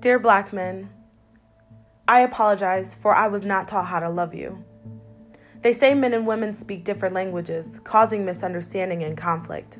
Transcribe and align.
Dear 0.00 0.20
black 0.20 0.52
men, 0.52 0.90
I 2.06 2.20
apologize 2.20 2.94
for 2.94 3.16
I 3.16 3.26
was 3.26 3.44
not 3.44 3.66
taught 3.66 3.86
how 3.86 3.98
to 3.98 4.08
love 4.08 4.32
you. 4.32 4.64
They 5.62 5.72
say 5.72 5.92
men 5.92 6.14
and 6.14 6.24
women 6.24 6.54
speak 6.54 6.84
different 6.84 7.16
languages, 7.16 7.80
causing 7.82 8.24
misunderstanding 8.24 9.02
and 9.02 9.18
conflict. 9.18 9.78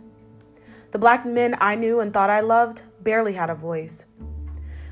The 0.91 0.99
black 0.99 1.25
men 1.25 1.55
I 1.61 1.77
knew 1.77 2.01
and 2.01 2.13
thought 2.13 2.31
I 2.31 2.41
loved 2.41 2.83
barely 3.01 3.35
had 3.35 3.49
a 3.49 3.55
voice. 3.55 4.07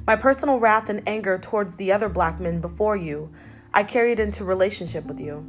My 0.06 0.14
personal 0.14 0.60
wrath 0.60 0.88
and 0.90 1.02
anger 1.08 1.38
towards 1.38 1.74
the 1.74 1.90
other 1.90 2.08
black 2.08 2.38
men 2.38 2.60
before 2.60 2.94
you, 2.96 3.32
I 3.74 3.82
carried 3.82 4.20
into 4.20 4.44
relationship 4.44 5.06
with 5.06 5.18
you. 5.18 5.44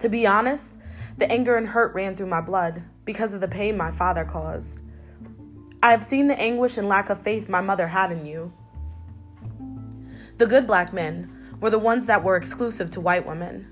To 0.00 0.08
be 0.08 0.26
honest, 0.26 0.76
the 1.16 1.30
anger 1.30 1.56
and 1.56 1.68
hurt 1.68 1.94
ran 1.94 2.16
through 2.16 2.26
my 2.26 2.40
blood 2.40 2.82
because 3.04 3.32
of 3.32 3.40
the 3.40 3.46
pain 3.46 3.76
my 3.76 3.92
father 3.92 4.24
caused. 4.24 4.80
I 5.80 5.92
have 5.92 6.02
seen 6.02 6.26
the 6.26 6.38
anguish 6.40 6.76
and 6.76 6.88
lack 6.88 7.08
of 7.08 7.22
faith 7.22 7.48
my 7.48 7.60
mother 7.60 7.86
had 7.86 8.10
in 8.10 8.26
you. 8.26 8.52
The 10.38 10.46
good 10.46 10.66
black 10.66 10.92
men 10.92 11.56
were 11.60 11.70
the 11.70 11.78
ones 11.78 12.06
that 12.06 12.24
were 12.24 12.36
exclusive 12.36 12.90
to 12.92 13.00
white 13.00 13.26
women. 13.26 13.68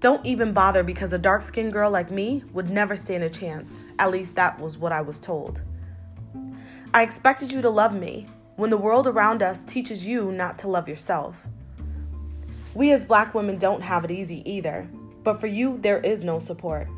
Don't 0.00 0.24
even 0.26 0.52
bother 0.52 0.82
because 0.82 1.12
a 1.12 1.18
dark 1.18 1.42
skinned 1.42 1.72
girl 1.72 1.90
like 1.90 2.10
me 2.10 2.42
would 2.52 2.70
never 2.70 2.96
stand 2.96 3.22
a 3.22 3.30
chance. 3.30 3.78
At 3.98 4.10
least 4.10 4.34
that 4.36 4.58
was 4.58 4.76
what 4.76 4.92
I 4.92 5.02
was 5.02 5.20
told. 5.20 5.60
I 6.92 7.02
expected 7.02 7.52
you 7.52 7.62
to 7.62 7.70
love 7.70 7.94
me 7.94 8.26
when 8.56 8.70
the 8.70 8.76
world 8.76 9.06
around 9.06 9.42
us 9.42 9.62
teaches 9.62 10.06
you 10.06 10.32
not 10.32 10.58
to 10.60 10.68
love 10.68 10.88
yourself. 10.88 11.36
We 12.74 12.90
as 12.90 13.04
black 13.04 13.34
women 13.34 13.58
don't 13.58 13.82
have 13.82 14.04
it 14.04 14.10
easy 14.10 14.48
either, 14.50 14.88
but 15.22 15.40
for 15.40 15.46
you, 15.46 15.78
there 15.80 16.00
is 16.00 16.24
no 16.24 16.40
support. 16.40 16.88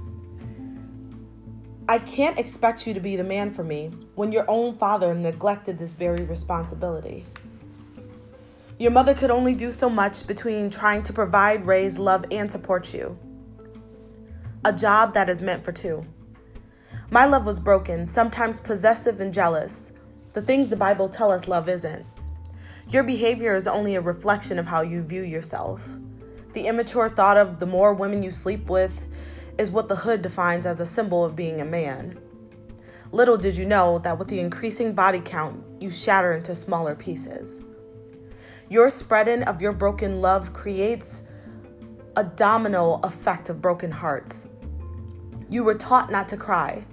I 1.89 1.99
can't 1.99 2.39
expect 2.39 2.87
you 2.87 2.95
to 2.95 3.01
be 3.01 3.17
the 3.17 3.25
man 3.25 3.53
for 3.53 3.65
me 3.65 3.91
when 4.15 4.31
your 4.31 4.49
own 4.49 4.77
father 4.77 5.15
neglected 5.15 5.79
this 5.79 5.95
very 5.95 6.23
responsibility. 6.23 7.27
Your 8.79 8.93
mother 8.93 9.15
could 9.15 9.31
only 9.31 9.55
do 9.55 9.73
so 9.73 9.91
much 9.91 10.27
between 10.27 10.71
trying 10.71 11.03
to 11.05 11.13
provide, 11.13 11.67
raise, 11.67 11.99
love, 11.99 12.25
and 12.31 12.51
support 12.51 12.95
you. 12.95 13.19
A 14.65 14.73
job 14.73 15.13
that 15.15 15.29
is 15.29 15.43
meant 15.43 15.65
for 15.65 15.73
two. 15.73 16.07
My 17.11 17.27
love 17.27 17.45
was 17.45 17.59
broken, 17.59 18.07
sometimes 18.07 18.61
possessive 18.61 19.21
and 19.21 19.35
jealous. 19.35 19.91
The 20.35 20.43
things 20.43 20.69
the 20.69 20.77
Bible 20.77 21.09
tell 21.09 21.33
us 21.33 21.49
love 21.49 21.69
isn't. 21.69 22.07
Your 22.89 23.03
behavior 23.03 23.57
is 23.57 23.67
only 23.67 23.97
a 23.97 24.01
reflection 24.01 24.59
of 24.59 24.67
how 24.67 24.83
you 24.83 25.03
view 25.03 25.23
yourself. 25.23 25.81
The 26.55 26.67
immature 26.67 27.09
thought 27.09 27.37
of 27.37 27.59
the 27.59 27.67
more 27.67 27.93
women 27.93 28.23
you 28.23 28.31
sleep 28.31 28.69
with 28.71 28.93
is 29.59 29.71
what 29.71 29.89
the 29.89 29.97
hood 29.97 30.23
defines 30.23 30.67
as 30.67 30.81
a 30.81 30.87
symbol 30.87 31.25
of 31.25 31.37
being 31.37 31.61
a 31.61 31.65
man. 31.65 32.19
Little 33.13 33.37
did 33.37 33.57
you 33.57 33.67
know 33.67 33.99
that 33.99 34.19
with 34.19 34.29
the 34.29 34.41
increasing 34.41 34.95
body 34.95 35.21
count, 35.21 35.63
you 35.81 35.91
shatter 35.91 36.33
into 36.33 36.57
smaller 36.57 36.95
pieces. 36.95 37.61
Your 38.71 38.89
spreading 38.89 39.43
of 39.43 39.61
your 39.61 39.73
broken 39.73 40.23
love 40.23 40.55
creates 40.55 41.23
a 42.17 42.25
domino 42.25 43.01
effect 43.03 43.51
of 43.51 43.61
broken 43.61 43.91
hearts. 43.91 44.47
You 45.51 45.63
were 45.63 45.75
taught 45.75 46.11
not 46.11 46.29
to 46.31 46.39
cry. 46.39 46.87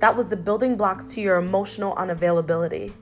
That 0.00 0.16
was 0.16 0.28
the 0.28 0.36
building 0.36 0.76
blocks 0.76 1.04
to 1.08 1.20
your 1.20 1.36
emotional 1.36 1.94
unavailability. 1.96 2.92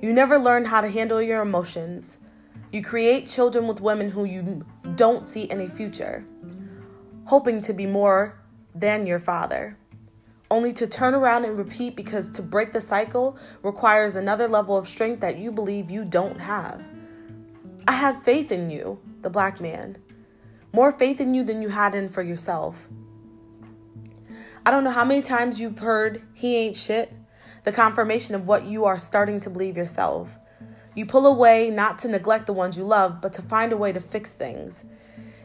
You 0.00 0.12
never 0.12 0.38
learned 0.38 0.68
how 0.68 0.80
to 0.80 0.90
handle 0.90 1.20
your 1.20 1.42
emotions. 1.42 2.16
You 2.72 2.82
create 2.82 3.28
children 3.28 3.66
with 3.66 3.82
women 3.82 4.10
who 4.10 4.24
you 4.24 4.64
don't 4.96 5.26
see 5.26 5.50
any 5.50 5.68
future 5.68 6.24
hoping 7.24 7.60
to 7.62 7.72
be 7.72 7.86
more 7.86 8.40
than 8.74 9.06
your 9.06 9.20
father, 9.20 9.76
only 10.50 10.72
to 10.72 10.86
turn 10.86 11.14
around 11.14 11.44
and 11.44 11.56
repeat 11.56 11.96
because 11.96 12.30
to 12.30 12.42
break 12.42 12.72
the 12.72 12.80
cycle 12.80 13.36
requires 13.62 14.16
another 14.16 14.48
level 14.48 14.76
of 14.76 14.88
strength 14.88 15.20
that 15.20 15.38
you 15.38 15.50
believe 15.52 15.90
you 15.90 16.04
don't 16.04 16.40
have. 16.40 16.82
I 17.86 17.92
had 17.92 18.22
faith 18.22 18.52
in 18.52 18.70
you, 18.70 19.00
the 19.22 19.30
black 19.30 19.60
man, 19.60 19.96
more 20.72 20.92
faith 20.92 21.20
in 21.20 21.34
you 21.34 21.44
than 21.44 21.62
you 21.62 21.68
had 21.68 21.94
in 21.94 22.08
for 22.08 22.22
yourself. 22.22 22.76
I 24.64 24.70
don't 24.70 24.84
know 24.84 24.90
how 24.90 25.04
many 25.04 25.22
times 25.22 25.58
you've 25.58 25.80
heard 25.80 26.22
he 26.34 26.56
ain't 26.56 26.76
shit, 26.76 27.12
the 27.64 27.72
confirmation 27.72 28.34
of 28.34 28.46
what 28.46 28.64
you 28.64 28.84
are 28.84 28.98
starting 28.98 29.40
to 29.40 29.50
believe 29.50 29.76
yourself. 29.76 30.38
You 30.94 31.06
pull 31.06 31.26
away 31.26 31.70
not 31.70 31.98
to 32.00 32.08
neglect 32.08 32.46
the 32.46 32.52
ones 32.52 32.76
you 32.76 32.84
love, 32.84 33.20
but 33.20 33.32
to 33.34 33.42
find 33.42 33.72
a 33.72 33.76
way 33.76 33.92
to 33.92 34.00
fix 34.00 34.32
things. 34.32 34.84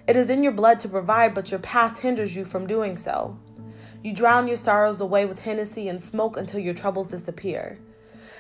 It 0.08 0.16
is 0.16 0.30
in 0.30 0.42
your 0.42 0.54
blood 0.54 0.80
to 0.80 0.90
provide, 0.90 1.34
but 1.34 1.52
your 1.52 1.60
past 1.60 2.00
hinders 2.00 2.34
you 2.34 2.46
from 2.46 2.66
doing 2.66 2.98
so. 2.98 3.38
You 4.02 4.14
drown 4.14 4.48
your 4.48 4.56
sorrows 4.56 5.02
away 5.02 5.26
with 5.26 5.40
Hennessy 5.40 5.90
and 5.90 6.02
smoke 6.02 6.38
until 6.38 6.62
your 6.62 6.74
troubles 6.74 7.08
disappear. 7.08 7.78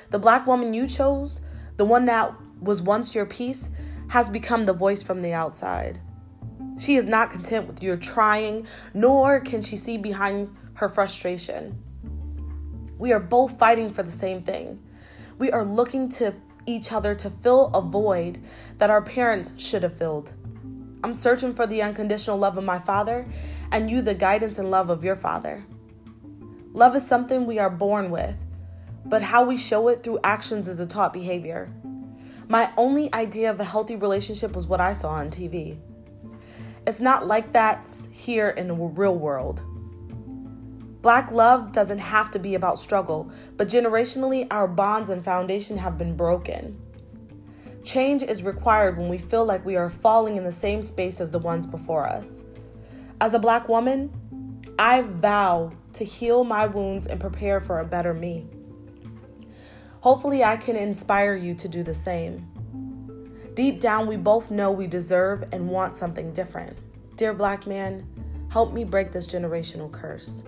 The 0.10 0.20
black 0.20 0.48
woman 0.48 0.74
you 0.74 0.88
chose, 0.88 1.42
the 1.76 1.84
one 1.84 2.06
that 2.06 2.34
was 2.62 2.82
once 2.82 3.14
your 3.14 3.26
peace, 3.26 3.70
has 4.08 4.30
become 4.30 4.66
the 4.66 4.72
voice 4.72 5.04
from 5.04 5.22
the 5.22 5.34
outside. 5.34 6.00
She 6.80 6.96
is 6.96 7.06
not 7.06 7.32
content 7.32 7.68
with 7.68 7.84
your 7.84 7.98
trying, 7.98 8.66
nor 8.94 9.42
can 9.42 9.62
she 9.62 9.76
see 9.76 9.98
behind 9.98 10.56
her 10.76 10.88
frustration. 10.88 11.78
We 12.98 13.12
are 13.12 13.20
both 13.20 13.60
fighting 13.60 13.92
for 13.92 14.04
the 14.04 14.12
same 14.12 14.42
thing. 14.42 14.80
We 15.38 15.52
are 15.52 15.66
looking 15.66 16.08
to 16.12 16.34
each 16.66 16.94
other 16.94 17.14
to 17.16 17.30
fill 17.30 17.68
a 17.74 17.82
void 17.82 18.42
that 18.78 18.90
our 18.90 19.02
parents 19.02 19.52
should 19.58 19.84
have 19.84 19.98
filled. 19.98 20.32
I'm 21.04 21.14
searching 21.14 21.54
for 21.54 21.68
the 21.68 21.82
unconditional 21.82 22.38
love 22.38 22.58
of 22.58 22.64
my 22.64 22.80
Father, 22.80 23.28
and 23.72 23.90
you 23.90 24.02
the 24.02 24.14
guidance 24.14 24.58
and 24.58 24.72
love 24.72 24.90
of 24.90 25.04
your 25.04 25.16
Father. 25.16 25.64
Love 26.74 26.96
is 26.96 27.08
something 27.08 27.46
we 27.46 27.60
are 27.60 27.70
born 27.70 28.10
with, 28.10 28.36
but 29.06 29.22
how 29.22 29.44
we 29.44 29.58
show 29.58 29.88
it 29.88 30.04
through 30.04 30.20
actions 30.24 30.68
is 30.68 30.80
a 30.80 30.86
taught 30.86 31.14
behavior. 31.14 31.70
My 32.48 32.72
only 32.78 33.14
idea 33.14 33.52
of 33.52 33.60
a 33.60 33.66
healthy 33.66 33.96
relationship 33.96 34.56
was 34.56 34.68
what 34.68 34.82
I 34.82 34.94
saw 34.94 35.10
on 35.10 35.30
TV. 35.30 35.78
It's 36.86 37.00
not 37.00 37.28
like 37.28 37.54
that 37.54 37.90
here 38.12 38.50
in 38.50 38.68
the 38.68 38.74
real 38.74 39.18
world. 39.18 39.62
Black 41.02 41.32
love 41.32 41.72
doesn't 41.74 42.00
have 42.00 42.32
to 42.32 42.40
be 42.40 42.56
about 42.56 42.80
struggle, 42.80 43.32
but 43.56 43.68
generationally, 43.68 44.48
our 44.50 44.68
bonds 44.68 45.10
and 45.10 45.24
foundation 45.24 45.78
have 45.78 45.98
been 45.98 46.16
broken. 46.16 46.78
Change 47.88 48.22
is 48.22 48.44
required 48.44 48.98
when 48.98 49.08
we 49.08 49.18
feel 49.18 49.46
like 49.46 49.66
we 49.66 49.78
are 49.78 49.90
falling 49.90 50.36
in 50.36 50.44
the 50.44 50.52
same 50.52 50.84
space 50.84 51.22
as 51.22 51.32
the 51.32 51.40
ones 51.40 51.66
before 51.66 52.06
us. 52.06 52.28
As 53.22 53.34
a 53.34 53.40
black 53.40 53.70
woman, 53.70 54.12
I 54.78 55.04
vow 55.04 55.72
to 55.94 56.04
heal 56.04 56.44
my 56.44 56.66
wounds 56.66 57.08
and 57.08 57.18
prepare 57.18 57.62
for 57.62 57.80
a 57.80 57.86
better 57.86 58.14
me. 58.14 58.46
Hopefully, 60.02 60.44
I 60.44 60.58
can 60.58 60.76
inspire 60.76 61.38
you 61.38 61.56
to 61.56 61.70
do 61.70 61.82
the 61.82 61.94
same. 61.94 62.46
Deep 63.54 63.80
down, 63.80 64.06
we 64.06 64.18
both 64.18 64.52
know 64.52 64.70
we 64.70 64.86
deserve 64.86 65.46
and 65.54 65.70
want 65.70 65.96
something 65.96 66.34
different. 66.34 66.78
Dear 67.16 67.34
black 67.34 67.66
man, 67.66 68.06
help 68.50 68.74
me 68.74 68.84
break 68.84 69.14
this 69.14 69.28
generational 69.28 69.90
curse. 69.90 70.44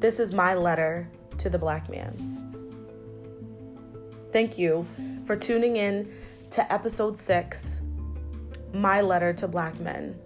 This 0.00 0.18
is 0.18 0.32
my 0.32 0.54
letter 0.54 1.08
to 1.38 1.48
the 1.48 1.58
black 1.58 1.88
man. 1.88 2.49
Thank 4.32 4.58
you 4.58 4.86
for 5.26 5.34
tuning 5.34 5.76
in 5.76 6.12
to 6.50 6.72
episode 6.72 7.18
six 7.18 7.80
My 8.72 9.00
Letter 9.00 9.32
to 9.34 9.48
Black 9.48 9.78
Men. 9.80 10.16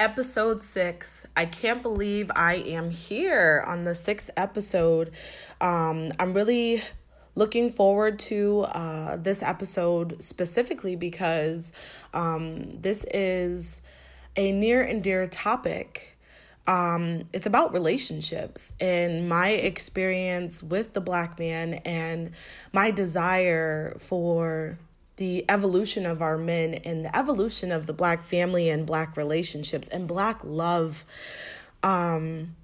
Episode 0.00 0.62
six. 0.62 1.26
I 1.36 1.44
can't 1.44 1.82
believe 1.82 2.30
I 2.34 2.54
am 2.54 2.90
here 2.90 3.64
on 3.66 3.84
the 3.84 3.94
sixth 3.94 4.30
episode. 4.36 5.10
Um, 5.60 6.12
I'm 6.18 6.32
really 6.32 6.82
looking 7.38 7.70
forward 7.70 8.18
to 8.18 8.62
uh, 8.62 9.16
this 9.16 9.44
episode 9.44 10.20
specifically 10.20 10.96
because 10.96 11.70
um, 12.12 12.80
this 12.80 13.04
is 13.14 13.80
a 14.34 14.50
near 14.50 14.82
and 14.82 15.04
dear 15.04 15.28
topic. 15.28 16.18
Um, 16.66 17.28
it's 17.32 17.46
about 17.46 17.72
relationships 17.72 18.72
and 18.80 19.28
my 19.28 19.50
experience 19.50 20.64
with 20.64 20.92
the 20.94 21.00
black 21.00 21.38
man 21.38 21.74
and 21.84 22.32
my 22.72 22.90
desire 22.90 23.96
for 24.00 24.76
the 25.16 25.44
evolution 25.48 26.06
of 26.06 26.20
our 26.20 26.36
men 26.36 26.74
and 26.74 27.04
the 27.04 27.16
evolution 27.16 27.70
of 27.70 27.86
the 27.86 27.92
black 27.92 28.26
family 28.26 28.68
and 28.68 28.84
black 28.84 29.16
relationships 29.16 29.86
and 29.88 30.08
black 30.08 30.40
love. 30.42 31.04
Um, 31.84 32.56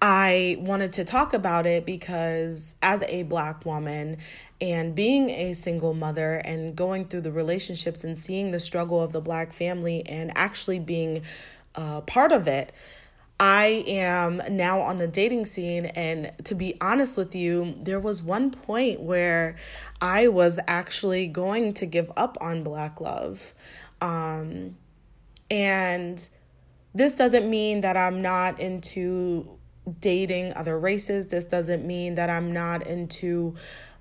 I 0.00 0.56
wanted 0.60 0.92
to 0.94 1.04
talk 1.04 1.34
about 1.34 1.66
it 1.66 1.84
because 1.84 2.74
as 2.82 3.02
a 3.02 3.24
black 3.24 3.64
woman 3.64 4.18
and 4.60 4.94
being 4.94 5.30
a 5.30 5.54
single 5.54 5.94
mother 5.94 6.36
and 6.36 6.76
going 6.76 7.06
through 7.06 7.22
the 7.22 7.32
relationships 7.32 8.04
and 8.04 8.18
seeing 8.18 8.50
the 8.52 8.60
struggle 8.60 9.02
of 9.02 9.12
the 9.12 9.20
black 9.20 9.52
family 9.52 10.06
and 10.06 10.32
actually 10.36 10.78
being 10.78 11.22
uh, 11.74 12.00
part 12.02 12.32
of 12.32 12.46
it, 12.48 12.72
I 13.40 13.84
am 13.86 14.42
now 14.50 14.80
on 14.80 14.98
the 14.98 15.08
dating 15.08 15.46
scene. 15.46 15.86
And 15.86 16.32
to 16.44 16.54
be 16.54 16.76
honest 16.80 17.16
with 17.16 17.34
you, 17.34 17.74
there 17.80 18.00
was 18.00 18.22
one 18.22 18.50
point 18.50 19.00
where 19.00 19.56
I 20.00 20.28
was 20.28 20.58
actually 20.66 21.26
going 21.26 21.74
to 21.74 21.86
give 21.86 22.10
up 22.16 22.38
on 22.40 22.62
black 22.62 23.00
love. 23.00 23.54
Um, 24.00 24.76
And 25.50 26.28
this 26.94 27.14
doesn't 27.14 27.48
mean 27.48 27.80
that 27.82 27.96
I'm 27.96 28.22
not 28.22 28.60
into 28.60 29.57
dating 30.00 30.52
other 30.54 30.78
races. 30.78 31.28
This 31.28 31.44
doesn't 31.44 31.86
mean 31.86 32.14
that 32.16 32.30
I'm 32.30 32.52
not 32.52 32.86
into 32.86 33.54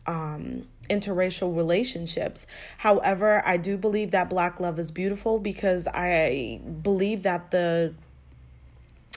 um, 0.06 0.68
interracial 0.90 1.56
relationships. 1.56 2.48
However, 2.78 3.42
I 3.46 3.58
do 3.58 3.78
believe 3.78 4.12
that 4.12 4.30
black 4.30 4.60
love 4.60 4.80
is 4.80 4.92
beautiful 4.92 5.40
because 5.40 5.88
I 5.94 6.62
believe 6.82 7.24
that 7.24 7.52
the 7.52 7.94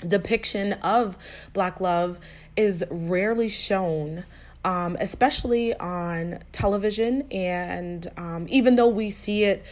depiction 0.07 0.73
of 0.75 1.17
black 1.53 1.81
love 1.81 2.19
is 2.57 2.85
rarely 2.91 3.49
shown. 3.49 4.25
Um, 4.63 4.99
especially 5.01 5.75
on 5.77 6.41
television, 6.53 7.23
and 7.33 8.07
um, 8.19 8.45
even 8.51 8.77
though 8.77 8.89
we 8.89 9.11
see 9.11 9.45
it 9.45 9.65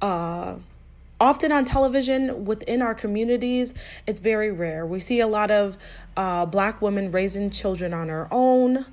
uh, 0.00 0.54
often 1.20 1.52
on 1.52 1.66
television 1.66 2.46
within 2.46 2.80
our 2.80 2.94
communities, 2.94 3.74
it's 4.06 4.20
very 4.20 4.50
rare. 4.50 4.86
We 4.86 5.00
see 5.00 5.20
a 5.20 5.26
lot 5.26 5.50
of 5.50 5.76
uh, 6.16 6.46
black 6.46 6.80
women 6.82 7.12
raising 7.12 7.50
children 7.50 7.94
on 7.94 8.08
her 8.08 8.28
own. 8.30 8.84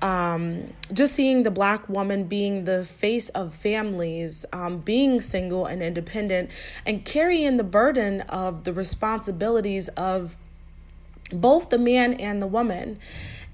Um, 0.00 0.72
just 0.92 1.14
seeing 1.14 1.44
the 1.44 1.52
black 1.52 1.88
woman 1.88 2.24
being 2.24 2.64
the 2.64 2.84
face 2.84 3.28
of 3.30 3.54
families, 3.54 4.44
um, 4.52 4.78
being 4.78 5.20
single 5.20 5.66
and 5.66 5.80
independent, 5.80 6.50
and 6.84 7.04
carrying 7.04 7.56
the 7.56 7.64
burden 7.64 8.22
of 8.22 8.64
the 8.64 8.72
responsibilities 8.72 9.86
of 9.90 10.34
both 11.32 11.70
the 11.70 11.78
man 11.78 12.14
and 12.14 12.42
the 12.42 12.48
woman. 12.48 12.98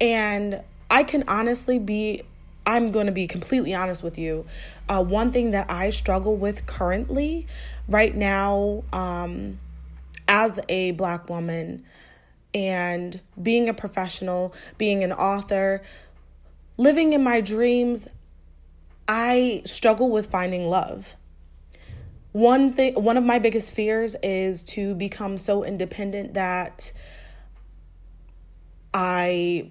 And 0.00 0.62
I 0.90 1.02
can 1.02 1.24
honestly 1.28 1.78
be, 1.78 2.22
I'm 2.64 2.92
going 2.92 3.06
to 3.06 3.12
be 3.12 3.26
completely 3.26 3.74
honest 3.74 4.02
with 4.02 4.16
you. 4.16 4.46
Uh, 4.88 5.04
one 5.04 5.32
thing 5.32 5.50
that 5.50 5.70
I 5.70 5.90
struggle 5.90 6.36
with 6.36 6.64
currently, 6.64 7.46
right 7.88 8.14
now, 8.14 8.84
um, 8.90 9.58
as 10.26 10.60
a 10.68 10.92
black 10.92 11.28
woman, 11.28 11.84
and 12.54 13.20
being 13.40 13.68
a 13.68 13.74
professional, 13.74 14.54
being 14.76 15.04
an 15.04 15.12
author, 15.12 15.82
living 16.76 17.12
in 17.12 17.22
my 17.22 17.40
dreams, 17.40 18.08
I 19.06 19.62
struggle 19.64 20.10
with 20.10 20.30
finding 20.30 20.68
love. 20.68 21.16
One 22.32 22.72
thing 22.72 22.94
one 22.94 23.16
of 23.16 23.24
my 23.24 23.38
biggest 23.38 23.72
fears 23.72 24.16
is 24.22 24.62
to 24.64 24.94
become 24.94 25.38
so 25.38 25.64
independent 25.64 26.34
that 26.34 26.92
I 28.92 29.70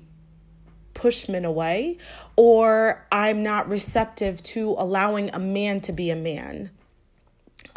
push 0.94 1.30
men 1.30 1.46
away 1.46 1.98
or 2.36 3.06
I'm 3.12 3.44
not 3.44 3.70
receptive 3.70 4.42
to 4.44 4.72
allowing 4.78 5.30
a 5.34 5.40
man 5.40 5.82
to 5.82 5.94
be 5.94 6.10
a 6.10 6.16
man 6.16 6.72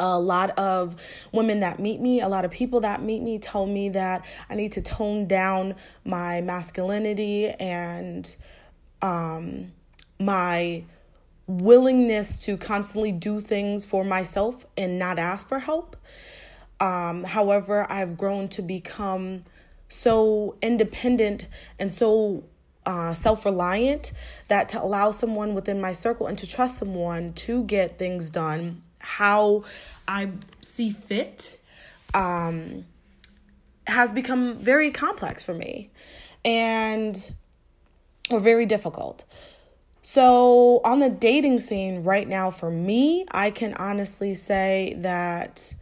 a 0.01 0.19
lot 0.19 0.49
of 0.57 0.95
women 1.31 1.59
that 1.59 1.79
meet 1.79 2.01
me, 2.01 2.21
a 2.21 2.27
lot 2.27 2.43
of 2.43 2.51
people 2.51 2.81
that 2.81 3.03
meet 3.03 3.21
me 3.21 3.37
tell 3.37 3.67
me 3.67 3.89
that 3.89 4.25
I 4.49 4.55
need 4.55 4.71
to 4.73 4.81
tone 4.81 5.27
down 5.27 5.75
my 6.03 6.41
masculinity 6.41 7.49
and 7.49 8.35
um, 9.01 9.71
my 10.19 10.83
willingness 11.47 12.37
to 12.37 12.57
constantly 12.57 13.11
do 13.11 13.39
things 13.41 13.85
for 13.85 14.03
myself 14.03 14.65
and 14.75 14.97
not 14.97 15.19
ask 15.19 15.47
for 15.47 15.59
help. 15.59 15.95
Um, 16.79 17.23
however, 17.23 17.85
I've 17.89 18.17
grown 18.17 18.47
to 18.49 18.63
become 18.63 19.43
so 19.87 20.55
independent 20.61 21.47
and 21.77 21.93
so 21.93 22.45
uh, 22.85 23.13
self 23.13 23.45
reliant 23.45 24.11
that 24.47 24.69
to 24.69 24.81
allow 24.81 25.11
someone 25.11 25.53
within 25.53 25.79
my 25.79 25.93
circle 25.93 26.25
and 26.25 26.37
to 26.39 26.47
trust 26.47 26.77
someone 26.77 27.33
to 27.33 27.63
get 27.65 27.99
things 27.99 28.31
done 28.31 28.81
how 29.01 29.63
I 30.07 30.29
see 30.61 30.91
fit 30.91 31.59
um, 32.13 32.85
has 33.87 34.11
become 34.11 34.57
very 34.57 34.91
complex 34.91 35.43
for 35.43 35.53
me 35.53 35.89
and 36.45 37.31
or 38.29 38.39
very 38.39 38.65
difficult. 38.65 39.23
So, 40.03 40.81
on 40.83 40.99
the 40.99 41.09
dating 41.09 41.59
scene 41.59 42.01
right 42.01 42.27
now, 42.27 42.49
for 42.49 42.71
me, 42.71 43.25
I 43.31 43.51
can 43.51 43.75
honestly 43.75 44.33
say 44.33 44.95
that 44.97 45.75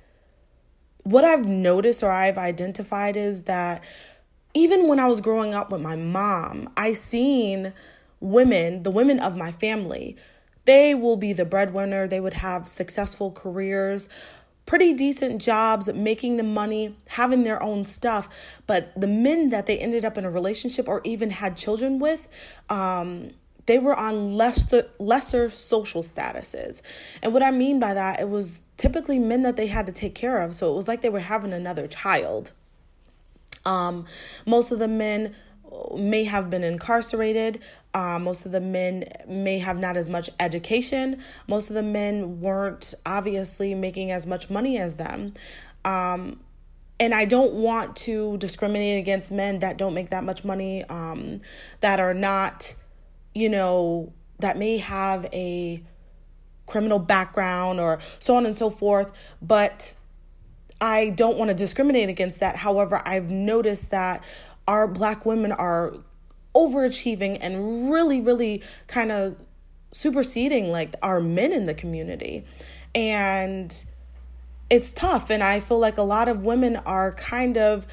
what 1.04 1.24
I've 1.24 1.45
noticed 1.45 2.04
or 2.04 2.12
I've 2.12 2.38
identified 2.38 3.16
is 3.16 3.44
that 3.44 3.81
even 4.54 4.88
when 4.88 5.00
I 5.00 5.07
was 5.07 5.21
growing 5.21 5.54
up 5.54 5.71
with 5.71 5.81
my 5.81 5.95
mom, 5.95 6.69
I 6.75 6.94
seen 6.94 7.74
women, 8.19 8.83
the 8.83 8.92
women 8.92 9.19
of 9.19 9.38
my 9.38 9.51
family, 9.54 10.18
they 10.69 10.94
will 10.94 11.18
be 11.18 11.33
the 11.33 11.45
breadwinner, 11.45 12.07
they 12.07 12.19
would 12.19 12.36
have 12.36 12.68
successful 12.68 13.31
careers, 13.31 14.07
pretty 14.68 14.94
decent 14.94 15.42
jobs, 15.42 15.92
making 15.92 16.38
the 16.38 16.44
money, 16.44 16.95
having 17.07 17.44
their 17.44 17.62
own 17.63 17.86
stuff. 17.86 18.30
But 18.68 18.92
the 18.95 19.07
men 19.07 19.50
that 19.50 19.66
they 19.66 19.80
ended 19.80 20.06
up 20.06 20.16
in 20.16 20.25
a 20.25 20.30
relationship 20.30 20.88
or 20.88 21.01
even 21.04 21.31
had 21.31 21.57
children 21.57 21.98
with, 21.98 22.27
um, 22.69 23.31
they 23.66 23.80
were 23.80 23.95
on 23.95 24.36
lesser 24.36 24.88
lesser 25.00 25.50
social 25.50 26.04
statuses. 26.04 26.83
And 27.24 27.33
what 27.33 27.42
I 27.42 27.50
mean 27.50 27.80
by 27.80 27.95
that, 27.95 28.19
it 28.19 28.30
was 28.30 28.62
typically 28.77 29.18
men 29.18 29.42
that 29.42 29.57
they 29.57 29.66
had 29.66 29.88
to 29.88 29.92
take 29.92 30.13
care 30.13 30.39
of. 30.39 30.54
So 30.54 30.71
it 30.71 30.75
was 30.75 30.88
like 30.88 31.01
they 31.01 31.10
were 31.10 31.19
having 31.19 31.51
another 31.51 31.88
child. 31.88 32.51
Um, 33.66 34.06
most 34.45 34.69
of 34.71 34.77
the 34.77 34.88
men 34.88 35.33
may 35.95 36.24
have 36.24 36.50
been 36.50 36.63
incarcerated. 36.63 37.62
Uh, 37.94 38.19
most 38.19 38.45
of 38.45 38.51
the 38.51 38.62
men 38.62 39.06
may 39.27 39.60
have 39.60 39.77
not 39.77 39.98
as 39.98 40.10
much 40.10 40.30
education. 40.39 41.21
Most 41.48 41.69
of 41.69 41.75
the 41.75 41.83
men 41.83 42.39
weren't 42.39 42.94
obviously 43.06 43.74
making 43.74 44.12
as 44.12 44.27
much 44.27 44.50
money 44.50 44.77
as 44.77 44.95
them. 44.95 45.33
Um, 45.86 46.39
and 47.00 47.13
I 47.13 47.25
don't 47.25 47.54
want 47.54 47.95
to 47.98 48.38
discriminate 48.38 49.00
against 49.00 49.31
men 49.31 49.60
that 49.60 49.77
don't 49.77 49.94
make 49.94 50.10
that 50.10 50.24
much 50.24 50.44
money, 50.44 50.83
um, 50.86 51.42
that 51.80 52.00
are 52.00 52.13
not, 52.13 52.75
you 53.33 53.50
know, 53.50 54.12
that 54.39 54.57
may 54.57 54.77
have 54.77 55.25
a 55.33 55.81
criminal 56.66 57.00
background 57.00 57.80
or 57.80 58.00
so 58.19 58.36
on 58.36 58.45
and 58.45 58.57
so 58.57 58.69
forth. 58.69 59.12
But 59.42 59.94
I 60.81 61.10
don't 61.10 61.38
want 61.38 61.50
to 61.50 61.56
discriminate 61.56 62.10
against 62.10 62.42
that. 62.42 62.56
However, 62.56 63.01
I've 63.06 63.31
noticed 63.31 63.92
that 63.92 64.24
our 64.69 64.88
black 64.88 65.25
women 65.25 65.51
are 65.51 65.95
overachieving 66.56 67.39
and 67.42 67.92
really, 67.92 68.21
really 68.21 68.62
kind 68.85 69.11
of 69.11 69.35
superseding 69.92 70.71
like 70.71 70.95
our 71.02 71.19
men 71.19 71.52
in 71.52 71.66
the 71.66 71.73
community. 71.73 72.45
And 72.94 73.83
it's 74.69 74.92
tough. 74.92 75.31
And 75.31 75.42
I 75.42 75.59
feel 75.59 75.80
like 75.80 75.97
a 75.97 76.04
lot 76.04 76.28
of 76.28 76.44
women 76.44 76.76
are 76.78 77.11
kind 77.14 77.57
of 77.57 77.88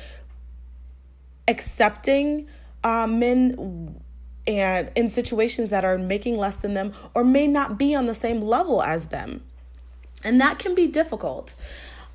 accepting 1.48 2.46
uh, 2.84 3.06
men 3.06 3.98
and 4.46 4.92
in 4.94 5.08
situations 5.08 5.70
that 5.70 5.82
are 5.82 5.96
making 5.96 6.36
less 6.36 6.56
than 6.56 6.74
them 6.74 6.92
or 7.14 7.24
may 7.24 7.46
not 7.46 7.78
be 7.78 7.94
on 7.94 8.06
the 8.06 8.14
same 8.14 8.42
level 8.42 8.82
as 8.82 9.06
them. 9.06 9.42
And 10.24 10.38
that 10.42 10.58
can 10.58 10.74
be 10.74 10.88
difficult 10.88 11.54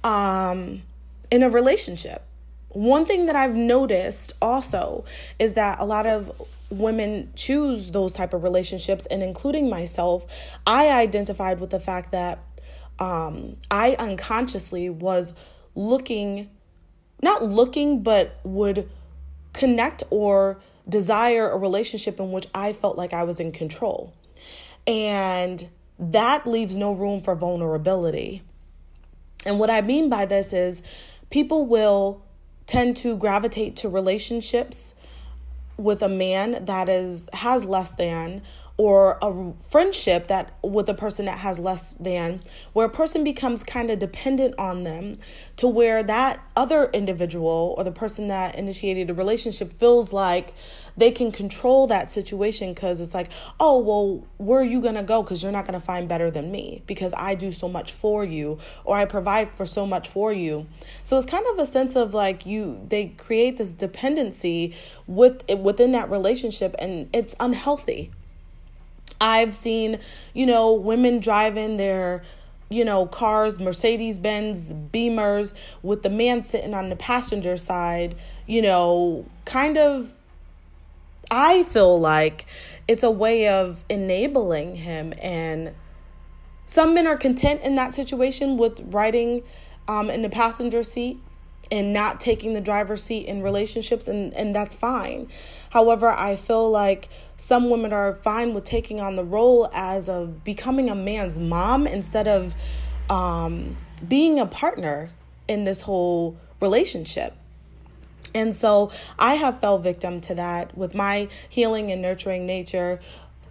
um, 0.03 0.84
in 1.32 1.41
a 1.41 1.50
relationship. 1.50 2.27
One 2.74 3.06
thing 3.06 3.25
that 3.25 3.36
I've 3.36 3.56
noticed 3.56 4.34
also 4.42 5.04
is 5.40 5.54
that 5.54 5.80
a 5.80 5.86
lot 5.86 6.08
of 6.08 6.32
women 6.70 7.32
choose 7.36 7.92
those 7.92 8.13
type 8.13 8.34
of 8.34 8.44
relationships 8.44 9.06
and 9.08 9.22
including 9.22 9.70
myself, 9.70 10.25
I 10.66 10.90
identified 10.90 11.60
with 11.60 11.70
the 11.70 11.80
fact 11.80 12.13
that 12.13 12.40
um, 12.98 13.58
I 13.70 13.96
unconsciously 14.00 14.90
was 14.90 15.34
looking, 15.75 16.50
not 17.22 17.44
looking, 17.44 18.04
but 18.04 18.40
would 18.44 18.90
connect 19.54 20.04
or 20.10 20.62
desire 20.88 21.50
a 21.50 21.58
relationship 21.58 22.20
in 22.20 22.32
which 22.32 22.48
I 22.56 22.74
felt 22.74 22.98
like 22.98 23.13
I 23.13 23.24
was 23.24 23.40
in 23.40 23.51
control. 23.51 24.13
And 24.88 25.68
that 26.00 26.48
leaves 26.48 26.75
no 26.75 26.94
room 26.94 27.22
for 27.22 27.36
vulnerability. 27.36 28.44
And 29.46 29.60
what 29.60 29.70
I 29.70 29.82
mean 29.82 30.10
by 30.10 30.25
this 30.25 30.54
is 30.54 30.82
people 31.30 31.66
will 31.66 32.24
tend 32.72 32.96
to 32.96 33.18
gravitate 33.18 33.75
to 33.75 33.90
relationships 33.90 34.94
with 35.75 36.01
a 36.01 36.08
man 36.08 36.63
that 36.63 36.88
is 36.88 37.28
has 37.34 37.66
less 37.66 37.92
than 37.92 38.42
or 38.82 39.20
a 39.22 39.54
friendship 39.62 40.28
that 40.28 40.58
with 40.64 40.90
a 40.90 40.94
person 40.96 41.26
that 41.26 41.38
has 41.38 41.60
less 41.60 41.94
than 42.00 42.42
where 42.74 42.88
a 42.88 42.90
person 42.90 43.24
becomes 43.24 43.64
kind 43.64 43.92
of 43.92 44.00
dependent 44.00 44.56
on 44.58 44.84
them 44.84 45.20
to 45.56 45.68
where 45.68 46.02
that 46.02 46.44
other 46.56 46.90
individual 46.92 47.76
or 47.78 47.84
the 47.84 47.92
person 47.92 48.28
that 48.28 48.56
initiated 48.56 49.08
a 49.08 49.14
relationship 49.14 49.72
feels 49.74 50.12
like 50.12 50.56
they 50.98 51.12
can 51.12 51.32
control 51.32 51.86
that 51.86 52.10
situation 52.10 52.74
because 52.74 53.00
it's 53.00 53.14
like 53.14 53.30
oh 53.60 53.78
well 53.78 54.26
where 54.38 54.62
are 54.62 54.64
you 54.64 54.82
to 54.96 55.04
go 55.04 55.22
because 55.22 55.44
you're 55.44 55.52
not 55.52 55.66
to 55.68 55.80
find 55.80 56.10
better 56.10 56.32
than 56.32 56.52
me 56.52 56.82
because 56.88 57.14
i 57.16 57.36
do 57.36 57.52
so 57.52 57.70
much 57.70 57.92
for 57.92 58.26
you 58.26 58.58
or 58.84 58.98
i 58.98 59.06
provide 59.06 59.48
for 59.56 59.68
so 59.68 59.86
much 59.86 60.08
for 60.08 60.34
you. 60.34 60.66
So 61.04 61.18
it's 61.18 61.28
kind 61.28 61.46
of 61.52 61.60
a 61.60 61.68
sense 61.68 61.96
of 61.96 62.16
like 62.16 62.48
you 62.48 62.84
they 62.90 63.10
create 63.10 63.60
this 63.60 63.72
dependency 63.72 64.76
with 65.06 65.48
within 65.50 65.92
that 65.92 66.10
relationship 66.10 66.74
and 66.80 67.08
it's 67.14 67.36
unhealthy 67.40 68.12
I've 69.22 69.56
seen, 69.56 70.00
you 70.34 70.46
know, 70.46 70.74
women 70.74 71.20
driving 71.20 71.78
their 71.78 72.24
you 72.72 72.86
know, 72.86 73.06
cars, 73.06 73.60
Mercedes 73.60 74.18
Benz, 74.18 74.74
Beamers, 74.74 75.54
with 75.84 76.04
the 76.04 76.10
man 76.10 76.46
sitting 76.46 76.74
on 76.74 76.88
the 76.88 76.96
passenger 76.96 77.58
side, 77.58 78.16
you 78.48 78.62
know, 78.62 79.25
kind 79.44 79.78
of, 79.78 80.13
I 81.30 81.63
feel 81.63 82.00
like 82.00 82.46
it's 82.88 83.04
a 83.04 83.12
way 83.12 83.50
of 83.50 83.84
enabling 83.90 84.78
him. 84.78 85.13
And 85.22 85.74
some 86.66 86.94
men 86.94 87.08
are 87.08 87.18
content 87.18 87.60
in 87.62 87.75
that 87.75 87.94
situation 87.94 88.56
with 88.56 88.80
riding 88.86 89.44
um, 89.90 90.10
in 90.10 90.22
the 90.22 90.30
passenger 90.30 90.82
seat 90.82 91.20
and 91.72 91.94
not 91.94 92.20
taking 92.20 92.54
the 92.54 92.62
driver's 92.62 93.01
seat 93.01 93.25
in 93.25 93.42
relationships 93.42 94.08
and 94.08 94.34
and 94.34 94.54
that's 94.54 94.75
fine. 94.75 95.30
However, 95.70 96.12
I 96.12 96.36
feel 96.36 96.70
like 96.70 97.08
some 97.38 97.70
women 97.70 97.94
are 97.94 98.13
fine 98.13 98.54
with 98.54 98.66
taking 98.66 99.00
on 99.00 99.16
the 99.16 99.24
role 99.24 99.70
as 99.74 100.10
of 100.10 100.44
becoming 100.44 100.90
a 100.90 100.96
man's 100.96 101.40
mom 101.40 101.88
instead 101.88 102.28
of 102.28 102.54
um, 103.10 103.78
being 104.08 104.40
a 104.40 104.46
partner 104.46 105.10
in 105.48 105.63
this 105.63 105.82
whole 105.82 106.38
relationship. 106.60 107.36
And 108.34 108.56
so 108.56 108.92
I 109.18 109.36
have 109.36 109.60
fell 109.60 109.80
victim 109.80 110.22
to 110.22 110.36
that 110.36 110.78
with 110.78 110.96
my 110.96 111.28
healing 111.50 111.92
and 111.92 112.01
nurturing 112.01 112.46
nature, 112.46 113.00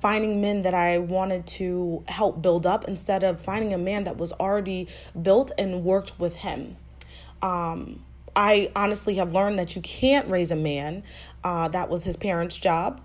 finding 0.00 0.41
men 0.41 0.62
that 0.62 0.73
I 0.73 0.99
wanted 0.99 1.47
to 1.49 2.03
help 2.09 2.41
build 2.41 2.67
up 2.67 2.87
instead 2.87 3.23
of 3.23 3.41
finding 3.41 3.75
a 3.75 3.79
man 3.79 4.05
that 4.05 4.17
was 4.17 4.33
already 4.33 4.89
built 5.21 5.50
and 5.59 5.85
worked 5.85 6.19
with 6.19 6.37
him. 6.37 6.77
Um, 7.43 8.03
I 8.35 8.71
honestly 8.77 9.15
have 9.15 9.35
learned 9.35 9.59
that 9.59 9.77
you 9.77 9.83
can't 9.83 10.29
raise 10.29 10.51
a 10.51 10.57
man. 10.57 11.03
Uh, 11.43 11.69
that 11.69 11.89
was 11.89 12.05
his 12.05 12.17
parents' 12.17 12.57
job. 12.57 13.01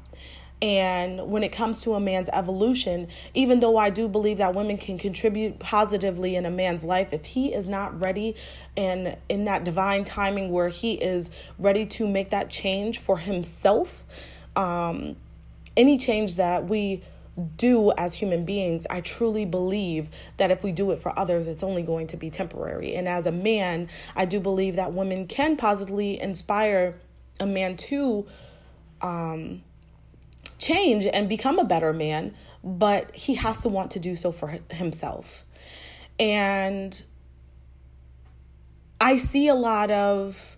And 0.62 1.30
when 1.30 1.44
it 1.44 1.52
comes 1.52 1.82
to 1.82 1.96
a 1.96 2.00
man's 2.00 2.30
evolution, 2.32 3.10
even 3.34 3.60
though 3.60 3.78
I 3.78 3.90
do 3.90 4.08
believe 4.08 4.38
that 4.38 4.56
women 4.56 4.78
can 4.78 4.98
contribute 4.98 5.60
positively 5.60 6.36
in 6.36 6.46
a 6.46 6.50
man's 6.50 6.84
life, 6.84 7.12
if 7.12 7.26
he 7.26 7.54
is 7.54 7.68
not 7.68 8.00
ready 8.00 8.36
and 8.78 9.18
in 9.28 9.46
that 9.46 9.64
divine 9.64 10.06
timing 10.06 10.52
where 10.52 10.70
he 10.70 10.94
is 10.94 11.30
ready 11.60 11.86
to 11.88 12.08
make 12.08 12.30
that 12.30 12.50
change 12.50 13.00
for 13.00 13.18
himself, 13.18 14.04
um, 14.56 15.18
any 15.76 15.98
change 15.98 16.38
that 16.38 16.68
we 16.68 17.04
do 17.58 17.92
as 17.98 18.14
human 18.14 18.46
beings, 18.46 18.88
I 18.90 19.02
truly 19.02 19.46
believe 19.46 20.10
that 20.38 20.52
if 20.52 20.64
we 20.64 20.72
do 20.72 20.92
it 20.92 21.00
for 21.00 21.18
others, 21.18 21.48
it's 21.48 21.64
only 21.64 21.82
going 21.82 22.08
to 22.08 22.18
be 22.18 22.30
temporary. 22.30 22.96
And 22.96 23.08
as 23.08 23.26
a 23.26 23.32
man, 23.32 23.90
I 24.16 24.26
do 24.26 24.40
believe 24.40 24.78
that 24.78 24.94
women 24.94 25.28
can 25.28 25.58
positively 25.58 26.22
inspire 26.22 26.96
a 27.40 27.46
man 27.46 27.76
to 27.78 28.26
um, 29.02 29.64
change 30.58 31.06
and 31.06 31.28
become 31.28 31.60
a 31.60 31.66
better 31.66 31.92
man, 31.92 32.34
but 32.64 33.14
he 33.16 33.36
has 33.36 33.62
to 33.62 33.70
want 33.70 33.92
to 33.92 34.00
do 34.00 34.16
so 34.16 34.32
for 34.32 34.58
himself. 34.72 35.44
And 36.18 37.04
I 39.02 39.18
see 39.18 39.50
a 39.50 39.56
lot 39.56 39.92
of 39.92 40.55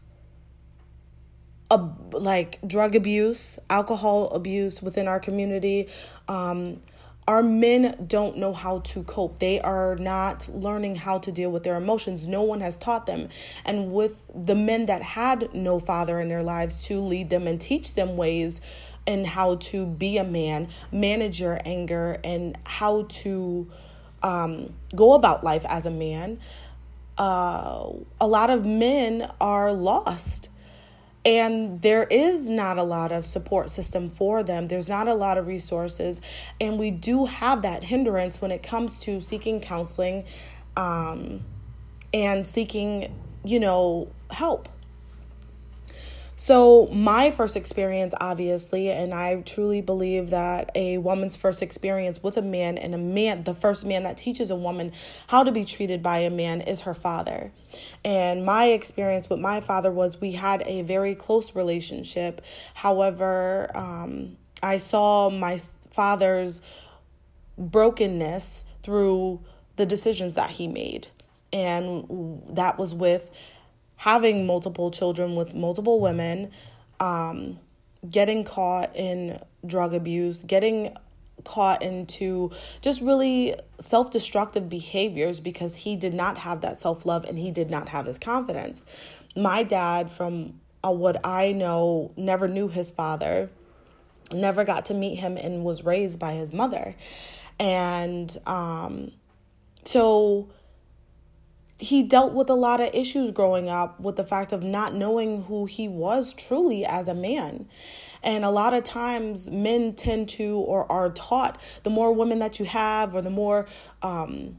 uh, 1.69 1.89
like 2.11 2.59
drug 2.65 2.95
abuse, 2.95 3.59
alcohol 3.69 4.29
abuse 4.29 4.81
within 4.81 5.07
our 5.07 5.19
community. 5.19 5.87
Um, 6.27 6.81
our 7.27 7.43
men 7.43 8.05
don't 8.07 8.37
know 8.37 8.53
how 8.53 8.79
to 8.79 9.03
cope. 9.03 9.39
They 9.39 9.59
are 9.59 9.97
not 9.97 10.47
learning 10.47 10.95
how 10.95 11.19
to 11.19 11.31
deal 11.31 11.51
with 11.51 11.63
their 11.63 11.75
emotions. 11.75 12.25
No 12.25 12.41
one 12.41 12.61
has 12.61 12.77
taught 12.77 13.05
them. 13.05 13.27
And 13.65 13.91
with 13.91 14.21
the 14.33 14.55
men 14.55 14.85
that 14.85 15.01
had 15.01 15.53
no 15.53 15.79
father 15.79 16.21
in 16.21 16.29
their 16.29 16.43
lives 16.43 16.85
to 16.85 17.01
lead 17.01 17.29
them 17.29 17.45
and 17.45 17.59
teach 17.59 17.95
them 17.95 18.15
ways 18.15 18.61
and 19.05 19.27
how 19.27 19.55
to 19.55 19.85
be 19.85 20.17
a 20.17 20.23
man, 20.23 20.69
manage 20.91 21.41
your 21.41 21.59
anger, 21.65 22.19
and 22.23 22.57
how 22.65 23.03
to 23.09 23.69
um, 24.23 24.73
go 24.95 25.13
about 25.13 25.43
life 25.43 25.65
as 25.67 25.85
a 25.85 25.91
man, 25.91 26.39
uh, 27.17 27.89
a 28.21 28.27
lot 28.27 28.49
of 28.49 28.65
men 28.65 29.29
are 29.41 29.73
lost 29.73 30.49
and 31.25 31.81
there 31.81 32.03
is 32.05 32.47
not 32.47 32.77
a 32.77 32.83
lot 32.83 33.11
of 33.11 33.25
support 33.25 33.69
system 33.69 34.09
for 34.09 34.43
them. 34.43 34.67
There's 34.67 34.87
not 34.87 35.07
a 35.07 35.13
lot 35.13 35.37
of 35.37 35.47
resources. 35.47 36.21
And 36.61 36.79
we 36.79 36.91
do 36.91 37.25
have 37.25 37.63
that 37.63 37.83
hindrance 37.83 38.41
when 38.41 38.51
it 38.51 38.63
comes 38.63 38.97
to 38.99 39.21
seeking 39.21 39.59
counseling 39.59 40.25
um, 40.77 41.41
and 42.13 42.47
seeking 42.47 43.13
you 43.43 43.59
know 43.59 44.11
help 44.29 44.69
so, 46.39 46.85
my 46.91 47.31
first 47.31 47.57
experience, 47.57 48.13
obviously, 48.21 48.91
and 48.91 49.11
I 49.11 49.41
truly 49.41 49.81
believe 49.81 50.29
that 50.29 50.69
a 50.75 50.99
woman's 50.99 51.35
first 51.35 51.63
experience 51.63 52.21
with 52.21 52.37
a 52.37 52.43
man 52.43 52.77
and 52.77 52.93
a 52.93 52.97
man, 52.99 53.43
the 53.43 53.55
first 53.55 53.87
man 53.87 54.03
that 54.03 54.17
teaches 54.17 54.51
a 54.51 54.55
woman 54.55 54.91
how 55.25 55.43
to 55.43 55.51
be 55.51 55.65
treated 55.65 56.03
by 56.03 56.19
a 56.19 56.29
man 56.29 56.61
is 56.61 56.81
her 56.81 56.93
father. 56.93 57.51
And 58.05 58.45
my 58.45 58.65
experience 58.65 59.31
with 59.31 59.39
my 59.39 59.61
father 59.61 59.91
was 59.91 60.21
we 60.21 60.33
had 60.33 60.61
a 60.67 60.83
very 60.83 61.15
close 61.15 61.55
relationship. 61.55 62.45
However, 62.75 63.75
um, 63.75 64.37
I 64.61 64.77
saw 64.77 65.31
my 65.31 65.57
father's 65.89 66.61
brokenness 67.57 68.63
through 68.83 69.41
the 69.75 69.87
decisions 69.87 70.35
that 70.35 70.51
he 70.51 70.67
made. 70.67 71.07
And 71.51 72.43
that 72.49 72.77
was 72.77 72.93
with 72.93 73.31
having 73.97 74.45
multiple 74.45 74.91
children 74.91 75.35
with 75.35 75.53
multiple 75.53 75.99
women, 75.99 76.51
um, 76.99 77.59
getting 78.09 78.43
caught 78.43 78.95
in 78.95 79.39
drug 79.65 79.93
abuse, 79.93 80.39
getting 80.39 80.95
caught 81.43 81.81
into 81.81 82.51
just 82.81 83.01
really 83.01 83.55
self 83.79 84.11
destructive 84.11 84.69
behaviors 84.69 85.39
because 85.39 85.75
he 85.75 85.95
did 85.95 86.13
not 86.13 86.37
have 86.37 86.61
that 86.61 86.79
self 86.81 87.05
love 87.05 87.25
and 87.25 87.37
he 87.37 87.51
did 87.51 87.69
not 87.69 87.89
have 87.89 88.05
his 88.05 88.17
confidence. 88.17 88.83
My 89.35 89.63
dad, 89.63 90.11
from 90.11 90.59
uh, 90.83 90.91
what 90.91 91.19
I 91.25 91.51
know, 91.51 92.11
never 92.15 92.47
knew 92.47 92.67
his 92.67 92.91
father, 92.91 93.49
never 94.31 94.63
got 94.63 94.85
to 94.85 94.93
meet 94.93 95.15
him, 95.15 95.37
and 95.37 95.63
was 95.63 95.83
raised 95.83 96.19
by 96.19 96.33
his 96.33 96.53
mother. 96.53 96.95
And 97.59 98.35
um, 98.45 99.11
so 99.85 100.49
he 101.79 102.03
dealt 102.03 102.33
with 102.33 102.49
a 102.49 102.55
lot 102.55 102.81
of 102.81 102.89
issues 102.93 103.31
growing 103.31 103.69
up 103.69 103.99
with 103.99 104.15
the 104.15 104.23
fact 104.23 104.51
of 104.51 104.63
not 104.63 104.95
knowing 104.95 105.43
who 105.43 105.65
he 105.65 105.87
was 105.87 106.33
truly 106.33 106.85
as 106.85 107.07
a 107.07 107.13
man. 107.13 107.67
And 108.23 108.43
a 108.43 108.49
lot 108.49 108.73
of 108.73 108.83
times, 108.83 109.49
men 109.49 109.93
tend 109.93 110.29
to 110.29 110.57
or 110.57 110.91
are 110.91 111.09
taught 111.11 111.61
the 111.83 111.89
more 111.89 112.11
women 112.11 112.39
that 112.39 112.59
you 112.59 112.65
have, 112.65 113.13
or 113.13 113.21
the 113.21 113.29
more 113.29 113.67
um, 114.01 114.57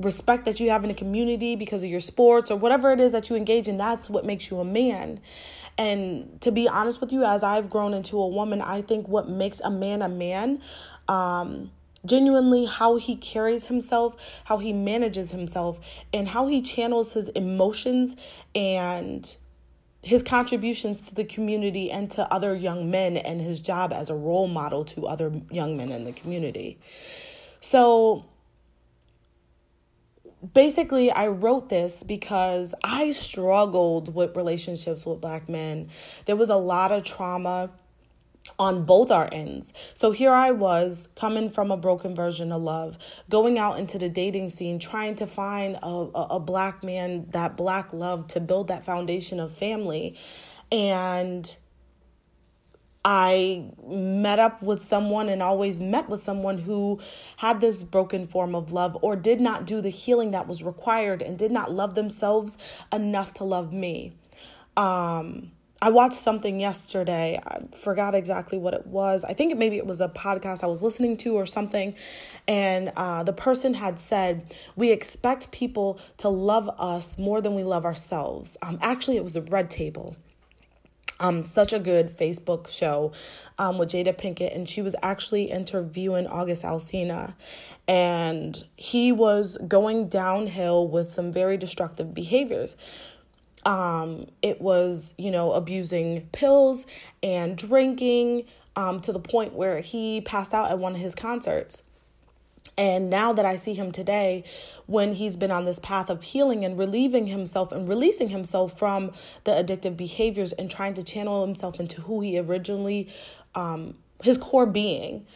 respect 0.00 0.44
that 0.44 0.58
you 0.58 0.70
have 0.70 0.82
in 0.82 0.88
the 0.88 0.94
community 0.94 1.54
because 1.54 1.82
of 1.82 1.88
your 1.88 2.00
sports 2.00 2.50
or 2.50 2.58
whatever 2.58 2.92
it 2.92 3.00
is 3.00 3.12
that 3.12 3.30
you 3.30 3.36
engage 3.36 3.68
in, 3.68 3.78
that's 3.78 4.10
what 4.10 4.24
makes 4.24 4.50
you 4.50 4.58
a 4.58 4.64
man. 4.64 5.20
And 5.78 6.40
to 6.40 6.50
be 6.50 6.68
honest 6.68 7.00
with 7.00 7.12
you, 7.12 7.24
as 7.24 7.42
I've 7.42 7.70
grown 7.70 7.94
into 7.94 8.18
a 8.20 8.28
woman, 8.28 8.60
I 8.60 8.82
think 8.82 9.08
what 9.08 9.28
makes 9.28 9.60
a 9.60 9.70
man 9.70 10.02
a 10.02 10.08
man 10.08 10.60
um, 11.08 11.70
genuinely 12.06 12.64
how 12.64 12.96
he 12.96 13.16
carries 13.16 13.66
himself, 13.66 14.40
how 14.44 14.58
he 14.58 14.72
manages 14.72 15.30
himself, 15.30 15.80
and 16.12 16.28
how 16.28 16.46
he 16.46 16.62
channels 16.62 17.12
his 17.12 17.28
emotions 17.30 18.16
and 18.54 19.36
his 20.02 20.22
contributions 20.22 21.02
to 21.02 21.14
the 21.14 21.24
community 21.24 21.90
and 21.90 22.10
to 22.12 22.32
other 22.32 22.54
young 22.54 22.90
men 22.90 23.16
and 23.16 23.40
his 23.40 23.58
job 23.58 23.92
as 23.92 24.08
a 24.08 24.14
role 24.14 24.46
model 24.46 24.84
to 24.84 25.06
other 25.06 25.32
young 25.50 25.76
men 25.76 25.90
in 25.90 26.04
the 26.04 26.12
community. 26.12 26.78
So 27.60 28.24
basically, 30.54 31.10
I 31.10 31.26
wrote 31.28 31.68
this 31.68 32.04
because 32.04 32.74
I 32.84 33.10
struggled 33.10 34.14
with 34.14 34.36
relationships 34.36 35.04
with 35.04 35.20
black 35.20 35.48
men. 35.48 35.88
There 36.26 36.36
was 36.36 36.50
a 36.50 36.56
lot 36.56 36.92
of 36.92 37.02
trauma 37.02 37.70
on 38.58 38.84
both 38.84 39.10
our 39.10 39.28
ends. 39.32 39.72
So 39.94 40.12
here 40.12 40.32
I 40.32 40.50
was 40.50 41.08
coming 41.16 41.50
from 41.50 41.70
a 41.70 41.76
broken 41.76 42.14
version 42.14 42.52
of 42.52 42.62
love, 42.62 42.98
going 43.28 43.58
out 43.58 43.78
into 43.78 43.98
the 43.98 44.08
dating 44.08 44.50
scene, 44.50 44.78
trying 44.78 45.16
to 45.16 45.26
find 45.26 45.76
a, 45.82 45.86
a, 45.86 46.26
a, 46.30 46.40
black 46.40 46.82
man, 46.82 47.26
that 47.30 47.56
black 47.56 47.92
love 47.92 48.26
to 48.28 48.40
build 48.40 48.68
that 48.68 48.84
foundation 48.84 49.40
of 49.40 49.52
family. 49.54 50.16
And 50.70 51.56
I 53.04 53.70
met 53.86 54.40
up 54.40 54.62
with 54.62 54.82
someone 54.82 55.28
and 55.28 55.40
always 55.40 55.78
met 55.78 56.08
with 56.08 56.24
someone 56.24 56.58
who 56.58 56.98
had 57.36 57.60
this 57.60 57.84
broken 57.84 58.26
form 58.26 58.56
of 58.56 58.72
love 58.72 58.98
or 59.00 59.14
did 59.14 59.40
not 59.40 59.64
do 59.64 59.80
the 59.80 59.90
healing 59.90 60.32
that 60.32 60.48
was 60.48 60.62
required 60.64 61.22
and 61.22 61.38
did 61.38 61.52
not 61.52 61.70
love 61.70 61.94
themselves 61.94 62.58
enough 62.92 63.32
to 63.34 63.44
love 63.44 63.72
me. 63.72 64.12
Um, 64.76 65.52
I 65.82 65.90
watched 65.90 66.14
something 66.14 66.58
yesterday. 66.60 67.38
I 67.44 67.60
forgot 67.76 68.14
exactly 68.14 68.56
what 68.58 68.74
it 68.74 68.86
was. 68.86 69.24
I 69.24 69.34
think 69.34 69.56
maybe 69.58 69.76
it 69.76 69.86
was 69.86 70.00
a 70.00 70.08
podcast 70.08 70.64
I 70.64 70.66
was 70.66 70.80
listening 70.82 71.16
to 71.18 71.34
or 71.34 71.46
something. 71.46 71.94
And 72.48 72.92
uh, 72.96 73.24
the 73.24 73.34
person 73.34 73.74
had 73.74 74.00
said, 74.00 74.54
We 74.74 74.90
expect 74.90 75.50
people 75.52 76.00
to 76.18 76.28
love 76.28 76.70
us 76.78 77.18
more 77.18 77.40
than 77.42 77.54
we 77.54 77.62
love 77.64 77.84
ourselves. 77.84 78.56
Um, 78.62 78.78
actually, 78.80 79.16
it 79.16 79.24
was 79.24 79.34
the 79.34 79.42
Red 79.42 79.70
Table. 79.70 80.16
um, 81.20 81.42
such 81.44 81.72
a 81.72 81.78
good 81.78 82.16
Facebook 82.16 82.68
show 82.68 83.12
um, 83.58 83.78
with 83.78 83.90
Jada 83.90 84.16
Pinkett, 84.16 84.54
and 84.54 84.68
she 84.68 84.82
was 84.82 84.94
actually 85.02 85.44
interviewing 85.44 86.26
August 86.26 86.62
Alsina. 86.62 87.34
And 87.88 88.64
he 88.76 89.12
was 89.12 89.56
going 89.68 90.08
downhill 90.08 90.88
with 90.88 91.10
some 91.10 91.32
very 91.32 91.56
destructive 91.56 92.14
behaviors. 92.14 92.76
Um, 93.66 94.26
it 94.40 94.62
was, 94.62 95.12
you 95.18 95.30
know, 95.30 95.52
abusing 95.52 96.28
pills 96.32 96.86
and 97.22 97.58
drinking 97.58 98.46
um, 98.76 99.00
to 99.00 99.12
the 99.12 99.18
point 99.18 99.54
where 99.54 99.80
he 99.80 100.22
passed 100.22 100.54
out 100.54 100.70
at 100.70 100.78
one 100.78 100.92
of 100.92 101.00
his 101.00 101.14
concerts. 101.14 101.82
And 102.78 103.10
now 103.10 103.32
that 103.32 103.44
I 103.44 103.56
see 103.56 103.74
him 103.74 103.90
today, 103.90 104.44
when 104.86 105.14
he's 105.14 105.36
been 105.36 105.50
on 105.50 105.64
this 105.64 105.78
path 105.78 106.10
of 106.10 106.22
healing 106.22 106.64
and 106.64 106.78
relieving 106.78 107.26
himself 107.26 107.72
and 107.72 107.88
releasing 107.88 108.28
himself 108.28 108.78
from 108.78 109.12
the 109.44 109.52
addictive 109.52 109.96
behaviors 109.96 110.52
and 110.52 110.70
trying 110.70 110.94
to 110.94 111.02
channel 111.02 111.44
himself 111.44 111.80
into 111.80 112.02
who 112.02 112.20
he 112.20 112.38
originally, 112.38 113.08
um, 113.54 113.94
his 114.22 114.38
core 114.38 114.66
being, 114.66 115.26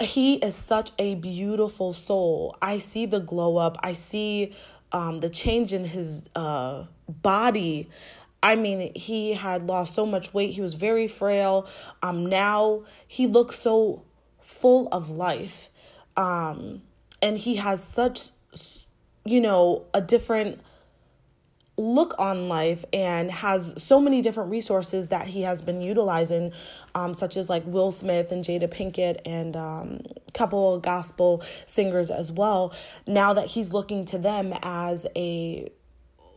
he 0.00 0.34
is 0.36 0.54
such 0.54 0.92
a 0.98 1.14
beautiful 1.16 1.94
soul. 1.94 2.56
I 2.60 2.78
see 2.78 3.06
the 3.06 3.20
glow 3.20 3.56
up, 3.56 3.76
I 3.82 3.94
see 3.94 4.54
um, 4.94 5.18
the 5.18 5.28
change 5.28 5.74
in 5.74 5.84
his 5.84 6.22
uh, 6.34 6.84
body. 7.08 7.90
I 8.42 8.54
mean, 8.56 8.92
he 8.94 9.32
had 9.32 9.66
lost 9.66 9.94
so 9.94 10.06
much 10.06 10.32
weight. 10.32 10.54
He 10.54 10.60
was 10.60 10.74
very 10.74 11.08
frail. 11.08 11.66
Um, 12.02 12.24
now 12.26 12.84
he 13.06 13.26
looks 13.26 13.58
so 13.58 14.04
full 14.40 14.88
of 14.92 15.10
life 15.10 15.68
um, 16.16 16.82
and 17.20 17.36
he 17.36 17.56
has 17.56 17.82
such, 17.82 18.28
you 19.24 19.40
know, 19.40 19.86
a 19.92 20.00
different 20.00 20.60
look 21.76 22.14
on 22.18 22.48
life 22.48 22.84
and 22.92 23.30
has 23.30 23.74
so 23.82 24.00
many 24.00 24.22
different 24.22 24.50
resources 24.50 25.08
that 25.08 25.26
he 25.26 25.42
has 25.42 25.60
been 25.60 25.80
utilizing, 25.80 26.52
um, 26.94 27.14
such 27.14 27.36
as 27.36 27.48
like 27.48 27.64
Will 27.66 27.90
Smith 27.90 28.30
and 28.30 28.44
Jada 28.44 28.68
Pinkett 28.68 29.20
and 29.26 29.56
um, 29.56 30.00
a 30.28 30.30
couple 30.32 30.78
gospel 30.78 31.42
singers 31.66 32.10
as 32.10 32.30
well. 32.30 32.72
Now 33.06 33.32
that 33.34 33.46
he's 33.46 33.72
looking 33.72 34.04
to 34.06 34.18
them 34.18 34.54
as 34.62 35.06
a 35.16 35.68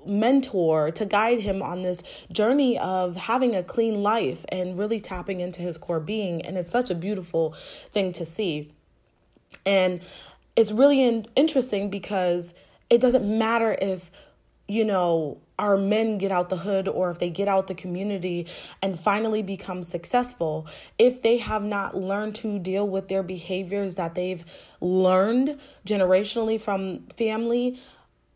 mentor 0.05 0.89
to 0.91 1.05
guide 1.05 1.39
him 1.39 1.61
on 1.61 1.83
this 1.83 2.01
journey 2.31 2.79
of 2.79 3.15
having 3.15 3.55
a 3.55 3.61
clean 3.61 4.01
life 4.01 4.45
and 4.49 4.77
really 4.79 4.99
tapping 4.99 5.41
into 5.41 5.61
his 5.61 5.77
core 5.77 5.99
being. 5.99 6.41
And 6.41 6.57
it's 6.57 6.71
such 6.71 6.89
a 6.89 6.95
beautiful 6.95 7.55
thing 7.91 8.13
to 8.13 8.25
see. 8.25 8.71
And 9.65 10.01
it's 10.55 10.71
really 10.71 11.03
in- 11.03 11.27
interesting 11.35 11.89
because 11.89 12.53
it 12.89 13.01
doesn't 13.01 13.25
matter 13.37 13.77
if, 13.81 14.11
you 14.67 14.85
know, 14.85 15.39
our 15.59 15.77
men 15.77 16.17
get 16.17 16.31
out 16.31 16.49
the 16.49 16.57
hood 16.57 16.87
or 16.87 17.09
if 17.09 17.19
they 17.19 17.29
get 17.29 17.47
out 17.47 17.67
the 17.67 17.75
community 17.75 18.47
and 18.81 18.99
finally 18.99 19.41
become 19.41 19.83
successful, 19.83 20.67
if 20.99 21.21
they 21.21 21.37
have 21.37 21.63
not 21.63 21.95
learned 21.95 22.35
to 22.35 22.59
deal 22.59 22.87
with 22.87 23.07
their 23.07 23.23
behaviors 23.23 23.95
that 23.95 24.13
they've 24.13 24.45
learned 24.81 25.59
generationally 25.85 26.59
from 26.59 27.07
family, 27.17 27.79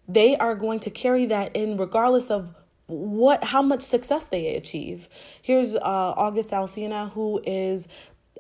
they 0.07 0.35
are 0.38 0.55
going 0.55 0.79
to 0.79 0.89
carry 0.89 1.25
that 1.25 1.55
in 1.55 1.77
regardless 1.77 2.31
of 2.31 2.55
what 2.88 3.43
how 3.43 3.61
much 3.61 3.81
success 3.81 4.27
they 4.27 4.55
achieve. 4.55 5.07
Here's 5.41 5.75
uh, 5.75 5.79
August 5.81 6.51
Alsina, 6.51 7.11
who 7.11 7.41
is 7.45 7.88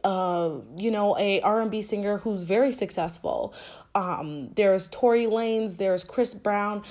uh, 0.03 0.59
you 0.77 0.91
know, 0.91 1.17
a 1.17 1.41
R&B 1.41 1.81
singer 1.81 2.17
who's 2.17 2.43
very 2.43 2.73
successful. 2.73 3.53
Um, 3.93 4.49
there's 4.55 4.87
Tory 4.87 5.25
Lanez, 5.25 5.77
there's 5.77 6.03
Chris 6.03 6.33
Brown. 6.33 6.83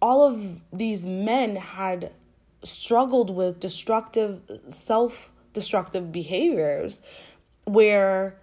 All 0.00 0.26
of 0.26 0.60
these 0.72 1.06
men 1.06 1.56
had 1.56 2.12
struggled 2.62 3.30
with 3.30 3.60
destructive, 3.60 4.40
self-destructive 4.68 6.12
behaviors 6.12 7.00
where 7.64 8.36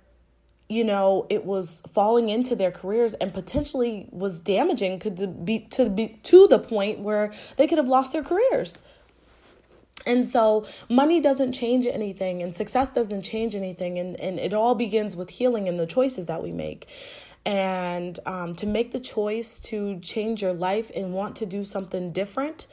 you 0.70 0.84
know 0.84 1.26
it 1.30 1.46
was 1.46 1.82
falling 1.94 2.30
into 2.30 2.56
their 2.56 2.72
careers 2.72 3.14
and 3.16 3.34
potentially 3.34 4.08
was 4.12 4.38
damaging 4.38 5.00
could 5.00 5.46
be 5.46 5.60
to 5.60 5.90
be 5.90 6.20
to 6.24 6.48
the 6.48 6.60
point 6.60 7.00
where 7.00 7.32
they 7.56 7.68
could 7.68 7.78
have 7.78 7.88
lost 7.88 8.12
their 8.12 8.24
careers 8.24 8.78
and 10.06 10.26
so 10.26 10.66
money 10.90 11.20
doesn't 11.20 11.54
change 11.54 11.86
anything 11.86 12.42
and 12.42 12.56
success 12.56 12.90
doesn't 12.90 13.24
change 13.24 13.56
anything. 13.56 14.00
And, 14.00 14.20
and 14.20 14.40
it 14.40 14.54
all 14.54 14.76
begins 14.76 15.16
with 15.16 15.30
healing 15.30 15.68
and 15.68 15.80
the 15.80 15.86
choices 15.86 16.28
that 16.28 16.42
we 16.42 16.52
make. 16.52 16.88
And 17.48 18.20
um, 18.26 18.56
to 18.56 18.68
make 18.68 18.92
the 18.92 19.00
choice 19.00 19.58
to 19.62 20.00
change 20.02 20.42
your 20.42 20.52
life 20.52 20.92
and 20.94 21.14
want 21.14 21.38
to 21.38 21.46
do 21.46 21.64
something 21.64 22.12
different 22.12 22.68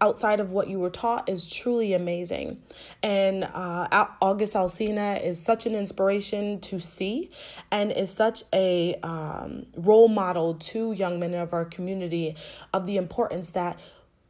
outside 0.00 0.38
of 0.38 0.52
what 0.52 0.68
you 0.68 0.78
were 0.78 0.90
taught 0.90 1.28
is 1.30 1.50
truly 1.50 1.94
amazing. 1.94 2.62
And 3.02 3.44
uh, 3.44 4.06
August 4.20 4.52
Alsina 4.52 5.24
is 5.24 5.42
such 5.42 5.64
an 5.64 5.74
inspiration 5.74 6.60
to 6.60 6.78
see 6.78 7.30
and 7.70 7.90
is 7.90 8.12
such 8.12 8.42
a 8.52 8.96
um, 9.02 9.64
role 9.76 10.08
model 10.08 10.54
to 10.54 10.92
young 10.92 11.18
men 11.18 11.32
of 11.32 11.52
our 11.52 11.64
community 11.64 12.36
of 12.74 12.86
the 12.86 12.98
importance 12.98 13.52
that 13.52 13.80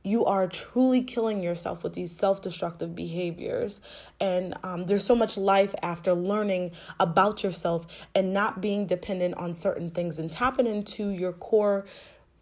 you 0.09 0.25
are 0.25 0.47
truly 0.49 1.03
killing 1.03 1.43
yourself 1.43 1.83
with 1.83 1.93
these 1.93 2.11
self 2.17 2.41
destructive 2.41 2.95
behaviors. 2.95 3.81
And 4.19 4.55
um, 4.63 4.87
there's 4.87 5.05
so 5.05 5.15
much 5.15 5.37
life 5.37 5.75
after 5.83 6.15
learning 6.15 6.73
about 6.99 7.43
yourself 7.43 7.87
and 8.15 8.33
not 8.33 8.61
being 8.61 8.87
dependent 8.87 9.35
on 9.35 9.55
certain 9.55 9.91
things 9.91 10.19
and 10.19 10.33
tapping 10.33 10.67
into 10.67 11.11
your 11.11 11.33
core 11.33 11.85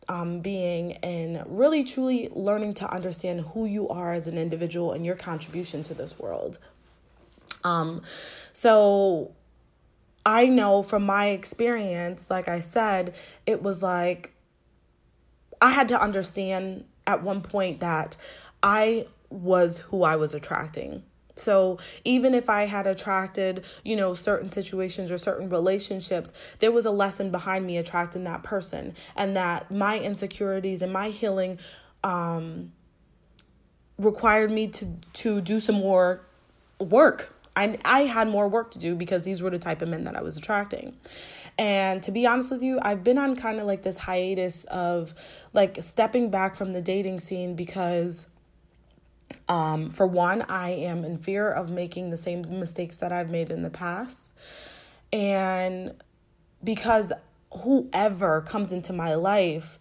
um, 0.09 0.40
being 0.40 0.92
and 0.98 1.42
really 1.46 1.83
truly 1.83 2.29
learning 2.33 2.74
to 2.74 2.90
understand 2.90 3.40
who 3.52 3.66
you 3.66 3.88
are 3.88 4.12
as 4.12 4.29
an 4.29 4.38
individual 4.38 4.92
and 4.92 5.05
your 5.05 5.16
contribution 5.16 5.83
to 5.83 5.94
this 5.94 6.18
world. 6.18 6.59
Um, 7.64 8.02
so 8.52 9.33
I 10.24 10.46
know 10.46 10.85
from 10.85 11.05
my 11.05 11.29
experience, 11.29 12.26
like 12.31 12.46
I 12.46 12.61
said, 12.61 13.16
it 13.44 13.62
was 13.62 13.83
like 13.83 14.33
I 15.61 15.70
had 15.70 15.88
to 15.88 16.00
understand 16.00 16.85
at 17.07 17.23
one 17.23 17.40
point 17.40 17.81
that 17.81 18.16
I 18.62 19.07
was 19.31 19.79
who 19.79 20.03
I 20.03 20.16
was 20.16 20.35
attracting. 20.35 21.03
So 21.37 21.79
even 22.05 22.35
if 22.35 22.49
I 22.49 22.64
had 22.64 22.87
attracted, 22.87 23.64
you 23.85 23.95
know, 23.95 24.14
certain 24.14 24.49
situations 24.51 25.11
or 25.11 25.19
certain 25.19 25.51
relationships, 25.51 26.33
there 26.61 26.73
was 26.73 26.87
a 26.87 26.90
lesson 26.90 27.31
behind 27.31 27.66
me 27.66 27.77
attracting 27.77 28.25
that 28.25 28.42
person 28.42 28.95
and 29.14 29.37
that 29.37 29.71
my 29.71 29.99
insecurities 29.99 30.83
and 30.83 30.92
my 30.92 31.11
healing 31.11 31.59
um 32.03 32.73
required 33.99 34.51
me 34.51 34.69
to 34.69 34.87
to 35.12 35.40
do 35.40 35.61
some 35.61 35.77
more 35.77 36.27
work. 36.79 37.35
I 37.57 37.79
I 37.85 38.01
had 38.03 38.29
more 38.29 38.47
work 38.49 38.71
to 38.73 38.79
do 38.79 38.95
because 38.95 39.25
these 39.25 39.42
were 39.42 39.51
the 39.51 39.59
type 39.59 39.83
of 39.83 39.88
men 39.88 40.05
that 40.05 40.14
I 40.14 40.23
was 40.23 40.37
attracting. 40.37 40.97
And 41.59 42.03
to 42.03 42.12
be 42.12 42.27
honest 42.27 42.51
with 42.51 42.62
you, 42.62 42.79
I've 42.83 43.03
been 43.03 43.19
on 43.19 43.35
kind 43.35 43.59
of 43.59 43.66
like 43.66 43.83
this 43.83 43.97
hiatus 43.97 44.64
of 44.64 45.14
like 45.55 45.83
stepping 45.83 46.31
back 46.31 46.55
from 46.55 46.75
the 46.75 46.83
dating 46.83 47.21
scene 47.21 47.57
because 47.57 48.27
um 49.49 49.90
for 49.90 50.07
one, 50.07 50.42
I 50.42 50.71
am 50.71 51.05
in 51.05 51.19
fear 51.19 51.51
of 51.51 51.71
making 51.71 52.11
the 52.11 52.19
same 52.19 52.42
mistakes 52.61 52.99
that 52.99 53.11
I've 53.11 53.31
made 53.31 53.51
in 53.51 53.62
the 53.62 53.71
past. 53.71 54.33
And 55.12 55.95
because 56.62 57.12
whoever 57.62 58.42
comes 58.42 58.73
into 58.73 58.92
my 58.92 59.14
life 59.14 59.79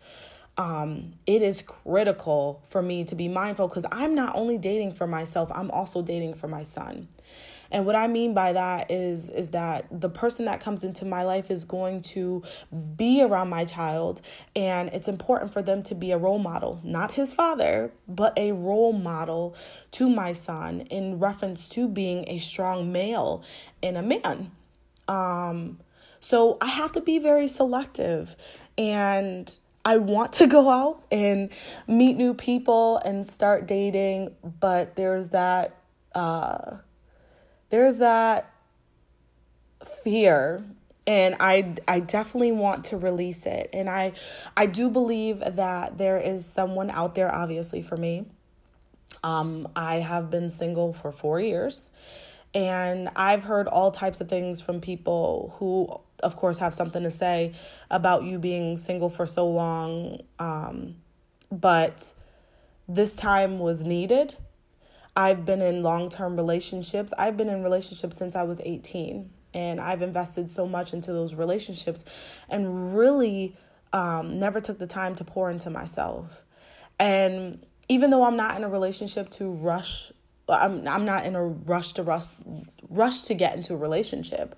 um, 0.58 1.14
it 1.26 1.42
is 1.42 1.62
critical 1.62 2.64
for 2.70 2.82
me 2.82 3.04
to 3.06 3.16
be 3.16 3.28
mindful 3.28 3.68
because 3.68 3.86
I'm 3.92 4.16
not 4.16 4.36
only 4.36 4.58
dating 4.58 4.94
for 4.94 5.06
myself, 5.06 5.52
I'm 5.54 5.70
also 5.72 6.02
dating 6.02 6.36
for 6.36 6.48
my 6.48 6.64
son. 6.64 7.08
And 7.76 7.86
what 7.86 7.98
I 7.98 8.08
mean 8.08 8.34
by 8.34 8.54
that 8.54 8.90
is 8.90 9.28
is 9.28 9.50
that 9.50 9.86
the 9.92 10.08
person 10.08 10.46
that 10.46 10.62
comes 10.62 10.86
into 10.86 11.04
my 11.04 11.24
life 11.24 11.52
is 11.52 11.66
going 11.66 12.04
to 12.04 12.42
be 12.96 13.22
around 13.22 13.50
my 13.50 13.66
child 13.66 14.22
and 14.56 14.88
it's 14.94 15.10
important 15.10 15.52
for 15.52 15.62
them 15.62 15.84
to 15.84 15.94
be 15.94 16.12
a 16.12 16.18
role 16.18 16.40
model, 16.40 16.80
not 16.86 17.12
his 17.12 17.34
father, 17.34 17.92
but 18.08 18.32
a 18.38 18.54
role 18.54 18.94
model 18.94 19.58
to 19.92 20.10
my 20.10 20.32
son 20.32 20.82
in 20.90 21.20
reference 21.20 21.68
to 21.68 21.90
being 21.90 22.24
a 22.30 22.40
strong 22.40 22.94
male 22.94 23.44
and 23.84 23.98
a 23.98 24.02
man. 24.02 24.52
Um 25.10 25.78
so 26.22 26.58
I 26.62 26.68
have 26.68 26.94
to 26.94 27.02
be 27.02 27.20
very 27.20 27.50
selective 27.50 28.38
and 28.78 29.54
I 29.84 29.98
want 29.98 30.32
to 30.34 30.48
go 30.48 30.70
out 30.70 31.04
and 31.12 31.50
meet 31.90 32.16
new 32.16 32.36
people 32.36 33.00
and 33.00 33.28
start 33.28 33.68
dating, 33.68 34.34
but 34.62 34.96
there's 34.96 35.28
that 35.30 35.76
uh 36.14 36.78
there's 37.76 37.98
that 37.98 38.50
fear 40.06 40.64
and 41.06 41.36
I 41.42 41.76
I 41.86 42.00
definitely 42.00 42.54
want 42.54 42.86
to 42.86 42.98
release 42.98 43.46
it. 43.46 43.70
And 43.74 43.90
I 43.90 44.14
I 44.56 44.66
do 44.66 44.90
believe 44.90 45.40
that 45.40 45.98
there 45.98 46.18
is 46.18 46.46
someone 46.46 46.90
out 46.90 47.16
there 47.16 47.30
obviously 47.36 47.82
for 47.82 47.98
me. 47.98 48.28
Um 49.26 49.68
I 49.76 49.96
have 49.96 50.30
been 50.30 50.52
single 50.52 50.94
for 50.94 51.12
4 51.12 51.42
years 51.42 51.90
and 52.54 53.10
I've 53.14 53.44
heard 53.44 53.68
all 53.68 53.92
types 53.92 54.22
of 54.22 54.30
things 54.30 54.62
from 54.62 54.80
people 54.80 55.54
who 55.60 56.00
of 56.24 56.38
course 56.38 56.60
have 56.60 56.74
something 56.74 57.04
to 57.04 57.12
say 57.12 57.52
about 57.92 58.24
you 58.24 58.40
being 58.40 58.78
single 58.78 59.10
for 59.10 59.26
so 59.26 59.50
long 59.50 60.22
um 60.40 60.96
but 61.52 62.14
this 62.88 63.18
time 63.18 63.60
was 63.60 63.84
needed 63.84 64.38
I've 65.16 65.46
been 65.46 65.62
in 65.62 65.82
long 65.82 66.10
term 66.10 66.36
relationships. 66.36 67.14
I've 67.18 67.38
been 67.38 67.50
in 67.50 67.64
relationships 67.64 68.18
since 68.18 68.36
I 68.36 68.44
was 68.44 68.60
18, 68.64 69.30
and 69.54 69.80
I've 69.80 70.02
invested 70.02 70.52
so 70.52 70.68
much 70.68 70.94
into 70.94 71.14
those 71.14 71.36
relationships 71.36 72.04
and 72.50 72.96
really 72.98 73.56
um, 73.94 74.40
never 74.40 74.60
took 74.60 74.78
the 74.78 74.88
time 74.88 75.16
to 75.16 75.24
pour 75.24 75.50
into 75.50 75.70
myself. 75.70 76.44
And 77.00 77.66
even 77.88 78.10
though 78.10 78.24
I'm 78.24 78.36
not 78.36 78.58
in 78.58 78.64
a 78.64 78.70
relationship 78.70 79.30
to 79.32 79.50
rush, 79.50 80.12
I'm, 80.50 80.88
I'm 80.88 81.06
not 81.06 81.26
in 81.26 81.36
a 81.36 81.44
rush 81.44 81.94
to 81.94 82.04
rush, 82.04 82.28
rush 82.90 83.22
to 83.24 83.34
get 83.34 83.56
into 83.56 83.74
a 83.74 83.78
relationship. 83.78 84.56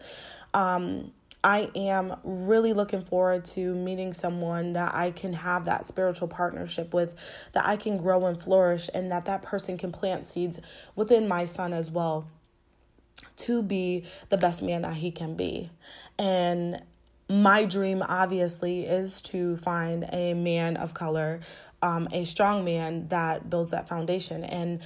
Um, 0.54 1.12
I 1.43 1.69
am 1.76 2.15
really 2.23 2.73
looking 2.73 3.02
forward 3.02 3.45
to 3.45 3.73
meeting 3.73 4.13
someone 4.13 4.73
that 4.73 4.93
I 4.95 5.12
can 5.12 5.34
have 5.34 5.65
that 5.65 5.86
spiritual 5.86 6.28
partnership 6.28 6.93
with, 6.93 7.15
that 7.54 7.65
I 7.65 7.78
can 7.78 7.97
grow 7.97 8.26
and 8.26 8.41
flourish, 8.41 8.89
and 8.93 9.12
that 9.12 9.26
that 9.26 9.43
person 9.43 9.78
can 9.78 9.91
plant 9.91 10.28
seeds 10.28 10.60
within 10.95 11.28
my 11.28 11.45
son 11.45 11.73
as 11.73 11.91
well 11.91 12.28
to 13.36 13.62
be 13.62 14.04
the 14.30 14.38
best 14.38 14.62
man 14.62 14.82
that 14.82 14.95
he 14.95 15.12
can 15.12 15.36
be. 15.36 15.69
And 16.17 16.82
my 17.30 17.65
dream, 17.65 18.04
obviously, 18.08 18.86
is 18.86 19.21
to 19.23 19.58
find 19.58 20.06
a 20.12 20.34
man 20.34 20.78
of 20.78 20.93
color, 20.93 21.41
um, 21.82 22.08
a 22.12 22.26
strong 22.26 22.65
man 22.65 23.08
that 23.10 23.50
builds 23.50 23.71
that 23.71 23.88
foundation. 23.88 24.43
And 24.43 24.80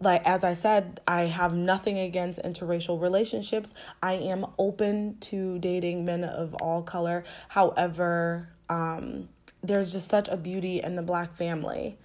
like 0.00 0.26
as 0.26 0.44
I 0.44 0.52
said, 0.52 1.00
I 1.06 1.22
have 1.22 1.54
nothing 1.54 1.98
against 1.98 2.42
interracial 2.42 3.00
relationships. 3.00 3.74
I 4.02 4.14
am 4.14 4.46
open 4.58 5.16
to 5.20 5.58
dating 5.58 6.04
men 6.04 6.24
of 6.24 6.54
all 6.54 6.82
color. 6.82 7.24
However, 7.48 8.48
um, 8.68 9.28
there's 9.62 9.92
just 9.92 10.08
such 10.08 10.28
a 10.28 10.36
beauty 10.36 10.82
in 10.82 10.96
the 10.96 11.02
black 11.02 11.34
family. 11.34 11.98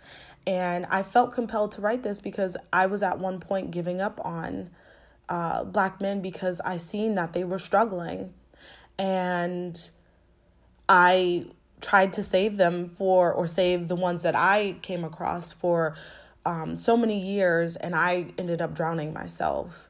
And 0.48 0.88
I 0.90 1.04
felt 1.04 1.34
compelled 1.34 1.74
to 1.74 1.82
write 1.82 2.02
this 2.02 2.22
because 2.22 2.58
I 2.74 2.88
was 2.88 3.04
at 3.04 3.20
one 3.20 3.40
point 3.40 3.72
giving 3.72 4.02
up 4.02 4.20
on 4.24 4.70
uh, 5.30 5.66
black 5.66 6.02
men 6.02 6.22
because 6.22 6.60
I 6.62 6.78
seen 6.78 7.16
that 7.16 7.34
they 7.34 7.44
were 7.44 7.60
struggling. 7.60 8.34
And 8.98 9.90
I 10.88 11.46
tried 11.82 12.14
to 12.14 12.24
save 12.24 12.58
them 12.58 12.90
for, 12.90 13.32
or 13.32 13.48
save 13.48 13.88
the 13.88 13.96
ones 13.96 14.24
that 14.24 14.36
I 14.36 14.78
came 14.82 15.04
across 15.04 15.52
for 15.52 15.96
um, 16.46 16.78
so 16.78 16.98
many 16.98 17.20
years 17.20 17.76
and 17.76 17.96
I 17.96 18.28
ended 18.38 18.62
up 18.62 18.74
drowning 18.74 19.14
myself. 19.14 19.90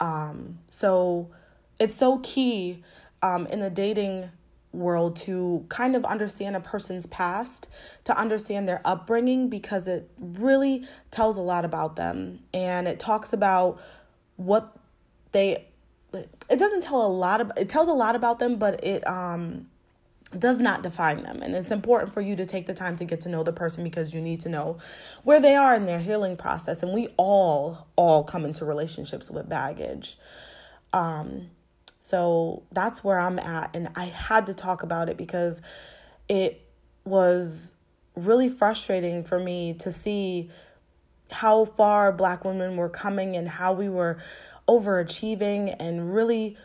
Um, 0.00 0.58
so 0.68 1.30
it's 1.78 1.96
so 1.96 2.18
key 2.18 2.82
um, 3.22 3.46
in 3.46 3.60
the 3.60 3.70
dating 3.70 4.30
world 4.72 5.14
to 5.14 5.64
kind 5.68 5.94
of 5.94 6.04
understand 6.04 6.56
a 6.56 6.60
person's 6.60 7.06
past, 7.06 7.68
to 8.04 8.18
understand 8.18 8.68
their 8.68 8.82
upbringing, 8.84 9.48
because 9.48 9.86
it 9.86 10.10
really 10.18 10.84
tells 11.10 11.36
a 11.36 11.40
lot 11.40 11.64
about 11.64 11.94
them. 11.96 12.40
And 12.52 12.88
it 12.88 12.98
talks 12.98 13.32
about 13.32 13.80
what 14.36 14.76
they, 15.32 15.64
it 16.12 16.58
doesn't 16.58 16.82
tell 16.82 17.06
a 17.06 17.08
lot 17.08 17.40
of, 17.40 17.52
it 17.56 17.68
tells 17.68 17.88
a 17.88 17.92
lot 17.92 18.16
about 18.16 18.40
them, 18.40 18.56
but 18.56 18.82
it, 18.84 19.06
um, 19.06 19.68
does 20.38 20.58
not 20.58 20.82
define 20.82 21.22
them. 21.22 21.42
And 21.42 21.54
it's 21.54 21.70
important 21.70 22.12
for 22.12 22.20
you 22.20 22.36
to 22.36 22.46
take 22.46 22.66
the 22.66 22.74
time 22.74 22.96
to 22.96 23.04
get 23.04 23.22
to 23.22 23.28
know 23.28 23.42
the 23.42 23.52
person 23.52 23.84
because 23.84 24.14
you 24.14 24.20
need 24.20 24.40
to 24.42 24.48
know 24.48 24.78
where 25.22 25.40
they 25.40 25.54
are 25.54 25.74
in 25.74 25.86
their 25.86 26.00
healing 26.00 26.36
process. 26.36 26.82
And 26.82 26.92
we 26.92 27.08
all, 27.16 27.88
all 27.96 28.24
come 28.24 28.44
into 28.44 28.64
relationships 28.64 29.30
with 29.30 29.48
baggage. 29.48 30.16
Um, 30.92 31.50
so 32.00 32.62
that's 32.72 33.02
where 33.02 33.18
I'm 33.18 33.38
at. 33.38 33.74
And 33.74 33.88
I 33.96 34.06
had 34.06 34.46
to 34.46 34.54
talk 34.54 34.82
about 34.82 35.08
it 35.08 35.16
because 35.16 35.62
it 36.28 36.60
was 37.04 37.74
really 38.16 38.48
frustrating 38.48 39.24
for 39.24 39.38
me 39.38 39.74
to 39.80 39.92
see 39.92 40.50
how 41.30 41.64
far 41.64 42.12
Black 42.12 42.44
women 42.44 42.76
were 42.76 42.88
coming 42.88 43.36
and 43.36 43.48
how 43.48 43.72
we 43.72 43.88
were 43.88 44.18
overachieving 44.68 45.74
and 45.78 46.14
really 46.14 46.56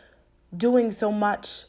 doing 0.56 0.92
so 0.92 1.12
much 1.12 1.64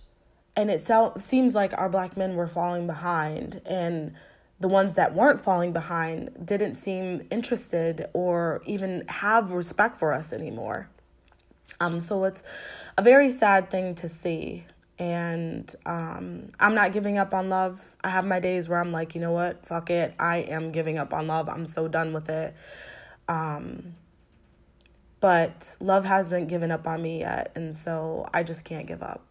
and 0.56 0.70
it 0.70 0.82
so- 0.82 1.14
seems 1.18 1.56
like 1.56 1.74
our 1.78 1.90
black 1.90 2.18
men 2.18 2.36
were 2.36 2.48
falling 2.48 2.88
behind 2.88 3.62
and 3.66 4.14
the 4.60 4.68
ones 4.68 4.96
that 4.96 5.16
weren't 5.16 5.44
falling 5.44 5.74
behind 5.74 6.30
didn't 6.46 6.76
seem 6.76 7.28
interested 7.32 8.08
or 8.14 8.62
even 8.66 9.04
have 9.08 9.52
respect 9.52 9.98
for 9.98 10.14
us 10.14 10.32
anymore 10.32 10.90
um 11.80 12.00
so 12.00 12.24
it's 12.26 12.44
a 12.98 13.02
very 13.02 13.32
sad 13.32 13.70
thing 13.72 13.96
to 13.96 14.08
see 14.08 14.66
and 15.02 15.76
um, 15.88 16.50
I'm 16.60 16.76
not 16.76 16.94
giving 16.94 17.18
up 17.18 17.34
on 17.34 17.50
love. 17.50 17.98
I 18.04 18.10
have 18.10 18.24
my 18.24 18.40
days 18.40 18.70
where 18.70 18.80
I'm 18.80 18.92
like, 18.92 19.16
you 19.16 19.22
know 19.22 19.32
what, 19.32 19.66
fuck 19.66 19.90
it. 19.90 20.14
I 20.20 20.38
am 20.38 20.72
giving 20.72 21.00
up 21.00 21.12
on 21.12 21.26
love. 21.26 21.50
I'm 21.50 21.66
so 21.66 21.88
done 21.88 22.14
with 22.14 22.30
it. 22.30 22.54
Um, 23.28 23.96
but 25.20 25.76
love 25.80 26.06
hasn't 26.06 26.50
given 26.50 26.70
up 26.70 26.86
on 26.86 27.02
me 27.02 27.22
yet, 27.22 27.52
and 27.56 27.76
so 27.76 28.28
I 28.32 28.44
just 28.44 28.64
can't 28.64 28.86
give 28.86 29.02
up. 29.02 29.31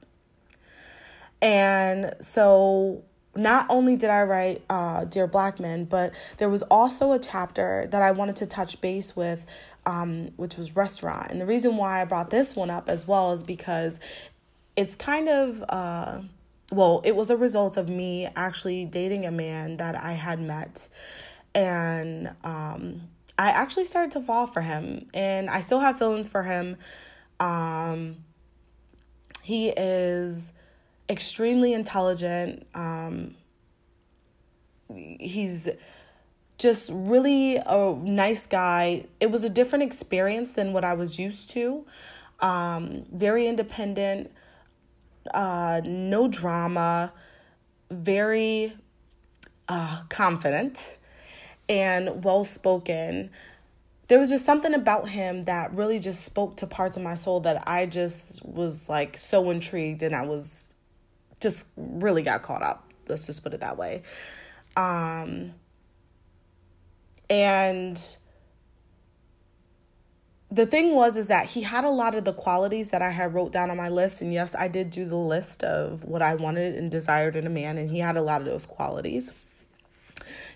And 1.43 2.15
so 2.21 3.05
not 3.37 3.67
only 3.69 3.97
did 3.97 4.11
I 4.11 4.23
write 4.23 4.63
uh, 4.69 5.05
Dear 5.05 5.27
Black 5.27 5.61
Men, 5.61 5.85
but 5.85 6.13
there 6.39 6.49
was 6.49 6.63
also 6.63 7.13
a 7.13 7.19
chapter 7.19 7.87
that 7.91 8.03
I 8.03 8.11
wanted 8.11 8.37
to 8.37 8.47
touch 8.47 8.81
base 8.81 9.15
with, 9.15 9.47
um, 9.87 10.31
which 10.37 10.57
was 10.57 10.75
restaurant. 10.77 11.31
And 11.31 11.41
the 11.41 11.47
reason 11.47 11.77
why 11.77 12.03
I 12.03 12.05
brought 12.05 12.31
this 12.31 12.57
one 12.57 12.71
up 12.71 12.89
as 12.89 13.07
well 13.07 13.33
is 13.33 13.43
because 13.43 14.01
it's 14.77 14.97
kind 14.97 15.29
of, 15.29 15.65
uh, 15.69 16.21
well, 16.73 17.03
it 17.05 17.15
was 17.15 17.31
a 17.31 17.37
result 17.37 17.77
of 17.77 17.89
me 17.89 18.29
actually 18.37 18.85
dating 18.85 19.27
a 19.27 19.31
man 19.31 19.77
that 19.79 19.97
I 19.97 20.13
had 20.13 20.41
met. 20.41 20.89
And 21.55 22.35
um, 22.45 23.03
I 23.39 23.51
actually 23.51 23.85
started 23.85 24.13
to 24.13 24.21
fall 24.21 24.47
for 24.47 24.61
him. 24.61 25.07
And 25.15 25.49
I 25.49 25.61
still 25.61 25.81
have 25.81 25.99
feelings 25.99 26.29
for 26.29 26.43
him. 26.43 26.77
Um, 27.39 28.17
he 29.43 29.69
is 29.71 30.53
extremely 31.11 31.75
intelligent. 31.75 32.67
Um, 32.73 33.35
he's 34.89 35.69
just 36.57 36.91
really 36.93 37.57
a 37.57 37.95
nice 38.03 38.47
guy. 38.47 39.07
It 39.19 39.31
was 39.31 39.43
a 39.43 39.51
different 39.51 39.83
experience 39.83 40.53
than 40.53 40.73
what 40.73 40.85
I 40.85 40.95
was 40.95 41.19
used 41.19 41.51
to. 41.51 41.85
Um, 42.39 43.05
very 43.13 43.47
independent, 43.47 44.31
uh, 45.35 45.81
no 45.85 46.29
drama, 46.29 47.13
very 47.91 48.73
uh, 49.69 50.03
confident, 50.09 50.97
and 51.69 52.25
well 52.25 52.45
spoken. 52.45 53.31
There 54.09 54.19
was 54.19 54.31
just 54.31 54.45
something 54.45 54.75
about 54.75 55.09
him 55.09 55.43
that 55.43 55.73
really 55.75 55.99
just 55.99 56.25
spoke 56.25 56.57
to 56.59 56.67
parts 56.67 56.97
of 56.97 57.03
my 57.03 57.15
soul 57.15 57.41
that 57.41 57.67
I 57.67 57.87
just 57.87 58.45
was 58.45 58.89
like 58.89 59.19
so 59.19 59.51
intrigued 59.51 60.03
and 60.03 60.15
I 60.15 60.23
was 60.23 60.70
just 61.41 61.67
really 61.77 62.23
got 62.23 62.43
caught 62.43 62.63
up. 62.63 62.93
Let's 63.09 63.27
just 63.27 63.43
put 63.43 63.55
it 63.55 63.61
that 63.61 63.77
way. 63.77 64.03
Um, 64.77 65.55
and 67.29 68.17
the 70.51 70.67
thing 70.67 70.95
was 70.95 71.17
is 71.17 71.29
that 71.29 71.47
he 71.47 71.63
had 71.63 71.85
a 71.85 71.91
lot 71.91 72.15
of 72.15 72.25
the 72.25 72.33
qualities 72.33 72.91
that 72.91 73.03
I 73.03 73.11
had 73.11 73.35
wrote 73.35 73.53
down 73.53 73.71
on 73.71 73.77
my 73.77 73.89
list 73.89 74.21
and 74.21 74.33
yes 74.33 74.55
I 74.55 74.67
did 74.67 74.91
do 74.91 75.05
the 75.05 75.17
list 75.17 75.63
of 75.63 76.05
what 76.05 76.23
I 76.23 76.35
wanted 76.35 76.75
and 76.75 76.91
desired 76.91 77.37
in 77.37 77.47
a 77.47 77.51
man 77.51 77.79
and 77.79 77.89
he 77.89 78.01
had 78.01 78.17
a 78.17 78.23
lot 78.23 78.41
of 78.41 78.47
those 78.47 78.67
qualities. 78.67 79.33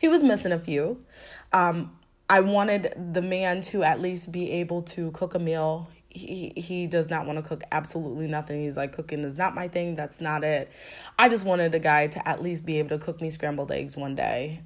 He 0.00 0.08
was 0.08 0.22
missing 0.22 0.52
a 0.52 0.58
few. 0.58 1.04
Um, 1.52 1.96
I 2.28 2.40
wanted 2.40 2.94
the 3.12 3.22
man 3.22 3.62
to 3.62 3.84
at 3.84 4.00
least 4.00 4.32
be 4.32 4.50
able 4.52 4.82
to 4.82 5.10
cook 5.12 5.34
a 5.34 5.38
meal 5.38 5.88
he 6.14 6.52
he 6.56 6.86
does 6.86 7.10
not 7.10 7.26
want 7.26 7.38
to 7.38 7.42
cook 7.42 7.62
absolutely 7.72 8.28
nothing. 8.28 8.62
He's 8.62 8.76
like 8.76 8.92
cooking 8.92 9.24
is 9.24 9.36
not 9.36 9.54
my 9.54 9.68
thing. 9.68 9.96
That's 9.96 10.20
not 10.20 10.44
it. 10.44 10.70
I 11.18 11.28
just 11.28 11.44
wanted 11.44 11.74
a 11.74 11.80
guy 11.80 12.06
to 12.06 12.28
at 12.28 12.42
least 12.42 12.64
be 12.64 12.78
able 12.78 12.90
to 12.90 12.98
cook 12.98 13.20
me 13.20 13.30
scrambled 13.30 13.72
eggs 13.72 13.96
one 13.96 14.14
day 14.14 14.60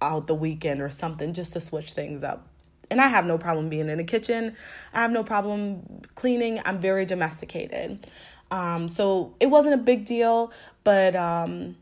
out 0.00 0.26
the 0.26 0.34
weekend 0.34 0.80
or 0.80 0.88
something 0.88 1.34
just 1.34 1.52
to 1.52 1.60
switch 1.60 1.92
things 1.92 2.24
up. 2.24 2.48
And 2.90 3.00
I 3.00 3.08
have 3.08 3.26
no 3.26 3.38
problem 3.38 3.68
being 3.68 3.88
in 3.88 3.98
the 3.98 4.04
kitchen. 4.04 4.56
I 4.92 5.02
have 5.02 5.12
no 5.12 5.22
problem 5.22 6.02
cleaning. 6.14 6.60
I'm 6.64 6.80
very 6.80 7.04
domesticated. 7.04 8.06
Um, 8.50 8.88
so 8.88 9.34
it 9.38 9.46
wasn't 9.46 9.74
a 9.74 9.78
big 9.78 10.06
deal, 10.06 10.52
but 10.82 11.14
um, 11.14 11.76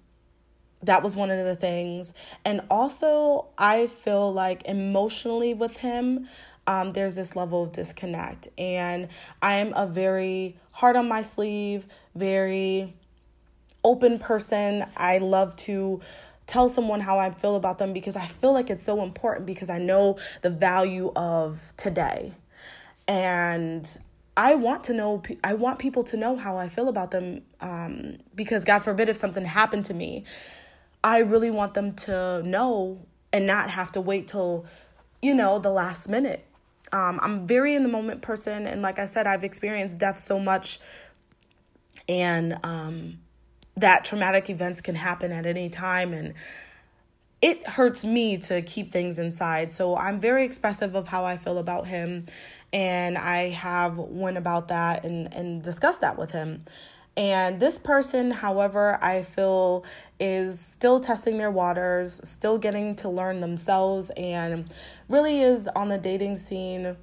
that 0.83 1.03
was 1.03 1.17
one 1.17 1.31
of 1.31 1.45
the 1.45 1.57
things. 1.57 2.13
And 2.45 2.61
also, 2.71 3.47
I 3.57 3.87
feel 3.87 4.33
like 4.33 4.67
emotionally 4.67 5.55
with 5.55 5.79
him, 5.79 6.29
um, 6.69 6.93
there's 6.93 7.17
this 7.17 7.35
level 7.35 7.65
of 7.65 7.73
disconnect. 7.73 8.49
And 8.59 9.09
I'm 9.41 9.73
a 9.73 9.87
very 9.87 10.59
hard 10.71 10.97
on 10.97 11.09
my 11.09 11.23
sleeve, 11.23 11.87
very 12.15 12.95
open 13.83 14.19
person. 14.19 14.85
I 14.95 15.17
love 15.17 15.57
to 15.57 16.03
tell 16.47 16.69
someone 16.69 17.01
how 17.01 17.19
I 17.19 17.31
feel 17.31 17.57
about 17.57 17.79
them 17.79 17.95
because 17.95 18.17
I 18.17 18.27
feel 18.27 18.53
like 18.53 18.69
it's 18.69 18.85
so 18.85 19.03
important 19.03 19.47
because 19.47 19.71
I 19.71 19.79
know 19.79 20.19
the 20.43 20.51
value 20.51 21.11
of 21.17 21.73
today. 21.79 22.33
And 23.07 23.99
I 24.37 24.55
want 24.55 24.85
to 24.85 24.93
know, 24.93 25.23
I 25.43 25.55
want 25.55 25.79
people 25.79 26.05
to 26.05 26.19
know 26.19 26.37
how 26.37 26.59
I 26.59 26.69
feel 26.69 26.89
about 26.89 27.11
them 27.13 27.41
um, 27.63 28.19
because, 28.35 28.65
God 28.65 28.81
forbid, 28.81 29.09
if 29.09 29.17
something 29.17 29.45
happened 29.47 29.87
to 29.87 29.95
me, 29.95 30.25
I 31.03 31.21
really 31.21 31.51
want 31.51 31.73
them 31.73 31.95
to 31.95 32.43
know 32.43 33.01
and 33.33 33.47
not 33.47 33.71
have 33.71 33.91
to 33.93 34.03
wait 34.03 34.29
till 34.29 34.67
you 35.21 35.35
know, 35.35 35.59
the 35.59 35.71
last 35.71 36.09
minute. 36.09 36.45
Um, 36.93 37.19
I'm 37.23 37.47
very 37.47 37.75
in 37.75 37.83
the 37.83 37.89
moment 37.89 38.23
person, 38.23 38.67
and 38.67 38.83
like 38.83 38.99
I 38.99 39.07
said, 39.07 39.27
I've 39.27 39.45
experienced 39.45 39.99
death 39.99 40.19
so 40.19 40.39
much, 40.39 40.81
and 42.09 42.59
um, 42.63 43.19
that 43.77 44.05
traumatic 44.05 44.51
events 44.51 44.81
can 44.81 44.95
happen 44.95 45.33
at 45.33 45.47
any 45.47 45.69
time, 45.69 46.13
and 46.13 46.35
it 47.41 47.67
hurts 47.67 48.05
me 48.05 48.39
to 48.39 48.63
keep 48.63 48.93
things 48.93 49.19
inside. 49.19 49.73
So 49.73 49.97
I'm 49.97 50.19
very 50.19 50.45
expressive 50.45 50.95
of 50.95 51.09
how 51.09 51.25
I 51.25 51.37
feel 51.37 51.59
about 51.59 51.87
him, 51.87 52.27
and 52.73 53.17
I 53.17 53.51
have 53.51 53.99
went 53.99 54.37
about 54.37 54.69
that 54.69 55.05
and 55.05 55.33
and 55.33 55.63
discussed 55.63 56.01
that 56.01 56.19
with 56.19 56.31
him. 56.31 56.65
And 57.17 57.59
this 57.59 57.79
person, 57.79 58.31
however, 58.31 58.97
I 59.03 59.23
feel 59.23 59.85
is 60.21 60.61
still 60.61 61.01
testing 61.01 61.39
their 61.39 61.51
waters, 61.51 62.21
still 62.25 62.59
getting 62.59 62.97
to 62.97 63.09
learn 63.09 63.41
themselves, 63.41 64.11
and 64.17 64.71
really 65.09 65.41
is 65.41 65.69
on 65.69 65.89
the 65.89 65.99
dating 65.99 66.39
scene 66.39 66.97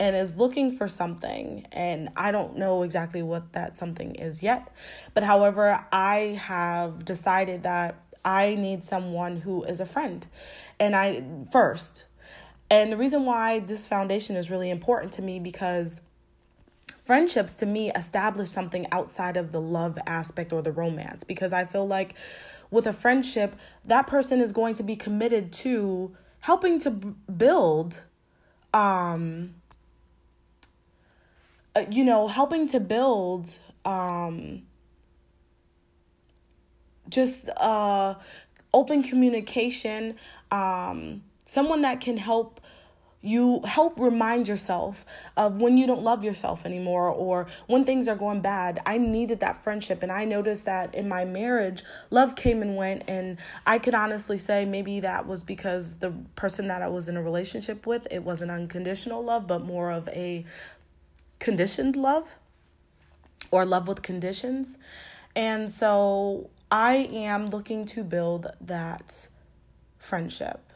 and 0.00 0.16
is 0.16 0.36
looking 0.36 0.72
for 0.72 0.88
something. 0.88 1.66
And 1.72 2.10
I 2.16 2.30
don't 2.30 2.56
know 2.56 2.82
exactly 2.82 3.22
what 3.22 3.52
that 3.52 3.76
something 3.76 4.14
is 4.14 4.42
yet. 4.42 4.68
But 5.14 5.24
however, 5.24 5.84
I 5.90 6.38
have 6.40 7.04
decided 7.04 7.64
that 7.64 7.96
I 8.24 8.54
need 8.54 8.84
someone 8.84 9.40
who 9.40 9.64
is 9.64 9.80
a 9.80 9.86
friend. 9.86 10.26
And 10.78 10.94
I 10.94 11.24
first. 11.50 12.04
And 12.70 12.92
the 12.92 12.96
reason 12.96 13.24
why 13.24 13.60
this 13.60 13.88
foundation 13.88 14.36
is 14.36 14.50
really 14.50 14.70
important 14.70 15.12
to 15.14 15.22
me 15.22 15.40
because 15.40 16.00
friendships 17.08 17.54
to 17.54 17.64
me 17.64 17.90
establish 17.92 18.50
something 18.50 18.86
outside 18.92 19.38
of 19.38 19.50
the 19.50 19.60
love 19.62 19.98
aspect 20.06 20.52
or 20.52 20.60
the 20.60 20.70
romance. 20.70 21.24
Because 21.24 21.54
I 21.54 21.64
feel 21.64 21.86
like 21.86 22.14
with 22.70 22.86
a 22.86 22.92
friendship, 22.92 23.56
that 23.86 24.06
person 24.06 24.40
is 24.40 24.52
going 24.52 24.74
to 24.74 24.82
be 24.82 24.94
committed 24.94 25.50
to 25.64 26.14
helping 26.40 26.78
to 26.80 26.90
build 26.90 28.02
um 28.74 29.54
uh, 31.74 31.86
you 31.90 32.04
know, 32.04 32.28
helping 32.28 32.68
to 32.68 32.78
build 32.78 33.54
um 33.86 34.64
just 37.08 37.48
uh 37.56 38.16
open 38.74 39.02
communication 39.02 40.14
um 40.50 41.22
someone 41.46 41.80
that 41.80 42.02
can 42.02 42.18
help 42.18 42.60
you 43.20 43.60
help 43.64 43.98
remind 43.98 44.46
yourself 44.46 45.04
of 45.36 45.60
when 45.60 45.76
you 45.76 45.86
don't 45.86 46.02
love 46.02 46.22
yourself 46.22 46.64
anymore 46.64 47.08
or 47.08 47.48
when 47.66 47.84
things 47.84 48.06
are 48.06 48.14
going 48.14 48.40
bad. 48.40 48.80
I 48.86 48.98
needed 48.98 49.40
that 49.40 49.64
friendship, 49.64 50.02
and 50.02 50.12
I 50.12 50.24
noticed 50.24 50.66
that 50.66 50.94
in 50.94 51.08
my 51.08 51.24
marriage, 51.24 51.82
love 52.10 52.36
came 52.36 52.62
and 52.62 52.76
went. 52.76 53.02
And 53.08 53.38
I 53.66 53.78
could 53.80 53.94
honestly 53.94 54.38
say 54.38 54.64
maybe 54.64 55.00
that 55.00 55.26
was 55.26 55.42
because 55.42 55.96
the 55.96 56.12
person 56.36 56.68
that 56.68 56.80
I 56.80 56.88
was 56.88 57.08
in 57.08 57.16
a 57.16 57.22
relationship 57.22 57.86
with, 57.86 58.06
it 58.10 58.22
wasn't 58.22 58.52
unconditional 58.52 59.24
love, 59.24 59.48
but 59.48 59.64
more 59.64 59.90
of 59.90 60.08
a 60.08 60.44
conditioned 61.40 61.96
love 61.96 62.36
or 63.50 63.64
love 63.64 63.88
with 63.88 64.02
conditions. 64.02 64.78
And 65.34 65.72
so 65.72 66.50
I 66.70 67.08
am 67.12 67.50
looking 67.50 67.84
to 67.86 68.04
build 68.04 68.46
that 68.60 69.26
friendship. 69.98 70.67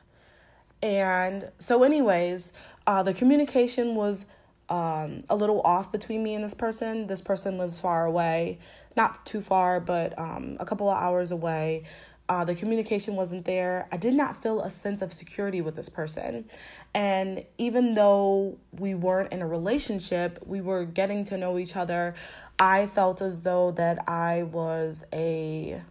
And 0.82 1.50
so, 1.58 1.84
anyways, 1.84 2.52
uh, 2.86 3.02
the 3.02 3.14
communication 3.14 3.94
was 3.94 4.26
um, 4.68 5.22
a 5.28 5.36
little 5.36 5.60
off 5.62 5.92
between 5.92 6.22
me 6.22 6.34
and 6.34 6.42
this 6.42 6.54
person. 6.54 7.06
This 7.06 7.20
person 7.20 7.58
lives 7.58 7.78
far 7.78 8.04
away, 8.04 8.58
not 8.96 9.24
too 9.24 9.40
far, 9.40 9.80
but 9.80 10.18
um, 10.18 10.56
a 10.58 10.66
couple 10.66 10.88
of 10.88 10.98
hours 10.98 11.30
away. 11.30 11.84
Uh, 12.28 12.44
the 12.44 12.54
communication 12.54 13.14
wasn't 13.14 13.44
there. 13.44 13.86
I 13.92 13.96
did 13.96 14.14
not 14.14 14.42
feel 14.42 14.62
a 14.62 14.70
sense 14.70 15.02
of 15.02 15.12
security 15.12 15.60
with 15.60 15.76
this 15.76 15.88
person. 15.88 16.46
And 16.94 17.44
even 17.58 17.94
though 17.94 18.58
we 18.72 18.94
weren't 18.94 19.32
in 19.32 19.42
a 19.42 19.46
relationship, 19.46 20.38
we 20.46 20.60
were 20.60 20.84
getting 20.84 21.24
to 21.24 21.36
know 21.36 21.58
each 21.58 21.76
other. 21.76 22.14
I 22.58 22.86
felt 22.86 23.20
as 23.20 23.40
though 23.40 23.72
that 23.72 24.08
I 24.08 24.44
was 24.44 25.04
a 25.12 25.82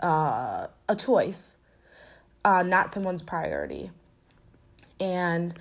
uh, 0.00 0.66
a 0.88 0.96
choice 0.96 1.57
uh, 2.48 2.62
not 2.62 2.94
someone's 2.94 3.20
priority. 3.20 3.90
And 4.98 5.52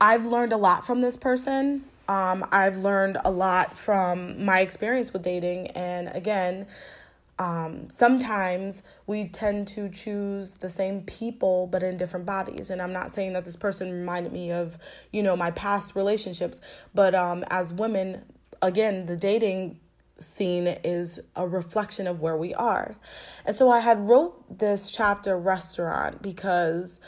I've 0.00 0.26
learned 0.26 0.52
a 0.52 0.56
lot 0.56 0.84
from 0.84 1.00
this 1.00 1.16
person. 1.16 1.84
Um, 2.08 2.44
I've 2.50 2.78
learned 2.78 3.18
a 3.24 3.30
lot 3.30 3.78
from 3.78 4.44
my 4.44 4.60
experience 4.60 5.12
with 5.12 5.22
dating. 5.22 5.68
And 5.68 6.08
again, 6.08 6.66
um, 7.38 7.88
sometimes 7.90 8.82
we 9.06 9.26
tend 9.26 9.68
to 9.68 9.88
choose 9.88 10.56
the 10.56 10.68
same 10.68 11.02
people 11.02 11.68
but 11.68 11.84
in 11.84 11.96
different 11.96 12.26
bodies 12.26 12.68
and 12.68 12.82
i'm 12.82 12.92
not 12.92 13.14
saying 13.14 13.32
that 13.34 13.44
this 13.44 13.54
person 13.54 13.92
reminded 13.92 14.32
me 14.32 14.50
of 14.50 14.76
you 15.12 15.22
know 15.22 15.36
my 15.36 15.52
past 15.52 15.94
relationships 15.94 16.60
but 16.96 17.14
um, 17.14 17.44
as 17.48 17.72
women 17.72 18.24
again 18.60 19.06
the 19.06 19.16
dating 19.16 19.78
scene 20.18 20.66
is 20.84 21.20
a 21.36 21.46
reflection 21.46 22.06
of 22.06 22.20
where 22.20 22.36
we 22.36 22.54
are. 22.54 22.96
And 23.44 23.56
so 23.56 23.70
I 23.70 23.80
had 23.80 24.08
wrote 24.08 24.58
this 24.58 24.90
chapter 24.90 25.38
restaurant 25.38 26.22
because 26.22 27.00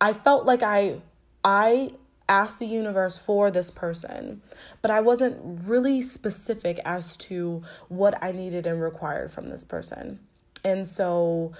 I 0.00 0.12
felt 0.12 0.46
like 0.46 0.62
I 0.62 1.00
I 1.44 1.90
asked 2.28 2.58
the 2.58 2.66
universe 2.66 3.18
for 3.18 3.50
this 3.50 3.70
person, 3.70 4.40
but 4.80 4.90
I 4.90 5.00
wasn't 5.00 5.66
really 5.66 6.00
specific 6.00 6.80
as 6.84 7.16
to 7.18 7.62
what 7.88 8.22
I 8.22 8.32
needed 8.32 8.66
and 8.66 8.80
required 8.80 9.30
from 9.30 9.48
this 9.48 9.64
person. 9.64 10.20
And 10.64 10.88
so 10.88 11.52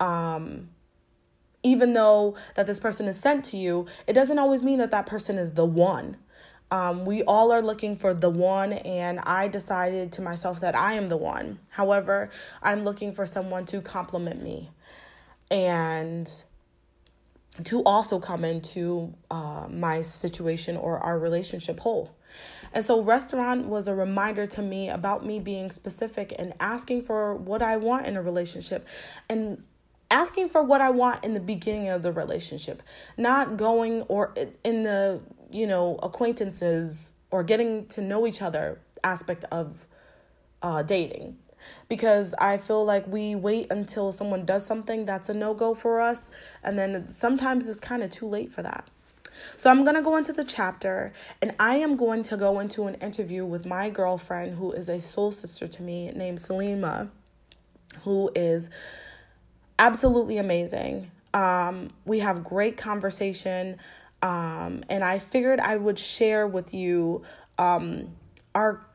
um 0.00 0.68
even 1.64 1.92
though 1.94 2.36
that 2.56 2.66
this 2.66 2.78
person 2.80 3.06
is 3.06 3.18
sent 3.18 3.44
to 3.46 3.56
you, 3.56 3.86
it 4.06 4.14
doesn't 4.14 4.38
always 4.38 4.62
mean 4.62 4.78
that 4.78 4.90
that 4.90 5.06
person 5.06 5.38
is 5.38 5.52
the 5.52 5.64
one. 5.64 6.16
Um, 6.72 7.04
we 7.04 7.22
all 7.24 7.52
are 7.52 7.60
looking 7.60 7.96
for 7.96 8.14
the 8.14 8.30
one, 8.30 8.72
and 8.72 9.20
I 9.20 9.48
decided 9.48 10.12
to 10.12 10.22
myself 10.22 10.60
that 10.60 10.74
I 10.74 10.94
am 10.94 11.10
the 11.10 11.18
one. 11.18 11.58
However, 11.68 12.30
I'm 12.62 12.82
looking 12.82 13.12
for 13.12 13.26
someone 13.26 13.66
to 13.66 13.82
compliment 13.82 14.42
me 14.42 14.70
and 15.50 16.26
to 17.64 17.82
also 17.84 18.18
come 18.18 18.42
into 18.42 19.12
uh, 19.30 19.66
my 19.68 20.00
situation 20.00 20.78
or 20.78 20.98
our 21.00 21.18
relationship 21.18 21.78
whole. 21.78 22.16
And 22.72 22.82
so, 22.82 23.02
restaurant 23.02 23.66
was 23.66 23.86
a 23.86 23.94
reminder 23.94 24.46
to 24.46 24.62
me 24.62 24.88
about 24.88 25.26
me 25.26 25.40
being 25.40 25.70
specific 25.70 26.34
and 26.38 26.54
asking 26.58 27.02
for 27.02 27.34
what 27.34 27.60
I 27.60 27.76
want 27.76 28.06
in 28.06 28.16
a 28.16 28.22
relationship 28.22 28.88
and 29.28 29.62
asking 30.10 30.48
for 30.48 30.62
what 30.62 30.80
I 30.80 30.88
want 30.88 31.22
in 31.22 31.34
the 31.34 31.40
beginning 31.40 31.90
of 31.90 32.00
the 32.00 32.12
relationship, 32.12 32.82
not 33.18 33.58
going 33.58 34.02
or 34.02 34.32
in 34.64 34.84
the 34.84 35.20
you 35.52 35.66
know, 35.66 35.98
acquaintances 36.02 37.12
or 37.30 37.42
getting 37.42 37.86
to 37.86 38.00
know 38.00 38.26
each 38.26 38.42
other 38.42 38.80
aspect 39.04 39.44
of 39.50 39.86
uh, 40.62 40.82
dating. 40.82 41.38
Because 41.88 42.34
I 42.40 42.58
feel 42.58 42.84
like 42.84 43.06
we 43.06 43.36
wait 43.36 43.70
until 43.70 44.10
someone 44.10 44.44
does 44.44 44.66
something 44.66 45.04
that's 45.04 45.28
a 45.28 45.34
no 45.34 45.54
go 45.54 45.74
for 45.74 46.00
us, 46.00 46.28
and 46.64 46.76
then 46.76 47.08
sometimes 47.08 47.68
it's 47.68 47.78
kind 47.78 48.02
of 48.02 48.10
too 48.10 48.26
late 48.26 48.52
for 48.52 48.62
that. 48.62 48.88
So 49.56 49.70
I'm 49.70 49.84
going 49.84 49.96
to 49.96 50.02
go 50.02 50.16
into 50.16 50.32
the 50.32 50.44
chapter 50.44 51.12
and 51.40 51.54
I 51.58 51.76
am 51.76 51.96
going 51.96 52.22
to 52.24 52.36
go 52.36 52.60
into 52.60 52.86
an 52.86 52.94
interview 52.96 53.44
with 53.44 53.66
my 53.66 53.90
girlfriend 53.90 54.56
who 54.56 54.72
is 54.72 54.88
a 54.88 55.00
soul 55.00 55.32
sister 55.32 55.66
to 55.66 55.82
me 55.82 56.10
named 56.14 56.38
Salima, 56.38 57.10
who 58.04 58.30
is 58.34 58.70
absolutely 59.78 60.38
amazing. 60.38 61.10
Um, 61.34 61.90
we 62.04 62.18
have 62.20 62.44
great 62.44 62.76
conversation. 62.76 63.78
Um, 64.22 64.84
and 64.88 65.02
I 65.02 65.18
figured 65.18 65.60
I 65.60 65.76
would 65.76 65.98
share 65.98 66.46
with 66.46 66.72
you 66.72 67.22
um, 67.58 68.14
our 68.54 68.86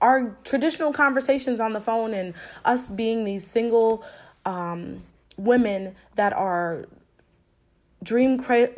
our 0.00 0.36
traditional 0.44 0.92
conversations 0.92 1.60
on 1.60 1.72
the 1.72 1.80
phone 1.80 2.14
and 2.14 2.34
us 2.64 2.88
being 2.88 3.24
these 3.24 3.46
single 3.46 4.04
um, 4.46 5.02
women 5.36 5.94
that 6.14 6.32
are 6.32 6.86
dream 8.02 8.38
cra- 8.42 8.74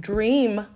dream 0.00 0.66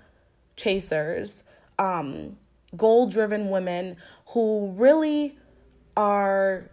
chasers, 0.57 1.45
um, 1.79 2.37
goal 2.77 3.09
driven 3.09 3.51
women 3.51 3.97
who 4.29 4.73
really 4.77 5.39
are 5.97 6.71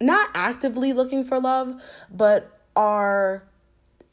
not 0.00 0.30
actively 0.34 0.92
looking 0.92 1.24
for 1.24 1.40
love, 1.40 1.80
but 2.10 2.60
are 2.74 3.44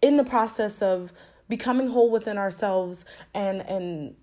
in 0.01 0.17
the 0.17 0.23
process 0.23 0.81
of 0.81 1.11
becoming 1.49 1.89
whole 1.89 2.09
within 2.09 2.37
ourselves 2.37 3.03
and 3.33 3.67
and 3.67 4.15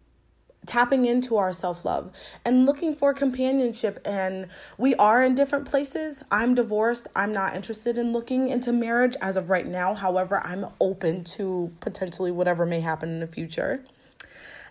tapping 0.67 1.07
into 1.07 1.37
our 1.37 1.53
self-love 1.53 2.11
and 2.45 2.67
looking 2.67 2.95
for 2.95 3.15
companionship. 3.15 4.01
And 4.05 4.49
we 4.77 4.95
are 4.97 5.23
in 5.23 5.35
different 5.35 5.65
places. 5.65 6.25
I'm 6.31 6.55
divorced. 6.55 7.07
I'm 7.15 7.33
not 7.33 7.55
interested 7.55 7.97
in 7.97 8.12
looking 8.12 8.49
into 8.49 8.73
marriage 8.73 9.15
as 9.21 9.37
of 9.37 9.49
right 9.49 9.67
now. 9.67 9.95
However 9.95 10.45
i'm 10.45 10.67
open 10.81 11.25
to 11.25 11.73
potentially 11.81 12.33
whatever 12.33 12.67
may 12.67 12.81
happen 12.81 13.09
in 13.11 13.21
the 13.21 13.27
future. 13.27 13.85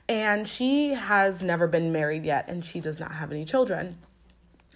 And 0.07 0.47
she 0.47 0.89
has 0.89 1.41
never 1.41 1.65
been 1.67 1.91
married 1.91 2.25
yet 2.25 2.45
and 2.47 2.63
she 2.63 2.79
does 2.79 2.99
not 2.99 3.13
have 3.13 3.31
any 3.31 3.45
children 3.45 3.97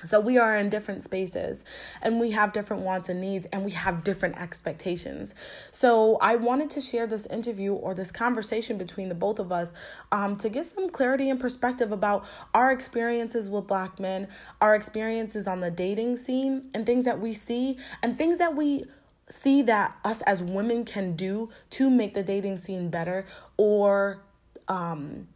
So 0.05 0.19
we 0.19 0.38
are 0.38 0.55
in 0.55 0.69
different 0.69 1.03
spaces 1.03 1.65
and 2.01 2.19
we 2.19 2.31
have 2.31 2.53
different 2.53 2.83
wants 2.83 3.09
and 3.09 3.19
needs 3.19 3.47
and 3.51 3.65
we 3.65 3.71
have 3.71 4.03
different 4.03 4.38
expectations. 4.38 5.35
So 5.71 6.17
I 6.21 6.35
wanted 6.35 6.69
to 6.71 6.81
share 6.81 7.05
this 7.05 7.25
interview 7.27 7.73
or 7.73 7.93
this 7.93 8.12
conversation 8.12 8.77
between 8.77 9.09
the 9.09 9.15
both 9.15 9.39
of 9.39 9.51
us 9.51 9.73
um, 10.12 10.38
to 10.38 10.49
get 10.49 10.65
some 10.65 10.89
clarity 10.89 11.29
and 11.29 11.39
perspective 11.39 11.91
about 11.91 12.25
our 12.53 12.71
experiences 12.71 13.49
with 13.49 13.67
black 13.67 13.99
men, 13.99 14.27
our 14.62 14.75
experiences 14.75 15.47
on 15.47 15.59
the 15.59 15.71
dating 15.71 16.17
scene 16.17 16.69
and 16.73 16.85
things 16.85 17.05
that 17.05 17.19
we 17.19 17.33
see 17.33 17.77
and 18.01 18.17
things 18.17 18.38
that 18.38 18.55
we 18.55 18.85
see 19.29 19.62
that 19.62 19.95
us 20.03 20.21
as 20.23 20.41
women 20.41 20.85
can 20.85 21.15
do 21.15 21.49
to 21.69 21.89
make 21.89 22.13
the 22.13 22.23
dating 22.23 22.57
scene 22.57 22.89
better 22.89 23.25
or 23.57 24.23
um, 24.67 25.27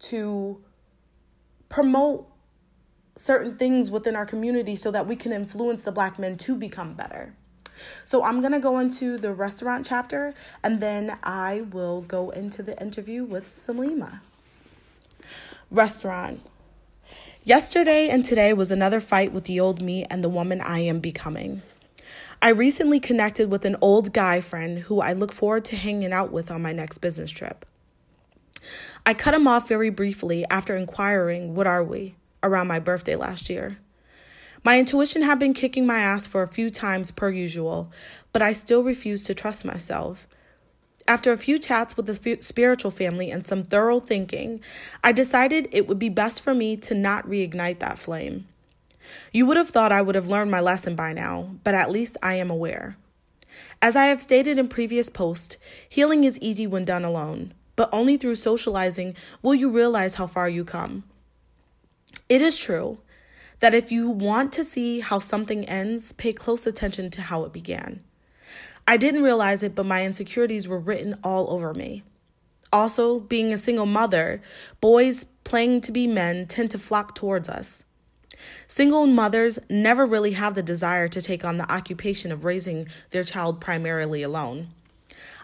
to 0.00 0.62
promote 1.68 2.28
certain 3.18 3.56
things 3.56 3.90
within 3.90 4.14
our 4.14 4.24
community 4.24 4.76
so 4.76 4.90
that 4.90 5.06
we 5.06 5.16
can 5.16 5.32
influence 5.32 5.82
the 5.82 5.92
black 5.92 6.18
men 6.18 6.38
to 6.38 6.54
become 6.54 6.94
better. 6.94 7.34
So 8.04 8.22
I'm 8.24 8.40
going 8.40 8.52
to 8.52 8.60
go 8.60 8.78
into 8.78 9.18
the 9.18 9.32
restaurant 9.32 9.86
chapter 9.86 10.34
and 10.62 10.80
then 10.80 11.18
I 11.22 11.62
will 11.72 12.02
go 12.02 12.30
into 12.30 12.62
the 12.62 12.80
interview 12.80 13.24
with 13.24 13.64
Salima. 13.66 14.20
Restaurant. 15.70 16.40
Yesterday 17.44 18.08
and 18.08 18.24
today 18.24 18.52
was 18.52 18.70
another 18.70 19.00
fight 19.00 19.32
with 19.32 19.44
the 19.44 19.60
old 19.60 19.80
me 19.80 20.04
and 20.04 20.22
the 20.22 20.28
woman 20.28 20.60
I 20.60 20.80
am 20.80 21.00
becoming. 21.00 21.62
I 22.40 22.50
recently 22.50 23.00
connected 23.00 23.50
with 23.50 23.64
an 23.64 23.76
old 23.80 24.12
guy 24.12 24.40
friend 24.40 24.78
who 24.78 25.00
I 25.00 25.12
look 25.12 25.32
forward 25.32 25.64
to 25.66 25.76
hanging 25.76 26.12
out 26.12 26.30
with 26.30 26.50
on 26.50 26.62
my 26.62 26.72
next 26.72 26.98
business 26.98 27.30
trip. 27.30 27.66
I 29.04 29.14
cut 29.14 29.34
him 29.34 29.48
off 29.48 29.68
very 29.68 29.90
briefly 29.90 30.44
after 30.50 30.76
inquiring, 30.76 31.54
What 31.54 31.66
are 31.66 31.82
we? 31.82 32.14
Around 32.42 32.66
my 32.66 32.78
birthday 32.78 33.16
last 33.16 33.50
year. 33.50 33.78
My 34.64 34.78
intuition 34.78 35.22
had 35.22 35.38
been 35.38 35.54
kicking 35.54 35.86
my 35.86 36.00
ass 36.00 36.26
for 36.26 36.42
a 36.42 36.48
few 36.48 36.70
times 36.70 37.10
per 37.10 37.30
usual, 37.30 37.92
but 38.32 38.42
I 38.42 38.52
still 38.52 38.82
refused 38.82 39.26
to 39.26 39.34
trust 39.34 39.64
myself. 39.64 40.26
After 41.06 41.32
a 41.32 41.38
few 41.38 41.58
chats 41.58 41.96
with 41.96 42.06
the 42.06 42.38
spiritual 42.42 42.90
family 42.90 43.30
and 43.30 43.46
some 43.46 43.62
thorough 43.62 44.00
thinking, 44.00 44.60
I 45.02 45.12
decided 45.12 45.68
it 45.72 45.88
would 45.88 45.98
be 45.98 46.10
best 46.10 46.42
for 46.42 46.54
me 46.54 46.76
to 46.78 46.94
not 46.94 47.26
reignite 47.26 47.78
that 47.78 47.98
flame. 47.98 48.46
You 49.32 49.46
would 49.46 49.56
have 49.56 49.70
thought 49.70 49.92
I 49.92 50.02
would 50.02 50.16
have 50.16 50.28
learned 50.28 50.50
my 50.50 50.60
lesson 50.60 50.94
by 50.94 51.14
now, 51.14 51.56
but 51.64 51.74
at 51.74 51.90
least 51.90 52.18
I 52.22 52.34
am 52.34 52.50
aware. 52.50 52.96
As 53.80 53.96
I 53.96 54.06
have 54.06 54.20
stated 54.20 54.58
in 54.58 54.68
previous 54.68 55.08
posts, 55.08 55.56
healing 55.88 56.24
is 56.24 56.38
easy 56.40 56.66
when 56.66 56.84
done 56.84 57.04
alone, 57.04 57.54
but 57.74 57.88
only 57.90 58.16
through 58.16 58.34
socializing 58.34 59.14
will 59.40 59.54
you 59.54 59.70
realize 59.70 60.16
how 60.16 60.26
far 60.26 60.48
you 60.48 60.64
come. 60.64 61.04
It 62.28 62.42
is 62.42 62.58
true 62.58 62.98
that 63.60 63.74
if 63.74 63.90
you 63.90 64.08
want 64.08 64.52
to 64.52 64.64
see 64.64 65.00
how 65.00 65.18
something 65.18 65.68
ends, 65.68 66.12
pay 66.12 66.32
close 66.32 66.66
attention 66.66 67.10
to 67.10 67.22
how 67.22 67.44
it 67.44 67.52
began. 67.52 68.02
I 68.86 68.96
didn't 68.96 69.22
realize 69.22 69.62
it, 69.62 69.74
but 69.74 69.86
my 69.86 70.04
insecurities 70.04 70.68
were 70.68 70.78
written 70.78 71.18
all 71.22 71.50
over 71.50 71.74
me. 71.74 72.02
Also, 72.72 73.18
being 73.18 73.52
a 73.52 73.58
single 73.58 73.86
mother, 73.86 74.40
boys 74.80 75.26
playing 75.44 75.80
to 75.82 75.92
be 75.92 76.06
men 76.06 76.46
tend 76.46 76.70
to 76.70 76.78
flock 76.78 77.14
towards 77.14 77.48
us. 77.48 77.82
Single 78.68 79.06
mothers 79.06 79.58
never 79.68 80.06
really 80.06 80.32
have 80.32 80.54
the 80.54 80.62
desire 80.62 81.08
to 81.08 81.20
take 81.20 81.44
on 81.44 81.56
the 81.56 81.70
occupation 81.72 82.30
of 82.30 82.44
raising 82.44 82.88
their 83.10 83.24
child 83.24 83.60
primarily 83.60 84.22
alone. 84.22 84.68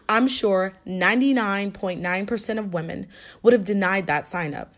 I'm 0.09 0.29
sure 0.29 0.75
99.9% 0.87 2.59
of 2.59 2.75
women 2.75 3.09
would 3.43 3.53
have 3.53 3.65
denied 3.65 4.07
that 4.07 4.29
sign 4.29 4.55
up. 4.55 4.75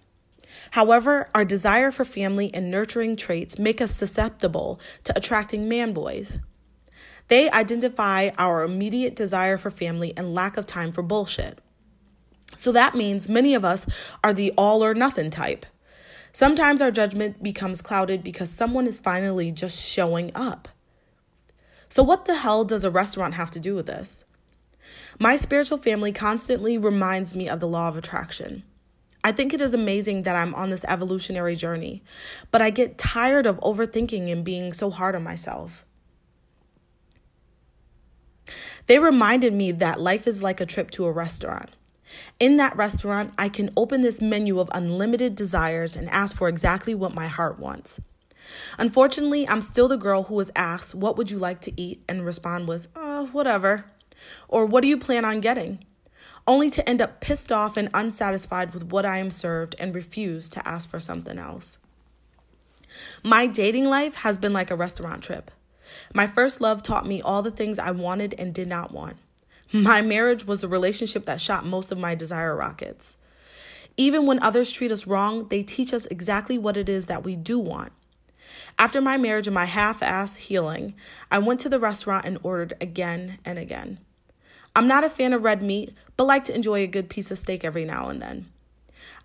However, 0.72 1.28
our 1.34 1.44
desire 1.44 1.90
for 1.90 2.04
family 2.04 2.50
and 2.52 2.70
nurturing 2.70 3.16
traits 3.16 3.58
make 3.58 3.80
us 3.80 3.94
susceptible 3.94 4.80
to 5.04 5.16
attracting 5.16 5.68
man 5.68 5.92
boys. 5.92 6.38
They 7.28 7.50
identify 7.50 8.30
our 8.38 8.62
immediate 8.62 9.16
desire 9.16 9.58
for 9.58 9.70
family 9.70 10.12
and 10.16 10.34
lack 10.34 10.56
of 10.56 10.66
time 10.66 10.92
for 10.92 11.02
bullshit. 11.02 11.58
So 12.56 12.72
that 12.72 12.94
means 12.94 13.28
many 13.28 13.54
of 13.54 13.64
us 13.64 13.86
are 14.22 14.32
the 14.32 14.52
all 14.56 14.84
or 14.84 14.94
nothing 14.94 15.30
type. 15.30 15.66
Sometimes 16.32 16.82
our 16.82 16.90
judgment 16.90 17.42
becomes 17.42 17.82
clouded 17.82 18.22
because 18.22 18.50
someone 18.50 18.86
is 18.86 18.98
finally 18.98 19.50
just 19.50 19.82
showing 19.82 20.30
up. 20.34 20.68
So, 21.88 22.02
what 22.02 22.26
the 22.26 22.34
hell 22.34 22.64
does 22.64 22.84
a 22.84 22.90
restaurant 22.90 23.34
have 23.34 23.50
to 23.52 23.60
do 23.60 23.74
with 23.74 23.86
this? 23.86 24.24
My 25.18 25.36
spiritual 25.36 25.78
family 25.78 26.12
constantly 26.12 26.76
reminds 26.76 27.34
me 27.34 27.48
of 27.48 27.60
the 27.60 27.68
law 27.68 27.88
of 27.88 27.96
attraction. 27.96 28.64
I 29.26 29.32
think 29.32 29.52
it 29.52 29.60
is 29.60 29.74
amazing 29.74 30.22
that 30.22 30.36
I'm 30.36 30.54
on 30.54 30.70
this 30.70 30.84
evolutionary 30.84 31.56
journey, 31.56 32.00
but 32.52 32.62
I 32.62 32.70
get 32.70 32.96
tired 32.96 33.44
of 33.44 33.58
overthinking 33.58 34.30
and 34.30 34.44
being 34.44 34.72
so 34.72 34.88
hard 34.88 35.16
on 35.16 35.24
myself. 35.24 35.84
They 38.86 39.00
reminded 39.00 39.52
me 39.52 39.72
that 39.72 39.98
life 39.98 40.28
is 40.28 40.44
like 40.44 40.60
a 40.60 40.64
trip 40.64 40.92
to 40.92 41.06
a 41.06 41.10
restaurant. 41.10 41.70
In 42.38 42.56
that 42.58 42.76
restaurant, 42.76 43.34
I 43.36 43.48
can 43.48 43.70
open 43.76 44.02
this 44.02 44.22
menu 44.22 44.60
of 44.60 44.70
unlimited 44.72 45.34
desires 45.34 45.96
and 45.96 46.08
ask 46.10 46.36
for 46.36 46.46
exactly 46.46 46.94
what 46.94 47.12
my 47.12 47.26
heart 47.26 47.58
wants. 47.58 48.00
Unfortunately, 48.78 49.48
I'm 49.48 49.60
still 49.60 49.88
the 49.88 49.96
girl 49.96 50.22
who 50.22 50.38
is 50.38 50.52
asked, 50.54 50.94
What 50.94 51.16
would 51.16 51.32
you 51.32 51.38
like 51.40 51.60
to 51.62 51.72
eat? 51.76 52.00
and 52.08 52.24
respond 52.24 52.68
with, 52.68 52.86
Oh, 52.94 53.26
whatever. 53.32 53.86
Or, 54.46 54.66
What 54.66 54.82
do 54.82 54.88
you 54.88 54.96
plan 54.96 55.24
on 55.24 55.40
getting? 55.40 55.84
Only 56.46 56.70
to 56.70 56.88
end 56.88 57.00
up 57.00 57.20
pissed 57.20 57.50
off 57.50 57.76
and 57.76 57.90
unsatisfied 57.92 58.72
with 58.72 58.84
what 58.84 59.04
I 59.04 59.18
am 59.18 59.30
served 59.30 59.74
and 59.78 59.94
refuse 59.94 60.48
to 60.50 60.66
ask 60.66 60.88
for 60.88 61.00
something 61.00 61.38
else. 61.38 61.78
My 63.22 63.46
dating 63.46 63.86
life 63.86 64.16
has 64.16 64.38
been 64.38 64.52
like 64.52 64.70
a 64.70 64.76
restaurant 64.76 65.22
trip. 65.22 65.50
My 66.14 66.26
first 66.26 66.60
love 66.60 66.82
taught 66.82 67.06
me 67.06 67.20
all 67.20 67.42
the 67.42 67.50
things 67.50 67.78
I 67.78 67.90
wanted 67.90 68.34
and 68.38 68.54
did 68.54 68.68
not 68.68 68.92
want. 68.92 69.16
My 69.72 70.00
marriage 70.02 70.46
was 70.46 70.62
a 70.62 70.68
relationship 70.68 71.26
that 71.26 71.40
shot 71.40 71.66
most 71.66 71.90
of 71.90 71.98
my 71.98 72.14
desire 72.14 72.54
rockets. 72.54 73.16
Even 73.96 74.26
when 74.26 74.42
others 74.42 74.70
treat 74.70 74.92
us 74.92 75.06
wrong, 75.06 75.48
they 75.48 75.62
teach 75.62 75.92
us 75.92 76.06
exactly 76.06 76.58
what 76.58 76.76
it 76.76 76.88
is 76.88 77.06
that 77.06 77.24
we 77.24 77.34
do 77.34 77.58
want. 77.58 77.92
After 78.78 79.00
my 79.00 79.16
marriage 79.16 79.46
and 79.46 79.54
my 79.54 79.64
half 79.64 80.02
ass 80.02 80.36
healing, 80.36 80.94
I 81.30 81.38
went 81.38 81.60
to 81.60 81.68
the 81.68 81.80
restaurant 81.80 82.24
and 82.24 82.38
ordered 82.42 82.74
again 82.80 83.38
and 83.44 83.58
again. 83.58 83.98
I'm 84.74 84.86
not 84.86 85.04
a 85.04 85.10
fan 85.10 85.32
of 85.32 85.42
red 85.42 85.62
meat, 85.62 85.94
but 86.16 86.24
like 86.24 86.44
to 86.44 86.54
enjoy 86.54 86.80
a 86.80 86.86
good 86.86 87.08
piece 87.08 87.30
of 87.30 87.38
steak 87.38 87.64
every 87.64 87.84
now 87.84 88.08
and 88.08 88.20
then. 88.20 88.46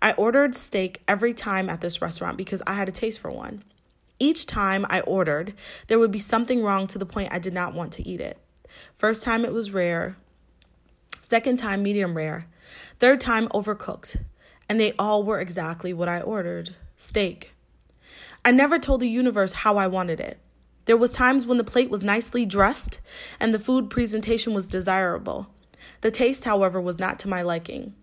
I 0.00 0.12
ordered 0.12 0.54
steak 0.54 1.02
every 1.06 1.32
time 1.32 1.70
at 1.70 1.80
this 1.80 2.02
restaurant 2.02 2.36
because 2.36 2.62
I 2.66 2.74
had 2.74 2.88
a 2.88 2.92
taste 2.92 3.20
for 3.20 3.30
one. 3.30 3.62
Each 4.18 4.46
time 4.46 4.86
I 4.88 5.00
ordered, 5.00 5.54
there 5.86 5.98
would 5.98 6.12
be 6.12 6.18
something 6.18 6.62
wrong 6.62 6.86
to 6.88 6.98
the 6.98 7.06
point 7.06 7.32
I 7.32 7.38
did 7.38 7.54
not 7.54 7.74
want 7.74 7.92
to 7.94 8.08
eat 8.08 8.20
it. 8.20 8.38
First 8.96 9.22
time 9.22 9.44
it 9.44 9.52
was 9.52 9.70
rare, 9.70 10.16
second 11.22 11.58
time 11.58 11.82
medium 11.82 12.16
rare, 12.16 12.46
third 12.98 13.20
time 13.20 13.48
overcooked, 13.48 14.18
and 14.68 14.78
they 14.78 14.92
all 14.98 15.22
were 15.22 15.40
exactly 15.40 15.92
what 15.92 16.08
I 16.08 16.20
ordered 16.20 16.74
steak. 16.96 17.52
I 18.44 18.50
never 18.50 18.78
told 18.78 19.00
the 19.00 19.08
universe 19.08 19.52
how 19.52 19.76
I 19.76 19.86
wanted 19.86 20.20
it. 20.20 20.38
There 20.84 20.96
was 20.96 21.12
times 21.12 21.46
when 21.46 21.58
the 21.58 21.64
plate 21.64 21.90
was 21.90 22.02
nicely 22.02 22.44
dressed 22.44 23.00
and 23.38 23.54
the 23.54 23.58
food 23.58 23.88
presentation 23.88 24.52
was 24.52 24.66
desirable. 24.66 25.48
The 26.00 26.10
taste, 26.10 26.44
however, 26.44 26.80
was 26.80 26.98
not 26.98 27.18
to 27.20 27.28
my 27.28 27.42
liking. 27.42 27.94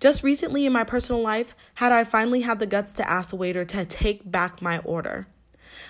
Just 0.00 0.22
recently 0.22 0.66
in 0.66 0.72
my 0.72 0.84
personal 0.84 1.20
life, 1.20 1.56
had 1.74 1.92
I 1.92 2.04
finally 2.04 2.42
had 2.42 2.58
the 2.58 2.66
guts 2.66 2.92
to 2.94 3.08
ask 3.08 3.30
the 3.30 3.36
waiter 3.36 3.64
to 3.64 3.84
take 3.84 4.30
back 4.30 4.60
my 4.60 4.78
order. 4.78 5.26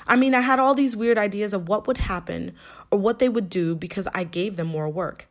I 0.06 0.16
mean, 0.16 0.34
I 0.34 0.40
had 0.40 0.58
all 0.58 0.74
these 0.74 0.96
weird 0.96 1.18
ideas 1.18 1.52
of 1.52 1.68
what 1.68 1.86
would 1.86 1.98
happen 1.98 2.54
or 2.90 2.98
what 2.98 3.18
they 3.18 3.28
would 3.28 3.48
do 3.48 3.74
because 3.74 4.08
I 4.14 4.24
gave 4.24 4.56
them 4.56 4.66
more 4.68 4.88
work. 4.88 5.28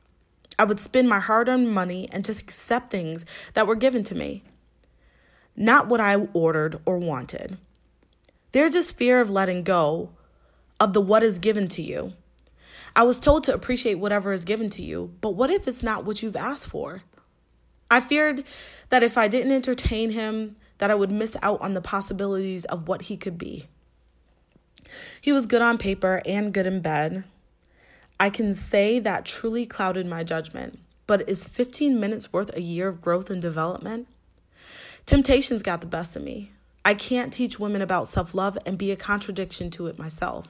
I 0.57 0.65
would 0.65 0.79
spend 0.79 1.09
my 1.09 1.19
hard 1.19 1.49
earned 1.49 1.73
money 1.73 2.07
and 2.11 2.25
just 2.25 2.41
accept 2.41 2.91
things 2.91 3.25
that 3.53 3.67
were 3.67 3.75
given 3.75 4.03
to 4.05 4.15
me, 4.15 4.43
not 5.55 5.87
what 5.87 5.99
I 5.99 6.15
ordered 6.33 6.79
or 6.85 6.97
wanted. 6.97 7.57
There's 8.51 8.73
this 8.73 8.91
fear 8.91 9.19
of 9.19 9.31
letting 9.31 9.63
go 9.63 10.11
of 10.79 10.93
the 10.93 11.01
what 11.01 11.23
is 11.23 11.39
given 11.39 11.67
to 11.69 11.81
you. 11.81 12.13
I 12.95 13.03
was 13.03 13.19
told 13.19 13.43
to 13.45 13.53
appreciate 13.53 13.95
whatever 13.95 14.31
is 14.33 14.45
given 14.45 14.69
to 14.71 14.83
you, 14.83 15.13
but 15.19 15.31
what 15.31 15.49
if 15.49 15.67
it's 15.67 15.81
not 15.81 16.05
what 16.05 16.21
you've 16.21 16.35
asked 16.35 16.67
for? 16.67 17.01
I 17.89 17.99
feared 17.99 18.43
that 18.89 19.03
if 19.03 19.17
I 19.17 19.27
didn't 19.27 19.51
entertain 19.51 20.11
him, 20.11 20.55
that 20.77 20.91
I 20.91 20.95
would 20.95 21.11
miss 21.11 21.35
out 21.41 21.61
on 21.61 21.73
the 21.73 21.81
possibilities 21.81 22.65
of 22.65 22.87
what 22.87 23.03
he 23.03 23.17
could 23.17 23.37
be. 23.37 23.67
He 25.21 25.31
was 25.31 25.45
good 25.45 25.61
on 25.61 25.77
paper 25.77 26.21
and 26.25 26.53
good 26.53 26.67
in 26.67 26.81
bed. 26.81 27.23
I 28.19 28.29
can 28.29 28.53
say 28.53 28.99
that 28.99 29.25
truly 29.25 29.65
clouded 29.65 30.05
my 30.05 30.23
judgment, 30.23 30.79
but 31.07 31.27
is 31.27 31.47
15 31.47 31.99
minutes 31.99 32.31
worth 32.31 32.55
a 32.55 32.61
year 32.61 32.87
of 32.87 33.01
growth 33.01 33.29
and 33.29 33.41
development? 33.41 34.07
Temptations 35.05 35.63
got 35.63 35.81
the 35.81 35.87
best 35.87 36.15
of 36.15 36.23
me. 36.23 36.51
I 36.85 36.93
can't 36.93 37.33
teach 37.33 37.59
women 37.59 37.81
about 37.81 38.07
self 38.07 38.33
love 38.35 38.57
and 38.65 38.77
be 38.77 38.91
a 38.91 38.95
contradiction 38.95 39.71
to 39.71 39.87
it 39.87 39.97
myself. 39.97 40.47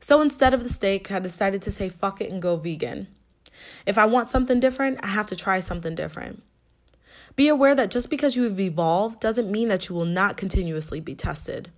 So 0.00 0.20
instead 0.20 0.54
of 0.54 0.62
the 0.62 0.70
steak, 0.70 1.10
I 1.10 1.18
decided 1.18 1.62
to 1.62 1.72
say 1.72 1.88
fuck 1.88 2.20
it 2.20 2.30
and 2.30 2.42
go 2.42 2.56
vegan. 2.56 3.08
If 3.86 3.98
I 3.98 4.04
want 4.04 4.30
something 4.30 4.60
different, 4.60 5.00
I 5.02 5.08
have 5.08 5.26
to 5.28 5.36
try 5.36 5.60
something 5.60 5.94
different. 5.94 6.42
Be 7.34 7.48
aware 7.48 7.74
that 7.74 7.90
just 7.90 8.08
because 8.08 8.36
you 8.36 8.44
have 8.44 8.58
evolved 8.58 9.20
doesn't 9.20 9.50
mean 9.50 9.68
that 9.68 9.88
you 9.88 9.94
will 9.94 10.06
not 10.06 10.36
continuously 10.36 11.00
be 11.00 11.14
tested. 11.14 11.70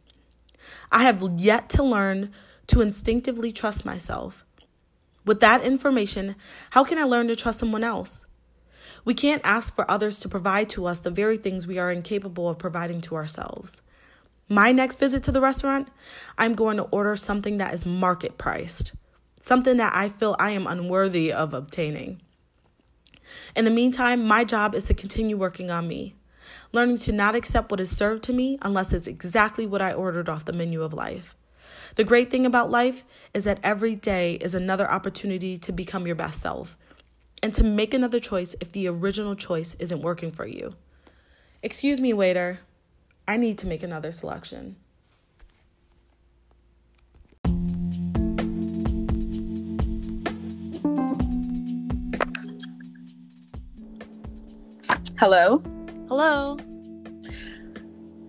I 0.92 1.02
have 1.04 1.22
yet 1.36 1.68
to 1.70 1.82
learn 1.82 2.32
to 2.68 2.80
instinctively 2.80 3.52
trust 3.52 3.84
myself. 3.84 4.44
With 5.24 5.40
that 5.40 5.62
information, 5.62 6.36
how 6.70 6.84
can 6.84 6.98
I 6.98 7.04
learn 7.04 7.28
to 7.28 7.36
trust 7.36 7.58
someone 7.58 7.84
else? 7.84 8.22
We 9.04 9.14
can't 9.14 9.42
ask 9.44 9.74
for 9.74 9.90
others 9.90 10.18
to 10.20 10.28
provide 10.28 10.68
to 10.70 10.86
us 10.86 11.00
the 11.00 11.10
very 11.10 11.36
things 11.36 11.66
we 11.66 11.78
are 11.78 11.90
incapable 11.90 12.48
of 12.48 12.58
providing 12.58 13.00
to 13.02 13.16
ourselves. 13.16 13.76
My 14.48 14.72
next 14.72 14.98
visit 14.98 15.22
to 15.24 15.32
the 15.32 15.42
restaurant, 15.42 15.88
I'm 16.38 16.54
going 16.54 16.78
to 16.78 16.84
order 16.84 17.16
something 17.16 17.58
that 17.58 17.74
is 17.74 17.84
market 17.84 18.38
priced, 18.38 18.92
something 19.42 19.76
that 19.76 19.92
I 19.94 20.08
feel 20.08 20.36
I 20.38 20.50
am 20.52 20.66
unworthy 20.66 21.30
of 21.30 21.52
obtaining. 21.52 22.22
In 23.54 23.66
the 23.66 23.70
meantime, 23.70 24.24
my 24.24 24.44
job 24.44 24.74
is 24.74 24.86
to 24.86 24.94
continue 24.94 25.36
working 25.36 25.70
on 25.70 25.86
me, 25.86 26.14
learning 26.72 26.96
to 26.98 27.12
not 27.12 27.34
accept 27.34 27.70
what 27.70 27.80
is 27.80 27.94
served 27.94 28.24
to 28.24 28.32
me 28.32 28.58
unless 28.62 28.94
it's 28.94 29.06
exactly 29.06 29.66
what 29.66 29.82
I 29.82 29.92
ordered 29.92 30.30
off 30.30 30.46
the 30.46 30.54
menu 30.54 30.82
of 30.82 30.94
life. 30.94 31.36
The 31.96 32.04
great 32.04 32.30
thing 32.30 32.46
about 32.46 32.70
life 32.70 33.04
is 33.34 33.44
that 33.44 33.60
every 33.62 33.94
day 33.94 34.34
is 34.36 34.54
another 34.54 34.90
opportunity 34.90 35.58
to 35.58 35.72
become 35.72 36.06
your 36.06 36.16
best 36.16 36.40
self 36.40 36.78
and 37.42 37.52
to 37.52 37.64
make 37.64 37.92
another 37.92 38.18
choice 38.18 38.54
if 38.62 38.72
the 38.72 38.88
original 38.88 39.34
choice 39.34 39.74
isn't 39.78 40.00
working 40.00 40.32
for 40.32 40.46
you. 40.46 40.74
Excuse 41.62 42.00
me, 42.00 42.14
waiter. 42.14 42.60
I 43.28 43.36
need 43.36 43.58
to 43.58 43.66
make 43.66 43.82
another 43.82 44.10
selection. 44.10 44.76
Hello. 55.18 55.62
Hello. 56.08 56.56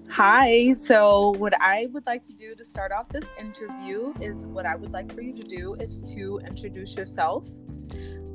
Hi. 0.09 0.73
So, 0.73 1.29
what 1.37 1.53
I 1.61 1.87
would 1.93 2.05
like 2.05 2.23
to 2.23 2.33
do 2.33 2.53
to 2.55 2.65
start 2.65 2.91
off 2.91 3.07
this 3.07 3.23
interview 3.39 4.13
is 4.19 4.35
what 4.47 4.65
I 4.65 4.75
would 4.75 4.91
like 4.91 5.13
for 5.13 5.21
you 5.21 5.33
to 5.33 5.43
do 5.43 5.75
is 5.75 6.01
to 6.13 6.41
introduce 6.45 6.95
yourself. 6.95 7.45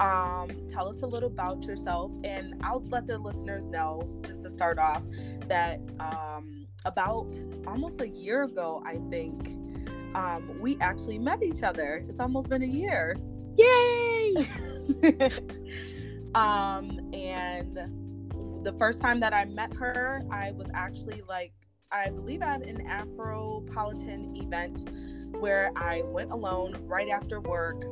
Um, 0.00 0.50
tell 0.68 0.88
us 0.88 1.02
a 1.02 1.06
little 1.06 1.28
about 1.28 1.62
yourself, 1.64 2.10
and 2.24 2.54
I'll 2.62 2.84
let 2.88 3.06
the 3.06 3.18
listeners 3.18 3.64
know 3.66 4.02
just 4.26 4.42
to 4.42 4.50
start 4.50 4.78
off 4.78 5.02
that 5.48 5.80
um, 6.00 6.66
about 6.84 7.32
almost 7.66 8.00
a 8.00 8.08
year 8.08 8.42
ago, 8.42 8.82
I 8.84 8.98
think, 9.10 9.56
um, 10.14 10.58
we 10.60 10.78
actually 10.80 11.18
met 11.18 11.42
each 11.42 11.62
other. 11.62 12.04
It's 12.08 12.20
almost 12.20 12.48
been 12.48 12.62
a 12.62 12.66
year. 12.66 13.16
Yay! 13.56 14.48
um, 16.34 17.00
and 17.12 17.76
the 18.64 18.74
first 18.78 19.00
time 19.00 19.20
that 19.20 19.32
I 19.32 19.44
met 19.44 19.74
her, 19.74 20.22
I 20.30 20.52
was 20.52 20.68
actually 20.74 21.22
like 21.28 21.52
I 21.92 22.10
believe 22.10 22.42
at 22.42 22.62
an 22.62 22.86
Afropolitan 22.88 24.36
event 24.42 24.90
where 25.38 25.70
I 25.76 26.02
went 26.02 26.32
alone 26.32 26.76
right 26.86 27.08
after 27.08 27.40
work, 27.40 27.84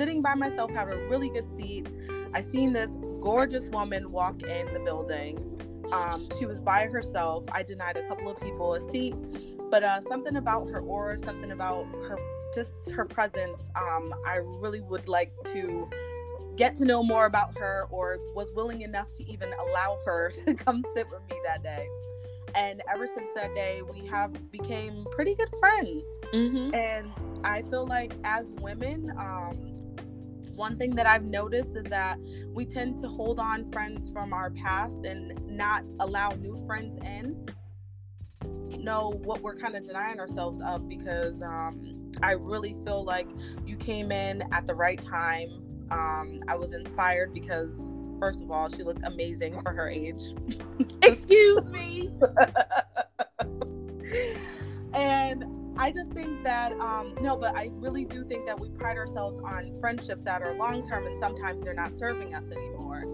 sitting 0.00 0.22
by 0.22 0.34
myself, 0.34 0.70
had 0.70 0.88
a 0.88 0.96
really 1.10 1.28
good 1.28 1.44
seat. 1.58 1.86
I 2.32 2.40
seen 2.40 2.72
this 2.72 2.90
gorgeous 3.20 3.68
woman 3.68 4.10
walk 4.10 4.42
in 4.42 4.72
the 4.72 4.80
building. 4.80 5.36
Um, 5.92 6.26
she 6.38 6.46
was 6.46 6.58
by 6.58 6.86
herself. 6.86 7.44
I 7.52 7.62
denied 7.62 7.98
a 7.98 8.08
couple 8.08 8.30
of 8.30 8.40
people 8.40 8.72
a 8.72 8.90
seat, 8.90 9.14
but 9.70 9.84
uh, 9.84 10.00
something 10.08 10.36
about 10.36 10.70
her 10.70 10.80
aura, 10.80 11.18
something 11.18 11.50
about 11.50 11.84
her, 12.08 12.18
just 12.54 12.88
her 12.92 13.04
presence, 13.04 13.68
um, 13.76 14.14
I 14.26 14.36
really 14.36 14.80
would 14.80 15.06
like 15.06 15.34
to 15.52 15.86
get 16.56 16.76
to 16.76 16.86
know 16.86 17.02
more 17.02 17.26
about 17.26 17.58
her 17.58 17.86
or 17.90 18.16
was 18.34 18.50
willing 18.54 18.80
enough 18.80 19.12
to 19.18 19.30
even 19.30 19.52
allow 19.52 19.98
her 20.06 20.32
to 20.46 20.54
come 20.54 20.82
sit 20.94 21.10
with 21.10 21.20
me 21.28 21.36
that 21.44 21.62
day 21.62 21.86
and 22.56 22.82
ever 22.92 23.06
since 23.06 23.28
that 23.34 23.54
day 23.54 23.80
we 23.82 24.04
have 24.06 24.50
became 24.50 25.06
pretty 25.12 25.34
good 25.36 25.48
friends 25.60 26.02
mm-hmm. 26.34 26.74
and 26.74 27.12
i 27.44 27.62
feel 27.62 27.86
like 27.86 28.12
as 28.24 28.44
women 28.60 29.12
um, 29.16 29.69
one 30.54 30.76
thing 30.76 30.94
that 30.94 31.06
i've 31.06 31.24
noticed 31.24 31.76
is 31.76 31.84
that 31.84 32.18
we 32.52 32.64
tend 32.64 32.98
to 32.98 33.08
hold 33.08 33.38
on 33.38 33.70
friends 33.72 34.10
from 34.10 34.32
our 34.32 34.50
past 34.50 35.04
and 35.04 35.38
not 35.46 35.84
allow 36.00 36.30
new 36.30 36.62
friends 36.66 36.96
in 37.04 37.46
know 38.78 39.12
what 39.24 39.40
we're 39.42 39.56
kind 39.56 39.74
of 39.74 39.84
denying 39.84 40.18
ourselves 40.18 40.60
of 40.66 40.88
because 40.88 41.40
um, 41.42 42.10
i 42.22 42.32
really 42.32 42.76
feel 42.84 43.04
like 43.04 43.28
you 43.66 43.76
came 43.76 44.10
in 44.10 44.42
at 44.52 44.66
the 44.66 44.74
right 44.74 45.02
time 45.02 45.48
um, 45.90 46.40
i 46.48 46.54
was 46.54 46.72
inspired 46.72 47.32
because 47.34 47.92
First 48.20 48.42
of 48.42 48.50
all, 48.50 48.68
she 48.68 48.82
looked 48.82 49.00
amazing 49.02 49.60
for 49.62 49.72
her 49.72 49.88
age. 49.88 50.34
Excuse 51.02 51.64
me. 51.70 52.10
and 54.92 55.44
I 55.80 55.90
just 55.90 56.10
think 56.10 56.44
that 56.44 56.72
um, 56.78 57.14
no, 57.22 57.38
but 57.38 57.56
I 57.56 57.70
really 57.72 58.04
do 58.04 58.22
think 58.22 58.44
that 58.44 58.60
we 58.60 58.68
pride 58.68 58.98
ourselves 58.98 59.38
on 59.38 59.72
friendships 59.80 60.22
that 60.24 60.42
are 60.42 60.52
long 60.52 60.86
term, 60.86 61.06
and 61.06 61.18
sometimes 61.18 61.62
they're 61.62 61.72
not 61.72 61.98
serving 61.98 62.34
us 62.34 62.44
anymore. 62.50 63.04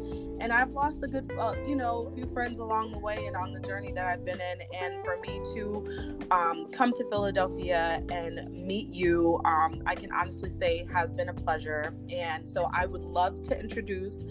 And 0.40 0.52
I've 0.52 0.72
lost 0.72 0.98
a 1.04 1.06
good, 1.06 1.30
uh, 1.38 1.54
you 1.64 1.76
know, 1.76 2.10
few 2.16 2.26
friends 2.34 2.58
along 2.58 2.90
the 2.90 2.98
way 2.98 3.24
and 3.24 3.36
on 3.36 3.52
the 3.52 3.60
journey 3.60 3.92
that 3.92 4.04
I've 4.04 4.24
been 4.24 4.40
in. 4.40 4.82
And 4.82 5.04
for 5.04 5.16
me 5.20 5.40
to 5.54 6.26
um, 6.32 6.66
come 6.72 6.92
to 6.94 7.08
Philadelphia 7.08 8.02
and 8.10 8.50
meet 8.50 8.88
you, 8.88 9.40
um, 9.44 9.80
I 9.86 9.94
can 9.94 10.10
honestly 10.10 10.50
say 10.50 10.84
has 10.92 11.12
been 11.12 11.28
a 11.28 11.34
pleasure. 11.34 11.94
And 12.10 12.50
so 12.50 12.68
I 12.72 12.86
would 12.86 13.04
love 13.04 13.44
to 13.44 13.58
introduce 13.58 14.24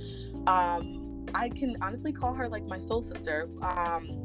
um, 0.46 1.06
I 1.34 1.50
can 1.50 1.76
honestly 1.82 2.12
call 2.14 2.34
her 2.34 2.48
like 2.48 2.66
my 2.66 2.80
soul 2.80 3.04
sister. 3.04 3.50
Um, 3.62 4.25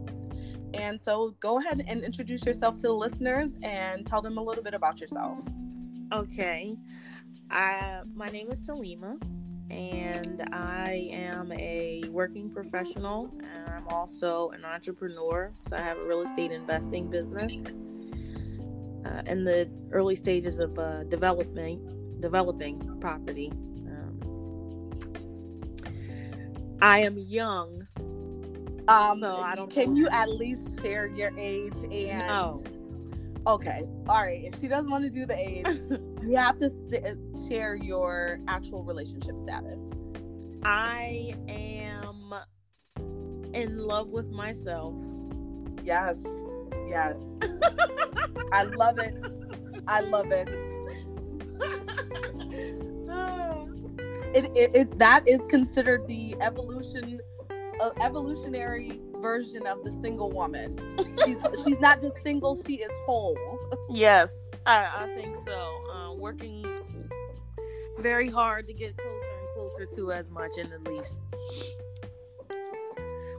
and 0.74 1.00
so 1.00 1.34
go 1.40 1.58
ahead 1.58 1.84
and 1.86 2.02
introduce 2.02 2.44
yourself 2.44 2.76
to 2.76 2.82
the 2.82 2.92
listeners 2.92 3.50
and 3.62 4.06
tell 4.06 4.22
them 4.22 4.38
a 4.38 4.42
little 4.42 4.62
bit 4.62 4.74
about 4.74 5.00
yourself. 5.00 5.38
Okay. 6.12 6.76
I, 7.50 8.00
my 8.14 8.28
name 8.28 8.50
is 8.50 8.60
Salima, 8.60 9.20
and 9.70 10.48
I 10.52 11.08
am 11.12 11.52
a 11.52 12.04
working 12.10 12.50
professional, 12.50 13.32
and 13.40 13.72
I'm 13.74 13.88
also 13.88 14.50
an 14.50 14.64
entrepreneur. 14.64 15.52
So 15.68 15.76
I 15.76 15.80
have 15.80 15.98
a 15.98 16.04
real 16.04 16.22
estate 16.22 16.52
investing 16.52 17.10
business 17.10 17.62
uh, 19.04 19.22
in 19.26 19.44
the 19.44 19.68
early 19.92 20.14
stages 20.14 20.58
of 20.58 20.78
uh, 20.78 21.04
developing 21.04 22.18
developing 22.20 23.00
property 23.00 23.50
I 26.82 27.00
am 27.00 27.18
young. 27.18 27.86
Um, 28.88 29.20
so 29.20 29.36
I 29.36 29.54
don't. 29.54 29.70
Can 29.70 29.94
know. 29.94 30.00
you 30.00 30.08
at 30.08 30.30
least 30.30 30.80
share 30.80 31.06
your 31.08 31.36
age 31.38 31.74
and? 31.90 32.26
No. 32.26 32.62
Okay. 33.46 33.84
All 34.08 34.22
right. 34.22 34.44
If 34.44 34.60
she 34.60 34.68
doesn't 34.68 34.90
want 34.90 35.04
to 35.04 35.10
do 35.10 35.26
the 35.26 35.36
age, 35.36 35.66
you 36.22 36.36
have 36.36 36.58
to 36.60 36.70
share 37.48 37.74
your 37.74 38.40
actual 38.48 38.84
relationship 38.84 39.38
status. 39.38 39.82
I 40.62 41.34
am 41.48 42.34
in 43.54 43.78
love 43.78 44.10
with 44.10 44.30
myself. 44.30 44.94
Yes. 45.84 46.18
Yes. 46.88 47.18
I 48.52 48.64
love 48.64 48.98
it. 48.98 49.14
I 49.86 50.00
love 50.00 50.30
it. 50.30 50.48
it, 54.34 54.44
it, 54.54 54.70
it 54.74 54.98
that 54.98 55.26
is 55.26 55.40
considered 55.48 56.06
the 56.06 56.36
evolution 56.40 57.20
evolutionary 58.00 59.00
version 59.16 59.66
of 59.66 59.84
the 59.84 59.92
single 60.02 60.30
woman. 60.30 60.78
She's 61.24 61.38
she's 61.64 61.80
not 61.80 62.00
just 62.00 62.16
single; 62.22 62.60
she 62.66 62.76
is 62.76 62.90
whole. 63.06 63.36
yes, 63.90 64.48
I, 64.66 64.88
I 65.04 65.14
think 65.14 65.36
so. 65.44 65.78
Uh, 65.92 66.14
working 66.14 66.64
very 67.98 68.28
hard 68.28 68.66
to 68.66 68.72
get 68.72 68.96
closer 68.96 69.32
and 69.38 69.48
closer 69.54 69.86
to 69.96 70.12
as 70.12 70.30
much, 70.30 70.52
and 70.58 70.72
at 70.72 70.84
least. 70.84 71.22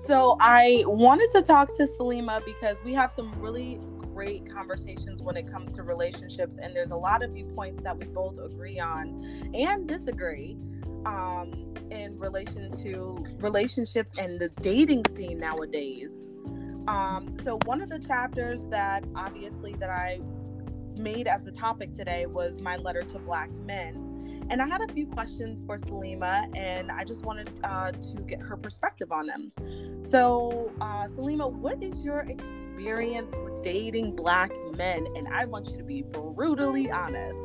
So 0.08 0.36
I 0.40 0.84
wanted 0.88 1.32
to 1.32 1.42
talk 1.42 1.74
to 1.76 1.84
Salima 1.84 2.44
because 2.44 2.84
we 2.84 2.94
have 2.94 3.14
some 3.14 3.32
really 3.40 3.80
great 4.14 4.52
conversations 4.52 5.22
when 5.22 5.38
it 5.38 5.50
comes 5.50 5.76
to 5.76 5.84
relationships, 5.84 6.58
and 6.62 6.76
there's 6.76 6.92
a 6.92 6.96
lot 6.96 7.24
of 7.24 7.32
viewpoints 7.32 7.82
that 7.84 7.98
we 7.98 8.06
both 8.08 8.38
agree 8.40 8.80
on 8.80 9.52
and 9.54 9.88
disagree 9.88 10.58
um, 11.06 11.74
in 11.92 12.18
relation 12.18 12.72
to 12.84 13.26
relationships 13.40 14.18
and 14.18 14.40
the 14.40 14.50
dating 14.62 15.04
scene 15.16 15.40
nowadays. 15.40 16.14
Um, 16.88 17.38
so 17.44 17.60
one 17.66 17.82
of 17.82 17.90
the 17.90 18.00
chapters 18.00 18.66
that 18.66 19.04
obviously 19.16 19.74
that 19.74 19.90
I 19.90 20.20
made 20.96 21.28
as 21.28 21.44
the 21.44 21.52
topic 21.52 21.94
today 21.94 22.26
was 22.26 22.60
my 22.60 22.78
letter 22.78 23.02
to 23.04 23.20
black 23.20 23.52
men. 23.66 24.08
And 24.50 24.62
I 24.62 24.68
had 24.68 24.82
a 24.82 24.94
few 24.94 25.08
questions 25.08 25.62
for 25.66 25.78
Salima, 25.78 26.46
and 26.58 26.92
I 26.92 27.06
just 27.06 27.24
wanted 27.24 27.50
uh, 27.64 27.92
to 27.94 28.22
get 28.28 28.42
her 28.42 28.58
perspective 28.58 29.10
on 29.12 29.28
them. 29.28 29.52
So, 30.04 30.74
uh, 30.82 31.08
Salima, 31.08 31.50
what 31.50 31.82
is 31.82 32.04
your 32.04 32.22
experience 32.22 33.34
with 33.46 33.64
dating 33.64 34.16
black 34.16 34.52
men? 34.76 35.08
And 35.16 35.28
I 35.30 35.46
want 35.46 35.70
you 35.70 35.78
to 35.78 35.84
be 35.84 36.02
brutally 36.02 36.92
honest. 36.92 37.40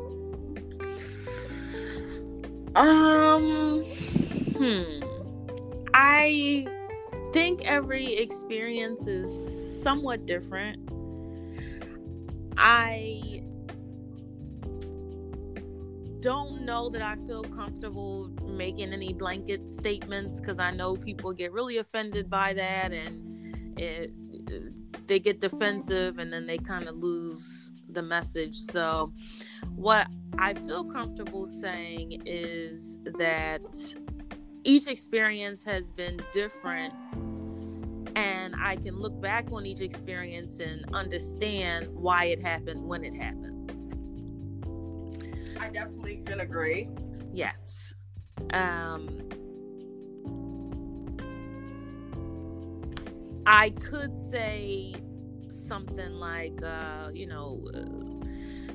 Um, 2.77 3.81
hmm. 3.81 5.03
I 5.95 6.67
think 7.33 7.65
every 7.65 8.15
experience 8.17 9.07
is 9.07 9.83
somewhat 9.83 10.27
different. 10.27 10.91
I 12.59 13.43
don't 16.21 16.67
know 16.67 16.91
that 16.91 17.01
I 17.01 17.17
feel 17.27 17.45
comfortable 17.45 18.29
making 18.43 18.93
any 18.93 19.15
blanket 19.15 19.71
statements 19.73 20.39
because 20.39 20.59
I 20.59 20.71
know 20.71 20.97
people 20.97 21.33
get 21.33 21.53
really 21.53 21.79
offended 21.79 22.29
by 22.29 22.53
that 22.53 22.93
and 22.93 23.79
it, 23.79 24.13
they 25.07 25.19
get 25.19 25.41
defensive 25.41 26.19
and 26.19 26.31
then 26.31 26.45
they 26.47 26.59
kind 26.59 26.89
of 26.89 26.97
lose 26.97 27.66
the 27.97 28.03
message. 28.03 28.59
So, 28.59 29.13
what 29.75 30.07
I 30.39 30.55
feel 30.55 30.85
comfortable 30.85 31.47
saying 31.47 32.23
is 32.27 32.99
that 33.19 33.63
each 34.63 34.87
experience 34.87 35.65
has 35.65 35.91
been 35.91 36.21
different 36.33 36.95
and 38.15 38.55
I 38.59 38.77
can 38.77 38.99
look 38.99 39.21
back 39.21 39.49
on 39.51 39.67
each 39.67 39.81
experience 39.81 40.61
and 40.61 40.85
understand 40.95 41.89
why 41.93 42.27
it 42.27 42.43
happened 42.43 42.87
when 42.87 43.03
it 43.03 43.15
happened. 43.15 43.73
I 45.59 45.71
definitely 45.71 46.23
can 46.25 46.41
agree. 46.41 46.89
Yes. 47.33 47.95
Um, 48.53 49.29
I 53.47 53.71
could 53.71 54.13
say 54.31 54.95
something 55.67 56.15
like, 56.15 56.63
uh, 56.63 57.11
you 57.13 57.27
know, 57.27 57.63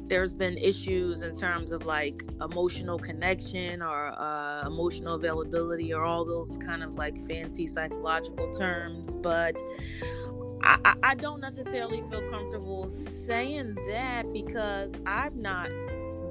there's 0.08 0.34
been 0.34 0.58
issues 0.58 1.22
in 1.22 1.34
terms 1.34 1.72
of 1.72 1.86
like 1.86 2.24
emotional 2.42 3.00
connection 3.00 3.82
or 3.82 4.08
uh, 4.20 4.68
emotional 4.68 5.16
availability 5.16 5.94
or 5.94 6.04
all 6.04 6.26
those 6.26 6.58
kind 6.58 6.84
of 6.84 6.96
like 6.96 7.18
fancy 7.28 7.66
psychological 7.66 8.54
terms, 8.54 9.16
but 9.16 9.58
I, 10.64 10.96
I 11.02 11.16
don't 11.16 11.40
necessarily 11.40 12.04
feel 12.10 12.30
comfortable 12.30 12.90
saying 12.90 13.76
that 13.88 14.32
because 14.34 14.92
I've 15.06 15.36
not 15.36 15.70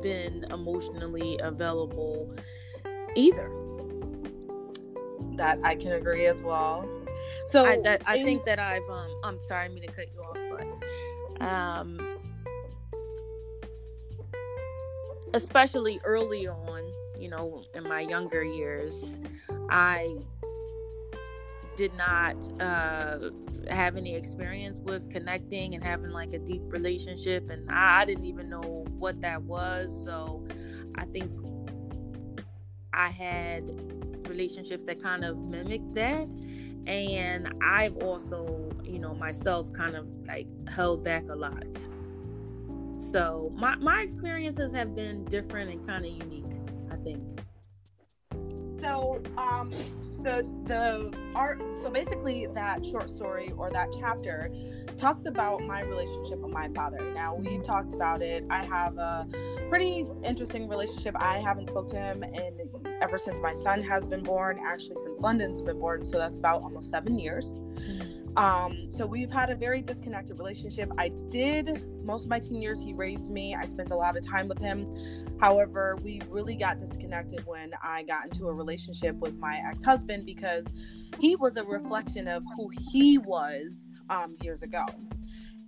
been 0.03 0.45
emotionally 0.51 1.39
available 1.43 2.31
either. 3.17 3.51
That 5.37 5.59
I 5.65 5.75
can 5.75 5.93
agree 5.93 6.27
as 6.27 6.43
well. 6.43 6.87
So 7.47 7.67
I, 7.67 7.81
that, 7.83 8.03
I 8.07 8.17
in... 8.17 8.25
think 8.25 8.45
that 8.45 8.59
I've 8.59 8.89
um 8.91 9.11
I'm 9.25 9.41
sorry 9.43 9.67
I'm 9.67 9.75
gonna 9.75 9.87
cut 9.89 10.07
you 10.15 10.23
off, 10.23 10.37
but 11.39 11.47
um 11.47 12.01
especially 15.33 16.01
early 16.05 16.49
on, 16.49 16.83
you 17.19 17.29
know, 17.29 17.63
in 17.75 17.85
my 17.85 18.01
younger 18.01 18.43
years, 18.45 19.21
I 19.71 20.19
did 21.77 21.95
not 21.95 22.37
uh, 22.61 23.31
have 23.71 23.97
any 23.97 24.15
experience 24.15 24.81
with 24.81 25.09
connecting 25.11 25.75
and 25.75 25.85
having 25.85 26.11
like 26.11 26.35
a 26.35 26.39
deep 26.39 26.63
relationship, 26.67 27.51
and 27.51 27.71
I, 27.71 28.01
I 28.01 28.05
didn't 28.05 28.25
even 28.25 28.49
know 28.49 28.85
what 28.99 29.21
that 29.21 29.43
was. 29.43 30.05
So 30.05 30.45
I 30.97 31.05
think 31.07 31.31
I 32.93 33.09
had 33.09 33.71
relationships 34.29 34.87
that 34.87 35.03
kind 35.03 35.25
of 35.25 35.49
mimicked 35.49 35.95
that. 35.95 36.29
And 36.87 37.53
I've 37.63 37.97
also, 37.99 38.71
you 38.83 38.99
know, 38.99 39.15
myself 39.15 39.73
kind 39.73 39.95
of 39.95 40.07
like 40.27 40.49
held 40.69 41.05
back 41.05 41.25
a 41.29 41.35
lot. 41.35 41.67
So 42.99 43.53
my, 43.55 43.77
my 43.77 44.03
experiences 44.03 44.73
have 44.75 44.95
been 44.95 45.25
different 45.25 45.71
and 45.71 45.87
kind 45.87 46.05
of 46.05 46.13
unique, 46.13 46.53
I 46.91 46.97
think. 46.97 47.41
So, 48.81 49.23
um, 49.37 49.71
the 50.23 50.47
the 50.65 51.13
art 51.35 51.63
so 51.83 51.91
basically 51.91 52.47
that 52.55 52.85
short 52.85 53.11
story 53.11 53.53
or 53.57 53.71
that 53.71 53.89
chapter 53.99 54.51
talks 54.97 55.25
about 55.25 55.63
my 55.63 55.83
relationship 55.83 56.39
with 56.41 56.53
my 56.53 56.69
father. 56.75 56.99
Now 57.15 57.35
we've 57.35 57.63
talked 57.63 57.93
about 57.93 58.23
it. 58.23 58.45
I 58.51 58.63
have 58.65 58.99
a 58.99 59.27
pretty 59.69 60.07
interesting 60.25 60.69
relationship. 60.69 61.15
I 61.19 61.39
haven't 61.39 61.69
spoke 61.69 61.89
to 61.91 61.97
him 61.97 62.23
in 62.23 62.69
ever 63.01 63.19
since 63.19 63.41
my 63.41 63.55
son 63.55 63.81
has 63.83 64.07
been 64.07 64.23
born. 64.23 64.61
Actually 64.63 64.97
since 65.03 65.21
london's 65.21 65.63
been 65.63 65.79
born 65.79 66.05
so 66.05 66.19
that's 66.19 66.39
about 66.39 66.63
almost 66.63 66.91
seven 66.91 67.19
years. 67.19 67.55
Mm-hmm. 67.55 68.20
Um, 68.37 68.91
so 68.91 69.07
we've 69.07 69.31
had 69.31 69.51
a 69.51 69.57
very 69.57 69.83
disconnected 69.83 70.39
relationship. 70.39 70.91
I 70.99 71.11
did 71.31 71.85
most 72.05 72.25
of 72.25 72.31
my 72.31 72.39
teen 72.39 72.61
years, 72.61 72.81
he 72.81 72.93
raised 72.93 73.31
me. 73.31 73.55
I 73.55 73.67
spent 73.67 73.91
a 73.91 73.97
lot 73.97 74.17
of 74.17 74.27
time 74.27 74.49
with 74.49 74.59
him. 74.59 74.87
However, 75.41 75.97
we 76.03 76.21
really 76.29 76.57
got 76.57 76.79
disconnected 76.79 77.47
when 77.47 77.73
I 77.83 78.03
got 78.03 78.25
into 78.25 78.49
a 78.49 78.53
relationship 78.53 79.17
with 79.17 79.39
my 79.39 79.63
ex 79.65 79.85
husband 79.85 80.27
because 80.27 80.65
he 81.19 81.37
was 81.37 81.57
a 81.57 81.63
reflection 81.63 82.29
of 82.29 82.43
who 82.57 82.69
he 82.69 83.19
was 83.19 83.89
um, 84.09 84.37
years 84.43 84.63
ago. 84.63 84.87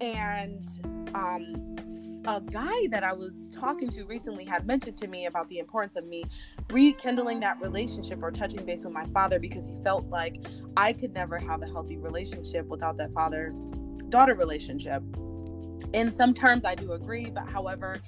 And 0.00 0.66
um, 1.14 1.76
a 2.26 2.40
guy 2.40 2.88
that 2.90 3.04
I 3.04 3.12
was 3.12 3.50
talking 3.52 3.88
to 3.90 4.04
recently 4.04 4.44
had 4.44 4.66
mentioned 4.66 4.96
to 4.98 5.06
me 5.06 5.26
about 5.26 5.48
the 5.48 5.58
importance 5.58 5.96
of 5.96 6.06
me 6.06 6.24
rekindling 6.72 7.40
that 7.40 7.60
relationship 7.60 8.22
or 8.22 8.30
touching 8.30 8.64
base 8.64 8.84
with 8.84 8.94
my 8.94 9.06
father 9.06 9.38
because 9.38 9.66
he 9.66 9.74
felt 9.84 10.06
like 10.08 10.36
I 10.76 10.92
could 10.92 11.12
never 11.12 11.38
have 11.38 11.62
a 11.62 11.66
healthy 11.66 11.98
relationship 11.98 12.66
without 12.66 12.96
that 12.96 13.12
father 13.12 13.54
daughter 14.08 14.34
relationship. 14.34 15.02
In 15.92 16.12
some 16.12 16.34
terms, 16.34 16.64
I 16.64 16.74
do 16.74 16.92
agree, 16.92 17.30
but 17.30 17.48
however, 17.48 18.00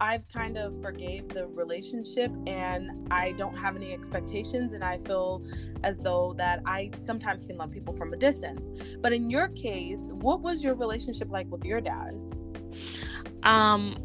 I've 0.00 0.26
kind 0.28 0.56
of 0.56 0.80
forgave 0.80 1.28
the 1.28 1.46
relationship 1.46 2.32
and 2.46 3.06
I 3.10 3.32
don't 3.32 3.56
have 3.56 3.76
any 3.76 3.92
expectations 3.92 4.72
and 4.72 4.82
I 4.82 4.98
feel 4.98 5.44
as 5.84 5.98
though 5.98 6.34
that 6.38 6.62
I 6.64 6.90
sometimes 6.98 7.44
can 7.44 7.58
love 7.58 7.70
people 7.70 7.94
from 7.94 8.14
a 8.14 8.16
distance. 8.16 8.66
But 9.00 9.12
in 9.12 9.28
your 9.28 9.48
case, 9.48 10.10
what 10.12 10.40
was 10.40 10.64
your 10.64 10.74
relationship 10.74 11.28
like 11.30 11.50
with 11.50 11.64
your 11.64 11.82
dad? 11.82 12.18
Um, 13.42 13.96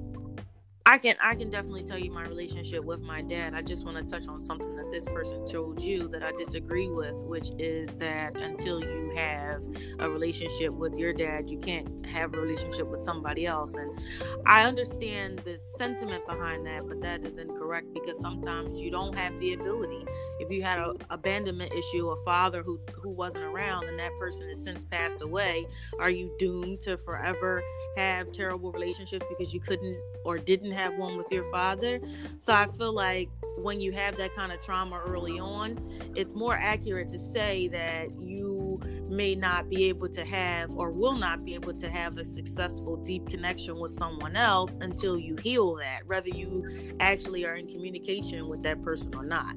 I 0.87 0.99
can 0.99 1.15
I 1.19 1.33
can 1.33 1.49
definitely 1.49 1.83
tell 1.83 1.97
you 1.97 2.11
my 2.11 2.21
relationship 2.25 2.83
with 2.83 3.01
my 3.01 3.23
dad. 3.23 3.55
I 3.55 3.63
just 3.63 3.85
want 3.85 3.97
to 3.97 4.03
touch 4.03 4.27
on 4.27 4.43
something 4.43 4.75
that 4.75 4.91
this 4.91 5.05
person 5.05 5.43
told 5.43 5.81
you 5.81 6.07
that 6.09 6.21
I 6.21 6.31
disagree 6.33 6.91
with, 6.91 7.23
which 7.25 7.49
is 7.57 7.97
that 7.97 8.37
until 8.39 8.81
you 8.81 9.11
have 9.15 9.63
a 9.97 10.07
relationship 10.07 10.73
with 10.73 10.95
your 10.95 11.11
dad, 11.11 11.49
you 11.49 11.57
can't 11.57 12.05
have 12.05 12.35
a 12.35 12.39
relationship 12.39 12.85
with 12.85 13.01
somebody 13.01 13.47
else. 13.47 13.73
And 13.73 13.99
I 14.45 14.65
understand 14.65 15.39
the 15.39 15.57
sentiment 15.57 16.23
behind 16.27 16.67
that, 16.67 16.87
but 16.87 17.01
that 17.01 17.25
is 17.25 17.39
incorrect 17.39 17.87
because 17.91 18.19
sometimes 18.19 18.79
you 18.79 18.91
don't 18.91 19.15
have 19.15 19.39
the 19.39 19.53
ability. 19.53 20.05
If 20.39 20.51
you 20.51 20.61
had 20.61 20.77
an 20.77 20.97
abandonment 21.09 21.73
issue, 21.73 22.09
a 22.09 22.15
father 22.23 22.61
who 22.61 22.79
who 22.93 23.09
wasn't 23.09 23.45
around 23.45 23.85
and 23.85 23.97
that 23.97 24.11
person 24.19 24.49
has 24.49 24.63
since 24.63 24.85
passed 24.85 25.21
away, 25.21 25.65
are 25.99 26.11
you 26.11 26.35
doomed 26.37 26.81
to 26.81 26.95
forever 26.95 27.63
have 27.97 28.31
terrible 28.31 28.71
relationships 28.71 29.25
because 29.29 29.51
you 29.51 29.59
couldn't 29.59 29.97
or 30.23 30.37
didn't 30.37 30.74
have 30.75 30.95
one 30.95 31.17
with 31.17 31.31
your 31.31 31.49
father. 31.51 31.99
So 32.37 32.53
I 32.53 32.67
feel 32.77 32.93
like 32.93 33.29
when 33.57 33.79
you 33.79 33.91
have 33.93 34.17
that 34.17 34.35
kind 34.35 34.51
of 34.51 34.61
trauma 34.61 35.01
early 35.05 35.39
on, 35.39 35.79
it's 36.15 36.33
more 36.33 36.55
accurate 36.55 37.07
to 37.09 37.19
say 37.19 37.67
that 37.69 38.09
you 38.21 38.79
may 39.09 39.35
not 39.35 39.69
be 39.69 39.85
able 39.85 40.09
to 40.09 40.25
have 40.25 40.71
or 40.71 40.91
will 40.91 41.15
not 41.15 41.45
be 41.45 41.53
able 41.53 41.73
to 41.73 41.89
have 41.89 42.17
a 42.17 42.25
successful 42.25 42.97
deep 42.97 43.27
connection 43.27 43.79
with 43.79 43.91
someone 43.91 44.35
else 44.35 44.77
until 44.81 45.17
you 45.17 45.35
heal 45.37 45.75
that, 45.75 46.05
whether 46.05 46.29
you 46.29 46.95
actually 46.99 47.45
are 47.45 47.55
in 47.55 47.67
communication 47.67 48.47
with 48.49 48.61
that 48.63 48.81
person 48.83 49.13
or 49.15 49.25
not. 49.25 49.55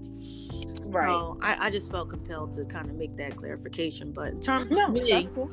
Right. 0.82 1.06
So 1.06 1.38
I, 1.42 1.66
I 1.66 1.70
just 1.70 1.90
felt 1.90 2.08
compelled 2.08 2.52
to 2.52 2.64
kind 2.64 2.88
of 2.88 2.96
make 2.96 3.16
that 3.16 3.36
clarification. 3.36 4.12
But 4.12 4.28
in 4.28 4.40
terms 4.40 4.70
no, 4.70 4.86
of 4.86 4.92
me, 4.92 5.28
cool. 5.34 5.50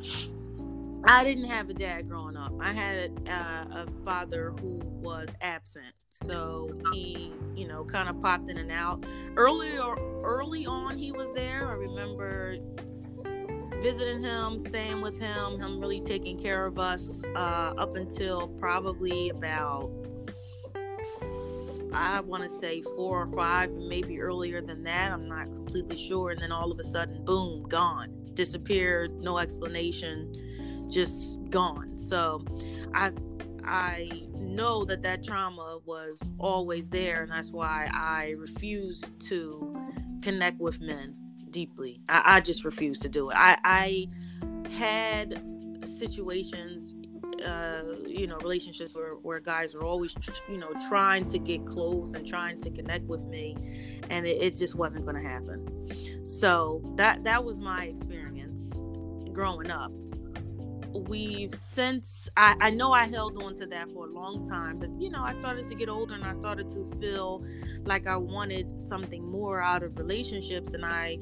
I 1.08 1.24
didn't 1.24 1.46
have 1.46 1.70
a 1.70 1.74
dad 1.74 2.10
growing 2.10 2.36
up. 2.36 2.52
I 2.60 2.74
had 2.74 3.12
uh, 3.30 3.84
a 3.84 3.86
father 4.04 4.56
who 4.60 4.80
was 4.84 5.30
absent, 5.40 5.94
so 6.10 6.72
he, 6.94 7.32
you 7.56 7.68
know, 7.68 7.84
kind 7.86 8.10
of 8.10 8.20
popped 8.24 8.50
in 8.50 8.58
and 8.58 8.72
out. 8.72 9.06
Early 9.36 9.78
or 9.78 10.00
early 10.24 10.66
on, 10.66 10.98
he 10.98 11.12
was 11.12 11.30
there. 11.36 11.68
I 11.68 11.74
remember 11.74 12.58
visiting 13.84 14.20
him, 14.20 14.58
staying 14.58 15.02
with 15.02 15.20
him, 15.20 15.60
him 15.60 15.80
really 15.80 16.02
taking 16.02 16.40
care 16.40 16.66
of 16.66 16.80
us 16.80 17.24
uh, 17.36 17.74
up 17.78 17.96
until 17.96 18.48
probably 18.60 19.30
about 19.30 19.92
I 21.94 22.20
want 22.22 22.44
to 22.44 22.50
say 22.50 22.82
four 22.82 23.22
or 23.22 23.28
five, 23.28 23.72
maybe 23.72 24.20
earlier 24.20 24.60
than 24.60 24.84
that. 24.84 25.12
I'm 25.12 25.30
not 25.30 25.46
completely 25.46 25.98
sure. 25.98 26.32
And 26.32 26.42
then 26.42 26.52
all 26.52 26.72
of 26.72 26.80
a 26.80 26.84
sudden, 26.84 27.24
boom, 27.24 27.64
gone, 27.70 28.12
disappeared, 28.34 29.22
no 29.22 29.38
explanation 29.38 30.34
just 30.90 31.40
gone. 31.50 31.98
So 31.98 32.44
I 32.94 33.12
I 33.66 34.10
know 34.34 34.86
that 34.86 35.02
that 35.02 35.24
trauma 35.24 35.80
was 35.86 36.32
always 36.38 36.90
there, 36.90 37.24
and 37.24 37.32
that's 37.32 37.52
why 37.52 37.90
I 37.94 38.36
refuse 38.38 39.02
to 39.02 39.76
connect 40.22 40.60
with 40.60 40.82
men 40.82 41.16
deeply. 41.50 42.02
I, 42.10 42.38
I 42.38 42.40
just 42.42 42.64
refuse 42.64 43.00
to 43.00 43.10
do 43.10 43.30
it. 43.30 43.36
I, 43.36 43.58
I 43.64 44.70
had 44.70 45.42
situations, 45.86 46.94
uh, 47.44 47.82
you 48.06 48.28
know, 48.28 48.38
relationships 48.38 48.94
where, 48.94 49.14
where 49.16 49.40
guys 49.40 49.74
were 49.74 49.84
always, 49.84 50.16
you 50.50 50.58
know, 50.58 50.72
trying 50.88 51.26
to 51.26 51.40
get 51.40 51.66
close 51.66 52.14
and 52.14 52.28
trying 52.28 52.60
to 52.60 52.70
connect 52.70 53.06
with 53.06 53.26
me, 53.26 53.56
and 54.10 54.28
it, 54.28 54.42
it 54.42 54.56
just 54.56 54.76
wasn't 54.76 55.06
going 55.06 55.16
to 55.16 55.28
happen. 55.28 56.26
So 56.26 56.82
that 56.98 57.24
that 57.24 57.44
was 57.44 57.60
my 57.60 57.86
experience 57.86 58.80
growing 59.34 59.72
up 59.72 59.92
we've 60.96 61.54
since 61.54 62.30
I, 62.38 62.56
I 62.60 62.70
know 62.70 62.92
I 62.92 63.06
held 63.06 63.42
on 63.44 63.56
to 63.56 63.66
that 63.68 63.90
for 63.92 64.06
a 64.06 64.10
long 64.10 64.48
time, 64.48 64.80
but 64.80 64.90
you 65.00 65.10
know, 65.10 65.24
I 65.24 65.34
started 65.34 65.68
to 65.68 65.76
get 65.76 65.90
older 65.90 66.14
and 66.14 66.24
I 66.24 66.32
started 66.32 66.70
to 66.72 66.90
feel 67.00 67.46
like 67.84 68.08
I 68.08 68.16
wanted 68.18 68.80
something 68.80 69.24
more 69.30 69.62
out 69.62 69.84
of 69.84 69.98
relationships 69.98 70.74
and 70.74 70.86
I 70.86 71.18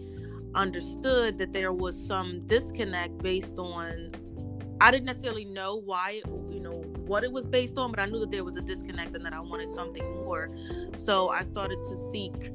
understood 0.56 1.38
that 1.40 1.52
there 1.52 1.74
was 1.74 2.00
some 2.00 2.46
disconnect 2.46 3.18
based 3.20 3.58
on 3.58 4.12
I 4.82 4.92
didn't 4.92 5.06
necessarily 5.06 5.46
know 5.46 5.76
why, 5.76 6.22
you 6.50 6.60
know, 6.60 6.84
what 7.06 7.24
it 7.24 7.32
was 7.32 7.48
based 7.48 7.78
on, 7.78 7.92
but 7.92 8.00
I 8.00 8.06
knew 8.06 8.20
that 8.20 8.32
there 8.32 8.44
was 8.44 8.58
a 8.58 8.62
disconnect 8.62 9.16
and 9.16 9.26
that 9.26 9.34
I 9.34 9.40
wanted 9.40 9.70
something 9.70 10.04
more. 10.16 10.50
So 10.94 11.30
I 11.30 11.42
started 11.42 11.82
to 11.84 11.96
seek 11.96 12.52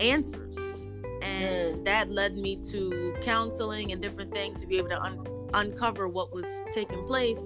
answers. 0.00 0.77
And 1.22 1.76
mm. 1.76 1.84
that 1.84 2.10
led 2.10 2.36
me 2.36 2.56
to 2.70 3.16
counseling 3.22 3.92
and 3.92 4.00
different 4.00 4.30
things 4.30 4.60
to 4.60 4.66
be 4.66 4.78
able 4.78 4.90
to 4.90 5.00
un- 5.00 5.48
uncover 5.54 6.08
what 6.08 6.32
was 6.32 6.46
taking 6.72 7.04
place. 7.06 7.40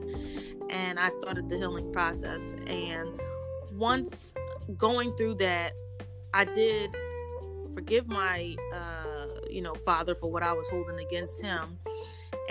And 0.70 0.98
I 0.98 1.08
started 1.10 1.48
the 1.48 1.56
healing 1.56 1.92
process. 1.92 2.54
And 2.66 3.20
once 3.72 4.34
going 4.76 5.14
through 5.16 5.34
that, 5.36 5.72
I 6.34 6.44
did 6.44 6.94
forgive 7.74 8.06
my, 8.06 8.56
uh, 8.74 9.26
you 9.50 9.62
know, 9.62 9.74
father 9.74 10.14
for 10.14 10.30
what 10.30 10.42
I 10.42 10.52
was 10.52 10.68
holding 10.68 10.98
against 10.98 11.40
him 11.42 11.78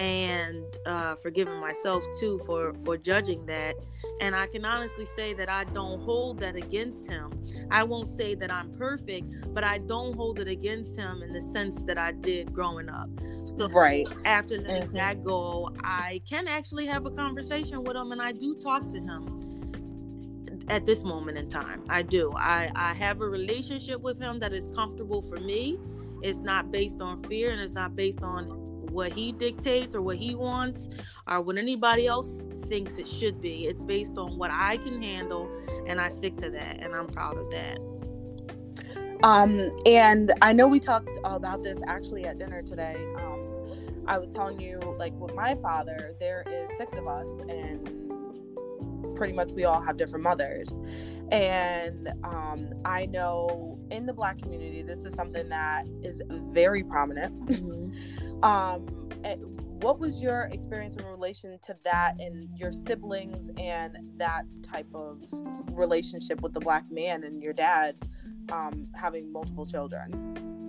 and 0.01 0.77
uh, 0.87 1.15
forgiving 1.15 1.59
myself 1.59 2.03
too 2.19 2.39
for 2.43 2.73
for 2.83 2.97
judging 2.97 3.45
that. 3.45 3.75
And 4.19 4.35
i 4.35 4.47
can 4.47 4.65
honestly 4.65 5.05
say 5.05 5.35
that 5.35 5.47
i 5.47 5.63
don't 5.65 6.01
hold 6.01 6.39
that 6.39 6.55
against 6.55 7.07
him. 7.07 7.31
I 7.69 7.83
won't 7.83 8.09
say 8.09 8.33
that 8.33 8.51
i'm 8.51 8.71
perfect 8.71 9.53
but 9.53 9.63
i 9.63 9.77
don't 9.77 10.15
hold 10.15 10.39
it 10.39 10.47
against 10.47 10.97
him 10.97 11.21
in 11.21 11.31
the 11.31 11.41
sense 11.41 11.83
that 11.83 11.99
i 11.99 12.13
did 12.13 12.51
growing 12.51 12.89
up. 12.89 13.09
So 13.43 13.69
right. 13.69 14.07
after 14.25 14.57
letting 14.57 14.83
mm-hmm. 14.83 14.95
that 14.95 15.23
go 15.23 15.69
i 15.83 16.19
can 16.27 16.47
actually 16.47 16.87
have 16.87 17.05
a 17.05 17.11
conversation 17.11 17.83
with 17.83 17.95
him 17.95 18.11
and 18.11 18.21
i 18.21 18.31
do 18.31 18.55
talk 18.55 18.89
to 18.89 18.99
him 18.99 19.21
at 20.67 20.85
this 20.85 21.03
moment 21.03 21.37
in 21.37 21.49
time. 21.49 21.83
I 21.89 22.01
do. 22.01 22.31
I 22.35 22.71
i 22.75 22.93
have 22.93 23.21
a 23.21 23.29
relationship 23.29 24.01
with 24.01 24.19
him 24.19 24.39
that 24.39 24.53
is 24.53 24.67
comfortable 24.69 25.21
for 25.21 25.37
me. 25.37 25.77
It's 26.23 26.39
not 26.39 26.71
based 26.71 27.01
on 27.01 27.21
fear 27.23 27.51
and 27.51 27.61
it's 27.61 27.75
not 27.75 27.95
based 27.95 28.23
on 28.23 28.70
what 28.91 29.13
he 29.13 29.31
dictates 29.31 29.95
or 29.95 30.01
what 30.01 30.17
he 30.17 30.35
wants 30.35 30.89
or 31.27 31.41
what 31.41 31.57
anybody 31.57 32.07
else 32.07 32.37
thinks 32.67 32.97
it 32.97 33.07
should 33.07 33.41
be. 33.41 33.65
It's 33.65 33.83
based 33.83 34.17
on 34.17 34.37
what 34.37 34.51
I 34.51 34.77
can 34.77 35.01
handle 35.01 35.49
and 35.87 35.99
I 35.99 36.09
stick 36.09 36.37
to 36.37 36.49
that 36.51 36.79
and 36.81 36.95
I'm 36.95 37.07
proud 37.07 37.37
of 37.37 37.49
that. 37.51 37.79
Um 39.23 39.69
and 39.85 40.33
I 40.41 40.53
know 40.53 40.67
we 40.67 40.79
talked 40.79 41.09
about 41.23 41.63
this 41.63 41.79
actually 41.87 42.25
at 42.25 42.37
dinner 42.37 42.61
today. 42.61 42.95
Um 43.17 44.03
I 44.07 44.17
was 44.17 44.29
telling 44.29 44.59
you 44.59 44.79
like 44.97 45.13
with 45.13 45.35
my 45.35 45.55
father 45.55 46.15
there 46.19 46.43
is 46.47 46.69
six 46.77 46.93
of 46.97 47.07
us 47.07 47.27
and 47.49 48.01
pretty 49.15 49.33
much 49.33 49.51
we 49.51 49.65
all 49.65 49.79
have 49.79 49.97
different 49.97 50.23
mothers. 50.23 50.75
And 51.31 52.09
um, 52.23 52.73
I 52.83 53.05
know 53.05 53.79
in 53.89 54.05
the 54.05 54.13
black 54.13 54.39
community, 54.39 54.81
this 54.81 55.05
is 55.05 55.13
something 55.13 55.47
that 55.49 55.87
is 56.03 56.21
very 56.29 56.83
prominent. 56.83 57.39
Mm-hmm. 57.45 58.27
Um, 58.43 58.87
what 59.81 59.99
was 59.99 60.21
your 60.21 60.43
experience 60.51 60.95
in 60.95 61.05
relation 61.05 61.57
to 61.63 61.75
that 61.83 62.19
and 62.19 62.47
your 62.55 62.71
siblings 62.71 63.49
and 63.57 63.97
that 64.17 64.45
type 64.63 64.87
of 64.93 65.23
relationship 65.71 66.41
with 66.41 66.53
the 66.53 66.59
black 66.59 66.85
man 66.91 67.23
and 67.23 67.41
your 67.41 67.53
dad 67.53 67.95
um, 68.51 68.87
having 68.95 69.31
multiple 69.31 69.65
children? 69.65 70.61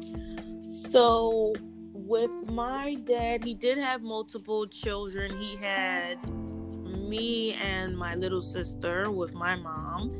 So, 0.91 1.55
with 1.93 2.31
my 2.49 2.95
dad, 2.95 3.45
he 3.45 3.55
did 3.55 3.79
have 3.79 4.03
multiple 4.03 4.66
children. 4.66 5.39
He 5.39 5.57
had 5.57 6.18
me 7.12 7.55
and 7.55 7.97
my 7.97 8.14
little 8.14 8.41
sister 8.41 9.11
with 9.11 9.35
my 9.35 9.57
mom, 9.57 10.12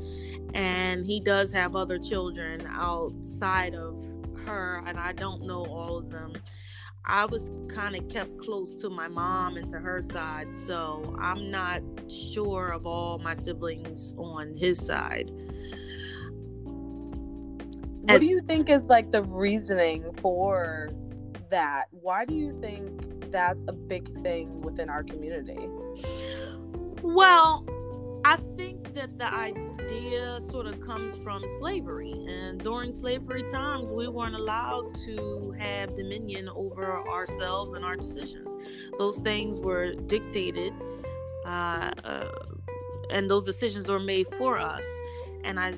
and 0.55 1.07
he 1.07 1.21
does 1.21 1.53
have 1.53 1.77
other 1.77 1.99
children 1.99 2.67
outside 2.71 3.75
of 3.75 4.05
her, 4.45 4.83
and 4.87 4.99
I 4.99 5.13
don't 5.13 5.43
know 5.47 5.65
all 5.67 5.97
of 5.97 6.11
them. 6.11 6.35
I 7.05 7.27
was 7.27 7.51
kind 7.69 7.97
of 7.97 8.09
kept 8.09 8.39
close 8.39 8.77
to 8.77 8.89
my 8.89 9.09
mom 9.09 9.57
and 9.57 9.69
to 9.71 9.79
her 9.79 10.01
side, 10.03 10.55
so 10.55 11.17
I'm 11.21 11.51
not 11.51 11.83
sure 12.09 12.69
of 12.69 12.87
all 12.87 13.19
my 13.19 13.35
siblings 13.35 14.15
on 14.17 14.55
his 14.55 14.79
side. 14.79 15.31
What 18.03 18.21
do 18.21 18.27
you 18.27 18.41
think 18.43 18.69
is 18.69 18.85
like 18.85 19.11
the 19.11 19.23
reasoning 19.25 20.05
for 20.21 20.91
that? 21.51 21.87
Why 21.91 22.25
do 22.25 22.35
you 22.35 22.59
think 22.61 23.31
that's 23.33 23.63
a 23.69 23.73
big 23.73 24.23
thing 24.23 24.61
within 24.61 24.89
our 24.89 25.03
community? 25.03 25.69
Well, 27.03 27.67
I 28.25 28.37
think 28.57 28.95
that 28.95 29.19
the 29.19 29.33
idea 29.33 30.39
sort 30.41 30.67
of 30.67 30.81
comes 30.81 31.17
from 31.19 31.43
slavery. 31.59 32.13
And 32.29 32.63
during 32.63 32.93
slavery 32.93 33.45
times, 33.51 33.93
we 33.93 34.07
weren't 34.09 34.37
allowed 34.37 34.95
to 35.07 35.55
have 35.59 35.97
dominion 35.97 36.49
over 36.55 36.99
ourselves 37.09 37.73
and 37.73 37.85
our 37.85 37.97
decisions. 37.97 38.57
Those 38.99 39.19
things 39.19 39.61
were 39.61 39.95
dictated, 39.95 40.73
uh, 41.45 41.91
uh, 42.05 42.29
and 43.11 43.29
those 43.29 43.45
decisions 43.45 43.89
were 43.89 44.01
made 44.01 44.29
for 44.29 44.57
us. 44.59 44.87
And 45.45 45.59
I 45.59 45.75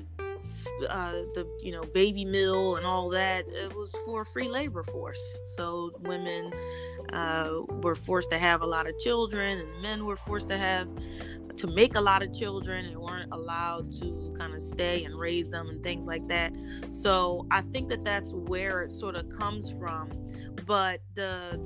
uh, 0.89 1.11
the 1.33 1.47
you 1.59 1.71
know 1.71 1.83
baby 1.83 2.25
mill 2.25 2.75
and 2.75 2.85
all 2.85 3.09
that 3.09 3.45
it 3.47 3.75
was 3.75 3.95
for 4.05 4.25
free 4.25 4.47
labor 4.47 4.83
force 4.83 5.43
so 5.47 5.91
women 6.01 6.51
uh, 7.13 7.49
were 7.81 7.95
forced 7.95 8.29
to 8.29 8.37
have 8.37 8.61
a 8.61 8.65
lot 8.65 8.87
of 8.87 8.97
children 8.99 9.59
and 9.59 9.81
men 9.81 10.05
were 10.05 10.15
forced 10.15 10.47
to 10.47 10.57
have 10.57 10.87
to 11.57 11.67
make 11.67 11.95
a 11.95 12.01
lot 12.01 12.21
of 12.21 12.33
children 12.33 12.85
and 12.85 12.97
weren't 12.97 13.31
allowed 13.31 13.91
to 13.93 14.35
kind 14.37 14.53
of 14.53 14.61
stay 14.61 15.03
and 15.05 15.15
raise 15.15 15.49
them 15.49 15.69
and 15.69 15.81
things 15.83 16.05
like 16.05 16.27
that. 16.27 16.53
So 16.89 17.47
I 17.51 17.61
think 17.61 17.89
that 17.89 18.03
that's 18.03 18.33
where 18.33 18.81
it 18.81 18.89
sort 18.89 19.15
of 19.15 19.29
comes 19.29 19.71
from. 19.71 20.09
But 20.65 21.01
the 21.13 21.59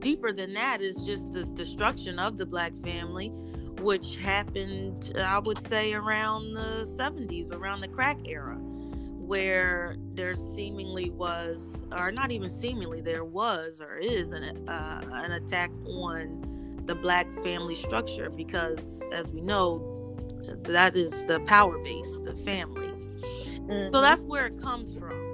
deeper 0.00 0.32
than 0.32 0.54
that 0.54 0.80
is 0.80 1.04
just 1.04 1.32
the 1.32 1.44
destruction 1.44 2.18
of 2.18 2.36
the 2.36 2.46
black 2.46 2.74
family, 2.78 3.32
which 3.80 4.16
happened, 4.16 5.12
I 5.16 5.38
would 5.38 5.58
say, 5.58 5.92
around 5.94 6.54
the 6.54 6.82
70s, 6.84 7.52
around 7.52 7.80
the 7.80 7.88
crack 7.88 8.18
era. 8.26 8.56
Where 8.56 9.96
there 10.12 10.34
seemingly 10.34 11.08
was, 11.10 11.82
or 11.96 12.12
not 12.12 12.32
even 12.32 12.50
seemingly, 12.50 13.00
there 13.00 13.24
was 13.24 13.80
or 13.80 13.96
is 13.96 14.32
an, 14.32 14.68
uh, 14.68 15.00
an 15.10 15.32
attack 15.32 15.70
on 15.86 16.82
the 16.86 16.94
black 16.94 17.32
family 17.44 17.74
structure 17.74 18.28
because 18.28 19.06
as 19.12 19.32
we 19.32 19.40
know 19.40 20.16
that 20.62 20.96
is 20.96 21.24
the 21.26 21.40
power 21.40 21.78
base 21.78 22.18
the 22.24 22.34
family 22.44 22.88
mm-hmm. 22.88 23.92
so 23.92 24.00
that's 24.00 24.22
where 24.22 24.46
it 24.46 24.60
comes 24.60 24.96
from 24.96 25.31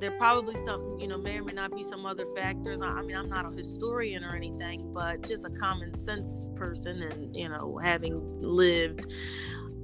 there 0.00 0.12
probably 0.12 0.54
some 0.64 0.96
you 1.00 1.08
know 1.08 1.18
may 1.18 1.38
or 1.38 1.44
may 1.44 1.52
not 1.52 1.74
be 1.74 1.84
some 1.84 2.06
other 2.06 2.26
factors 2.36 2.80
I, 2.82 3.02
mean 3.02 3.16
i'm 3.16 3.28
not 3.28 3.46
a 3.46 3.56
historian 3.56 4.24
or 4.24 4.34
anything 4.34 4.92
but 4.92 5.26
just 5.26 5.44
a 5.44 5.50
common 5.50 5.94
sense 5.94 6.46
person 6.56 7.02
and 7.02 7.34
you 7.34 7.48
know 7.48 7.78
having 7.82 8.20
lived 8.40 9.06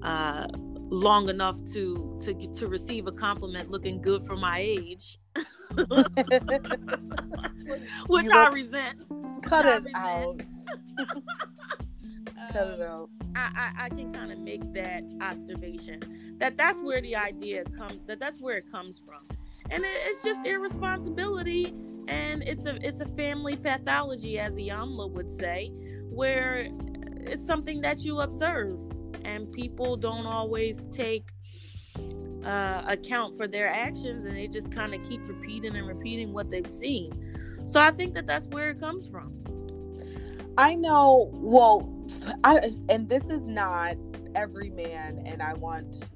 uh, 0.02 0.46
long 0.52 1.28
enough 1.28 1.56
to 1.72 2.20
to 2.22 2.34
to 2.52 2.68
receive 2.68 3.06
a 3.06 3.12
compliment 3.12 3.70
looking 3.70 4.00
good 4.00 4.24
for 4.24 4.36
my 4.36 4.58
age 4.58 5.18
which 8.06 8.30
I 8.30 8.48
resent. 8.48 9.04
Cut 9.42 9.66
it 9.66 9.84
out. 9.94 10.40
cut 12.50 12.66
it 12.68 12.80
out. 12.80 13.10
I, 13.36 13.50
I, 13.56 13.84
I 13.84 13.88
can 13.90 14.12
kind 14.12 14.32
of 14.32 14.38
make 14.38 14.72
that 14.72 15.04
observation 15.20 16.36
that 16.38 16.56
that's 16.56 16.80
where 16.80 17.02
the 17.02 17.14
idea 17.14 17.64
comes 17.76 18.06
that 18.06 18.18
that's 18.18 18.40
where 18.40 18.56
it 18.56 18.72
comes 18.72 18.98
from 18.98 19.20
and 19.70 19.84
it, 19.84 19.96
it's 20.06 20.22
just 20.22 20.46
irresponsibility 20.46 21.74
and 22.08 22.42
it's 22.42 22.66
a 22.66 22.76
it's 22.86 23.00
a 23.00 23.08
family 23.08 23.56
pathology 23.56 24.38
as 24.38 24.54
Iyanla 24.54 25.10
would 25.10 25.40
say 25.40 25.70
where 26.10 26.68
it's 27.20 27.46
something 27.46 27.80
that 27.80 28.00
you 28.00 28.20
observe 28.20 28.78
and 29.24 29.50
people 29.52 29.96
don't 29.96 30.26
always 30.26 30.82
take 30.92 31.30
uh, 32.44 32.82
account 32.86 33.36
for 33.36 33.46
their 33.48 33.68
actions 33.68 34.24
and 34.24 34.36
they 34.36 34.46
just 34.46 34.70
kind 34.70 34.94
of 34.94 35.02
keep 35.08 35.26
repeating 35.26 35.76
and 35.76 35.86
repeating 35.86 36.32
what 36.32 36.50
they've 36.50 36.68
seen. 36.68 37.10
So 37.66 37.80
I 37.80 37.90
think 37.90 38.14
that 38.14 38.26
that's 38.26 38.46
where 38.48 38.70
it 38.70 38.80
comes 38.80 39.08
from. 39.08 39.32
I 40.56 40.74
know, 40.74 41.30
well, 41.32 41.90
I, 42.44 42.70
and 42.88 43.08
this 43.08 43.24
is 43.24 43.44
not 43.44 43.96
every 44.34 44.70
man, 44.70 45.22
and 45.26 45.42
I 45.42 45.54
want 45.54 46.08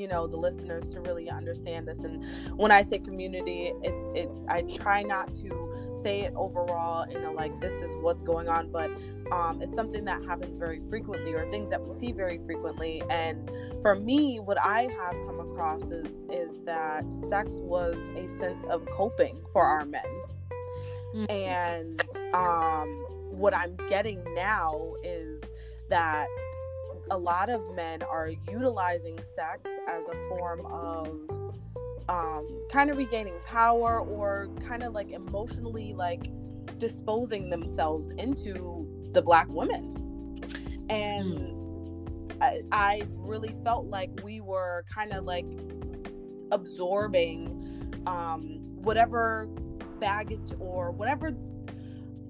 you 0.00 0.08
know 0.08 0.26
the 0.26 0.36
listeners 0.36 0.90
to 0.94 1.00
really 1.00 1.28
understand 1.28 1.86
this. 1.86 1.98
And 2.00 2.24
when 2.58 2.72
i 2.72 2.82
say 2.82 2.98
community 2.98 3.72
it's 3.82 4.04
it 4.14 4.30
i 4.48 4.62
try 4.62 5.02
not 5.02 5.34
to 5.36 6.00
say 6.02 6.22
it 6.22 6.32
overall 6.34 7.06
you 7.10 7.20
know 7.20 7.32
like 7.32 7.60
this 7.60 7.74
is 7.74 7.94
what's 8.00 8.22
going 8.22 8.48
on 8.48 8.70
but 8.70 8.90
um 9.30 9.60
it's 9.60 9.74
something 9.74 10.04
that 10.06 10.24
happens 10.24 10.58
very 10.58 10.80
frequently 10.88 11.34
or 11.34 11.48
things 11.50 11.68
that 11.68 11.86
we 11.86 11.92
see 11.94 12.12
very 12.12 12.40
frequently. 12.46 13.02
And 13.10 13.50
for 13.82 13.94
me 13.94 14.40
what 14.40 14.58
i 14.58 14.82
have 14.82 15.12
come 15.26 15.40
across 15.40 15.82
is 15.82 16.06
is 16.30 16.64
that 16.64 17.04
sex 17.28 17.50
was 17.56 17.96
a 18.16 18.26
sense 18.38 18.64
of 18.64 18.86
coping 18.86 19.42
for 19.52 19.64
our 19.64 19.84
men. 19.84 20.02
Mm-hmm. 21.14 21.30
And 21.30 22.34
um, 22.34 22.88
what 23.30 23.52
I'm 23.54 23.76
getting 23.88 24.22
now 24.34 24.94
is 25.02 25.42
that 25.88 26.28
a 27.10 27.18
lot 27.18 27.50
of 27.50 27.74
men 27.74 28.02
are 28.02 28.30
utilizing 28.48 29.18
sex 29.34 29.68
as 29.88 30.02
a 30.08 30.28
form 30.28 30.64
of 30.66 31.08
um, 32.08 32.48
kind 32.72 32.90
of 32.90 32.96
regaining 32.96 33.34
power 33.46 34.00
or 34.00 34.48
kind 34.66 34.82
of 34.82 34.92
like 34.92 35.10
emotionally 35.10 35.92
like 35.92 36.30
disposing 36.78 37.50
themselves 37.50 38.10
into 38.10 38.86
the 39.12 39.22
black 39.22 39.48
women 39.48 39.96
and 40.88 41.26
mm. 41.26 41.56
I, 42.40 42.62
I 42.72 43.02
really 43.16 43.54
felt 43.64 43.86
like 43.86 44.10
we 44.24 44.40
were 44.40 44.84
kind 44.92 45.12
of 45.12 45.24
like 45.24 45.46
absorbing 46.50 48.02
um, 48.06 48.60
whatever 48.82 49.46
baggage 49.98 50.52
or 50.58 50.90
whatever 50.90 51.32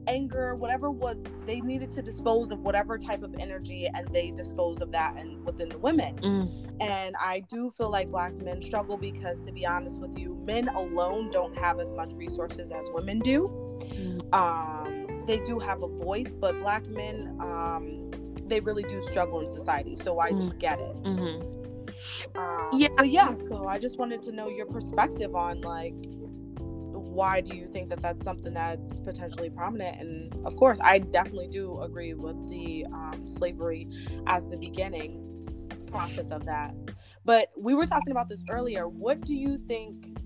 anger, 0.07 0.55
whatever 0.55 0.91
was 0.91 1.17
they 1.47 1.61
needed 1.61 1.91
to 1.91 2.03
dispose 2.03 2.51
of 2.51 2.61
whatever 2.61 2.99
type 2.99 3.23
of 3.23 3.35
energy 3.39 3.89
and 3.95 4.09
they 4.09 4.31
disposed 4.31 4.83
of 4.83 4.93
that 4.93 5.15
and 5.17 5.45
within 5.45 5.69
the 5.69 5.79
women. 5.79 6.17
Mm. 6.17 6.71
And 6.81 7.15
I 7.21 7.41
do 7.41 7.73
feel 7.77 7.91
like 7.91 8.11
black 8.11 8.35
men 8.35 8.63
struggle 8.63 8.97
because 8.97 9.43
to 9.43 9.53
be 9.53 9.67
honest 9.67 10.01
with 10.01 10.17
you, 10.19 10.41
men 10.45 10.69
alone 10.69 11.31
don't 11.31 11.57
have 11.57 11.81
as 11.81 11.93
much 11.93 12.13
resources 12.15 12.71
as 12.71 12.89
women 12.93 13.21
do. 13.21 13.49
Mm. 13.81 14.35
Um, 14.35 15.25
they 15.27 15.39
do 15.41 15.59
have 15.59 15.83
a 15.83 15.89
voice, 15.89 16.35
but 16.39 16.59
black 16.61 16.87
men 16.87 17.37
um, 17.41 18.11
they 18.47 18.61
really 18.61 18.83
do 18.83 19.03
struggle 19.03 19.41
in 19.41 19.51
society. 19.51 19.97
So 19.97 20.21
I 20.21 20.31
mm. 20.33 20.41
do 20.41 20.57
get 20.59 20.79
it. 20.81 21.03
Mm-hmm. 21.05 22.39
Um, 22.39 22.69
yeah, 22.73 23.03
yeah. 23.03 23.35
So 23.49 23.67
I 23.67 23.79
just 23.79 23.99
wanted 23.99 24.23
to 24.25 24.33
know 24.33 24.49
your 24.49 24.67
perspective 24.67 25.35
on 25.35 25.61
like 25.61 25.95
why 27.01 27.41
do 27.41 27.57
you 27.57 27.67
think 27.67 27.89
that 27.89 28.01
that's 28.01 28.23
something 28.23 28.55
that's 28.55 29.01
potentially 29.01 29.51
prominent? 29.51 30.01
And 30.01 30.47
of 30.47 30.57
course, 30.57 30.79
I 30.83 30.99
definitely 30.99 31.49
do 31.49 31.81
agree 31.81 32.15
with 32.15 32.49
the 32.49 32.87
um, 32.93 33.27
slavery 33.27 33.89
as 34.27 34.47
the 34.49 34.57
beginning 34.57 35.27
process 35.91 36.31
of 36.31 36.45
that. 36.47 36.75
But 37.25 37.51
we 37.57 37.75
were 37.75 37.87
talking 37.87 38.13
about 38.13 38.29
this 38.29 38.43
earlier. 38.49 38.89
What 38.89 39.21
do 39.23 39.35
you 39.35 39.59
think? 39.69 40.19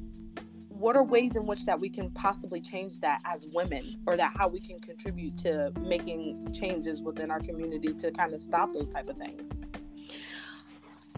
What 0.68 0.97
are 0.97 1.05
ways 1.05 1.37
in 1.37 1.47
which 1.47 1.64
that 1.66 1.79
we 1.79 1.89
can 1.89 2.11
possibly 2.11 2.61
change 2.61 2.99
that 2.99 3.20
as 3.25 3.47
women, 3.53 4.03
or 4.07 4.16
that 4.16 4.35
how 4.37 4.49
we 4.49 4.61
can 4.61 4.81
contribute 4.81 5.39
to 5.39 5.72
making 5.81 6.53
changes 6.53 7.01
within 7.01 7.31
our 7.31 7.41
community 7.41 7.95
to 7.95 8.11
kind 8.11 8.35
of 8.35 8.41
stop 8.41 8.72
those 8.72 8.91
type 8.91 9.09
of 9.09 9.16
things? 9.16 9.51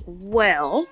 Well, 0.05 0.87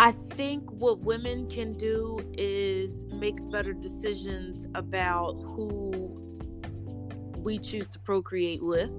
I 0.00 0.12
think 0.12 0.70
what 0.70 1.00
women 1.00 1.50
can 1.50 1.72
do 1.72 2.20
is 2.38 3.02
make 3.06 3.34
better 3.50 3.72
decisions 3.72 4.68
about 4.76 5.32
who 5.42 5.90
we 7.38 7.58
choose 7.58 7.88
to 7.88 7.98
procreate 7.98 8.62
with. 8.62 8.92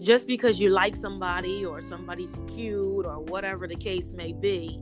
Just 0.00 0.28
because 0.28 0.60
you 0.60 0.70
like 0.70 0.94
somebody 0.94 1.64
or 1.64 1.80
somebody's 1.80 2.38
cute 2.46 3.04
or 3.04 3.18
whatever 3.24 3.66
the 3.66 3.74
case 3.74 4.12
may 4.12 4.32
be, 4.32 4.80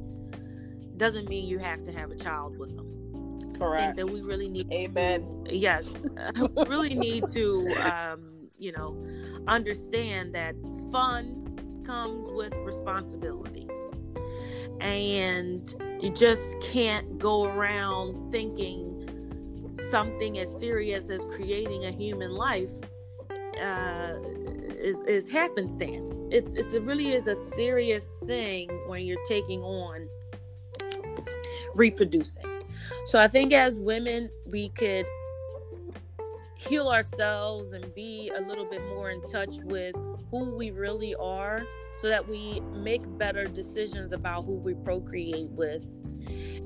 doesn't 0.99 1.31
mean 1.31 1.49
you 1.49 1.57
have 1.57 1.83
to 1.85 1.93
have 1.93 2.11
a 2.11 2.17
child 2.17 2.59
with 2.59 2.77
them. 2.77 3.57
Correct. 3.59 3.97
that 3.97 4.07
we 4.07 4.21
really 4.21 4.51
need. 4.51 4.71
Amen. 4.71 5.45
To, 5.47 5.57
yes, 5.57 6.07
really 6.67 6.95
need 6.95 7.27
to, 7.29 7.75
um, 7.91 8.51
you 8.59 8.73
know, 8.73 9.03
understand 9.47 10.35
that 10.35 10.57
fun 10.93 11.83
comes 11.87 12.29
with 12.33 12.53
responsibility 12.67 13.67
and 14.81 15.75
you 16.01 16.11
just 16.11 16.59
can't 16.61 17.19
go 17.19 17.45
around 17.45 18.31
thinking 18.31 18.97
something 19.91 20.39
as 20.39 20.59
serious 20.59 21.11
as 21.11 21.25
creating 21.27 21.85
a 21.85 21.91
human 21.91 22.33
life 22.33 22.71
uh, 23.63 24.15
is, 24.69 25.01
is 25.03 25.29
happenstance. 25.29 26.23
It's, 26.31 26.55
it's, 26.55 26.73
it 26.73 26.83
really 26.83 27.09
is 27.09 27.27
a 27.27 27.37
serious 27.37 28.17
thing 28.27 28.69
when 28.87 29.05
you're 29.05 29.25
taking 29.27 29.63
on 29.63 30.09
reproducing. 31.75 32.47
So 33.07 33.23
I 33.23 33.29
think 33.29 33.53
as 33.53 33.79
women, 33.79 34.31
we 34.47 34.71
could 34.71 35.07
heal 36.57 36.89
ourselves 36.89 37.73
and 37.73 37.95
be 37.95 38.31
a 38.37 38.41
little 38.41 38.65
bit 38.65 38.83
more 38.89 39.11
in 39.11 39.23
touch 39.23 39.57
with 39.65 39.95
who 40.31 40.55
we 40.55 40.71
really 40.71 41.15
are 41.15 41.63
so 42.01 42.09
that 42.09 42.27
we 42.27 42.61
make 42.75 43.03
better 43.19 43.45
decisions 43.45 44.13
about 44.13 44.45
who 44.45 44.55
we 44.55 44.75
procreate 44.75 45.51
with. 45.51 45.85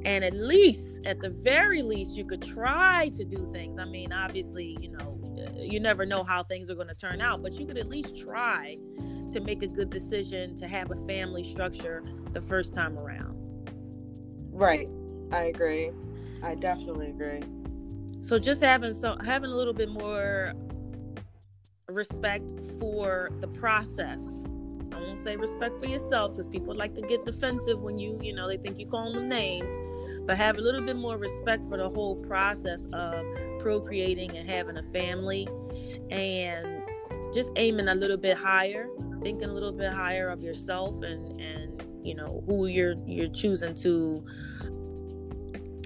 And 0.05 0.23
at 0.23 0.35
least, 0.35 1.01
at 1.05 1.21
the 1.21 1.31
very 1.31 1.83
least, 1.83 2.17
you 2.17 2.25
could 2.25 2.43
try 2.43 3.09
to 3.11 3.25
do 3.25 3.49
things. 3.53 3.79
I 3.79 3.85
mean, 3.85 4.13
obviously, 4.13 4.77
you 4.81 4.91
know, 4.91 5.19
uh, 5.39 5.61
you 5.61 5.81
never 5.81 6.07
know 6.07 6.23
how 6.23 6.43
things 6.43 6.71
are 6.71 6.75
going 6.75 6.89
to 6.89 6.95
turn 6.95 7.21
out, 7.21 7.43
but 7.43 7.55
you 7.55 7.67
could 7.67 7.79
at 7.79 7.89
least 7.89 8.17
try 8.17 8.77
to 9.33 9.41
make 9.41 9.63
a 9.63 9.67
good 9.67 9.91
decision 9.91 10.55
to 10.57 10.69
have 10.69 10.91
a 10.91 11.07
family 11.07 11.43
structure 11.43 12.05
the 12.33 12.41
first 12.41 12.75
time 12.75 12.97
around. 12.99 13.35
Right. 14.53 14.89
I 15.33 15.45
agree. 15.45 15.91
I 16.43 16.55
definitely 16.55 17.09
agree. 17.09 17.41
So 18.21 18.39
just 18.39 18.61
having 18.61 18.95
so 18.95 19.17
having 19.25 19.51
a 19.51 19.55
little 19.55 19.73
bit 19.73 19.89
more 19.89 20.53
respect 21.89 22.53
for 22.79 23.31
the 23.41 23.49
process 23.49 24.44
say 25.17 25.37
respect 25.37 25.79
for 25.79 25.87
yourself 25.87 26.33
because 26.33 26.47
people 26.47 26.75
like 26.75 26.95
to 26.95 27.03
get 27.03 27.25
defensive 27.25 27.81
when 27.81 27.99
you, 27.99 28.19
you 28.23 28.35
know, 28.35 28.49
they 28.49 28.57
think 28.57 28.79
you 28.79 28.87
call 28.87 29.13
them 29.13 29.29
names. 29.29 29.73
But 30.27 30.37
have 30.37 30.59
a 30.59 30.61
little 30.61 30.81
bit 30.81 30.97
more 30.97 31.17
respect 31.17 31.67
for 31.67 31.77
the 31.77 31.89
whole 31.89 32.17
process 32.17 32.87
of 32.93 33.25
procreating 33.59 34.37
and 34.37 34.49
having 34.49 34.77
a 34.77 34.83
family 34.85 35.49
and 36.11 36.83
just 37.33 37.51
aiming 37.57 37.89
a 37.89 37.95
little 37.95 38.17
bit 38.17 38.37
higher, 38.37 38.89
thinking 39.23 39.49
a 39.49 39.53
little 39.53 39.73
bit 39.73 39.93
higher 39.93 40.29
of 40.29 40.43
yourself 40.43 41.03
and 41.03 41.41
and 41.41 41.83
you 42.05 42.15
know 42.15 42.45
who 42.47 42.67
you're 42.67 42.95
you're 43.07 43.29
choosing 43.29 43.75
to 43.75 44.25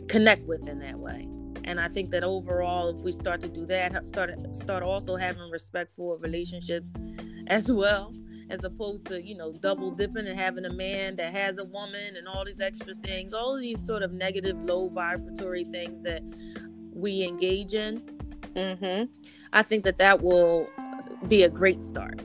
connect 0.09 0.47
with 0.47 0.67
in 0.67 0.79
that 0.81 0.99
way. 0.99 1.29
And 1.65 1.79
I 1.79 1.89
think 1.89 2.11
that 2.11 2.25
overall, 2.25 2.89
if 2.89 2.97
we 3.05 3.13
start 3.13 3.41
to 3.43 3.49
do 3.49 3.67
that, 3.67 4.07
start 4.07 4.31
start 4.53 4.83
also 4.83 5.17
having 5.17 5.51
respect 5.51 5.93
for 5.93 6.17
relationships 6.19 6.97
as 7.49 7.71
well, 7.71 8.13
as 8.51 8.65
opposed 8.65 9.07
to 9.07 9.23
you 9.23 9.37
know 9.37 9.53
double 9.53 9.91
dipping 9.91 10.27
and 10.27 10.39
having 10.39 10.65
a 10.65 10.73
man 10.73 11.17
that 11.17 11.33
has 11.33 11.59
a 11.59 11.65
woman 11.65 12.17
and 12.17 12.27
all 12.27 12.45
these 12.45 12.61
extra 12.61 12.95
things 12.97 13.33
all 13.33 13.55
of 13.55 13.61
these 13.61 13.85
sort 13.85 14.03
of 14.03 14.13
negative 14.13 14.57
low 14.65 14.89
vibratory 14.89 15.65
things 15.65 16.03
that 16.03 16.23
we 16.93 17.23
engage 17.23 17.75
in 17.75 18.01
mm-hmm. 18.55 19.05
i 19.53 19.63
think 19.63 19.85
that 19.85 19.99
that 19.99 20.23
will 20.23 20.69
be 21.29 21.43
a 21.43 21.49
great 21.49 21.81
start 21.81 22.21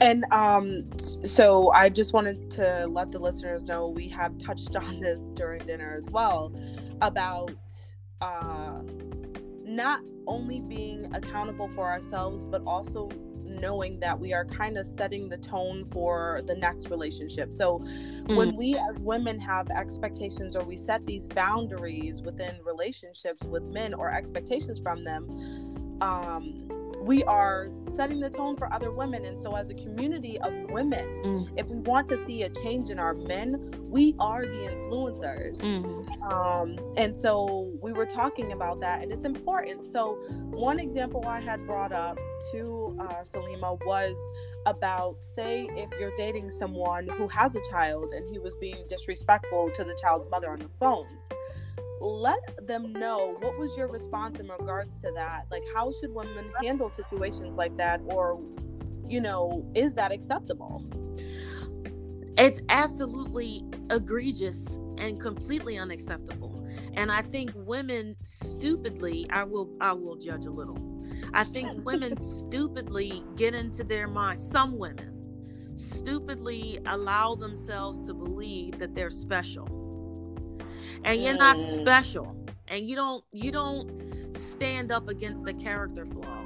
and 0.00 0.24
um, 0.32 0.88
so 1.24 1.70
I 1.72 1.90
just 1.90 2.14
wanted 2.14 2.50
to 2.52 2.86
let 2.88 3.12
the 3.12 3.18
listeners 3.18 3.64
know 3.64 3.88
we 3.88 4.08
have 4.08 4.38
touched 4.38 4.74
on 4.74 4.98
this 4.98 5.20
during 5.34 5.64
dinner 5.66 5.94
as 6.02 6.10
well 6.10 6.54
about 7.02 7.52
uh, 8.22 8.80
not 9.64 10.00
only 10.26 10.60
being 10.60 11.14
accountable 11.14 11.68
for 11.68 11.86
ourselves, 11.86 12.44
but 12.44 12.62
also 12.66 13.10
knowing 13.60 14.00
that 14.00 14.18
we 14.18 14.32
are 14.32 14.44
kind 14.44 14.78
of 14.78 14.86
setting 14.86 15.28
the 15.28 15.38
tone 15.38 15.84
for 15.92 16.40
the 16.46 16.54
next 16.54 16.90
relationship. 16.90 17.52
So 17.52 17.78
mm. 17.78 18.36
when 18.36 18.56
we 18.56 18.76
as 18.76 19.00
women 19.00 19.38
have 19.38 19.68
expectations 19.70 20.56
or 20.56 20.64
we 20.64 20.76
set 20.76 21.04
these 21.06 21.28
boundaries 21.28 22.22
within 22.22 22.56
relationships 22.64 23.42
with 23.44 23.62
men 23.64 23.94
or 23.94 24.12
expectations 24.12 24.80
from 24.80 25.04
them, 25.04 25.98
um, 26.00 26.79
we 27.00 27.24
are 27.24 27.68
setting 27.96 28.20
the 28.20 28.30
tone 28.30 28.56
for 28.56 28.72
other 28.72 28.90
women. 28.90 29.24
And 29.24 29.40
so, 29.40 29.56
as 29.56 29.70
a 29.70 29.74
community 29.74 30.38
of 30.40 30.52
women, 30.70 31.04
mm. 31.24 31.48
if 31.56 31.66
we 31.66 31.78
want 31.78 32.08
to 32.08 32.24
see 32.24 32.42
a 32.42 32.50
change 32.50 32.90
in 32.90 32.98
our 32.98 33.14
men, 33.14 33.72
we 33.88 34.14
are 34.18 34.42
the 34.42 34.68
influencers. 34.68 35.58
Mm. 35.58 36.32
Um, 36.32 36.94
and 36.96 37.16
so, 37.16 37.72
we 37.80 37.92
were 37.92 38.06
talking 38.06 38.52
about 38.52 38.80
that, 38.80 39.02
and 39.02 39.12
it's 39.12 39.24
important. 39.24 39.90
So, 39.90 40.16
one 40.50 40.78
example 40.78 41.24
I 41.26 41.40
had 41.40 41.66
brought 41.66 41.92
up 41.92 42.18
to 42.52 42.96
uh, 43.00 43.24
Salima 43.24 43.78
was 43.86 44.16
about 44.66 45.20
say 45.20 45.66
if 45.70 45.88
you're 45.98 46.14
dating 46.16 46.50
someone 46.50 47.08
who 47.16 47.26
has 47.28 47.54
a 47.54 47.60
child 47.70 48.12
and 48.12 48.28
he 48.30 48.38
was 48.38 48.54
being 48.56 48.84
disrespectful 48.88 49.70
to 49.74 49.84
the 49.84 49.98
child's 50.02 50.28
mother 50.28 50.50
on 50.50 50.58
the 50.58 50.68
phone 50.78 51.06
let 52.00 52.66
them 52.66 52.92
know 52.92 53.36
what 53.40 53.58
was 53.58 53.76
your 53.76 53.88
response 53.88 54.40
in 54.40 54.48
regards 54.48 54.94
to 55.02 55.12
that? 55.14 55.46
Like 55.50 55.62
how 55.74 55.92
should 56.00 56.14
women 56.14 56.50
handle 56.62 56.90
situations 56.90 57.56
like 57.56 57.76
that 57.76 58.00
or 58.06 58.40
you 59.06 59.20
know 59.20 59.64
is 59.74 59.94
that 59.94 60.10
acceptable? 60.12 60.84
It's 62.38 62.60
absolutely 62.68 63.62
egregious 63.90 64.78
and 64.98 65.20
completely 65.20 65.78
unacceptable. 65.78 66.66
And 66.94 67.12
i 67.12 67.22
think 67.22 67.52
women 67.54 68.16
stupidly 68.24 69.26
i 69.30 69.44
will 69.44 69.70
i 69.80 69.92
will 69.92 70.16
judge 70.16 70.46
a 70.46 70.50
little. 70.50 70.78
I 71.34 71.44
think 71.44 71.84
women 71.84 72.16
stupidly 72.18 73.22
get 73.36 73.54
into 73.54 73.84
their 73.84 74.08
mind 74.08 74.38
some 74.38 74.78
women 74.78 75.16
stupidly 75.76 76.78
allow 76.86 77.34
themselves 77.34 77.98
to 78.06 78.14
believe 78.14 78.78
that 78.78 78.94
they're 78.94 79.10
special 79.10 79.89
and 81.04 81.22
you're 81.22 81.36
not 81.36 81.58
special 81.58 82.36
and 82.68 82.88
you 82.88 82.96
don't 82.96 83.24
you 83.32 83.50
don't 83.50 84.34
stand 84.36 84.90
up 84.92 85.08
against 85.08 85.44
the 85.44 85.52
character 85.52 86.06
flaw. 86.06 86.44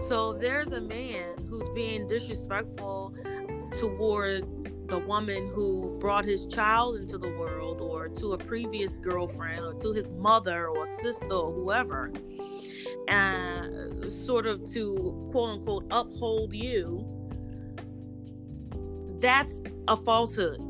So 0.00 0.30
if 0.30 0.40
there's 0.40 0.72
a 0.72 0.80
man 0.80 1.34
who's 1.48 1.68
being 1.70 2.06
disrespectful 2.06 3.14
toward 3.78 4.88
the 4.88 4.98
woman 4.98 5.50
who 5.54 5.96
brought 6.00 6.24
his 6.24 6.46
child 6.46 6.96
into 6.96 7.18
the 7.18 7.28
world 7.28 7.80
or 7.80 8.08
to 8.08 8.32
a 8.32 8.38
previous 8.38 8.98
girlfriend 8.98 9.60
or 9.60 9.74
to 9.74 9.92
his 9.92 10.10
mother 10.12 10.68
or 10.68 10.86
sister 10.86 11.32
or 11.32 11.52
whoever 11.52 12.12
and 13.08 14.04
uh, 14.04 14.10
sort 14.10 14.46
of 14.46 14.64
to 14.72 15.28
quote 15.32 15.50
unquote 15.50 15.86
uphold 15.90 16.54
you. 16.54 17.06
That's 19.20 19.60
a 19.86 19.96
falsehood. 19.96 20.60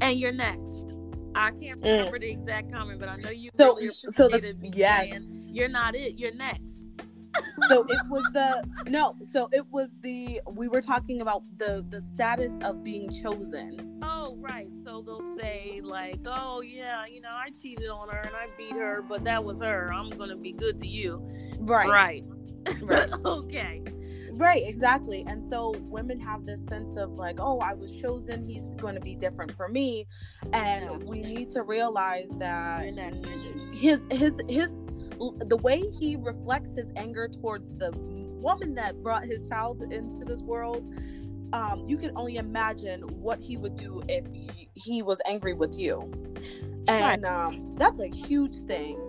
And 0.00 0.20
you're 0.20 0.32
next 0.32 0.85
i 1.36 1.50
can't 1.50 1.80
mm. 1.80 1.84
remember 1.84 2.18
mm. 2.18 2.22
the 2.22 2.30
exact 2.30 2.72
comment 2.72 2.98
but 2.98 3.08
i 3.08 3.16
know 3.16 3.30
you 3.30 3.50
so, 3.56 3.76
really 3.76 3.90
so 4.12 4.28
the, 4.28 4.54
yes. 4.62 5.14
you're 5.46 5.68
not 5.68 5.94
it 5.94 6.18
you're 6.18 6.34
next. 6.34 6.84
So 7.68 7.84
it 7.88 7.98
was 8.08 8.24
the 8.32 8.64
no 8.88 9.14
so 9.32 9.48
it 9.52 9.66
was 9.70 9.88
the 10.00 10.40
we 10.50 10.68
were 10.68 10.82
talking 10.82 11.20
about 11.20 11.42
the 11.58 11.84
the 11.88 12.00
status 12.14 12.52
of 12.62 12.82
being 12.82 13.10
chosen. 13.10 14.00
Oh 14.02 14.36
right. 14.38 14.68
So 14.84 15.02
they'll 15.02 15.36
say 15.38 15.80
like 15.82 16.20
oh 16.26 16.62
yeah 16.62 17.06
you 17.06 17.20
know 17.20 17.32
i 17.32 17.50
cheated 17.50 17.88
on 17.88 18.08
her 18.08 18.20
and 18.20 18.34
i 18.34 18.46
beat 18.56 18.72
her 18.72 19.02
but 19.02 19.24
that 19.24 19.44
was 19.44 19.60
her. 19.60 19.92
I'm 19.92 20.10
gonna 20.10 20.36
be 20.36 20.52
good 20.52 20.78
to 20.78 20.88
you. 20.88 21.26
Right. 21.58 21.88
Right. 21.88 22.24
Right. 22.80 23.10
Okay 23.24 23.82
right 24.36 24.62
exactly 24.66 25.24
and 25.26 25.48
so 25.48 25.74
women 25.80 26.20
have 26.20 26.44
this 26.44 26.60
sense 26.68 26.96
of 26.96 27.10
like 27.12 27.36
oh 27.40 27.58
i 27.60 27.72
was 27.72 27.96
chosen 27.96 28.46
he's 28.46 28.66
going 28.76 28.94
to 28.94 29.00
be 29.00 29.14
different 29.14 29.50
for 29.56 29.68
me 29.68 30.06
and 30.52 31.02
we 31.04 31.20
need 31.20 31.50
to 31.50 31.62
realize 31.62 32.28
that 32.38 32.84
his 33.72 34.00
his 34.10 34.38
his 34.48 34.70
the 35.46 35.58
way 35.62 35.82
he 35.98 36.16
reflects 36.16 36.70
his 36.76 36.86
anger 36.96 37.28
towards 37.28 37.70
the 37.78 37.90
woman 37.96 38.74
that 38.74 39.02
brought 39.02 39.24
his 39.24 39.48
child 39.48 39.82
into 39.90 40.24
this 40.24 40.42
world 40.42 40.84
um, 41.52 41.84
you 41.86 41.96
can 41.96 42.10
only 42.16 42.36
imagine 42.36 43.02
what 43.02 43.40
he 43.40 43.56
would 43.56 43.76
do 43.76 44.02
if 44.08 44.24
he 44.74 45.02
was 45.02 45.20
angry 45.26 45.54
with 45.54 45.78
you. 45.78 46.10
And 46.88 47.24
um, 47.24 47.74
that's 47.76 48.00
a 48.00 48.08
huge 48.08 48.56
thing. 48.66 49.00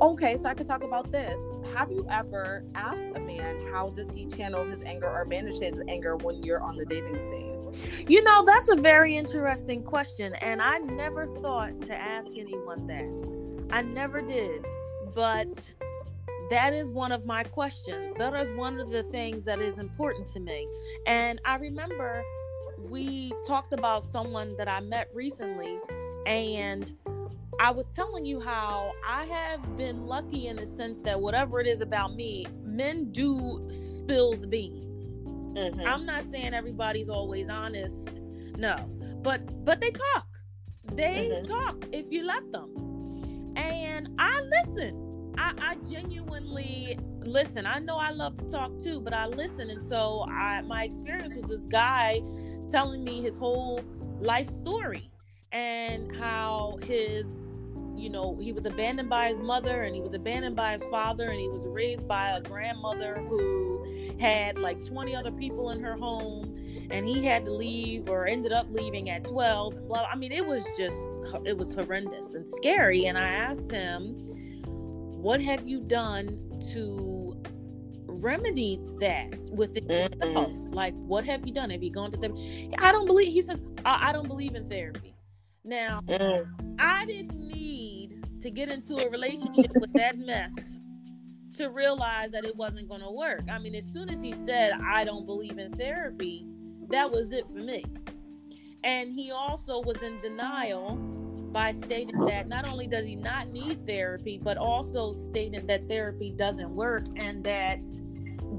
Okay 0.00 0.36
so 0.36 0.48
i 0.48 0.54
could 0.54 0.66
talk 0.66 0.82
about 0.82 1.12
this 1.12 1.40
have 1.74 1.90
you 1.90 2.06
ever 2.10 2.64
asked 2.74 3.16
a 3.16 3.20
man 3.20 3.66
how 3.72 3.90
does 3.90 4.12
he 4.12 4.26
channel 4.26 4.64
his 4.64 4.82
anger 4.82 5.08
or 5.08 5.24
manage 5.24 5.60
his 5.60 5.80
anger 5.88 6.16
when 6.16 6.42
you're 6.42 6.60
on 6.60 6.76
the 6.76 6.84
dating 6.84 7.22
scene 7.24 8.06
you 8.08 8.22
know 8.22 8.44
that's 8.44 8.68
a 8.68 8.76
very 8.76 9.16
interesting 9.16 9.82
question 9.82 10.34
and 10.36 10.60
i 10.60 10.78
never 10.78 11.26
thought 11.26 11.80
to 11.82 11.94
ask 11.94 12.32
anyone 12.36 12.86
that 12.86 13.04
i 13.74 13.80
never 13.82 14.20
did 14.20 14.64
but 15.14 15.74
that 16.50 16.74
is 16.74 16.90
one 16.90 17.12
of 17.12 17.24
my 17.24 17.44
questions. 17.44 18.14
That 18.16 18.34
is 18.34 18.52
one 18.52 18.78
of 18.78 18.90
the 18.90 19.02
things 19.02 19.44
that 19.44 19.60
is 19.60 19.78
important 19.78 20.28
to 20.30 20.40
me. 20.40 20.68
And 21.06 21.40
I 21.46 21.56
remember 21.56 22.22
we 22.78 23.32
talked 23.46 23.72
about 23.72 24.02
someone 24.02 24.54
that 24.58 24.68
I 24.68 24.80
met 24.80 25.08
recently, 25.14 25.78
and 26.26 26.92
I 27.60 27.70
was 27.70 27.86
telling 27.94 28.24
you 28.24 28.40
how 28.40 28.92
I 29.06 29.24
have 29.26 29.76
been 29.76 30.06
lucky 30.06 30.48
in 30.48 30.56
the 30.56 30.66
sense 30.66 31.00
that 31.00 31.20
whatever 31.20 31.60
it 31.60 31.66
is 31.66 31.80
about 31.80 32.14
me, 32.14 32.46
men 32.64 33.12
do 33.12 33.68
spill 33.70 34.32
the 34.32 34.46
beans. 34.46 35.18
Mm-hmm. 35.18 35.86
I'm 35.86 36.06
not 36.06 36.24
saying 36.24 36.54
everybody's 36.54 37.08
always 37.08 37.48
honest, 37.48 38.20
no, 38.56 38.76
but 39.22 39.64
but 39.64 39.80
they 39.80 39.90
talk. 39.90 40.26
They 40.94 41.30
mm-hmm. 41.30 41.52
talk 41.52 41.84
if 41.92 42.06
you 42.10 42.24
let 42.24 42.50
them 42.52 42.82
and 43.56 44.08
I 44.18 44.40
listen. 44.40 45.34
I, 45.38 45.54
I 45.58 45.76
genuinely 45.90 46.98
listen. 47.20 47.66
I 47.66 47.78
know 47.78 47.96
I 47.96 48.10
love 48.10 48.36
to 48.36 48.50
talk 48.50 48.70
too, 48.82 49.00
but 49.00 49.14
I 49.14 49.26
listen. 49.26 49.70
And 49.70 49.82
so 49.82 50.26
I 50.28 50.60
my 50.62 50.84
experience 50.84 51.34
was 51.34 51.48
this 51.48 51.66
guy 51.66 52.20
telling 52.70 53.02
me 53.04 53.20
his 53.20 53.36
whole 53.36 53.82
life 54.20 54.48
story 54.48 55.10
and 55.52 56.14
how 56.16 56.78
his 56.86 57.34
you 57.96 58.10
know, 58.10 58.36
he 58.40 58.52
was 58.52 58.66
abandoned 58.66 59.08
by 59.08 59.28
his 59.28 59.38
mother 59.38 59.82
and 59.82 59.94
he 59.94 60.00
was 60.00 60.14
abandoned 60.14 60.56
by 60.56 60.72
his 60.72 60.84
father 60.84 61.30
and 61.30 61.38
he 61.38 61.48
was 61.48 61.66
raised 61.66 62.08
by 62.08 62.30
a 62.30 62.40
grandmother 62.40 63.24
who 63.28 63.84
had 64.20 64.58
like 64.58 64.84
20 64.84 65.14
other 65.14 65.30
people 65.32 65.70
in 65.70 65.82
her 65.82 65.96
home 65.96 66.56
and 66.90 67.06
he 67.06 67.24
had 67.24 67.44
to 67.44 67.52
leave 67.52 68.08
or 68.08 68.26
ended 68.26 68.52
up 68.52 68.66
leaving 68.70 69.10
at 69.10 69.24
12 69.24 69.88
blah 69.88 70.04
i 70.04 70.16
mean 70.16 70.32
it 70.32 70.44
was 70.44 70.64
just 70.76 70.96
it 71.44 71.56
was 71.56 71.74
horrendous 71.74 72.34
and 72.34 72.48
scary 72.48 73.06
and 73.06 73.18
i 73.18 73.26
asked 73.26 73.70
him 73.70 74.14
what 74.66 75.40
have 75.40 75.66
you 75.66 75.80
done 75.80 76.26
to 76.72 77.40
remedy 78.06 78.78
that 79.00 79.34
within 79.52 79.84
mm-hmm. 79.84 80.26
yourself 80.26 80.52
like 80.70 80.94
what 80.94 81.24
have 81.24 81.46
you 81.46 81.52
done? 81.52 81.70
Have 81.70 81.82
you 81.82 81.90
gone 81.90 82.10
to 82.12 82.16
them 82.16 82.36
i 82.78 82.92
don't 82.92 83.06
believe 83.06 83.32
he 83.32 83.42
says 83.42 83.60
i, 83.84 84.10
I 84.10 84.12
don't 84.12 84.28
believe 84.28 84.54
in 84.54 84.68
therapy 84.68 85.14
now 85.64 86.00
mm. 86.08 86.46
i 86.78 87.04
didn't 87.06 87.38
need 87.40 88.24
to 88.40 88.50
get 88.50 88.68
into 88.68 88.96
a 88.96 89.08
relationship 89.08 89.70
with 89.74 89.92
that 89.92 90.18
mess 90.18 90.80
to 91.54 91.70
realize 91.70 92.30
that 92.30 92.44
it 92.44 92.56
wasn't 92.56 92.88
going 92.88 93.02
to 93.02 93.10
work. 93.10 93.42
I 93.50 93.58
mean, 93.58 93.74
as 93.74 93.84
soon 93.84 94.08
as 94.08 94.22
he 94.22 94.32
said, 94.32 94.72
I 94.84 95.04
don't 95.04 95.26
believe 95.26 95.58
in 95.58 95.72
therapy, 95.72 96.46
that 96.88 97.10
was 97.10 97.32
it 97.32 97.46
for 97.46 97.58
me. 97.58 97.84
And 98.84 99.12
he 99.12 99.30
also 99.30 99.80
was 99.82 100.02
in 100.02 100.18
denial 100.20 100.96
by 101.52 101.72
stating 101.72 102.18
that 102.26 102.48
not 102.48 102.66
only 102.66 102.86
does 102.86 103.04
he 103.04 103.14
not 103.14 103.48
need 103.48 103.86
therapy, 103.86 104.40
but 104.42 104.56
also 104.56 105.12
stating 105.12 105.66
that 105.66 105.88
therapy 105.88 106.32
doesn't 106.36 106.70
work 106.70 107.04
and 107.16 107.44
that 107.44 107.80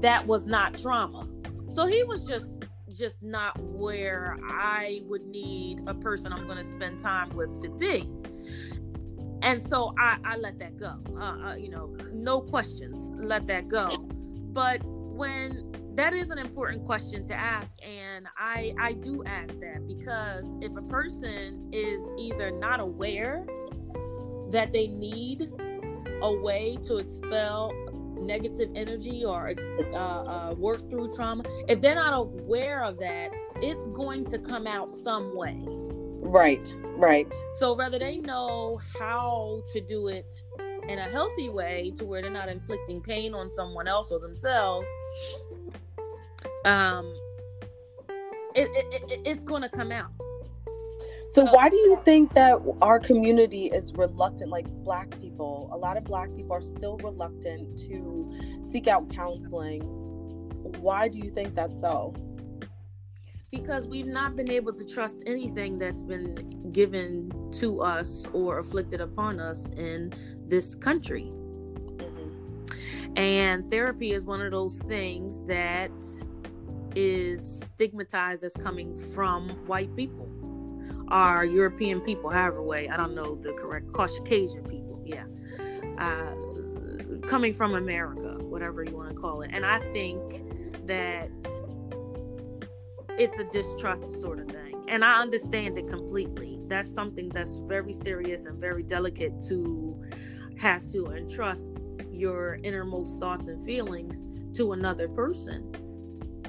that 0.00 0.26
was 0.26 0.46
not 0.46 0.78
trauma. 0.78 1.28
So 1.70 1.86
he 1.86 2.04
was 2.04 2.24
just 2.24 2.63
just 2.94 3.22
not 3.22 3.58
where 3.60 4.38
I 4.48 5.02
would 5.04 5.26
need 5.26 5.80
a 5.86 5.94
person 5.94 6.32
I'm 6.32 6.46
going 6.46 6.58
to 6.58 6.64
spend 6.64 7.00
time 7.00 7.30
with 7.30 7.60
to 7.60 7.68
be. 7.68 8.08
And 9.42 9.62
so 9.62 9.92
I, 9.98 10.18
I 10.24 10.36
let 10.36 10.58
that 10.60 10.76
go. 10.76 10.94
Uh, 11.16 11.50
uh, 11.50 11.54
you 11.54 11.68
know, 11.68 11.94
no 12.12 12.40
questions, 12.40 13.10
let 13.14 13.46
that 13.46 13.68
go. 13.68 13.96
But 14.54 14.80
when 14.86 15.72
that 15.94 16.12
is 16.12 16.30
an 16.30 16.38
important 16.38 16.84
question 16.84 17.24
to 17.24 17.34
ask 17.34 17.76
and 17.80 18.26
i 18.36 18.74
i 18.80 18.92
do 18.92 19.22
ask 19.26 19.54
that 19.60 19.86
because 19.86 20.56
if 20.60 20.76
a 20.76 20.82
person 20.82 21.68
is 21.72 22.10
either 22.18 22.50
not 22.50 22.80
aware 22.80 23.46
that 24.50 24.72
they 24.72 24.88
need 24.88 25.52
a 26.22 26.34
way 26.34 26.76
to 26.82 26.96
expel 26.96 27.72
negative 28.20 28.70
energy 28.74 29.24
or 29.24 29.52
uh, 29.92 29.96
uh, 29.96 30.54
work 30.56 30.88
through 30.90 31.12
trauma 31.12 31.42
if 31.68 31.80
they're 31.80 31.94
not 31.94 32.14
aware 32.14 32.82
of 32.82 32.98
that 32.98 33.30
it's 33.56 33.86
going 33.88 34.24
to 34.24 34.38
come 34.38 34.66
out 34.66 34.90
some 34.90 35.36
way. 35.36 35.58
Right 35.66 36.74
right. 36.96 37.32
So 37.56 37.74
whether 37.74 37.98
they 37.98 38.18
know 38.18 38.80
how 38.98 39.62
to 39.72 39.80
do 39.80 40.08
it 40.08 40.42
in 40.88 40.98
a 40.98 41.08
healthy 41.08 41.48
way 41.48 41.92
to 41.96 42.04
where 42.04 42.22
they're 42.22 42.30
not 42.30 42.48
inflicting 42.48 43.00
pain 43.00 43.34
on 43.34 43.50
someone 43.50 43.88
else 43.88 44.12
or 44.12 44.20
themselves 44.20 44.86
um 46.66 47.14
it, 48.54 48.68
it, 48.72 49.10
it 49.10 49.20
it's 49.24 49.44
going 49.44 49.62
to 49.62 49.68
come 49.68 49.90
out 49.90 50.10
so 51.30 51.44
why 51.46 51.68
do 51.68 51.76
you 51.76 52.00
think 52.04 52.32
that 52.34 52.58
our 52.82 53.00
community 53.00 53.66
is 53.66 53.92
reluctant 53.94 54.50
like 54.50 54.66
black 54.84 55.10
people 55.20 55.68
a 55.72 55.76
lot 55.76 55.96
of 55.96 56.04
black 56.04 56.28
people 56.36 56.52
are 56.52 56.62
still 56.62 56.96
reluctant 56.98 57.78
to 57.78 58.32
seek 58.70 58.86
out 58.88 59.08
counseling 59.10 59.82
why 60.80 61.08
do 61.08 61.18
you 61.18 61.30
think 61.30 61.54
that's 61.54 61.80
so 61.80 62.14
because 63.54 63.86
we've 63.86 64.06
not 64.06 64.34
been 64.34 64.50
able 64.50 64.72
to 64.72 64.84
trust 64.84 65.22
anything 65.26 65.78
that's 65.78 66.02
been 66.02 66.72
given 66.72 67.30
to 67.52 67.80
us 67.80 68.26
or 68.32 68.58
afflicted 68.58 69.00
upon 69.00 69.38
us 69.38 69.68
in 69.76 70.12
this 70.46 70.74
country. 70.74 71.30
Mm-hmm. 71.96 73.12
And 73.16 73.70
therapy 73.70 74.12
is 74.12 74.24
one 74.24 74.40
of 74.40 74.50
those 74.50 74.78
things 74.78 75.40
that 75.42 75.92
is 76.96 77.60
stigmatized 77.74 78.42
as 78.42 78.54
coming 78.54 78.96
from 78.96 79.50
white 79.66 79.94
people 79.94 80.28
or 81.10 81.44
European 81.44 82.00
people, 82.00 82.30
however 82.30 82.62
way. 82.62 82.88
I 82.88 82.96
don't 82.96 83.14
know 83.14 83.34
the 83.34 83.52
correct 83.52 83.92
Caucasian 83.92 84.64
people. 84.64 85.02
Yeah. 85.04 85.24
Uh, 85.98 86.34
coming 87.26 87.54
from 87.54 87.74
America, 87.74 88.36
whatever 88.40 88.84
you 88.84 88.96
want 88.96 89.08
to 89.10 89.14
call 89.14 89.42
it. 89.42 89.50
And 89.52 89.64
I 89.64 89.78
think 89.78 90.42
that 90.86 91.30
it's 93.18 93.38
a 93.38 93.44
distrust 93.44 94.20
sort 94.20 94.40
of 94.40 94.48
thing. 94.48 94.84
And 94.88 95.04
I 95.04 95.20
understand 95.20 95.78
it 95.78 95.86
completely. 95.86 96.58
That's 96.66 96.92
something 96.92 97.28
that's 97.30 97.58
very 97.66 97.92
serious 97.92 98.46
and 98.46 98.60
very 98.60 98.82
delicate 98.82 99.32
to 99.48 100.02
have 100.58 100.84
to 100.86 101.06
entrust 101.12 101.78
your 102.10 102.58
innermost 102.62 103.18
thoughts 103.20 103.48
and 103.48 103.64
feelings 103.64 104.26
to 104.54 104.72
another 104.72 105.08
person. 105.08 105.72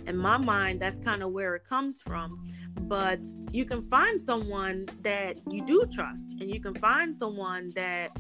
In 0.08 0.18
my 0.18 0.38
mind, 0.38 0.80
that's 0.80 0.99
kind 0.99 1.24
of 1.24 1.32
where 1.32 1.56
it 1.56 1.66
comes 1.66 2.01
from. 2.01 2.45
But 2.82 3.20
you 3.51 3.66
can 3.66 3.82
find 3.84 4.22
someone 4.22 4.88
that 5.01 5.39
you 5.49 5.66
do 5.66 5.84
trust, 5.91 6.36
and 6.39 6.49
you 6.49 6.60
can 6.60 6.76
find 6.76 7.16
someone 7.16 7.72
that 7.76 8.12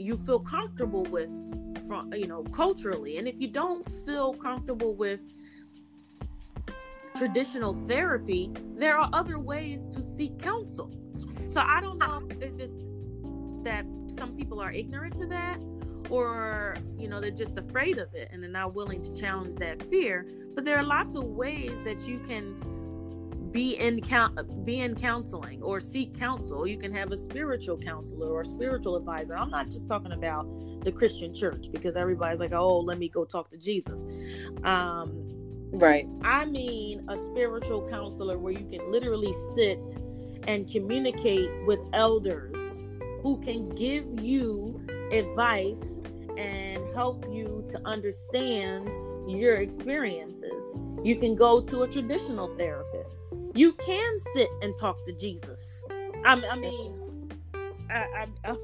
you 0.00 0.16
feel 0.16 0.38
comfortable 0.38 1.04
with 1.04 1.30
from 1.86 2.12
you 2.14 2.26
know 2.26 2.42
culturally 2.44 3.18
and 3.18 3.28
if 3.28 3.38
you 3.38 3.48
don't 3.48 3.84
feel 4.06 4.32
comfortable 4.32 4.94
with 4.94 5.24
traditional 7.16 7.74
therapy 7.74 8.50
there 8.76 8.96
are 8.96 9.10
other 9.12 9.38
ways 9.38 9.86
to 9.88 10.02
seek 10.02 10.38
counsel 10.38 10.90
so 11.12 11.60
i 11.60 11.80
don't 11.80 11.98
know 11.98 12.22
if 12.40 12.58
it's 12.58 12.86
that 13.62 13.84
some 14.06 14.34
people 14.36 14.58
are 14.58 14.72
ignorant 14.72 15.14
to 15.14 15.26
that 15.26 15.58
or 16.10 16.76
you 16.98 17.08
know 17.08 17.20
they're 17.20 17.30
just 17.30 17.56
afraid 17.56 17.98
of 17.98 18.14
it 18.14 18.28
and 18.32 18.42
they're 18.42 18.50
not 18.50 18.74
willing 18.74 19.00
to 19.00 19.14
challenge 19.14 19.56
that 19.56 19.82
fear. 19.84 20.26
But 20.54 20.64
there 20.64 20.76
are 20.76 20.82
lots 20.82 21.14
of 21.14 21.24
ways 21.24 21.80
that 21.82 22.00
you 22.06 22.18
can 22.18 22.56
be 23.52 23.76
in 23.76 24.00
count 24.00 24.64
be 24.64 24.80
in 24.80 24.94
counseling 24.94 25.62
or 25.62 25.80
seek 25.80 26.16
counsel. 26.16 26.66
You 26.66 26.78
can 26.78 26.92
have 26.94 27.10
a 27.12 27.16
spiritual 27.16 27.78
counselor 27.78 28.28
or 28.28 28.42
a 28.42 28.44
spiritual 28.44 28.96
advisor. 28.96 29.36
I'm 29.36 29.50
not 29.50 29.70
just 29.70 29.88
talking 29.88 30.12
about 30.12 30.46
the 30.84 30.92
christian 30.92 31.34
church 31.34 31.66
because 31.72 31.96
everybody's 31.96 32.40
like 32.40 32.52
oh 32.52 32.80
let 32.80 32.98
me 32.98 33.08
go 33.08 33.24
talk 33.24 33.50
to 33.50 33.58
jesus. 33.58 34.06
Um 34.62 35.12
right. 35.72 36.06
I 36.22 36.44
mean 36.44 37.04
a 37.08 37.16
spiritual 37.16 37.88
counselor 37.88 38.38
where 38.38 38.52
you 38.52 38.64
can 38.66 38.90
literally 38.90 39.32
sit 39.54 39.80
and 40.46 40.70
communicate 40.70 41.50
with 41.66 41.80
elders 41.92 42.82
who 43.22 43.40
can 43.40 43.68
give 43.70 44.06
you 44.20 44.80
advice 45.12 45.99
and 46.40 46.94
help 46.94 47.24
you 47.30 47.64
to 47.68 47.80
understand 47.84 48.88
your 49.28 49.56
experiences. 49.56 50.78
You 51.04 51.16
can 51.16 51.34
go 51.34 51.60
to 51.60 51.82
a 51.82 51.88
traditional 51.88 52.48
therapist. 52.56 53.20
You 53.54 53.74
can 53.74 54.18
sit 54.34 54.48
and 54.62 54.76
talk 54.76 55.04
to 55.04 55.12
Jesus. 55.12 55.84
I, 56.24 56.42
I 56.50 56.56
mean, 56.56 57.30
I, 57.90 58.26
I, 58.44 58.56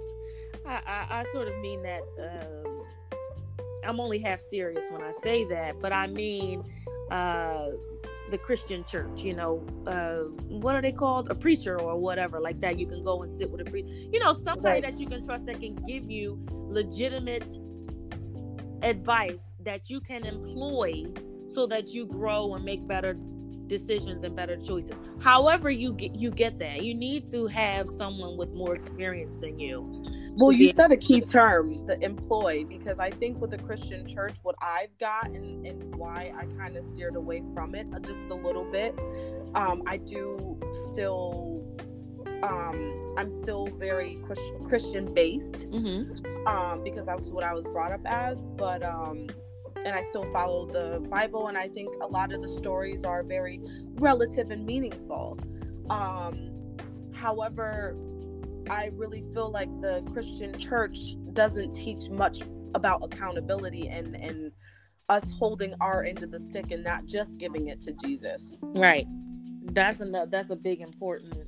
I, 0.66 1.07
I, 1.11 1.24
sort 1.33 1.49
of 1.49 1.59
mean 1.61 1.83
that. 1.83 2.03
Uh, 2.18 2.62
I'm 3.85 4.01
only 4.01 4.18
half 4.18 4.41
serious 4.41 4.87
when 4.91 5.03
I 5.03 5.12
say 5.12 5.45
that, 5.45 5.81
but 5.81 5.93
I 5.93 6.09
mean 6.09 6.64
uh, 7.11 7.68
the 8.31 8.39
Christian 8.39 8.85
church. 8.85 9.22
You 9.22 9.35
know, 9.35 9.66
uh, 9.87 10.31
what 10.49 10.74
are 10.74 10.83
they 10.83 10.93
called? 10.93 11.31
A 11.31 11.35
preacher 11.35 11.81
or 11.81 11.97
whatever 11.99 12.41
like 12.41 12.61
that. 12.61 12.79
You 12.79 12.87
can 12.87 13.03
go 13.03 13.22
and 13.22 13.31
sit 13.31 13.51
with 13.51 13.61
a 13.66 13.70
preacher. 13.70 13.89
You 13.89 14.20
know, 14.20 14.33
somebody 14.33 14.81
right. 14.81 14.83
that 14.83 15.01
you 15.01 15.07
can 15.07 15.24
trust 15.24 15.47
that 15.47 15.61
can 15.61 15.74
give 15.87 16.11
you 16.11 16.39
legitimate 16.51 17.59
advice 18.83 19.55
that 19.64 19.89
you 19.91 20.01
can 20.01 20.24
employ 20.24 21.07
so 21.49 21.66
that 21.66 21.89
you 21.89 22.07
grow 22.07 22.55
and 22.55 22.64
make 22.64 22.87
better 22.87 23.16
decisions 23.66 24.22
and 24.22 24.37
better 24.37 24.57
choices. 24.57 24.95
However, 25.20 25.70
you 25.70 25.93
get 25.93 26.14
you 26.14 26.31
get 26.31 26.59
that. 26.61 26.85
You 26.85 26.95
need 26.95 27.31
to 27.33 27.47
have 27.49 27.89
someone 27.89 28.37
with 28.37 28.53
more 28.53 28.74
experience 28.74 29.37
than 29.37 29.59
you. 29.59 30.05
Well, 30.37 30.53
you 30.53 30.70
said 30.72 30.93
a 30.93 30.97
key 30.99 31.22
term, 31.22 31.87
the 31.87 31.99
employ, 32.05 32.64
because 32.64 32.99
I 32.99 33.11
think 33.11 33.41
with 33.41 33.53
the 33.53 33.59
Christian 33.59 34.07
church, 34.07 34.34
what 34.43 34.55
I've 34.61 34.97
got 34.99 35.30
and, 35.30 35.66
and 35.66 35.95
why 35.95 36.32
I 36.37 36.45
kind 36.59 36.76
of 36.76 36.84
steered 36.84 37.16
away 37.16 37.43
from 37.55 37.74
it 37.74 37.87
just 38.03 38.26
a 38.28 38.34
little 38.34 38.70
bit, 38.70 38.95
um, 39.55 39.82
I 39.87 39.97
do 39.97 40.61
still, 40.93 41.64
um, 42.43 43.14
I'm 43.16 43.32
still 43.32 43.66
very 43.78 44.18
Christian 44.68 45.14
based, 45.14 45.70
mm-hmm. 45.70 46.47
um, 46.47 46.84
because 46.84 47.07
that 47.07 47.18
was 47.18 47.30
what 47.30 47.43
I 47.43 47.55
was 47.55 47.64
brought 47.64 47.93
up 47.93 48.03
as. 48.05 48.39
But 48.57 48.82
um, 48.82 49.28
and 49.87 49.95
I 49.95 50.03
still 50.11 50.30
follow 50.32 50.66
the 50.66 51.01
Bible, 51.09 51.47
and 51.49 51.57
I 51.57 51.68
think 51.68 51.95
a 52.03 52.07
lot 52.07 52.32
of 52.32 52.43
the 52.43 52.49
stories 52.49 53.05
are 53.05 53.22
very 53.22 53.61
relative 53.95 54.51
and 54.51 54.66
meaningful. 54.66 55.39
Um, 55.89 56.51
however, 57.14 57.97
I 58.71 58.91
really 58.95 59.25
feel 59.33 59.51
like 59.51 59.69
the 59.81 60.03
Christian 60.12 60.59
church 60.59 60.99
doesn't 61.33 61.75
teach 61.75 62.09
much 62.11 62.41
about 62.75 63.03
accountability 63.05 63.89
and 63.89 64.17
and 64.17 64.53
us 65.09 65.25
holding 65.39 65.75
our 65.81 66.05
end 66.05 66.23
of 66.23 66.31
the 66.31 66.41
stick 66.41 66.73
and 66.73 66.83
not 66.83 67.07
just 67.07 67.37
giving 67.39 67.69
it 67.69 67.81
to 67.83 67.93
Jesus. 68.05 68.53
Right. 68.61 69.07
That's 69.73 70.01
a 70.01 70.27
that's 70.29 70.51
a 70.51 70.57
big 70.57 70.81
important 70.81 71.47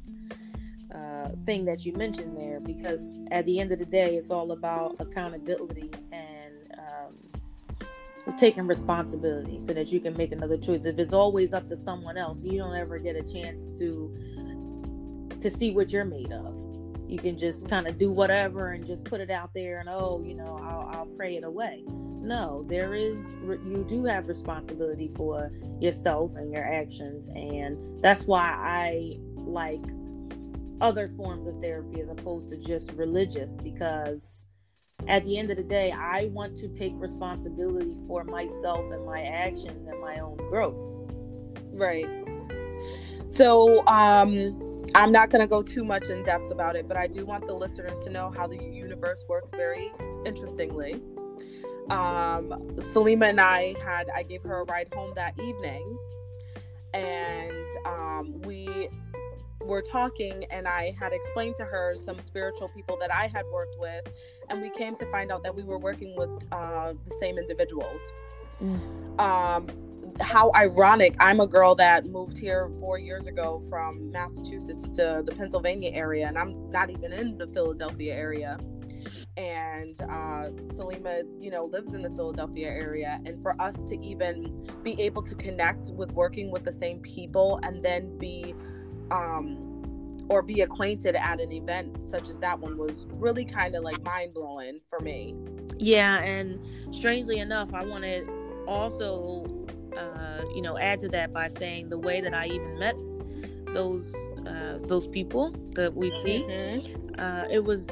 uh, 0.95 1.31
thing 1.45 1.65
that 1.65 1.85
you 1.85 1.93
mentioned 1.95 2.37
there 2.37 2.61
because 2.61 3.21
at 3.31 3.45
the 3.47 3.59
end 3.61 3.73
of 3.73 3.79
the 3.79 3.87
day, 3.87 4.15
it's 4.15 4.31
all 4.31 4.53
about 4.53 4.97
accountability 5.01 5.91
and 6.13 6.73
um, 6.79 8.37
taking 8.37 8.67
responsibility 8.67 9.59
so 9.59 9.73
that 9.73 9.93
you 9.93 10.01
can 10.01 10.17
make 10.17 10.33
another 10.33 10.57
choice. 10.57 10.85
If 10.85 10.99
it's 10.99 11.13
always 11.13 11.53
up 11.53 11.67
to 11.69 11.77
someone 11.77 12.17
else, 12.17 12.45
you 12.45 12.59
don't 12.59 12.77
ever 12.77 12.99
get 12.99 13.17
a 13.17 13.23
chance 13.23 13.73
to 13.73 14.17
to 15.41 15.51
see 15.51 15.73
what 15.73 15.93
you're 15.93 16.05
made 16.05 16.33
of 16.33 16.78
you 17.09 17.19
can 17.19 17.37
just 17.37 17.69
kind 17.69 17.87
of 17.87 17.97
do 17.97 18.13
whatever 18.13 18.73
and 18.73 18.87
just 18.87 19.05
put 19.05 19.21
it 19.21 19.31
out 19.31 19.53
there 19.55 19.81
and 19.81 19.89
oh 19.89 20.23
you 20.25 20.35
know 20.35 20.61
I'll, 20.63 20.89
I'll 20.93 21.07
pray 21.07 21.37
it 21.37 21.45
away. 21.45 21.85
No 21.89 22.65
there 22.69 22.95
is 22.95 23.35
you 23.43 23.85
do 23.89 24.05
have 24.05 24.29
responsibility 24.29 25.09
for 25.09 25.51
yourself 25.81 26.35
and 26.37 26.53
your 26.53 26.65
actions 26.65 27.29
and 27.29 28.03
that's 28.03 28.25
why 28.25 28.43
i 28.43 29.17
like 29.37 29.83
other 30.81 31.09
forms 31.09 31.47
of 31.47 31.59
therapy 31.61 32.01
as 32.01 32.09
opposed 32.09 32.51
to 32.51 32.57
just 32.57 32.93
religious 32.93 33.57
because 33.57 34.47
at 35.07 35.25
the 35.25 35.39
end 35.39 35.51
of 35.51 35.57
the 35.57 35.63
day 35.63 35.91
i 35.93 36.27
want 36.33 36.57
to 36.57 36.69
take 36.69 36.93
responsibility 36.97 37.95
for 38.07 38.25
myself 38.25 38.91
and 38.93 39.05
my 39.07 39.23
actions 39.23 39.87
and 39.87 40.01
my 40.01 40.19
own 40.19 40.37
growth. 40.37 41.11
Right. 41.73 42.09
So 43.31 43.87
um 43.87 44.68
I'm 44.95 45.13
not 45.13 45.31
going 45.31 45.41
to 45.41 45.47
go 45.47 45.63
too 45.63 45.85
much 45.85 46.09
in 46.09 46.23
depth 46.25 46.51
about 46.51 46.77
it, 46.77 46.89
but 46.89 46.97
I 46.97 47.07
do 47.07 47.25
want 47.25 47.47
the 47.47 47.53
listeners 47.53 47.99
to 48.05 48.11
know 48.11 48.31
how 48.31 48.47
the 48.47 48.57
universe 48.57 49.25
works 49.29 49.51
very 49.51 49.93
interestingly. 50.25 50.95
Um, 51.91 52.51
Salima 52.93 53.31
and 53.31 53.41
I 53.41 53.75
had, 53.85 54.09
I 54.15 54.23
gave 54.23 54.43
her 54.43 54.61
a 54.61 54.65
ride 54.65 54.93
home 54.93 55.13
that 55.15 55.39
evening, 55.39 55.99
and 56.93 57.87
um, 57.87 58.41
we 58.43 58.89
were 59.61 59.83
talking, 59.83 60.45
and 60.51 60.67
I 60.69 60.95
had 60.99 61.13
explained 61.13 61.57
to 61.57 61.65
her 61.65 61.97
some 62.05 62.19
spiritual 62.27 62.69
people 62.69 62.97
that 63.01 63.13
I 63.13 63.27
had 63.29 63.47
worked 63.53 63.79
with, 63.79 64.07
and 64.49 64.61
we 64.61 64.71
came 64.71 64.97
to 64.97 65.11
find 65.11 65.31
out 65.31 65.43
that 65.45 65.55
we 65.55 65.63
were 65.63 65.79
working 65.79 66.15
with 66.17 66.31
uh, 66.53 66.95
the 67.07 67.15
same 67.21 67.39
individuals. 67.39 68.01
Mm. 68.63 69.21
Um, 69.21 69.88
how 70.21 70.51
ironic 70.55 71.15
i'm 71.21 71.41
a 71.41 71.47
girl 71.47 71.75
that 71.75 72.07
moved 72.07 72.37
here 72.37 72.71
four 72.81 72.99
years 72.99 73.27
ago 73.27 73.63
from 73.69 74.11
massachusetts 74.11 74.87
to 74.87 75.23
the 75.25 75.35
pennsylvania 75.37 75.91
area 75.93 76.27
and 76.27 76.37
i'm 76.37 76.71
not 76.71 76.91
even 76.91 77.13
in 77.13 77.39
the 77.39 77.47
philadelphia 77.49 78.15
area 78.15 78.59
and 79.37 80.01
uh, 80.03 80.51
Salima, 80.75 81.23
you 81.41 81.51
know, 81.51 81.67
lives 81.67 81.95
in 81.95 82.03
the 82.03 82.11
Philadelphia 82.11 82.69
area. 82.69 83.21
And 83.25 83.41
for 83.43 83.61
us 83.61 83.77
to 83.87 83.99
even 84.05 84.69
be 84.83 85.01
able 85.01 85.23
to 85.23 85.35
connect 85.35 85.91
with 85.93 86.13
working 86.13 86.51
with 86.51 86.65
the 86.65 86.73
same 86.73 87.01
people 87.01 87.61
and 87.63 87.85
then 87.85 88.19
be, 88.19 88.55
um, 89.11 90.27
or 90.29 90.43
be 90.43 90.63
acquainted 90.63 91.15
at 91.15 91.41
an 91.41 91.53
event 91.53 91.97
such 92.11 92.29
as 92.29 92.39
that 92.39 92.59
one 92.59 92.77
was 92.77 93.07
really 93.11 93.45
kind 93.45 93.75
of 93.75 93.85
like 93.85 94.03
mind 94.03 94.35
blowing 94.35 94.81
for 94.91 94.99
me. 95.01 95.37
Yeah. 95.79 96.19
And 96.19 96.61
strangely 96.95 97.39
enough, 97.39 97.73
I 97.73 97.85
wanted 97.85 98.29
also 98.67 99.67
uh, 99.99 100.45
you 100.55 100.63
know, 100.63 100.79
add 100.79 101.01
to 101.01 101.09
that 101.09 101.33
by 101.33 101.49
saying 101.49 101.89
the 101.89 101.99
way 101.99 102.21
that 102.21 102.35
I 102.35 102.47
even 102.47 102.79
met 102.79 102.97
those 103.75 104.15
uh, 104.47 104.79
those 104.83 105.07
people 105.09 105.55
that 105.75 105.95
we 105.95 106.15
see, 106.17 106.45
mm-hmm. 106.49 107.21
uh, 107.21 107.45
it 107.51 107.63
was 107.63 107.91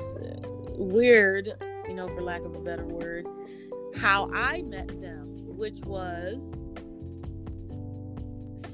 weird, 0.79 1.53
you 1.89 1.95
know, 1.95 2.09
for 2.09 2.23
lack 2.23 2.43
of 2.43 2.55
a 2.55 2.61
better 2.61 2.87
word, 2.87 3.27
how 3.97 4.31
I 4.33 4.63
met 4.63 4.89
them, 5.01 5.27
which 5.57 5.81
was 5.85 6.51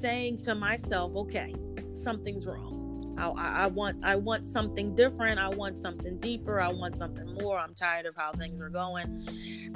saying 0.00 0.38
to 0.38 0.54
myself, 0.54 1.14
okay, 1.14 1.54
something's 1.94 2.46
wrong. 2.46 2.82
I, 3.18 3.64
I, 3.64 3.66
want 3.68 4.04
I 4.04 4.16
want 4.16 4.44
something 4.44 4.94
different. 4.94 5.38
I 5.38 5.48
want 5.48 5.76
something 5.76 6.18
deeper. 6.18 6.60
I 6.60 6.72
want 6.72 6.96
something 6.96 7.34
more. 7.40 7.58
I'm 7.58 7.74
tired 7.74 8.06
of 8.06 8.16
how 8.16 8.32
things 8.32 8.60
are 8.60 8.70
going. 8.70 9.26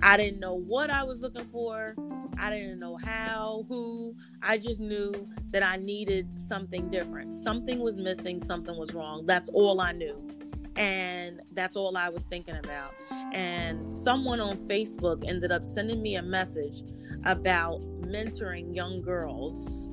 I 0.02 0.16
didn't 0.16 0.40
know 0.40 0.54
what 0.54 0.90
I 0.90 1.04
was 1.04 1.20
looking 1.20 1.44
for. 1.44 1.94
I 2.38 2.50
didn't 2.50 2.78
know 2.78 2.96
how, 2.96 3.64
who. 3.68 4.14
I 4.42 4.58
just 4.58 4.80
knew 4.80 5.28
that 5.50 5.62
I 5.62 5.76
needed 5.76 6.38
something 6.38 6.90
different. 6.90 7.32
Something 7.32 7.80
was 7.80 7.98
missing, 7.98 8.40
something 8.40 8.76
was 8.78 8.94
wrong. 8.94 9.26
That's 9.26 9.48
all 9.50 9.80
I 9.80 9.92
knew. 9.92 10.28
And 10.76 11.40
that's 11.52 11.76
all 11.76 11.96
I 11.96 12.10
was 12.10 12.24
thinking 12.24 12.56
about. 12.56 12.94
And 13.32 13.88
someone 13.88 14.40
on 14.40 14.56
Facebook 14.68 15.26
ended 15.26 15.50
up 15.50 15.64
sending 15.64 16.02
me 16.02 16.16
a 16.16 16.22
message 16.22 16.82
about 17.24 17.80
mentoring 18.02 18.74
young 18.74 19.00
girls 19.00 19.92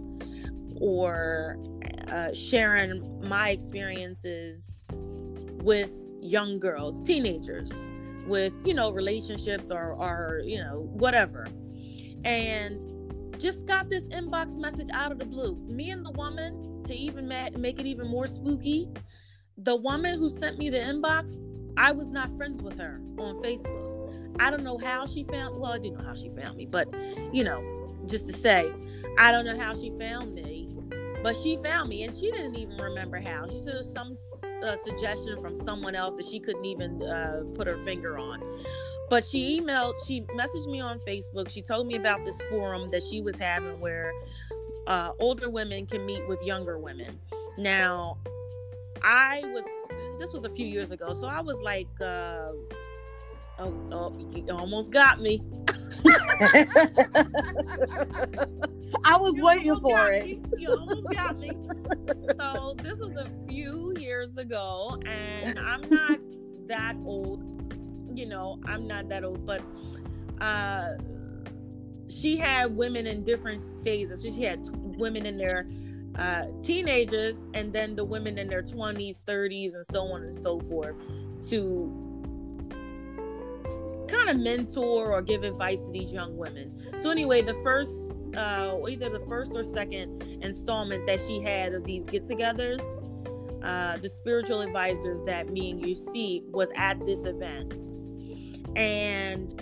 or 0.76 1.58
uh, 2.10 2.34
sharing 2.34 3.22
my 3.28 3.50
experiences 3.50 4.82
with 5.62 5.92
young 6.22 6.60
girls, 6.60 7.02
teenagers, 7.02 7.88
with, 8.28 8.54
you 8.66 8.74
know, 8.74 8.92
relationships 8.92 9.72
or, 9.72 9.94
or 9.94 10.42
you 10.44 10.58
know, 10.58 10.90
whatever 10.92 11.48
and 12.24 12.84
just 13.40 13.66
got 13.66 13.90
this 13.90 14.08
inbox 14.08 14.58
message 14.58 14.88
out 14.94 15.12
of 15.12 15.20
the 15.20 15.26
blue. 15.26 15.56
Me 15.68 15.90
and 15.90 16.06
the 16.06 16.12
woman, 16.12 16.84
to 16.86 16.94
even 16.94 17.28
ma- 17.28 17.50
make 17.58 17.80
it 17.80 17.86
even 17.86 18.08
more 18.08 18.28
spooky, 18.28 18.90
the 19.58 19.76
woman 19.76 20.18
who 20.18 20.30
sent 20.30 20.58
me 20.58 20.70
the 20.70 20.78
inbox, 20.78 21.38
I 21.78 21.92
was 21.92 22.08
not 22.08 22.36
friends 22.38 22.62
with 22.62 22.78
her 22.80 23.02
on 23.18 23.36
Facebook. 23.42 23.94
I 24.40 24.50
don't 24.50 24.64
know 24.64 24.78
how 24.78 25.06
she 25.06 25.24
found. 25.24 25.58
Well, 25.60 25.72
I 25.72 25.78
do 25.78 25.92
know 25.92 26.04
how 26.04 26.16
she 26.16 26.30
found 26.30 26.58
me, 26.58 26.66
but 26.66 26.88
you 27.32 27.44
know, 27.44 27.88
just 28.08 28.28
to 28.28 28.34
say, 28.34 28.72
I 29.18 29.32
don't 29.32 29.46
know 29.46 29.58
how 29.58 29.74
she 29.74 29.92
found 30.00 30.34
me, 30.34 30.76
but 31.22 31.36
she 31.42 31.58
found 31.58 31.90
me, 31.90 32.04
and 32.04 32.14
she 32.14 32.32
didn't 32.32 32.56
even 32.56 32.78
remember 32.78 33.20
how. 33.20 33.48
She 33.48 33.60
said 33.60 33.86
some 33.86 34.16
uh, 34.64 34.76
suggestion 34.76 35.40
from 35.40 35.56
someone 35.56 35.96
else 35.96 36.16
that 36.16 36.26
she 36.26 36.40
couldn't 36.40 36.66
even 36.66 37.02
uh, 37.04 37.44
put 37.54 37.68
her 37.68 37.78
finger 37.78 38.18
on. 38.18 38.42
But 39.10 39.26
she 39.26 39.60
emailed, 39.60 39.94
she 40.08 40.22
messaged 40.22 40.70
me 40.72 40.80
on 40.82 41.00
Facebook. 41.00 41.50
She 41.50 41.62
told 41.62 41.88
me 41.88 41.96
about 41.96 42.24
this 42.24 42.42
forum 42.50 42.90
that 42.92 43.04
she 43.04 43.22
was 43.22 43.38
having 43.38 43.80
where 43.80 44.12
uh, 44.88 45.12
older 45.20 45.50
women 45.50 45.86
can 45.86 46.06
meet 46.06 46.28
with 46.28 46.42
younger 46.42 46.80
women. 46.80 47.20
Now, 47.58 48.18
I 49.04 49.42
was, 49.46 49.66
this 50.20 50.34
was 50.34 50.46
a 50.46 50.50
few 50.50 50.66
years 50.66 50.92
ago, 50.92 51.14
so 51.14 51.28
I 51.28 51.42
was 51.42 51.60
like, 51.62 51.90
uh, 52.02 52.52
oh, 53.60 53.74
oh, 53.92 54.32
you 54.34 54.46
almost 54.50 54.92
got 54.92 55.22
me. 55.22 55.42
I 59.06 59.18
was 59.18 59.34
waiting 59.38 59.80
for 59.80 60.12
it. 60.12 60.26
Me. 60.26 60.42
You 60.58 60.72
almost 60.72 61.14
got 61.14 61.38
me. 61.38 61.52
so 62.40 62.76
this 62.82 63.00
was 63.00 63.16
a 63.16 63.30
few 63.48 63.94
years 64.00 64.38
ago, 64.38 65.00
and 65.06 65.60
I'm 65.60 65.82
not 65.90 66.20
that 66.68 66.96
old 67.06 67.53
you 68.18 68.26
know, 68.26 68.60
I'm 68.66 68.88
not 68.88 69.10
that 69.10 69.24
old, 69.24 69.46
but 69.46 69.62
uh, 70.42 70.94
she 72.10 72.38
had 72.38 72.76
women 72.76 73.08
in 73.08 73.24
different 73.24 73.62
phases. 73.84 74.24
So 74.24 74.32
she 74.32 74.44
had 74.44 74.64
t- 74.64 74.72
women 74.74 75.26
in 75.26 75.38
their 75.38 75.68
uh, 76.18 76.46
teenagers 76.62 77.48
and 77.54 77.74
then 77.74 77.96
the 77.96 78.06
women 78.06 78.38
in 78.38 78.48
their 78.48 78.62
20s, 78.62 79.24
30s, 79.24 79.74
and 79.74 79.86
so 79.86 80.02
on 80.04 80.24
and 80.24 80.36
so 80.36 80.60
forth 80.60 80.96
to 81.50 82.00
kind 84.08 84.30
of 84.30 84.38
mentor 84.38 85.12
or 85.12 85.22
give 85.22 85.44
advice 85.44 85.86
to 85.86 85.92
these 85.92 86.12
young 86.12 86.38
women. 86.38 86.92
So, 87.00 87.10
anyway, 87.10 87.42
the 87.42 87.56
first, 87.64 88.14
uh, 88.36 88.78
either 88.88 89.10
the 89.10 89.26
first 89.28 89.52
or 89.56 89.64
second 89.64 90.22
installment 90.42 91.08
that 91.08 91.20
she 91.20 91.42
had 91.42 91.74
of 91.74 91.84
these 91.84 92.06
get 92.06 92.26
togethers, 92.28 92.82
uh, 93.64 93.98
the 93.98 94.10
spiritual 94.10 94.62
advisors 94.62 95.24
that 95.24 95.50
me 95.50 95.72
and 95.72 95.86
you 95.86 95.96
see 95.96 96.44
was 96.52 96.70
at 96.76 97.04
this 97.06 97.26
event 97.26 97.74
and 98.76 99.62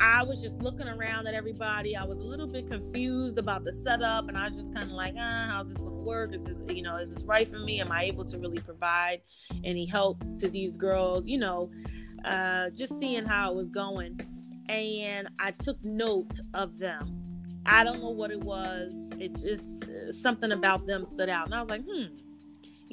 I 0.00 0.22
was 0.22 0.42
just 0.42 0.60
looking 0.60 0.88
around 0.88 1.26
at 1.26 1.34
everybody. 1.34 1.96
I 1.96 2.04
was 2.04 2.18
a 2.18 2.24
little 2.24 2.46
bit 2.46 2.68
confused 2.68 3.38
about 3.38 3.64
the 3.64 3.72
setup, 3.72 4.28
and 4.28 4.36
I 4.36 4.48
was 4.48 4.56
just 4.56 4.74
kind 4.74 4.90
of 4.90 4.96
like, 4.96 5.14
ah, 5.18 5.46
how's 5.48 5.68
this 5.68 5.78
going 5.78 5.92
to 5.92 6.02
work? 6.02 6.34
Is 6.34 6.44
this, 6.44 6.62
you 6.68 6.82
know, 6.82 6.96
is 6.96 7.14
this 7.14 7.24
right 7.24 7.48
for 7.48 7.58
me? 7.58 7.80
Am 7.80 7.92
I 7.92 8.04
able 8.04 8.24
to 8.24 8.38
really 8.38 8.58
provide 8.58 9.20
any 9.62 9.86
help 9.86 10.22
to 10.38 10.48
these 10.48 10.76
girls? 10.76 11.28
You 11.28 11.38
know, 11.38 11.70
uh, 12.24 12.70
just 12.70 12.98
seeing 12.98 13.24
how 13.24 13.52
it 13.52 13.56
was 13.56 13.70
going. 13.70 14.20
And 14.68 15.28
I 15.38 15.52
took 15.52 15.82
note 15.84 16.40
of 16.54 16.78
them. 16.78 17.20
I 17.66 17.84
don't 17.84 18.00
know 18.00 18.10
what 18.10 18.30
it 18.30 18.40
was. 18.40 18.92
It 19.18 19.36
just 19.36 19.84
uh, 19.84 20.12
something 20.12 20.52
about 20.52 20.86
them 20.86 21.06
stood 21.06 21.28
out, 21.28 21.46
and 21.46 21.54
I 21.54 21.60
was 21.60 21.70
like, 21.70 21.82
hmm, 21.82 22.06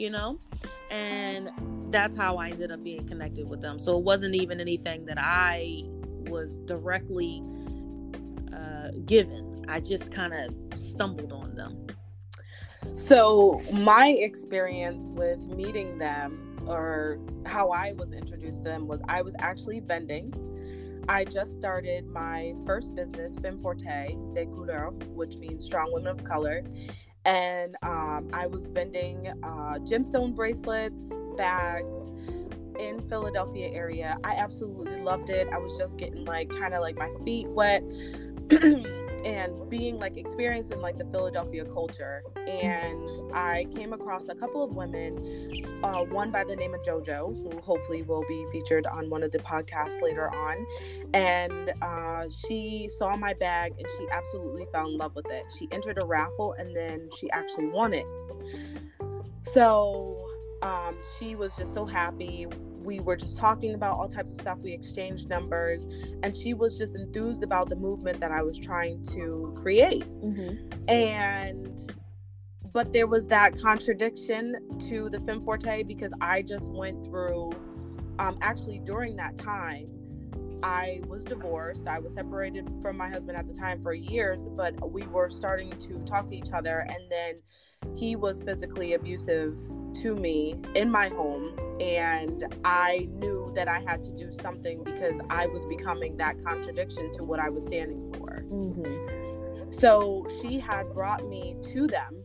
you 0.01 0.09
know, 0.09 0.39
and 0.89 1.51
that's 1.91 2.17
how 2.17 2.37
I 2.37 2.49
ended 2.49 2.71
up 2.71 2.83
being 2.83 3.07
connected 3.07 3.47
with 3.47 3.61
them. 3.61 3.77
So 3.77 3.97
it 3.99 4.03
wasn't 4.03 4.33
even 4.33 4.59
anything 4.59 5.05
that 5.05 5.19
I 5.19 5.83
was 6.27 6.57
directly 6.65 7.43
uh, 8.51 8.89
given. 9.05 9.63
I 9.67 9.79
just 9.79 10.11
kind 10.11 10.33
of 10.33 10.79
stumbled 10.79 11.31
on 11.31 11.53
them. 11.53 11.85
So 12.95 13.61
my 13.71 14.07
experience 14.07 15.03
with 15.13 15.39
meeting 15.39 15.99
them 15.99 16.59
or 16.65 17.19
how 17.45 17.69
I 17.69 17.93
was 17.93 18.11
introduced 18.11 18.63
to 18.63 18.63
them 18.63 18.87
was 18.87 19.01
I 19.07 19.21
was 19.21 19.35
actually 19.37 19.81
vending. 19.81 20.33
I 21.07 21.25
just 21.25 21.55
started 21.55 22.07
my 22.07 22.55
first 22.65 22.95
business, 22.95 23.37
Femme 23.39 23.61
Forte 23.61 24.15
de 24.33 24.45
Couleur, 24.47 24.91
which 25.13 25.35
means 25.35 25.65
strong 25.65 25.91
women 25.93 26.07
of 26.07 26.23
color 26.23 26.63
and 27.25 27.75
um, 27.83 28.29
I 28.33 28.47
was 28.47 28.67
vending 28.67 29.27
uh, 29.43 29.75
gemstone 29.79 30.35
bracelets, 30.35 31.01
bags 31.37 32.13
in 32.79 32.99
Philadelphia 33.07 33.69
area. 33.71 34.17
I 34.23 34.33
absolutely 34.33 35.01
loved 35.01 35.29
it. 35.29 35.47
I 35.53 35.57
was 35.57 35.77
just 35.77 35.97
getting 35.97 36.25
like 36.25 36.49
kind 36.49 36.73
of 36.73 36.81
like 36.81 36.97
my 36.97 37.11
feet 37.23 37.47
wet. 37.47 37.83
and 39.25 39.69
being 39.69 39.99
like 39.99 40.17
experiencing 40.17 40.81
like 40.81 40.97
the 40.97 41.05
Philadelphia 41.05 41.65
culture. 41.65 42.23
And 42.47 43.09
I 43.33 43.65
came 43.75 43.93
across 43.93 44.27
a 44.29 44.35
couple 44.35 44.63
of 44.63 44.75
women, 44.75 45.49
uh, 45.83 46.03
one 46.05 46.31
by 46.31 46.43
the 46.43 46.55
name 46.55 46.73
of 46.73 46.81
JoJo, 46.81 47.43
who 47.43 47.59
hopefully 47.61 48.01
will 48.01 48.25
be 48.27 48.45
featured 48.51 48.85
on 48.87 49.09
one 49.09 49.23
of 49.23 49.31
the 49.31 49.39
podcasts 49.39 50.01
later 50.01 50.29
on. 50.33 50.65
And 51.13 51.73
uh, 51.81 52.25
she 52.47 52.89
saw 52.97 53.15
my 53.15 53.33
bag 53.33 53.73
and 53.77 53.87
she 53.97 54.07
absolutely 54.11 54.65
fell 54.71 54.87
in 54.87 54.97
love 54.97 55.15
with 55.15 55.29
it. 55.29 55.45
She 55.57 55.67
entered 55.71 55.97
a 55.97 56.05
raffle 56.05 56.53
and 56.57 56.75
then 56.75 57.09
she 57.17 57.29
actually 57.31 57.67
won 57.67 57.93
it. 57.93 58.05
So 59.53 60.17
um, 60.61 60.97
she 61.17 61.35
was 61.35 61.55
just 61.55 61.73
so 61.73 61.85
happy 61.85 62.47
we 62.83 62.99
were 62.99 63.15
just 63.15 63.37
talking 63.37 63.73
about 63.73 63.97
all 63.97 64.09
types 64.09 64.33
of 64.33 64.41
stuff. 64.41 64.57
We 64.59 64.73
exchanged 64.73 65.29
numbers, 65.29 65.85
and 66.23 66.35
she 66.35 66.53
was 66.53 66.77
just 66.77 66.95
enthused 66.95 67.43
about 67.43 67.69
the 67.69 67.75
movement 67.75 68.19
that 68.19 68.31
I 68.31 68.41
was 68.41 68.57
trying 68.57 69.03
to 69.05 69.53
create. 69.61 70.03
Mm-hmm. 70.21 70.89
And 70.89 71.97
but 72.73 72.93
there 72.93 73.07
was 73.07 73.27
that 73.27 73.59
contradiction 73.59 74.55
to 74.89 75.09
the 75.09 75.19
Femme 75.19 75.43
Forte 75.43 75.83
because 75.83 76.13
I 76.21 76.41
just 76.41 76.71
went 76.71 77.03
through. 77.05 77.51
Um, 78.19 78.37
actually, 78.41 78.79
during 78.79 79.15
that 79.15 79.37
time, 79.37 79.87
I 80.63 81.01
was 81.07 81.23
divorced. 81.23 81.87
I 81.87 81.99
was 81.99 82.13
separated 82.13 82.69
from 82.81 82.97
my 82.97 83.09
husband 83.09 83.37
at 83.37 83.47
the 83.47 83.53
time 83.53 83.81
for 83.81 83.93
years, 83.93 84.43
but 84.43 84.91
we 84.91 85.03
were 85.07 85.29
starting 85.29 85.71
to 85.71 85.99
talk 86.05 86.29
to 86.29 86.35
each 86.35 86.51
other, 86.53 86.85
and 86.87 87.09
then 87.09 87.35
he 87.95 88.15
was 88.15 88.41
physically 88.41 88.93
abusive 88.93 89.57
to 90.01 90.15
me 90.15 90.55
in 90.75 90.89
my 90.89 91.09
home 91.09 91.55
and 91.79 92.55
i 92.63 93.07
knew 93.13 93.51
that 93.55 93.67
i 93.67 93.79
had 93.79 94.03
to 94.03 94.11
do 94.11 94.31
something 94.41 94.83
because 94.83 95.19
i 95.29 95.45
was 95.47 95.65
becoming 95.65 96.15
that 96.17 96.35
contradiction 96.43 97.11
to 97.13 97.23
what 97.23 97.39
i 97.39 97.49
was 97.49 97.63
standing 97.63 98.11
for 98.13 98.43
mm-hmm. 98.51 99.71
so 99.71 100.25
she 100.41 100.59
had 100.59 100.91
brought 100.93 101.27
me 101.27 101.55
to 101.63 101.87
them 101.87 102.23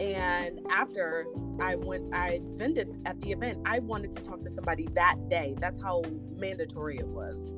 and 0.00 0.60
after 0.70 1.26
i 1.60 1.74
went 1.74 2.04
i 2.14 2.40
vended 2.54 2.88
at 3.06 3.20
the 3.20 3.32
event 3.32 3.58
i 3.66 3.78
wanted 3.78 4.14
to 4.14 4.22
talk 4.22 4.42
to 4.42 4.50
somebody 4.50 4.86
that 4.94 5.16
day 5.28 5.54
that's 5.58 5.80
how 5.80 6.02
mandatory 6.36 6.98
it 6.98 7.06
was 7.06 7.52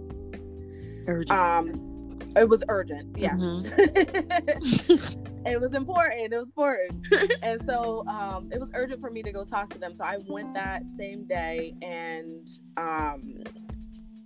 urgent. 1.07 1.31
um 1.31 1.98
it 2.37 2.49
was 2.49 2.63
urgent 2.69 3.17
yeah 3.17 3.33
mm-hmm. 3.33 5.25
it 5.47 5.61
was 5.61 5.73
important. 5.73 6.33
It 6.33 6.37
was 6.37 6.49
important. 6.49 7.07
and 7.43 7.63
so 7.67 8.07
um, 8.07 8.51
it 8.53 8.61
was 8.61 8.71
urgent 8.75 9.01
for 9.01 9.11
me 9.11 9.23
to 9.23 9.33
go 9.33 9.45
talk 9.45 9.71
to 9.71 9.79
them. 9.79 9.95
So 9.97 10.05
I 10.05 10.19
went 10.27 10.55
that 10.55 10.83
same 10.97 11.25
day 11.25 11.75
and, 11.83 12.49
um, 12.77 13.43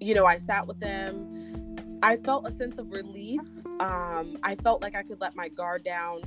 you 0.01 0.15
know, 0.15 0.27
I 0.27 0.39
sat 0.39 0.67
with 0.67 0.81
them. 0.81 1.99
I 2.03 2.17
felt 2.17 2.49
a 2.49 2.51
sense 2.57 2.79
of 2.79 2.91
relief. 2.91 3.41
Um, 3.81 4.37
I 4.43 4.57
felt 4.57 4.83
like 4.83 4.95
I 4.95 5.03
could 5.03 5.21
let 5.21 5.37
my 5.37 5.49
guard 5.49 5.85
down, 5.85 6.23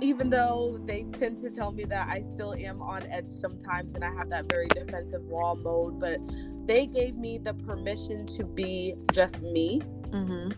even 0.00 0.30
though 0.30 0.78
they 0.84 1.04
tend 1.18 1.42
to 1.42 1.50
tell 1.50 1.72
me 1.72 1.84
that 1.84 2.08
I 2.08 2.24
still 2.34 2.54
am 2.54 2.80
on 2.82 3.06
edge 3.08 3.32
sometimes 3.32 3.94
and 3.94 4.04
I 4.04 4.12
have 4.14 4.30
that 4.30 4.50
very 4.50 4.68
defensive 4.68 5.22
wall 5.22 5.56
mode. 5.56 6.00
But 6.00 6.18
they 6.66 6.86
gave 6.86 7.16
me 7.16 7.38
the 7.38 7.54
permission 7.54 8.26
to 8.26 8.44
be 8.44 8.94
just 9.12 9.42
me. 9.42 9.80
Mm-hmm. 10.10 10.50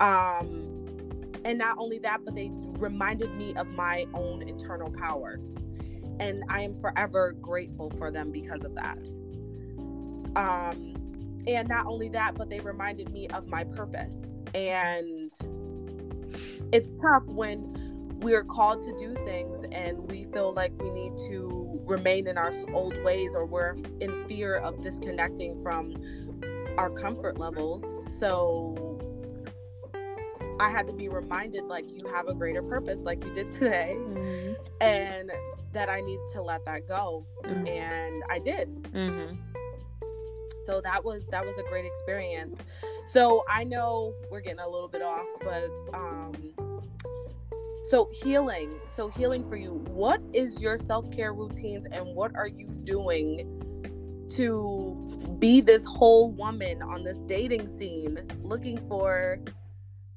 Um, 0.00 0.84
and 1.44 1.58
not 1.58 1.76
only 1.78 1.98
that, 2.00 2.24
but 2.24 2.34
they 2.34 2.50
reminded 2.52 3.34
me 3.34 3.54
of 3.54 3.68
my 3.74 4.06
own 4.14 4.42
internal 4.42 4.90
power. 4.90 5.38
And 6.20 6.44
I 6.48 6.62
am 6.62 6.80
forever 6.80 7.32
grateful 7.32 7.90
for 7.98 8.10
them 8.10 8.30
because 8.30 8.62
of 8.62 8.74
that. 8.76 9.08
Um, 10.36 10.94
and 11.46 11.68
not 11.68 11.86
only 11.86 12.08
that, 12.10 12.36
but 12.36 12.48
they 12.48 12.60
reminded 12.60 13.12
me 13.12 13.28
of 13.28 13.48
my 13.48 13.64
purpose. 13.64 14.16
And 14.54 15.32
it's 16.72 16.94
tough 17.02 17.24
when 17.26 17.83
we 18.24 18.34
are 18.34 18.42
called 18.42 18.82
to 18.82 18.92
do 18.98 19.14
things 19.26 19.66
and 19.70 19.98
we 20.10 20.24
feel 20.32 20.54
like 20.54 20.72
we 20.82 20.88
need 20.90 21.12
to 21.18 21.78
remain 21.84 22.26
in 22.26 22.38
our 22.38 22.54
old 22.72 22.96
ways 23.04 23.34
or 23.34 23.44
we're 23.44 23.76
in 24.00 24.26
fear 24.26 24.56
of 24.56 24.82
disconnecting 24.82 25.62
from 25.62 25.94
our 26.78 26.88
comfort 26.88 27.38
levels. 27.38 27.84
So 28.18 28.98
I 30.58 30.70
had 30.70 30.86
to 30.86 30.94
be 30.94 31.10
reminded 31.10 31.64
like 31.64 31.84
you 31.90 32.06
have 32.14 32.26
a 32.26 32.34
greater 32.34 32.62
purpose 32.62 33.00
like 33.00 33.22
you 33.22 33.34
did 33.34 33.50
today 33.50 33.94
mm-hmm. 33.98 34.54
and 34.80 35.30
that 35.72 35.90
I 35.90 36.00
need 36.00 36.20
to 36.32 36.40
let 36.40 36.64
that 36.64 36.88
go 36.88 37.26
mm-hmm. 37.44 37.66
and 37.66 38.22
I 38.30 38.38
did. 38.38 38.68
Mm-hmm. 38.92 39.34
so 40.64 40.80
that 40.80 41.04
was 41.04 41.26
that 41.26 41.44
was 41.44 41.58
a 41.58 41.68
great 41.68 41.84
experience 41.84 42.56
so 43.08 43.44
i 43.48 43.64
know 43.64 44.14
we're 44.30 44.40
getting 44.40 44.60
a 44.60 44.68
little 44.68 44.88
bit 44.88 45.02
off 45.02 45.26
but 45.42 45.68
um 45.92 46.32
so 47.90 48.08
healing 48.22 48.72
so 48.94 49.08
healing 49.08 49.48
for 49.48 49.56
you 49.56 49.84
what 49.88 50.20
is 50.32 50.60
your 50.60 50.78
self-care 50.78 51.32
routines 51.32 51.86
and 51.92 52.06
what 52.14 52.34
are 52.34 52.48
you 52.48 52.66
doing 52.84 53.60
to 54.30 55.36
be 55.38 55.60
this 55.60 55.84
whole 55.84 56.30
woman 56.32 56.82
on 56.82 57.04
this 57.04 57.18
dating 57.26 57.66
scene 57.78 58.18
looking 58.42 58.78
for 58.88 59.38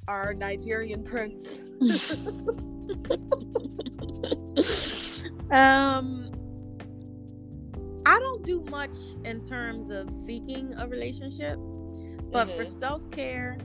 our 0.07 0.34
nigerian 0.34 1.03
prince 1.03 1.48
um 5.52 6.27
I 8.07 8.19
don't 8.19 8.45
do 8.45 8.64
much 8.72 8.95
in 9.26 9.45
terms 9.45 9.89
of 9.89 10.10
seeking 10.26 10.73
a 10.77 10.88
relationship, 10.88 11.57
but 12.31 12.48
mm-hmm. 12.48 12.57
for 12.57 12.65
self 12.65 13.11
care, 13.11 13.57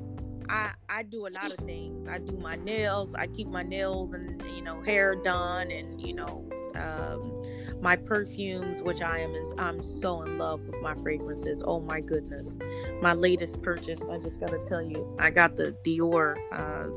I 0.48 0.72
I 0.88 1.02
do 1.02 1.26
a 1.26 1.30
lot 1.30 1.50
of 1.50 1.58
things. 1.64 2.08
I 2.08 2.18
do 2.18 2.36
my 2.36 2.56
nails. 2.56 3.14
I 3.14 3.26
keep 3.26 3.48
my 3.48 3.62
nails 3.62 4.12
and 4.14 4.42
you 4.54 4.62
know 4.62 4.80
hair 4.82 5.14
done, 5.14 5.70
and 5.70 6.00
you 6.00 6.14
know 6.14 6.48
um, 6.74 7.80
my 7.80 7.96
perfumes, 7.96 8.82
which 8.82 9.00
I 9.00 9.18
am 9.18 9.34
in, 9.34 9.48
I'm 9.58 9.82
so 9.82 10.22
in 10.22 10.38
love 10.38 10.60
with 10.62 10.80
my 10.80 10.94
fragrances. 10.94 11.62
Oh 11.66 11.80
my 11.80 12.00
goodness, 12.00 12.56
my 13.00 13.12
latest 13.12 13.62
purchase. 13.62 14.02
I 14.10 14.18
just 14.18 14.40
gotta 14.40 14.58
tell 14.66 14.82
you, 14.82 15.16
I 15.18 15.30
got 15.30 15.56
the 15.56 15.76
Dior. 15.84 16.36
Uh, 16.52 16.88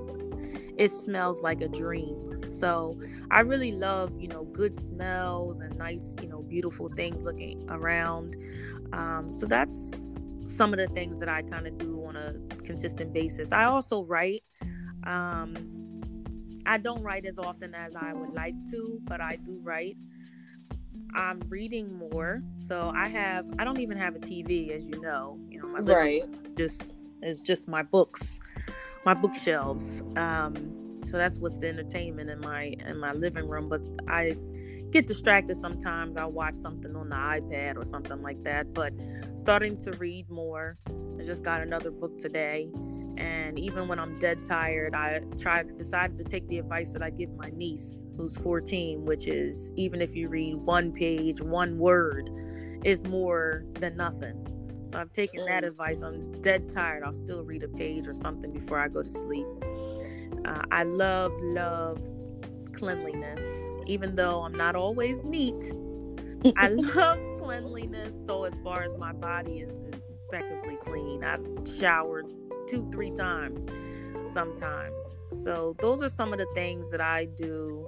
it 0.77 0.89
smells 0.89 1.41
like 1.41 1.61
a 1.61 1.69
dream 1.69 2.25
so 2.49 2.99
I 3.31 3.41
really 3.41 3.71
love, 3.71 4.11
you 4.19 4.27
know, 4.27 4.43
good 4.45 4.75
smells 4.75 5.59
and 5.59 5.75
nice, 5.77 6.15
you 6.21 6.27
know, 6.27 6.41
beautiful 6.41 6.89
things 6.89 7.21
looking 7.23 7.65
around. 7.69 8.35
Um, 8.93 9.33
so 9.33 9.45
that's 9.45 10.13
some 10.45 10.73
of 10.73 10.79
the 10.79 10.87
things 10.87 11.19
that 11.19 11.29
I 11.29 11.41
kind 11.41 11.67
of 11.67 11.77
do 11.77 12.03
on 12.05 12.15
a 12.15 12.33
consistent 12.63 13.13
basis. 13.13 13.51
I 13.51 13.65
also 13.65 14.03
write. 14.03 14.43
Um, 15.05 16.01
I 16.65 16.77
don't 16.79 17.03
write 17.03 17.25
as 17.25 17.37
often 17.37 17.75
as 17.75 17.95
I 17.95 18.13
would 18.13 18.33
like 18.33 18.55
to, 18.71 18.99
but 19.03 19.21
I 19.21 19.35
do 19.35 19.59
write. 19.61 19.97
I'm 21.13 21.39
reading 21.47 21.93
more, 21.93 22.41
so 22.57 22.91
I 22.95 23.07
have. 23.07 23.45
I 23.59 23.63
don't 23.63 23.79
even 23.79 23.97
have 23.97 24.15
a 24.15 24.19
TV, 24.19 24.71
as 24.71 24.87
you 24.87 24.99
know. 25.01 25.39
You 25.49 25.61
know, 25.61 25.67
my 25.67 25.79
right 25.79 26.23
just 26.57 26.97
is 27.21 27.41
just 27.41 27.67
my 27.67 27.83
books, 27.83 28.39
my 29.05 29.13
bookshelves. 29.13 30.01
Um, 30.17 30.85
so 31.05 31.17
that's 31.17 31.37
what's 31.37 31.59
the 31.59 31.67
entertainment 31.67 32.29
in 32.29 32.39
my 32.41 32.75
in 32.85 32.97
my 32.99 33.11
living 33.11 33.47
room 33.47 33.69
but 33.69 33.81
i 34.07 34.35
get 34.95 35.07
distracted 35.07 35.57
sometimes 35.57 36.15
I'll 36.15 36.31
watch 36.31 36.55
something 36.55 36.95
on 36.95 37.09
the 37.09 37.15
ipad 37.17 37.75
or 37.75 37.83
something 37.83 38.21
like 38.21 38.41
that 38.43 38.73
but 38.73 38.93
starting 39.33 39.75
to 39.79 39.91
read 39.97 40.29
more 40.29 40.77
i 41.19 41.21
just 41.21 41.43
got 41.43 41.59
another 41.59 41.91
book 41.91 42.17
today 42.17 42.69
and 43.17 43.59
even 43.59 43.89
when 43.89 43.99
i'm 43.99 44.17
dead 44.19 44.41
tired 44.41 44.95
i 44.95 45.19
tried 45.37 45.77
decided 45.77 46.15
to 46.15 46.23
take 46.23 46.47
the 46.47 46.59
advice 46.59 46.93
that 46.93 47.03
i 47.03 47.09
give 47.09 47.29
my 47.35 47.49
niece 47.57 48.05
who's 48.15 48.37
14 48.37 49.03
which 49.03 49.27
is 49.27 49.69
even 49.75 50.01
if 50.01 50.15
you 50.15 50.29
read 50.29 50.55
one 50.55 50.93
page 50.93 51.41
one 51.41 51.77
word 51.77 52.29
is 52.85 53.03
more 53.03 53.65
than 53.73 53.97
nothing 53.97 54.47
so 54.87 54.97
i've 54.97 55.11
taken 55.11 55.45
that 55.45 55.65
mm. 55.65 55.67
advice 55.67 55.99
i'm 56.03 56.31
dead 56.41 56.69
tired 56.69 57.03
i'll 57.03 57.11
still 57.11 57.43
read 57.43 57.63
a 57.63 57.67
page 57.67 58.07
or 58.07 58.13
something 58.13 58.53
before 58.53 58.79
i 58.79 58.87
go 58.87 59.03
to 59.03 59.09
sleep 59.09 59.45
uh, 60.45 60.61
I 60.69 60.83
love, 60.83 61.31
love 61.41 61.99
cleanliness, 62.75 63.43
even 63.87 64.15
though 64.15 64.41
I'm 64.41 64.53
not 64.53 64.75
always 64.75 65.23
neat. 65.23 65.73
I 66.57 66.67
love 66.67 67.19
cleanliness. 67.41 68.19
So, 68.27 68.43
as 68.43 68.59
far 68.59 68.83
as 68.83 68.97
my 68.97 69.13
body 69.13 69.61
is 69.61 69.71
impeccably 70.31 70.77
clean, 70.77 71.23
I've 71.23 71.45
showered 71.79 72.27
two, 72.67 72.87
three 72.91 73.11
times 73.11 73.67
sometimes. 74.27 75.19
So, 75.31 75.75
those 75.79 76.01
are 76.03 76.09
some 76.09 76.33
of 76.33 76.39
the 76.39 76.47
things 76.53 76.91
that 76.91 77.01
I 77.01 77.25
do 77.25 77.87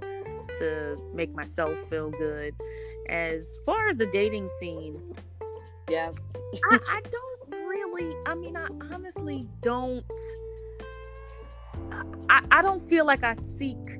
to 0.59 0.97
make 1.13 1.33
myself 1.35 1.77
feel 1.89 2.09
good. 2.09 2.55
As 3.09 3.59
far 3.65 3.89
as 3.89 3.97
the 3.97 4.07
dating 4.07 4.49
scene, 4.59 4.99
yes, 5.89 6.15
I, 6.71 6.79
I 6.89 7.01
don't 7.01 7.67
really, 7.67 8.15
I 8.25 8.35
mean, 8.35 8.57
I 8.57 8.67
honestly 8.91 9.47
don't 9.61 10.03
I, 12.29 12.41
I 12.51 12.61
don't 12.61 12.81
feel 12.81 13.05
like 13.05 13.23
I 13.23 13.33
seek 13.33 13.99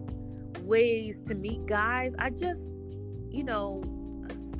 ways 0.68 1.20
to 1.22 1.36
meet 1.36 1.66
guys. 1.66 2.16
I 2.20 2.30
just, 2.30 2.84
you 3.30 3.44
know, 3.44 3.84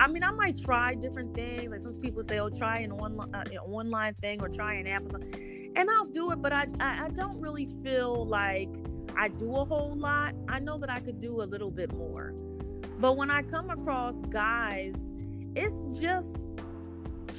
I 0.00 0.06
mean, 0.06 0.22
I 0.22 0.30
might 0.30 0.60
try 0.60 0.94
different 0.94 1.34
things. 1.34 1.70
Like 1.70 1.80
some 1.80 1.94
people 1.94 2.22
say, 2.22 2.38
"Oh, 2.38 2.48
try 2.48 2.78
an 2.78 2.92
online 2.92 3.34
uh, 3.34 3.44
online 3.64 4.14
thing 4.14 4.40
or 4.40 4.48
try 4.48 4.74
an 4.74 4.86
Amazon," 4.86 5.22
and 5.76 5.90
I'll 5.90 6.06
do 6.06 6.30
it. 6.30 6.40
But 6.40 6.52
I, 6.52 6.66
I, 6.80 7.06
I 7.06 7.08
don't 7.08 7.40
really 7.40 7.68
feel 7.82 8.26
like 8.26 8.70
I 9.16 9.28
do 9.28 9.56
a 9.56 9.64
whole 9.64 9.96
lot. 9.96 10.34
I 10.48 10.60
know 10.60 10.78
that 10.78 10.90
I 10.90 11.00
could 11.00 11.18
do 11.18 11.42
a 11.42 11.46
little 11.46 11.70
bit 11.70 11.92
more. 11.92 12.32
But 12.98 13.16
when 13.16 13.30
I 13.30 13.42
come 13.42 13.70
across 13.70 14.20
guys, 14.22 15.12
it's 15.54 15.84
just 16.00 16.36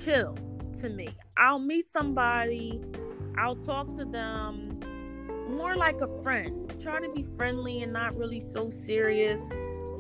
chill 0.04 0.38
to 0.80 0.90
me. 0.90 1.10
I'll 1.38 1.60
meet 1.60 1.90
somebody, 1.90 2.82
I'll 3.38 3.56
talk 3.56 3.96
to 3.96 4.06
them, 4.06 4.80
more 5.50 5.76
like 5.76 6.02
a 6.02 6.24
friend. 6.24 6.74
Try 6.80 7.02
to 7.02 7.10
be 7.10 7.24
friendly 7.24 7.84
and 7.84 7.92
not 7.92 8.16
really 8.16 8.40
so 8.40 8.70
serious. 8.70 9.46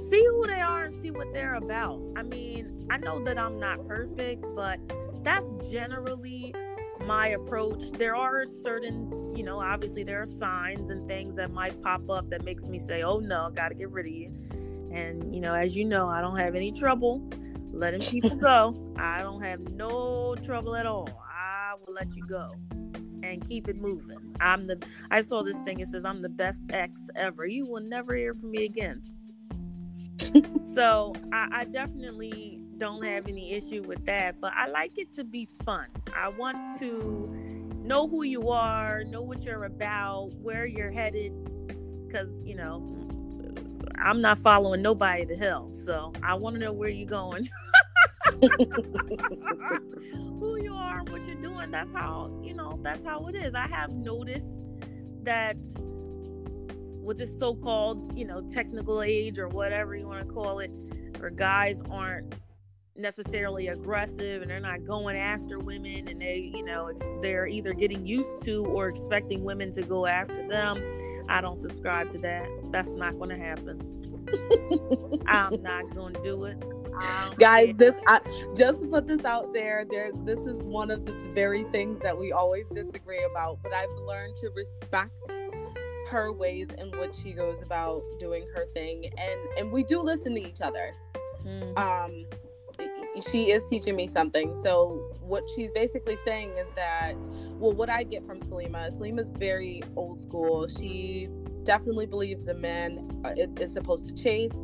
See 0.09 0.25
who 0.25 0.45
they 0.47 0.61
are 0.61 0.85
and 0.85 0.93
see 0.93 1.11
what 1.11 1.33
they're 1.33 1.55
about. 1.55 2.01
I 2.15 2.23
mean, 2.23 2.87
I 2.89 2.97
know 2.97 3.19
that 3.23 3.37
I'm 3.37 3.59
not 3.59 3.87
perfect, 3.87 4.45
but 4.55 4.79
that's 5.23 5.51
generally 5.71 6.53
my 7.05 7.29
approach. 7.29 7.91
There 7.91 8.15
are 8.15 8.45
certain, 8.45 9.35
you 9.35 9.43
know, 9.43 9.59
obviously 9.59 10.03
there 10.03 10.21
are 10.21 10.25
signs 10.25 10.89
and 10.89 11.07
things 11.07 11.35
that 11.37 11.51
might 11.51 11.81
pop 11.81 12.09
up 12.09 12.29
that 12.29 12.43
makes 12.43 12.65
me 12.65 12.77
say, 12.77 13.01
"Oh 13.01 13.17
no, 13.17 13.49
got 13.49 13.69
to 13.69 13.75
get 13.75 13.89
rid 13.89 14.05
of 14.05 14.11
you." 14.11 14.31
And 14.91 15.33
you 15.33 15.41
know, 15.41 15.53
as 15.53 15.75
you 15.75 15.85
know, 15.85 16.07
I 16.07 16.21
don't 16.21 16.37
have 16.37 16.55
any 16.55 16.71
trouble 16.71 17.27
letting 17.71 18.01
people 18.01 18.35
go. 18.35 18.93
I 18.97 19.21
don't 19.21 19.41
have 19.41 19.59
no 19.71 20.35
trouble 20.43 20.75
at 20.75 20.85
all. 20.85 21.09
I 21.31 21.73
will 21.79 21.93
let 21.93 22.15
you 22.15 22.25
go 22.25 22.51
and 23.29 23.47
keep 23.47 23.67
it 23.67 23.77
moving. 23.77 24.35
I'm 24.39 24.67
the 24.67 24.81
I 25.11 25.21
saw 25.21 25.43
this 25.43 25.57
thing, 25.59 25.79
it 25.79 25.87
says 25.87 26.05
I'm 26.05 26.21
the 26.21 26.29
best 26.29 26.65
ex 26.71 27.09
ever. 27.15 27.45
You 27.45 27.65
will 27.65 27.83
never 27.83 28.15
hear 28.15 28.33
from 28.33 28.51
me 28.51 28.65
again. 28.65 29.03
so 30.75 31.13
I, 31.31 31.47
I 31.51 31.65
definitely 31.65 32.61
don't 32.77 33.03
have 33.03 33.27
any 33.27 33.53
issue 33.53 33.83
with 33.83 34.05
that, 34.05 34.39
but 34.39 34.53
I 34.55 34.67
like 34.67 34.97
it 34.97 35.13
to 35.15 35.23
be 35.23 35.47
fun. 35.63 35.87
I 36.15 36.29
want 36.29 36.79
to 36.79 37.29
know 37.83 38.07
who 38.07 38.23
you 38.23 38.49
are, 38.49 39.03
know 39.03 39.21
what 39.21 39.43
you're 39.43 39.65
about, 39.65 40.33
where 40.35 40.65
you're 40.65 40.91
headed, 40.91 41.33
because 42.07 42.41
you 42.43 42.55
know 42.55 42.95
I'm 44.01 44.21
not 44.21 44.39
following 44.39 44.81
nobody 44.81 45.25
to 45.25 45.35
hell. 45.35 45.71
So 45.71 46.13
I 46.23 46.33
want 46.35 46.55
to 46.55 46.59
know 46.59 46.73
where 46.73 46.89
you're 46.89 47.09
going. 47.09 47.47
who 50.39 50.57
you 50.61 50.73
are 50.73 50.99
and 50.99 51.09
what 51.09 51.25
you're 51.25 51.35
doing. 51.35 51.71
That's 51.71 51.91
how, 51.93 52.31
you 52.43 52.53
know, 52.53 52.79
that's 52.83 53.03
how 53.03 53.27
it 53.27 53.35
is. 53.35 53.55
I 53.55 53.67
have 53.67 53.91
noticed 53.91 54.59
that 55.23 55.57
with 57.01 57.17
this 57.17 57.37
so 57.37 57.55
called, 57.55 58.17
you 58.17 58.25
know, 58.25 58.41
technical 58.53 59.01
age 59.01 59.39
or 59.39 59.47
whatever 59.47 59.95
you 59.95 60.07
want 60.07 60.27
to 60.27 60.33
call 60.33 60.59
it, 60.59 60.71
where 61.19 61.29
guys 61.29 61.81
aren't 61.89 62.35
necessarily 62.99 63.67
aggressive 63.67 64.41
and 64.41 64.51
they're 64.51 64.59
not 64.59 64.83
going 64.83 65.15
after 65.15 65.57
women 65.57 66.07
and 66.09 66.21
they 66.21 66.51
you 66.53 66.63
know 66.65 66.87
it's 66.87 67.01
they're 67.21 67.47
either 67.47 67.73
getting 67.73 68.05
used 68.05 68.43
to 68.43 68.65
or 68.65 68.89
expecting 68.89 69.43
women 69.43 69.71
to 69.71 69.81
go 69.83 70.05
after 70.05 70.45
them 70.49 70.83
i 71.29 71.39
don't 71.39 71.55
subscribe 71.55 72.09
to 72.09 72.17
that 72.17 72.45
that's 72.71 72.91
not 72.93 73.17
going 73.17 73.29
to 73.29 73.37
happen 73.37 73.79
i'm 75.27 75.61
not 75.61 75.89
going 75.95 76.13
to 76.13 76.21
do 76.23 76.43
it 76.43 76.61
guys 77.37 77.75
this 77.77 77.95
I, 78.07 78.19
just 78.55 78.81
to 78.81 78.87
put 78.87 79.07
this 79.07 79.23
out 79.25 79.53
there 79.53 79.85
there 79.89 80.11
this 80.25 80.39
is 80.39 80.57
one 80.63 80.91
of 80.91 81.05
the 81.05 81.13
very 81.33 81.63
things 81.65 81.99
that 82.01 82.17
we 82.17 82.31
always 82.31 82.67
disagree 82.67 83.23
about 83.31 83.59
but 83.63 83.73
i've 83.73 83.89
learned 84.05 84.35
to 84.37 84.49
respect 84.49 85.11
her 86.09 86.33
ways 86.33 86.67
in 86.77 86.89
which 86.99 87.15
she 87.15 87.33
goes 87.33 87.61
about 87.61 88.03
doing 88.19 88.45
her 88.55 88.65
thing 88.73 89.05
and 89.17 89.39
and 89.57 89.71
we 89.71 89.83
do 89.83 90.01
listen 90.01 90.35
to 90.35 90.41
each 90.41 90.61
other. 90.61 90.93
Mm-hmm. 91.45 91.77
um 91.77 92.25
she 93.29 93.51
is 93.51 93.65
teaching 93.65 93.95
me 93.95 94.07
something. 94.07 94.55
So 94.63 95.11
what 95.21 95.43
she's 95.53 95.69
basically 95.71 96.17
saying 96.25 96.51
is 96.57 96.67
that 96.75 97.13
well 97.59 97.73
what 97.73 97.89
i 97.89 98.03
get 98.03 98.25
from 98.25 98.39
salima 98.39 98.91
salima's 98.91 99.29
very 99.29 99.83
old 99.95 100.21
school. 100.21 100.67
She 100.67 101.29
definitely 101.63 102.07
believes 102.07 102.47
a 102.47 102.53
man 102.53 103.23
is 103.57 103.73
supposed 103.73 104.07
to 104.07 104.13
chase 104.13 104.55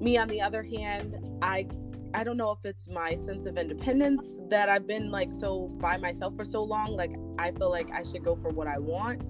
me 0.00 0.16
on 0.16 0.28
the 0.28 0.40
other 0.40 0.62
hand 0.62 1.16
i 1.42 1.66
i 2.14 2.22
don't 2.24 2.36
know 2.36 2.50
if 2.50 2.58
it's 2.64 2.88
my 2.88 3.16
sense 3.18 3.46
of 3.46 3.56
independence 3.56 4.26
that 4.48 4.68
i've 4.68 4.86
been 4.86 5.10
like 5.10 5.32
so 5.32 5.68
by 5.78 5.96
myself 5.96 6.34
for 6.36 6.44
so 6.44 6.62
long 6.62 6.96
like 6.96 7.12
i 7.38 7.50
feel 7.52 7.70
like 7.70 7.90
i 7.92 8.02
should 8.02 8.24
go 8.24 8.36
for 8.36 8.50
what 8.50 8.66
i 8.66 8.78
want. 8.78 9.22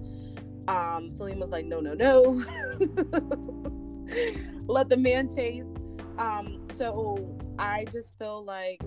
Um 0.66 1.10
salim 1.10 1.40
was 1.40 1.50
like 1.50 1.66
no 1.66 1.80
no 1.80 1.92
no. 1.92 2.42
Let 4.66 4.88
the 4.88 4.96
man 4.96 5.34
chase. 5.34 5.64
Um 6.18 6.66
so 6.78 7.36
i 7.58 7.84
just 7.92 8.16
feel 8.18 8.44
like 8.44 8.80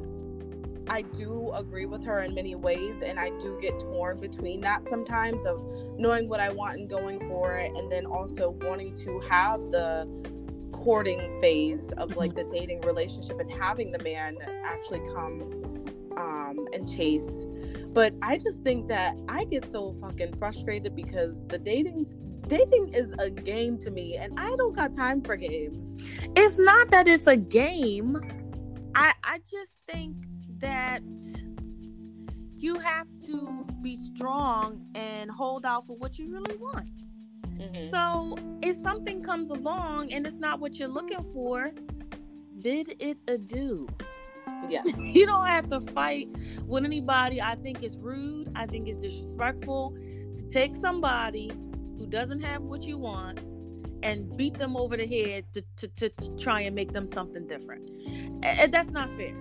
I 0.90 1.02
do 1.02 1.52
agree 1.54 1.86
with 1.86 2.06
her 2.06 2.24
in 2.24 2.34
many 2.34 2.56
ways, 2.56 2.96
and 3.04 3.20
I 3.20 3.30
do 3.42 3.58
get 3.62 3.78
torn 3.80 4.20
between 4.20 4.62
that 4.62 4.88
sometimes 4.88 5.46
of 5.46 5.62
knowing 5.98 6.30
what 6.30 6.40
I 6.40 6.50
want 6.50 6.80
and 6.80 6.90
going 6.90 7.20
for 7.28 7.58
it, 7.58 7.74
and 7.76 7.92
then 7.92 8.06
also 8.06 8.52
wanting 8.52 8.96
to 9.00 9.20
have 9.30 9.60
the 9.72 10.08
courting 10.84 11.40
phase 11.42 11.90
of 11.98 12.16
like 12.16 12.34
mm-hmm. 12.34 12.50
the 12.50 12.56
dating 12.56 12.82
relationship 12.82 13.40
and 13.40 13.52
having 13.52 13.92
the 13.92 14.00
man 14.04 14.38
actually 14.66 15.02
come 15.14 15.42
um, 16.18 16.68
and 16.74 16.90
chase. 16.90 17.44
But 17.94 18.14
I 18.22 18.38
just 18.38 18.62
think 18.62 18.88
that 18.90 19.16
I 19.28 19.46
get 19.46 19.72
so 19.72 19.96
fucking 20.02 20.36
frustrated 20.38 20.96
because 20.96 21.40
the 21.48 21.58
dating 21.58 22.06
dating 22.48 22.94
is 22.94 23.14
a 23.20 23.30
game 23.30 23.78
to 23.80 23.92
me, 23.92 24.16
and 24.16 24.40
I 24.40 24.56
don't 24.56 24.76
got 24.76 24.96
time 24.96 25.22
for 25.22 25.36
games. 25.36 26.02
It's 26.36 26.58
not 26.58 26.90
that 26.92 27.08
it's 27.08 27.28
a 27.28 27.38
game. 27.38 28.18
I 28.96 29.14
I 29.24 29.40
just 29.50 29.78
think 29.92 30.16
that 30.60 31.02
you 32.56 32.80
have 32.80 33.08
to 33.26 33.68
be 33.82 33.96
strong 33.96 34.84
and 34.96 35.30
hold 35.30 35.66
out 35.66 35.86
for 35.86 35.96
what 35.96 36.18
you 36.18 36.32
really 36.32 36.58
want. 36.58 36.90
Mm-hmm. 37.58 37.90
So 37.90 38.38
if 38.62 38.78
something 38.78 39.24
comes 39.24 39.50
along 39.50 40.12
and 40.14 40.26
it's 40.26 40.38
not 40.38 40.60
what 40.60 40.78
you're 40.80 40.88
looking 40.88 41.24
for, 41.34 41.72
bid 42.60 42.96
it 43.00 43.18
adieu. 43.28 43.88
Yeah. 44.70 44.84
you 45.00 45.26
don't 45.26 45.48
have 45.48 45.70
to 45.70 45.82
fight 45.82 46.30
with 46.66 46.86
anybody. 46.86 47.42
I 47.42 47.56
think 47.56 47.84
it's 47.84 47.96
rude. 47.96 48.52
I 48.56 48.66
think 48.66 48.88
it's 48.88 48.98
disrespectful 48.98 49.96
to 50.36 50.50
take 50.50 50.76
somebody 50.76 51.52
who 51.98 52.06
doesn't 52.08 52.42
have 52.42 52.62
what 52.62 52.84
you 52.84 52.98
want 52.98 53.40
and 54.04 54.36
beat 54.38 54.58
them 54.58 54.78
over 54.78 54.96
the 54.96 55.08
head 55.08 55.46
to, 55.54 55.64
to, 55.78 55.88
to, 55.88 56.10
to 56.10 56.38
try 56.38 56.62
and 56.62 56.76
make 56.76 56.92
them 56.92 57.08
something 57.08 57.48
different. 57.48 57.90
And 58.44 58.72
that's 58.72 58.92
not 58.92 59.10
fair. 59.18 59.34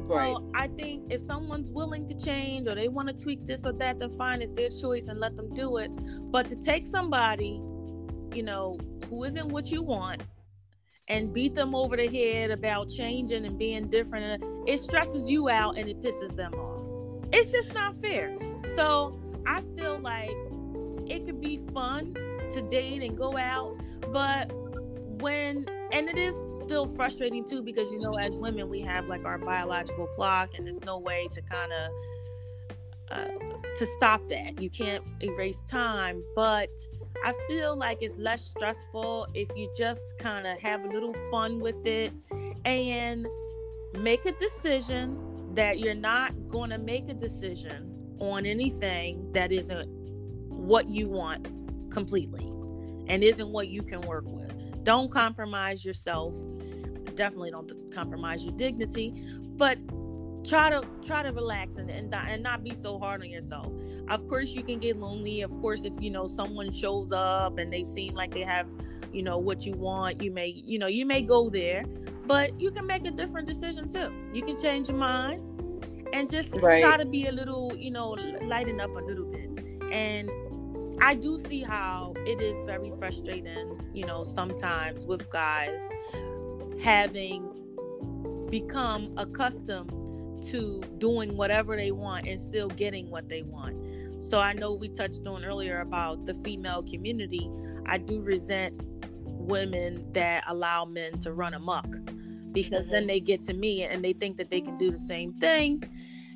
Right. 0.00 0.36
I 0.54 0.68
think 0.68 1.12
if 1.12 1.20
someone's 1.20 1.70
willing 1.70 2.06
to 2.08 2.14
change 2.14 2.66
or 2.66 2.74
they 2.74 2.88
want 2.88 3.08
to 3.08 3.14
tweak 3.14 3.46
this 3.46 3.64
or 3.66 3.72
that, 3.74 3.98
then 3.98 4.10
fine, 4.10 4.42
it's 4.42 4.50
their 4.52 4.68
choice 4.68 5.08
and 5.08 5.20
let 5.20 5.36
them 5.36 5.52
do 5.54 5.78
it. 5.78 5.90
But 6.30 6.48
to 6.48 6.56
take 6.56 6.86
somebody, 6.86 7.60
you 8.34 8.42
know, 8.42 8.78
who 9.08 9.24
isn't 9.24 9.48
what 9.48 9.70
you 9.70 9.82
want 9.82 10.22
and 11.08 11.32
beat 11.32 11.54
them 11.54 11.74
over 11.74 11.96
the 11.96 12.08
head 12.08 12.50
about 12.50 12.88
changing 12.88 13.44
and 13.44 13.58
being 13.58 13.88
different, 13.88 14.42
it 14.66 14.78
stresses 14.78 15.30
you 15.30 15.48
out 15.48 15.76
and 15.76 15.88
it 15.88 16.00
pisses 16.02 16.34
them 16.34 16.54
off. 16.54 16.88
It's 17.32 17.50
just 17.50 17.74
not 17.74 18.00
fair. 18.00 18.36
So 18.76 19.18
I 19.46 19.62
feel 19.76 19.98
like 19.98 20.30
it 21.08 21.24
could 21.24 21.40
be 21.40 21.60
fun 21.72 22.14
to 22.52 22.62
date 22.62 23.02
and 23.02 23.16
go 23.16 23.36
out, 23.36 23.78
but 24.12 24.50
when 25.20 25.66
and 25.92 26.08
it 26.08 26.18
is 26.18 26.42
still 26.64 26.86
frustrating 26.86 27.44
too 27.44 27.62
because 27.62 27.86
you 27.92 28.00
know 28.00 28.14
as 28.14 28.30
women 28.32 28.68
we 28.68 28.80
have 28.80 29.06
like 29.06 29.24
our 29.24 29.38
biological 29.38 30.06
clock 30.08 30.50
and 30.56 30.66
there's 30.66 30.80
no 30.82 30.98
way 30.98 31.28
to 31.30 31.42
kind 31.42 31.72
of 31.72 31.90
uh, 33.10 33.28
to 33.76 33.86
stop 33.86 34.26
that. 34.28 34.60
You 34.60 34.70
can't 34.70 35.04
erase 35.20 35.62
time 35.68 36.22
but 36.34 36.70
i 37.24 37.32
feel 37.46 37.76
like 37.76 37.98
it's 38.00 38.18
less 38.18 38.42
stressful 38.42 39.26
if 39.34 39.48
you 39.54 39.70
just 39.76 40.18
kind 40.18 40.46
of 40.46 40.58
have 40.58 40.84
a 40.84 40.88
little 40.88 41.14
fun 41.30 41.60
with 41.60 41.86
it 41.86 42.12
and 42.64 43.26
make 43.98 44.24
a 44.24 44.32
decision 44.32 45.18
that 45.54 45.78
you're 45.78 45.94
not 45.94 46.32
going 46.48 46.70
to 46.70 46.78
make 46.78 47.08
a 47.08 47.14
decision 47.14 48.16
on 48.18 48.46
anything 48.46 49.30
that 49.32 49.52
isn't 49.52 49.86
what 50.48 50.88
you 50.88 51.08
want 51.08 51.46
completely 51.90 52.48
and 53.08 53.22
isn't 53.22 53.48
what 53.48 53.68
you 53.68 53.82
can 53.82 54.00
work 54.02 54.24
with 54.26 54.61
don't 54.82 55.10
compromise 55.10 55.84
yourself. 55.84 56.34
Definitely 57.14 57.50
don't 57.50 57.70
compromise 57.92 58.44
your 58.44 58.54
dignity, 58.54 59.14
but 59.56 59.78
try 60.44 60.70
to 60.70 60.82
try 61.04 61.22
to 61.22 61.30
relax 61.30 61.76
and, 61.76 61.90
and 61.90 62.14
and 62.14 62.42
not 62.42 62.64
be 62.64 62.74
so 62.74 62.98
hard 62.98 63.20
on 63.22 63.30
yourself. 63.30 63.72
Of 64.08 64.26
course, 64.28 64.50
you 64.50 64.62
can 64.62 64.78
get 64.78 64.96
lonely. 64.96 65.42
Of 65.42 65.50
course, 65.60 65.84
if 65.84 65.92
you 66.00 66.10
know 66.10 66.26
someone 66.26 66.70
shows 66.72 67.12
up 67.12 67.58
and 67.58 67.72
they 67.72 67.84
seem 67.84 68.14
like 68.14 68.32
they 68.32 68.42
have, 68.42 68.66
you 69.12 69.22
know, 69.22 69.38
what 69.38 69.64
you 69.64 69.74
want, 69.74 70.22
you 70.22 70.30
may 70.30 70.48
you 70.48 70.78
know 70.78 70.86
you 70.86 71.06
may 71.06 71.22
go 71.22 71.48
there, 71.48 71.84
but 72.26 72.58
you 72.60 72.70
can 72.70 72.86
make 72.86 73.06
a 73.06 73.10
different 73.10 73.46
decision 73.46 73.88
too. 73.88 74.12
You 74.32 74.42
can 74.42 74.60
change 74.60 74.88
your 74.88 74.98
mind 74.98 75.42
and 76.12 76.30
just 76.30 76.54
right. 76.60 76.82
try 76.82 76.96
to 76.96 77.04
be 77.06 77.26
a 77.26 77.32
little, 77.32 77.74
you 77.76 77.90
know, 77.90 78.10
lighten 78.42 78.80
up 78.80 78.90
a 78.90 79.00
little 79.00 79.24
bit. 79.26 79.48
And 79.92 80.30
I 81.00 81.14
do 81.14 81.38
see 81.38 81.62
how 81.62 82.14
it 82.26 82.40
is 82.40 82.62
very 82.64 82.92
frustrating, 82.98 83.80
you 83.92 84.06
know, 84.06 84.24
sometimes 84.24 85.06
with 85.06 85.30
guys 85.30 85.80
having 86.82 87.48
become 88.50 89.12
accustomed 89.16 89.90
to 90.50 90.82
doing 90.98 91.36
whatever 91.36 91.76
they 91.76 91.92
want 91.92 92.26
and 92.26 92.40
still 92.40 92.68
getting 92.68 93.10
what 93.10 93.28
they 93.28 93.42
want. 93.42 93.76
So 94.22 94.38
I 94.38 94.52
know 94.52 94.72
we 94.72 94.88
touched 94.88 95.26
on 95.26 95.44
earlier 95.44 95.80
about 95.80 96.24
the 96.26 96.34
female 96.34 96.82
community. 96.82 97.50
I 97.86 97.98
do 97.98 98.20
resent 98.20 98.80
women 99.24 100.06
that 100.12 100.44
allow 100.46 100.84
men 100.84 101.18
to 101.20 101.32
run 101.32 101.54
amok 101.54 101.86
because 102.52 102.82
mm-hmm. 102.82 102.92
then 102.92 103.06
they 103.06 103.20
get 103.20 103.42
to 103.44 103.54
me 103.54 103.82
and 103.82 104.04
they 104.04 104.12
think 104.12 104.36
that 104.36 104.50
they 104.50 104.60
can 104.60 104.76
do 104.78 104.90
the 104.90 104.98
same 104.98 105.32
thing 105.34 105.82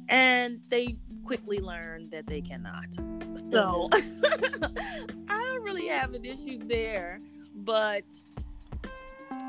and 0.09 0.61
they 0.69 0.97
quickly 1.27 1.59
learn 1.59 2.09
that 2.11 2.27
they 2.27 2.41
cannot. 2.41 2.95
So 2.95 3.89
mm-hmm. 3.93 5.21
I 5.29 5.43
don't 5.43 5.63
really 5.63 5.89
have 5.89 6.15
an 6.15 6.25
issue 6.25 6.59
there, 6.67 7.21
but 7.55 8.05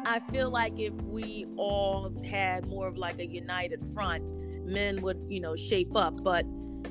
I 0.05 0.19
feel 0.31 0.49
like 0.49 0.79
if 0.79 0.93
we 0.93 1.45
all 1.55 2.11
had 2.25 2.67
more 2.67 2.87
of 2.87 2.97
like 2.97 3.19
a 3.19 3.27
united 3.27 3.81
front, 3.93 4.23
men 4.65 5.01
would, 5.01 5.23
you 5.29 5.39
know, 5.39 5.55
shape 5.55 5.95
up. 5.95 6.15
But 6.23 6.45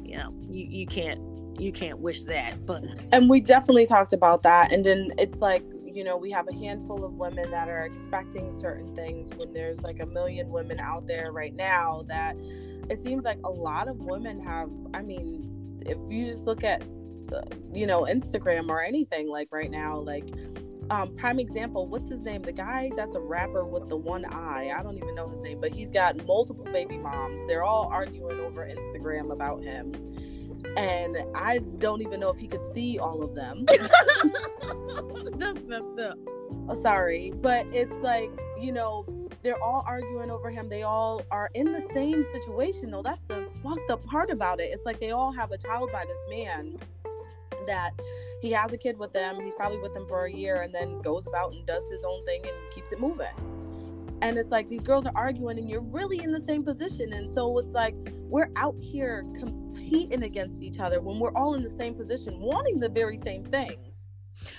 you 0.04 0.18
know, 0.18 0.32
you, 0.48 0.66
you 0.68 0.86
can't 0.86 1.20
you 1.58 1.72
can't 1.72 1.98
wish 1.98 2.22
that. 2.24 2.64
But 2.64 2.84
and 3.12 3.28
we 3.28 3.40
definitely 3.40 3.86
talked 3.86 4.12
about 4.12 4.44
that. 4.44 4.72
And 4.72 4.86
then 4.86 5.12
it's 5.18 5.40
like 5.40 5.64
you 5.84 6.04
know 6.04 6.16
we 6.16 6.30
have 6.30 6.46
a 6.46 6.54
handful 6.54 7.04
of 7.04 7.14
women 7.14 7.50
that 7.50 7.68
are 7.68 7.84
expecting 7.84 8.52
certain 8.52 8.94
things 8.94 9.34
when 9.36 9.52
there's 9.52 9.80
like 9.82 9.98
a 9.98 10.06
million 10.06 10.48
women 10.50 10.78
out 10.78 11.06
there 11.08 11.32
right 11.32 11.54
now 11.54 12.04
that 12.06 12.36
it 12.88 13.02
seems 13.02 13.24
like 13.24 13.38
a 13.44 13.50
lot 13.50 13.88
of 13.88 13.96
women 13.98 14.40
have 14.40 14.70
i 14.94 15.02
mean 15.02 15.80
if 15.84 15.98
you 16.08 16.26
just 16.26 16.46
look 16.46 16.64
at 16.64 16.80
the, 17.28 17.42
you 17.72 17.86
know 17.86 18.02
instagram 18.02 18.68
or 18.68 18.82
anything 18.82 19.28
like 19.28 19.48
right 19.50 19.70
now 19.70 19.98
like 19.98 20.28
um, 20.90 21.16
prime 21.16 21.38
example 21.40 21.86
what's 21.86 22.08
his 22.08 22.20
name? 22.20 22.42
The 22.42 22.52
guy 22.52 22.90
that's 22.96 23.14
a 23.16 23.20
rapper 23.20 23.64
with 23.64 23.88
the 23.88 23.96
one 23.96 24.24
eye. 24.24 24.72
I 24.76 24.82
don't 24.82 24.96
even 24.96 25.14
know 25.14 25.28
his 25.28 25.40
name 25.40 25.60
but 25.60 25.72
he's 25.72 25.90
got 25.90 26.24
multiple 26.26 26.64
baby 26.72 26.96
moms. 26.96 27.46
They're 27.48 27.64
all 27.64 27.88
arguing 27.90 28.38
over 28.40 28.64
instagram 28.64 29.32
about 29.32 29.62
him. 29.62 29.92
And 30.76 31.16
i 31.34 31.58
don't 31.78 32.02
even 32.02 32.20
know 32.20 32.30
if 32.30 32.38
he 32.38 32.46
could 32.46 32.72
see 32.72 32.98
all 32.98 33.22
of 33.22 33.34
them. 33.34 33.66
That's 35.38 35.62
messed 35.64 35.98
up. 36.00 36.18
Oh 36.68 36.80
sorry. 36.80 37.32
But 37.34 37.66
it's 37.72 37.92
like 38.02 38.30
you 38.56 38.72
know 38.72 39.04
they're 39.46 39.62
all 39.62 39.84
arguing 39.86 40.28
over 40.28 40.50
him. 40.50 40.68
They 40.68 40.82
all 40.82 41.22
are 41.30 41.50
in 41.54 41.72
the 41.72 41.88
same 41.94 42.24
situation. 42.24 42.90
though. 42.90 43.02
that's 43.02 43.20
the 43.28 43.48
fucked 43.62 43.88
up 43.92 44.04
part 44.04 44.28
about 44.28 44.58
it. 44.60 44.72
It's 44.72 44.84
like 44.84 44.98
they 44.98 45.12
all 45.12 45.30
have 45.30 45.52
a 45.52 45.58
child 45.58 45.92
by 45.92 46.04
this 46.04 46.18
man 46.28 46.76
that 47.68 47.92
he 48.42 48.50
has 48.50 48.72
a 48.72 48.76
kid 48.76 48.98
with 48.98 49.12
them. 49.12 49.40
He's 49.40 49.54
probably 49.54 49.78
with 49.78 49.94
them 49.94 50.04
for 50.08 50.24
a 50.24 50.32
year 50.32 50.62
and 50.62 50.74
then 50.74 51.00
goes 51.00 51.28
about 51.28 51.52
and 51.52 51.64
does 51.64 51.88
his 51.88 52.02
own 52.02 52.24
thing 52.24 52.40
and 52.42 52.74
keeps 52.74 52.90
it 52.90 52.98
moving. 52.98 53.28
And 54.20 54.36
it's 54.36 54.50
like 54.50 54.68
these 54.68 54.82
girls 54.82 55.06
are 55.06 55.12
arguing 55.14 55.60
and 55.60 55.70
you're 55.70 55.80
really 55.80 56.20
in 56.20 56.32
the 56.32 56.40
same 56.40 56.64
position. 56.64 57.12
And 57.12 57.30
so 57.30 57.56
it's 57.60 57.70
like 57.70 57.94
we're 58.22 58.50
out 58.56 58.74
here 58.80 59.24
competing 59.38 60.24
against 60.24 60.60
each 60.60 60.80
other 60.80 61.00
when 61.00 61.20
we're 61.20 61.34
all 61.36 61.54
in 61.54 61.62
the 61.62 61.70
same 61.70 61.94
position, 61.94 62.40
wanting 62.40 62.80
the 62.80 62.88
very 62.88 63.16
same 63.16 63.44
things 63.44 63.85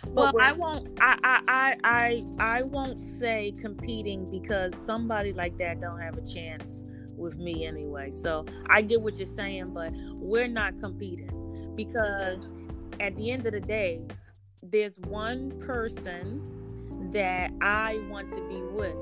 well, 0.08 0.34
I 0.40 0.52
won't. 0.52 0.98
I, 1.00 1.42
I 1.48 1.76
I 1.84 2.26
I 2.40 2.62
won't 2.64 3.00
say 3.00 3.54
competing 3.60 4.30
because 4.30 4.76
somebody 4.76 5.34
like 5.34 5.58
that 5.58 5.80
don't 5.80 6.00
have 6.00 6.18
a 6.18 6.26
chance 6.26 6.84
with 7.16 7.38
me 7.38 7.66
anyway. 7.66 8.12
So 8.12 8.46
I 8.68 8.82
get 8.82 9.02
what 9.02 9.18
you're 9.18 9.28
saying, 9.28 9.72
but 9.74 9.92
we're 10.16 10.48
not 10.48 10.80
competing 10.80 11.74
because 11.76 12.50
at 13.00 13.16
the 13.16 13.32
end 13.32 13.46
of 13.46 13.54
the 13.54 13.60
day, 13.60 14.02
there's 14.64 14.98
one 15.00 15.52
person 15.60 17.12
that 17.14 17.52
I 17.62 18.00
want 18.10 18.32
to 18.32 18.48
be 18.48 18.62
with, 18.62 18.96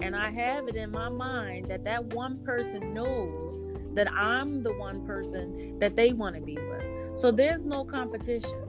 and 0.00 0.14
I 0.14 0.30
have 0.30 0.68
it 0.68 0.76
in 0.76 0.90
my 0.90 1.08
mind 1.08 1.66
that 1.66 1.84
that 1.84 2.04
one 2.06 2.42
person 2.44 2.94
knows 2.94 3.64
that 3.94 4.10
I'm 4.12 4.62
the 4.62 4.72
one 4.74 5.04
person 5.06 5.78
that 5.78 5.96
they 5.96 6.12
want 6.12 6.36
to 6.36 6.42
be 6.42 6.56
with. 6.56 7.18
So 7.18 7.30
there's 7.30 7.64
no 7.64 7.84
competition 7.84 8.68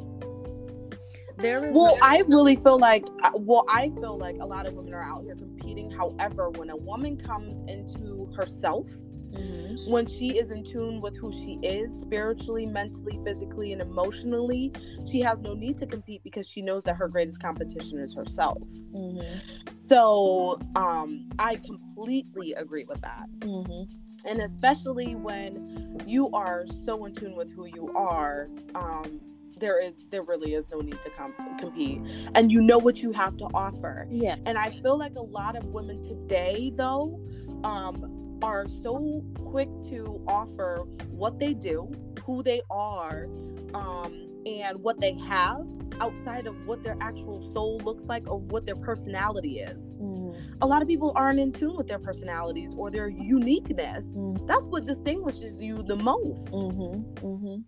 there 1.40 1.72
well 1.72 1.98
i 2.02 2.20
really 2.28 2.56
feel 2.58 2.78
like 2.78 3.06
uh, 3.24 3.32
well 3.36 3.66
i 3.70 3.90
feel 4.02 4.18
like 4.18 4.36
a 4.40 4.46
lot 4.46 4.66
of 4.66 4.74
women 4.74 4.94
are 4.94 5.04
out 5.04 5.24
here 5.24 5.36
competing 5.36 5.90
however 5.90 6.50
when 6.52 6.70
a 6.70 6.76
woman 6.76 7.18
comes 7.18 7.58
into 7.70 8.32
herself 8.36 8.90
mm-hmm. 9.32 9.92
when 9.92 10.06
she 10.06 10.38
is 10.38 10.52
in 10.52 10.64
tune 10.64 11.02
with 11.02 11.18
who 11.18 11.32
she 11.32 11.60
is 11.64 11.94
spiritually 12.02 12.66
mentally 12.66 13.20
physically 13.24 13.72
and 13.72 13.82
emotionally 13.82 14.72
she 15.10 15.20
has 15.20 15.40
no 15.40 15.54
need 15.54 15.78
to 15.78 15.86
compete 15.86 16.22
because 16.24 16.48
she 16.48 16.62
knows 16.62 16.84
that 16.84 16.96
her 16.96 17.08
greatest 17.08 17.42
competition 17.42 18.00
is 18.00 18.14
herself 18.14 18.62
mm-hmm. 18.94 19.40
so 19.88 20.60
um 20.76 21.30
i 21.40 21.56
completely 21.56 22.54
agree 22.54 22.86
with 22.86 23.02
that 23.02 23.28
mm-hmm. 23.40 24.28
and 24.28 24.42
especially 24.42 25.16
when 25.16 26.02
you 26.06 26.30
are 26.32 26.66
so 26.86 27.06
in 27.06 27.14
tune 27.14 27.36
with 27.36 27.52
who 27.54 27.66
you 27.66 27.94
are 27.96 28.50
um, 28.76 29.22
there 29.60 29.82
is 29.82 30.06
there 30.10 30.24
really 30.24 30.54
is 30.54 30.70
no 30.70 30.80
need 30.80 31.02
to 31.04 31.10
com- 31.12 31.34
compete 31.60 32.02
and 32.36 32.52
you 32.52 32.62
know 32.62 32.78
what 32.78 33.02
you 33.02 33.12
have 33.12 33.36
to 33.38 33.46
offer 33.54 34.08
yeah 34.10 34.36
and 34.46 34.58
i 34.58 34.70
feel 34.82 34.98
like 34.98 35.16
a 35.16 35.22
lot 35.22 35.56
of 35.56 35.66
women 35.66 36.02
today 36.02 36.72
though 36.76 37.20
um, 37.64 38.40
are 38.42 38.66
so 38.82 39.24
quick 39.44 39.68
to 39.90 40.24
offer 40.28 40.84
what 41.12 41.40
they 41.40 41.54
do 41.54 41.92
who 42.26 42.42
they 42.44 42.62
are 42.70 43.26
um, 43.74 44.30
and 44.46 44.82
what 44.82 45.00
they 45.00 45.14
have 45.28 45.66
outside 46.00 46.48
of 46.48 46.56
what 46.66 46.84
their 46.84 46.96
actual 47.02 47.52
soul 47.54 47.80
looks 47.84 48.06
like 48.06 48.30
or 48.30 48.40
what 48.40 48.66
their 48.66 48.76
personality 48.76 49.60
is. 49.60 49.90
Mm. 50.02 50.36
A 50.62 50.68
lot 50.68 50.82
of 50.82 50.88
people 50.88 51.12
aren't 51.16 51.40
in 51.40 51.52
tune 51.52 51.76
with 51.76 51.88
their 51.88 52.00
personalities 52.00 52.72
or 52.78 52.90
their 52.90 53.10
uniqueness. 53.10 54.06
Mm. 54.16 54.48
That's 54.48 54.68
what 54.68 54.86
distinguishes 54.86 55.62
you 55.62 55.84
the 55.84 55.96
most. 55.96 56.52
Mm-hmm. 56.52 57.26
Mm-hmm. 57.26 57.62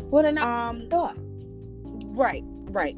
What 0.00 0.24
an 0.24 0.38
Um, 0.38 0.88
thought. 0.90 1.16
right, 2.16 2.44
right. 2.70 2.96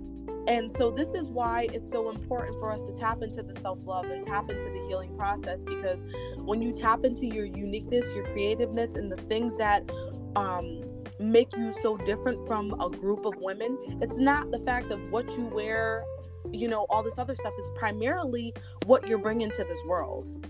And 0.48 0.72
so 0.78 0.90
this 0.90 1.08
is 1.14 1.26
why 1.30 1.68
it's 1.72 1.90
so 1.90 2.10
important 2.10 2.58
for 2.58 2.72
us 2.72 2.82
to 2.82 2.92
tap 2.94 3.22
into 3.22 3.42
the 3.42 3.54
self-love 3.60 4.06
and 4.06 4.24
tap 4.26 4.50
into 4.50 4.70
the 4.70 4.86
healing 4.88 5.16
process 5.16 5.62
because 5.64 6.04
when 6.44 6.62
you 6.62 6.72
tap 6.72 7.04
into 7.04 7.26
your 7.26 7.44
uniqueness, 7.44 8.06
your 8.14 8.24
creativeness 8.24 8.94
and 8.96 9.12
the 9.12 9.16
things 9.16 9.56
that 9.58 9.90
um 10.36 10.82
make 11.20 11.56
you 11.56 11.72
so 11.82 11.96
different 11.98 12.46
from 12.46 12.74
a 12.80 12.90
group 12.90 13.24
of 13.26 13.34
women, 13.38 13.78
it's 14.02 14.16
not 14.18 14.50
the 14.50 14.58
fact 14.60 14.90
of 14.92 15.00
what 15.10 15.28
you 15.32 15.44
wear, 15.46 16.04
you 16.52 16.68
know, 16.68 16.86
all 16.90 17.02
this 17.02 17.18
other 17.18 17.34
stuff. 17.36 17.52
It's 17.58 17.70
primarily 17.76 18.54
what 18.86 19.06
you're 19.08 19.18
bringing 19.18 19.50
to 19.50 19.64
this 19.64 19.80
world. 19.86 20.46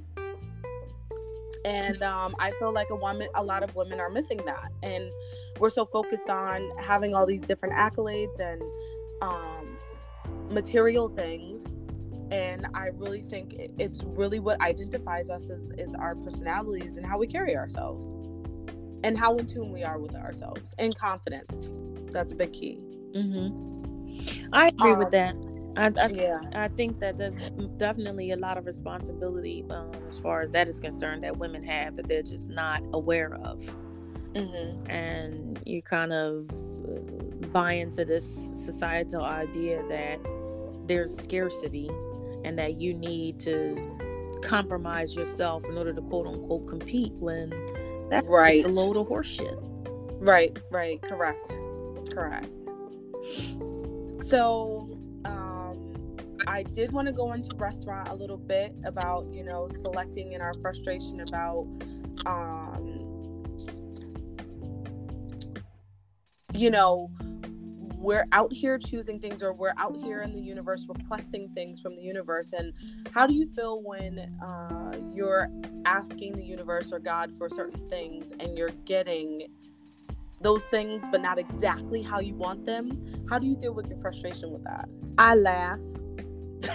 And 1.64 2.02
um, 2.02 2.34
I 2.38 2.52
feel 2.52 2.72
like 2.72 2.90
a 2.90 2.96
woman, 2.96 3.28
a 3.34 3.42
lot 3.42 3.62
of 3.62 3.74
women 3.74 4.00
are 4.00 4.10
missing 4.10 4.40
that, 4.46 4.70
and 4.82 5.10
we're 5.58 5.70
so 5.70 5.86
focused 5.86 6.28
on 6.28 6.70
having 6.78 7.14
all 7.14 7.26
these 7.26 7.40
different 7.40 7.74
accolades 7.74 8.38
and 8.40 8.62
um, 9.22 9.78
material 10.50 11.08
things. 11.08 11.64
And 12.30 12.66
I 12.74 12.88
really 12.94 13.22
think 13.22 13.54
it's 13.78 14.02
really 14.04 14.38
what 14.38 14.60
identifies 14.60 15.30
us 15.30 15.48
as 15.50 15.70
is 15.78 15.94
our 15.94 16.14
personalities 16.16 16.96
and 16.96 17.06
how 17.06 17.18
we 17.18 17.26
carry 17.26 17.56
ourselves 17.56 18.08
and 19.02 19.16
how 19.18 19.36
in 19.36 19.46
tune 19.46 19.72
we 19.72 19.82
are 19.82 19.98
with 19.98 20.14
ourselves 20.14 20.62
and 20.78 20.96
confidence. 20.96 21.68
That's 22.12 22.32
a 22.32 22.34
big 22.34 22.52
key. 22.52 22.80
Mm-hmm. 23.14 24.48
I 24.52 24.68
agree 24.68 24.94
with 24.94 25.06
Um, 25.06 25.10
that. 25.12 25.36
I, 25.78 25.92
I, 26.00 26.08
Yeah. 26.08 26.40
I 26.54 26.68
think 26.68 26.98
that 27.00 27.16
there's 27.18 27.50
definitely 27.78 28.32
a 28.32 28.36
lot 28.36 28.58
of 28.58 28.66
responsibility 28.66 29.64
um, 29.70 29.92
as 30.08 30.18
far 30.18 30.42
as 30.42 30.50
that 30.52 30.68
is 30.68 30.80
concerned 30.80 31.22
that 31.22 31.36
women 31.36 31.62
have 31.62 31.96
that 31.96 32.08
they're 32.08 32.22
just 32.22 32.50
not 32.50 32.82
aware 32.92 33.34
of. 33.44 33.60
Mm-hmm. 34.34 34.90
And 34.90 35.60
you 35.64 35.80
kind 35.82 36.12
of 36.12 36.50
uh, 36.50 37.46
buy 37.48 37.72
into 37.74 38.04
this 38.04 38.50
societal 38.54 39.22
idea 39.24 39.82
that 39.88 40.18
there's 40.86 41.16
scarcity 41.16 41.88
and 42.44 42.58
that 42.58 42.74
you 42.80 42.92
need 42.94 43.38
to 43.40 44.40
compromise 44.42 45.14
yourself 45.14 45.64
in 45.64 45.78
order 45.78 45.92
to 45.92 46.00
quote 46.02 46.26
unquote 46.26 46.66
compete 46.68 47.12
when 47.14 47.50
that's 48.10 48.26
Right. 48.28 48.64
a 48.64 48.68
load 48.68 48.96
of 48.96 49.08
horseshit. 49.08 49.58
Right, 50.20 50.58
right, 50.70 51.00
correct. 51.02 51.52
Correct. 52.10 52.48
So, 54.28 54.97
um, 55.24 56.16
I 56.46 56.62
did 56.62 56.92
want 56.92 57.06
to 57.08 57.12
go 57.12 57.32
into 57.32 57.54
restaurant 57.56 58.08
a 58.08 58.14
little 58.14 58.36
bit 58.36 58.74
about, 58.84 59.26
you 59.32 59.44
know, 59.44 59.68
selecting 59.82 60.34
and 60.34 60.42
our 60.42 60.54
frustration 60.54 61.20
about, 61.20 61.66
um, 62.26 63.04
you 66.54 66.70
know, 66.70 67.10
we're 67.98 68.26
out 68.32 68.52
here 68.52 68.78
choosing 68.78 69.18
things 69.18 69.42
or 69.42 69.52
we're 69.52 69.74
out 69.76 69.96
here 69.96 70.22
in 70.22 70.32
the 70.32 70.40
universe 70.40 70.86
requesting 70.88 71.48
things 71.54 71.80
from 71.80 71.96
the 71.96 72.02
universe. 72.02 72.52
And 72.52 72.72
how 73.12 73.26
do 73.26 73.34
you 73.34 73.52
feel 73.54 73.82
when 73.82 74.18
uh, 74.42 74.96
you're 75.12 75.48
asking 75.84 76.34
the 76.34 76.44
universe 76.44 76.92
or 76.92 77.00
God 77.00 77.36
for 77.36 77.48
certain 77.48 77.88
things 77.88 78.32
and 78.38 78.56
you're 78.56 78.70
getting 78.84 79.48
those 80.40 80.62
things 80.64 81.04
but 81.10 81.20
not 81.20 81.38
exactly 81.38 82.02
how 82.02 82.20
you 82.20 82.34
want 82.34 82.64
them 82.64 82.90
how 83.28 83.38
do 83.38 83.46
you 83.46 83.56
deal 83.56 83.74
with 83.74 83.88
your 83.88 83.98
frustration 84.00 84.50
with 84.50 84.64
that 84.64 84.88
I 85.18 85.34
laugh. 85.34 85.80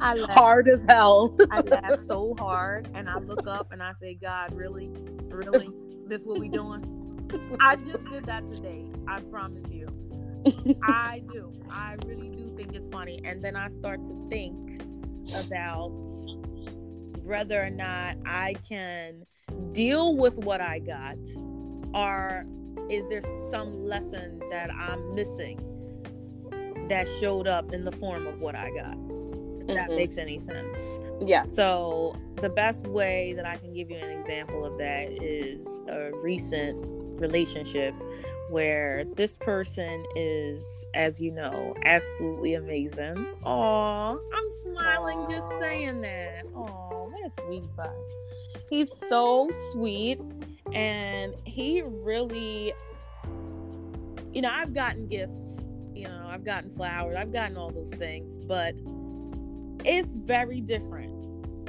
I 0.00 0.14
laugh. 0.14 0.30
hard 0.30 0.68
as 0.68 0.80
hell 0.88 1.34
I 1.50 1.60
laugh 1.60 1.98
so 2.00 2.34
hard 2.38 2.88
and 2.94 3.08
I 3.08 3.18
look 3.18 3.46
up 3.46 3.72
and 3.72 3.82
I 3.82 3.92
say, 4.00 4.14
God, 4.14 4.54
really? 4.54 4.90
Really? 5.28 5.70
This 6.06 6.24
what 6.24 6.38
we 6.38 6.48
doing? 6.48 7.28
I 7.60 7.76
just 7.76 8.04
did 8.04 8.26
that 8.26 8.50
today. 8.52 8.84
I 9.08 9.20
promise 9.20 9.70
you. 9.70 9.88
I 10.82 11.22
do. 11.32 11.50
I 11.70 11.96
really 12.04 12.28
do 12.28 12.54
think 12.56 12.74
it's 12.74 12.88
funny. 12.88 13.22
And 13.24 13.42
then 13.42 13.56
I 13.56 13.68
start 13.68 14.04
to 14.06 14.26
think 14.28 14.82
about 15.34 15.92
whether 17.22 17.62
or 17.62 17.70
not 17.70 18.16
I 18.26 18.54
can 18.68 19.24
deal 19.72 20.14
with 20.16 20.36
what 20.38 20.60
I 20.60 20.78
got 20.78 21.16
or 21.94 22.46
is 22.90 23.06
there 23.08 23.22
some 23.50 23.84
lesson 23.86 24.40
that 24.50 24.70
I'm 24.74 25.14
missing 25.14 25.58
that 26.88 27.06
showed 27.20 27.46
up 27.46 27.72
in 27.72 27.84
the 27.84 27.92
form 27.92 28.26
of 28.26 28.40
what 28.40 28.54
I 28.54 28.70
got? 28.70 28.96
If 29.60 29.68
that 29.68 29.90
Mhm. 29.90 29.96
makes 29.96 30.18
any 30.18 30.38
sense. 30.38 30.78
yeah 31.20 31.44
So, 31.52 32.16
the 32.36 32.48
best 32.48 32.84
way 32.88 33.32
that 33.34 33.46
I 33.46 33.56
can 33.56 33.72
give 33.72 33.88
you 33.90 33.96
an 33.96 34.10
example 34.20 34.64
of 34.64 34.76
that 34.78 35.08
is 35.22 35.64
a 35.88 36.10
recent 36.22 36.76
relationship 37.20 37.94
where 38.50 39.04
this 39.14 39.36
person 39.36 40.04
is, 40.16 40.66
as 40.94 41.20
you 41.20 41.30
know, 41.30 41.74
absolutely 41.84 42.54
amazing. 42.54 43.24
Aw, 43.44 44.10
I'm 44.10 44.50
smiling 44.64 45.24
just 45.30 45.48
saying 45.60 46.00
that. 46.02 46.44
Aw, 46.56 47.04
what 47.08 47.24
a 47.24 47.30
sweet 47.42 47.62
guy. 47.76 47.88
He's 48.68 48.92
so 49.08 49.48
sweet 49.72 50.20
and 50.74 51.34
he 51.44 51.82
really, 51.82 52.72
you 54.32 54.42
know, 54.42 54.50
I've 54.50 54.74
gotten 54.74 55.06
gifts, 55.08 55.60
you 55.94 56.04
know, 56.04 56.26
I've 56.28 56.44
gotten 56.44 56.74
flowers, 56.74 57.16
I've 57.18 57.32
gotten 57.32 57.56
all 57.56 57.70
those 57.70 57.90
things, 57.90 58.38
but 58.38 58.74
it's 59.84 60.18
very 60.18 60.60
different 60.60 61.12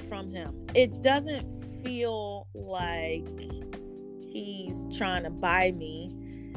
from 0.08 0.30
him. 0.30 0.66
It 0.74 1.02
doesn't 1.02 1.84
feel 1.84 2.48
like 2.54 3.28
he's 4.30 4.86
trying 4.96 5.24
to 5.24 5.30
buy 5.30 5.72
me. 5.72 6.12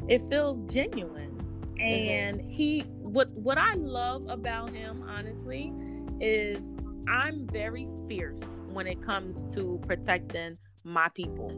It 0.07 0.21
feels 0.29 0.63
genuine. 0.63 1.33
Mm-hmm. 1.73 1.81
And 1.81 2.41
he 2.41 2.81
what 3.01 3.29
what 3.31 3.57
I 3.57 3.73
love 3.75 4.25
about 4.29 4.71
him 4.71 5.03
honestly 5.07 5.73
is 6.19 6.59
I'm 7.07 7.47
very 7.47 7.87
fierce 8.07 8.43
when 8.71 8.87
it 8.87 9.01
comes 9.01 9.45
to 9.55 9.79
protecting 9.85 10.57
my 10.83 11.09
people. 11.09 11.49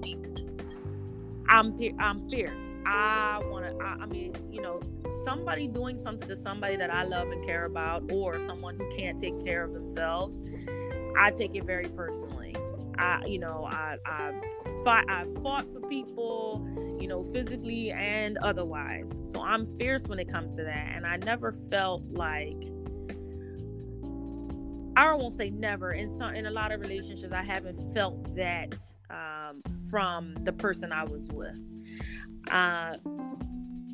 I'm 1.50 1.78
I'm 2.00 2.30
fierce. 2.30 2.74
I 2.86 3.42
want 3.46 3.66
to. 3.66 3.84
I, 3.84 4.04
I 4.04 4.06
mean, 4.06 4.36
you 4.52 4.62
know, 4.62 4.82
somebody 5.26 5.68
doing 5.68 5.98
something 5.98 6.28
to 6.28 6.36
somebody 6.36 6.76
that 6.78 6.94
I 6.94 7.04
love 7.04 7.30
and 7.30 7.44
care 7.46 7.66
about, 7.66 8.12
or 8.12 8.38
someone 8.40 8.78
who 8.78 8.90
can't 8.96 9.20
take 9.20 9.44
care 9.44 9.64
of 9.64 9.74
themselves, 9.74 10.42
I 11.18 11.32
take 11.32 11.56
it 11.56 11.66
very 11.66 11.88
personally. 11.88 12.56
I, 12.98 13.24
you 13.26 13.40
know, 13.40 13.66
I 13.70 13.98
I 14.06 14.34
fight. 14.84 15.06
I 15.10 15.26
fought 15.42 15.66
for 15.74 15.82
people, 15.88 16.68
you 17.00 17.08
know, 17.08 17.24
physically 17.34 17.92
and 17.92 18.38
otherwise. 18.40 19.12
So 19.26 19.42
I'm 19.42 19.66
fierce 19.78 20.08
when 20.08 20.20
it 20.20 20.32
comes 20.32 20.56
to 20.58 20.64
that, 20.64 20.94
and 20.96 21.06
I 21.06 21.18
never 21.18 21.54
felt 21.72 22.04
like. 22.12 22.58
I 24.96 25.14
won't 25.14 25.34
say 25.34 25.50
never. 25.50 25.92
In 25.92 26.16
some, 26.18 26.36
in 26.36 26.46
a 26.46 26.52
lot 26.52 26.72
of 26.72 26.82
relationships, 26.82 27.34
I 27.34 27.44
haven't 27.44 27.94
felt 27.94 28.36
that 28.36 28.76
um, 29.10 29.62
from 29.90 30.36
the 30.44 30.54
person 30.54 30.92
I 30.92 31.04
was 31.04 31.30
with. 31.32 31.64
Uh, 32.52 32.96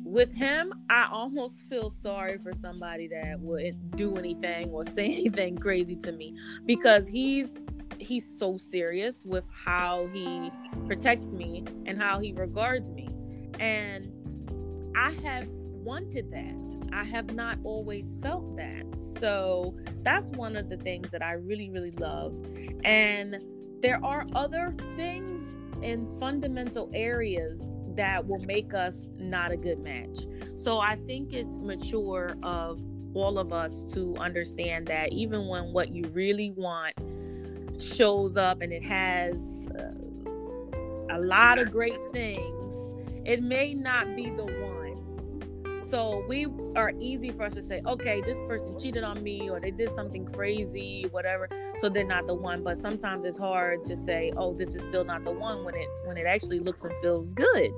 with 0.04 0.32
him, 0.32 0.72
I 0.88 1.08
almost 1.10 1.68
feel 1.68 1.90
sorry 1.90 2.38
for 2.38 2.52
somebody 2.54 3.08
that 3.08 3.40
would 3.40 3.96
do 3.96 4.16
anything 4.16 4.70
or 4.70 4.84
say 4.84 5.04
anything 5.16 5.56
crazy 5.56 5.96
to 5.96 6.12
me 6.12 6.36
because 6.64 7.06
he's 7.08 7.48
he's 7.98 8.38
so 8.38 8.56
serious 8.56 9.24
with 9.24 9.44
how 9.64 10.08
he 10.12 10.50
protects 10.86 11.32
me 11.32 11.64
and 11.86 12.00
how 12.00 12.20
he 12.20 12.32
regards 12.32 12.90
me, 12.90 13.08
and 13.58 14.12
I 14.96 15.12
have 15.24 15.48
wanted 15.48 16.30
that. 16.30 16.65
I 16.96 17.04
have 17.04 17.34
not 17.34 17.58
always 17.62 18.16
felt 18.22 18.56
that. 18.56 18.84
So 18.98 19.76
that's 20.02 20.30
one 20.30 20.56
of 20.56 20.70
the 20.70 20.78
things 20.78 21.10
that 21.10 21.22
I 21.22 21.32
really, 21.32 21.68
really 21.68 21.90
love. 21.90 22.34
And 22.84 23.36
there 23.82 24.02
are 24.02 24.26
other 24.34 24.72
things 24.96 25.42
in 25.82 26.06
fundamental 26.18 26.90
areas 26.94 27.60
that 27.96 28.26
will 28.26 28.38
make 28.40 28.72
us 28.72 29.08
not 29.18 29.52
a 29.52 29.58
good 29.58 29.78
match. 29.78 30.26
So 30.54 30.78
I 30.78 30.96
think 30.96 31.34
it's 31.34 31.58
mature 31.58 32.34
of 32.42 32.80
all 33.12 33.38
of 33.38 33.52
us 33.52 33.82
to 33.92 34.16
understand 34.16 34.86
that 34.86 35.12
even 35.12 35.48
when 35.48 35.74
what 35.74 35.94
you 35.94 36.04
really 36.14 36.52
want 36.52 36.94
shows 37.78 38.38
up 38.38 38.62
and 38.62 38.72
it 38.72 38.84
has 38.84 39.68
uh, 39.78 41.14
a 41.14 41.20
lot 41.20 41.58
of 41.58 41.70
great 41.70 41.98
things, 42.10 42.96
it 43.26 43.42
may 43.42 43.74
not 43.74 44.16
be 44.16 44.30
the 44.30 44.44
one. 44.44 44.75
So 45.90 46.24
we 46.28 46.46
are 46.74 46.92
easy 46.98 47.30
for 47.30 47.44
us 47.44 47.54
to 47.54 47.62
say, 47.62 47.80
okay, 47.86 48.20
this 48.22 48.36
person 48.48 48.78
cheated 48.78 49.04
on 49.04 49.22
me 49.22 49.48
or 49.48 49.60
they 49.60 49.70
did 49.70 49.94
something 49.94 50.24
crazy, 50.26 51.06
whatever. 51.10 51.48
So 51.78 51.88
they're 51.88 52.04
not 52.04 52.26
the 52.26 52.34
one. 52.34 52.64
But 52.64 52.76
sometimes 52.76 53.24
it's 53.24 53.38
hard 53.38 53.84
to 53.84 53.96
say, 53.96 54.32
oh, 54.36 54.52
this 54.54 54.74
is 54.74 54.82
still 54.82 55.04
not 55.04 55.24
the 55.24 55.30
one 55.30 55.64
when 55.64 55.74
it 55.76 55.88
when 56.04 56.16
it 56.16 56.26
actually 56.26 56.58
looks 56.58 56.84
and 56.84 56.92
feels 57.02 57.32
good. 57.32 57.70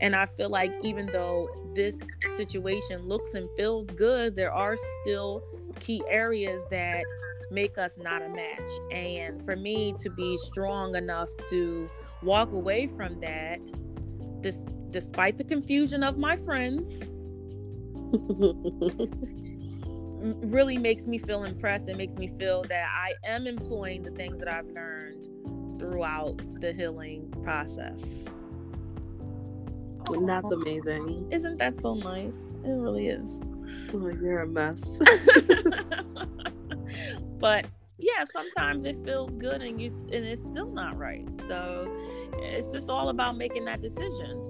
And 0.00 0.16
I 0.16 0.26
feel 0.26 0.48
like 0.48 0.74
even 0.82 1.06
though 1.06 1.48
this 1.74 1.96
situation 2.36 3.06
looks 3.06 3.34
and 3.34 3.48
feels 3.56 3.88
good, 3.90 4.34
there 4.34 4.52
are 4.52 4.76
still 5.02 5.44
key 5.78 6.02
areas 6.08 6.62
that 6.70 7.04
make 7.52 7.78
us 7.78 7.96
not 7.96 8.22
a 8.22 8.28
match. 8.28 8.70
And 8.90 9.40
for 9.44 9.54
me 9.54 9.94
to 10.00 10.10
be 10.10 10.36
strong 10.38 10.96
enough 10.96 11.28
to 11.50 11.88
walk 12.22 12.50
away 12.52 12.88
from 12.88 13.20
that, 13.20 13.60
despite 14.90 15.38
the 15.38 15.44
confusion 15.44 16.02
of 16.02 16.18
my 16.18 16.36
friends, 16.36 16.90
really 20.50 20.78
makes 20.78 21.06
me 21.06 21.18
feel 21.18 21.44
impressed. 21.44 21.88
It 21.88 21.96
makes 21.96 22.14
me 22.14 22.28
feel 22.28 22.62
that 22.64 22.88
I 22.88 23.14
am 23.24 23.46
employing 23.46 24.02
the 24.02 24.10
things 24.10 24.38
that 24.38 24.52
I've 24.52 24.66
learned 24.66 25.26
throughout 25.78 26.40
the 26.60 26.72
healing 26.72 27.32
process. 27.42 28.02
And 30.08 30.28
that's 30.28 30.50
amazing. 30.50 31.28
Isn't 31.32 31.58
that 31.58 31.80
so 31.80 31.94
nice? 31.94 32.54
It 32.64 32.70
really 32.70 33.08
is. 33.08 33.40
Oh, 33.92 34.08
you're 34.08 34.40
a 34.40 34.46
mess. 34.46 34.82
but 37.38 37.66
yeah, 37.98 38.24
sometimes 38.30 38.84
it 38.84 38.96
feels 39.04 39.34
good 39.36 39.62
and 39.62 39.80
you 39.80 39.90
and 40.12 40.24
it's 40.24 40.42
still 40.42 40.70
not 40.70 40.96
right. 40.96 41.26
So 41.48 41.92
it's 42.34 42.72
just 42.72 42.88
all 42.88 43.08
about 43.08 43.36
making 43.36 43.64
that 43.64 43.80
decision 43.80 44.45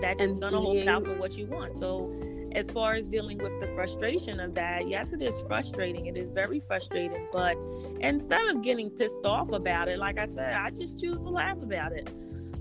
that 0.00 0.18
you're 0.18 0.34
gonna 0.34 0.60
hold 0.60 0.86
out 0.88 1.04
for 1.04 1.14
what 1.14 1.36
you 1.36 1.46
want. 1.46 1.74
So 1.74 2.12
as 2.56 2.70
far 2.70 2.94
as 2.94 3.04
dealing 3.04 3.36
with 3.38 3.60
the 3.60 3.66
frustration 3.68 4.40
of 4.40 4.54
that, 4.54 4.88
yes, 4.88 5.12
it 5.12 5.20
is 5.20 5.38
frustrating. 5.46 6.06
It 6.06 6.16
is 6.16 6.30
very 6.30 6.58
frustrating. 6.58 7.28
But 7.30 7.56
instead 8.00 8.48
of 8.48 8.62
getting 8.62 8.88
pissed 8.88 9.24
off 9.26 9.52
about 9.52 9.88
it, 9.88 9.98
like 9.98 10.18
I 10.18 10.24
said, 10.24 10.54
I 10.54 10.70
just 10.70 10.98
choose 10.98 11.22
to 11.22 11.28
laugh 11.28 11.58
about 11.62 11.92
it. 11.92 12.08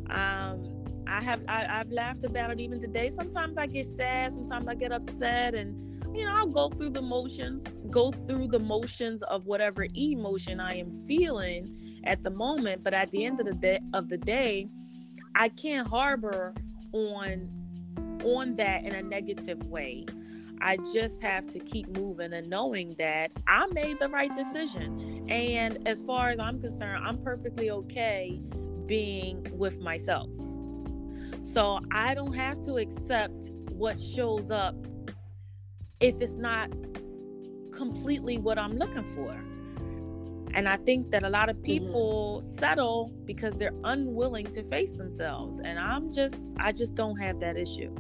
Um, 0.09 0.75
I 1.07 1.23
have 1.23 1.41
I, 1.47 1.65
I've 1.69 1.91
laughed 1.91 2.25
about 2.25 2.51
it 2.51 2.59
even 2.59 2.81
today. 2.81 3.09
Sometimes 3.09 3.57
I 3.57 3.67
get 3.67 3.85
sad, 3.85 4.33
sometimes 4.33 4.67
I 4.67 4.75
get 4.75 4.91
upset, 4.91 5.55
and 5.55 6.03
you 6.15 6.25
know 6.25 6.35
I'll 6.35 6.47
go 6.47 6.69
through 6.69 6.89
the 6.89 7.01
motions, 7.01 7.65
go 7.89 8.11
through 8.11 8.47
the 8.47 8.59
motions 8.59 9.23
of 9.23 9.45
whatever 9.45 9.87
emotion 9.95 10.59
I 10.59 10.75
am 10.75 10.89
feeling 11.07 12.01
at 12.03 12.23
the 12.23 12.31
moment. 12.31 12.83
But 12.83 12.93
at 12.93 13.11
the 13.11 13.23
end 13.23 13.39
of 13.39 13.45
the 13.45 13.53
day, 13.53 13.79
of 13.93 14.09
the 14.09 14.17
day, 14.17 14.67
I 15.35 15.49
can't 15.49 15.87
harbor 15.87 16.53
on 16.95 17.49
on 18.23 18.55
that 18.55 18.84
in 18.84 18.95
a 18.95 19.03
negative 19.03 19.67
way. 19.67 20.05
I 20.61 20.77
just 20.93 21.22
have 21.22 21.45
to 21.51 21.59
keep 21.59 21.88
moving 21.89 22.34
and 22.34 22.49
knowing 22.49 22.95
that 22.97 23.31
I 23.47 23.67
made 23.67 23.99
the 23.99 24.09
right 24.09 24.34
decision. 24.34 25.27
And 25.30 25.88
as 25.88 26.01
far 26.01 26.30
as 26.30 26.39
I'm 26.39 26.59
concerned, 26.59 27.05
I'm 27.05 27.17
perfectly 27.17 27.69
okay 27.69 28.41
being 28.85 29.45
with 29.51 29.81
myself. 29.81 30.30
So 31.41 31.80
I 31.91 32.13
don't 32.15 32.34
have 32.34 32.61
to 32.65 32.77
accept 32.77 33.51
what 33.72 33.99
shows 33.99 34.49
up 34.49 34.76
if 35.99 36.19
it's 36.22 36.35
not 36.35 36.72
completely 37.72 38.38
what 38.38 38.57
I'm 38.57 38.77
looking 38.77 39.03
for. 39.13 39.38
And 40.56 40.69
I 40.69 40.77
think 40.77 41.11
that 41.11 41.23
a 41.23 41.30
lot 41.30 41.49
of 41.49 41.57
mm-hmm. 41.57 41.65
people 41.65 42.40
mm-hmm. 42.41 42.57
settle 42.57 43.14
because 43.26 43.56
they're 43.56 43.76
unwilling 43.84 44.45
to 44.53 44.64
face 44.64 44.94
themselves. 44.94 45.60
And 45.60 45.77
I'm 45.77 46.11
just, 46.11 46.56
I 46.57 46.72
just 46.72 46.95
don't 46.95 47.18
have 47.18 47.40
that 47.41 47.57
issue. 47.57 47.94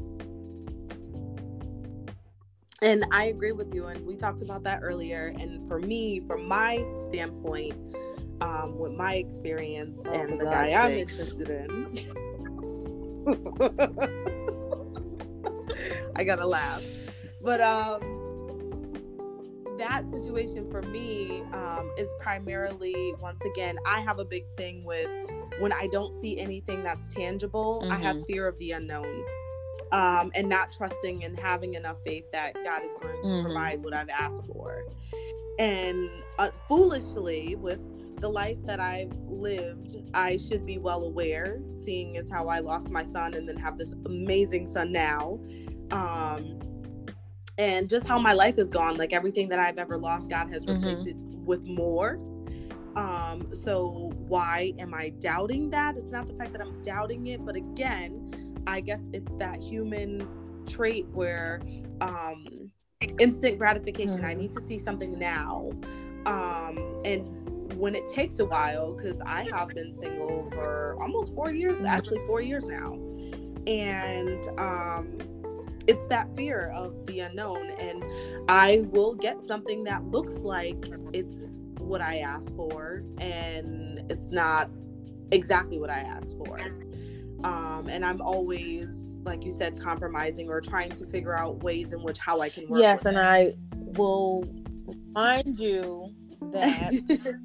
And 2.81 3.05
I 3.11 3.25
agree 3.25 3.51
with 3.51 3.73
you. 3.73 3.87
And 3.87 4.05
we 4.05 4.15
talked 4.15 4.41
about 4.41 4.63
that 4.63 4.79
earlier. 4.81 5.33
And 5.37 5.67
for 5.67 5.79
me, 5.79 6.21
from 6.21 6.47
my 6.47 6.83
standpoint, 7.09 7.75
um, 8.41 8.77
with 8.77 8.93
my 8.93 9.15
experience 9.15 10.03
oh, 10.05 10.11
and 10.13 10.39
the 10.39 10.45
guy 10.45 10.67
sakes. 10.67 10.79
I'm 10.79 10.91
interested 10.91 11.49
in, 11.49 11.97
I 16.15 16.23
gotta 16.23 16.45
laugh. 16.45 16.83
But 17.41 17.61
um, 17.61 18.14
that 19.77 20.09
situation 20.09 20.69
for 20.69 20.81
me 20.83 21.43
um, 21.53 21.91
is 21.97 22.11
primarily 22.19 23.13
once 23.19 23.41
again 23.45 23.77
i 23.85 23.99
have 23.99 24.19
a 24.19 24.25
big 24.25 24.45
thing 24.57 24.83
with 24.83 25.09
when 25.59 25.71
i 25.73 25.87
don't 25.91 26.19
see 26.19 26.39
anything 26.39 26.83
that's 26.83 27.07
tangible 27.07 27.81
mm-hmm. 27.81 27.91
i 27.91 27.97
have 27.97 28.17
mm-hmm. 28.17 28.25
fear 28.25 28.47
of 28.47 28.57
the 28.59 28.71
unknown 28.71 29.23
um, 29.91 30.31
and 30.33 30.49
not 30.49 30.71
trusting 30.71 31.23
and 31.23 31.37
having 31.37 31.75
enough 31.75 31.97
faith 32.03 32.25
that 32.31 32.53
god 32.63 32.81
is 32.81 32.89
going 33.01 33.21
to 33.23 33.29
mm-hmm. 33.29 33.45
provide 33.45 33.83
what 33.83 33.93
i've 33.93 34.09
asked 34.09 34.45
for 34.47 34.83
and 35.59 36.09
uh, 36.37 36.49
foolishly 36.67 37.55
with 37.55 37.79
the 38.19 38.29
life 38.29 38.57
that 38.63 38.79
I've 38.79 39.15
lived, 39.27 39.97
I 40.13 40.37
should 40.37 40.65
be 40.65 40.77
well 40.77 41.03
aware, 41.03 41.59
seeing 41.81 42.17
as 42.17 42.29
how 42.29 42.47
I 42.47 42.59
lost 42.59 42.89
my 42.89 43.03
son 43.03 43.33
and 43.33 43.47
then 43.47 43.57
have 43.57 43.77
this 43.77 43.93
amazing 44.05 44.67
son 44.67 44.91
now. 44.91 45.39
Um, 45.91 46.59
and 47.57 47.89
just 47.89 48.07
how 48.07 48.19
my 48.19 48.33
life 48.33 48.57
has 48.57 48.69
gone 48.69 48.97
like 48.97 49.13
everything 49.13 49.47
that 49.49 49.59
i've 49.59 49.77
ever 49.77 49.97
lost 49.97 50.29
god 50.29 50.49
has 50.49 50.65
replaced 50.67 51.03
mm-hmm. 51.03 51.33
it 51.33 51.39
with 51.39 51.65
more 51.67 52.19
um 52.95 53.47
so 53.53 54.11
why 54.27 54.73
am 54.79 54.93
i 54.93 55.09
doubting 55.19 55.69
that 55.69 55.97
it's 55.97 56.11
not 56.11 56.27
the 56.27 56.33
fact 56.33 56.51
that 56.51 56.61
i'm 56.61 56.81
doubting 56.83 57.27
it 57.27 57.43
but 57.45 57.55
again 57.55 58.61
i 58.67 58.79
guess 58.79 59.01
it's 59.13 59.33
that 59.35 59.59
human 59.59 60.27
trait 60.65 61.05
where 61.07 61.61
um 62.01 62.45
instant 63.19 63.57
gratification 63.57 64.17
mm-hmm. 64.17 64.25
i 64.25 64.33
need 64.33 64.51
to 64.53 64.61
see 64.61 64.79
something 64.79 65.17
now 65.17 65.69
um 66.25 67.01
and 67.05 67.29
when 67.77 67.93
it 67.95 68.07
takes 68.07 68.39
a 68.39 68.45
while 68.45 68.93
because 68.95 69.21
i 69.25 69.47
have 69.51 69.69
been 69.69 69.93
single 69.93 70.49
for 70.51 70.95
almost 71.01 71.33
four 71.35 71.51
years 71.51 71.75
mm-hmm. 71.75 71.85
actually 71.85 72.19
four 72.25 72.41
years 72.41 72.65
now 72.65 72.93
and 73.67 74.47
um 74.57 75.17
it's 75.87 76.05
that 76.07 76.33
fear 76.35 76.71
of 76.75 77.05
the 77.05 77.19
unknown 77.19 77.71
and 77.79 78.03
i 78.49 78.83
will 78.89 79.15
get 79.15 79.45
something 79.45 79.83
that 79.83 80.03
looks 80.05 80.37
like 80.37 80.85
it's 81.13 81.65
what 81.79 82.01
i 82.01 82.17
asked 82.17 82.55
for 82.55 83.03
and 83.19 84.01
it's 84.11 84.31
not 84.31 84.69
exactly 85.31 85.79
what 85.79 85.89
i 85.89 85.99
asked 85.99 86.37
for 86.37 86.59
um, 87.43 87.87
and 87.89 88.05
i'm 88.05 88.21
always 88.21 89.19
like 89.23 89.43
you 89.43 89.51
said 89.51 89.79
compromising 89.79 90.49
or 90.49 90.61
trying 90.61 90.89
to 90.89 91.05
figure 91.05 91.37
out 91.37 91.63
ways 91.63 91.91
in 91.91 92.01
which 92.01 92.17
how 92.17 92.39
i 92.39 92.49
can 92.49 92.67
work 92.67 92.81
yes 92.81 93.05
and 93.05 93.17
it. 93.17 93.21
i 93.21 93.53
will 93.97 94.43
remind 94.85 95.57
you 95.59 96.13
that 96.51 96.91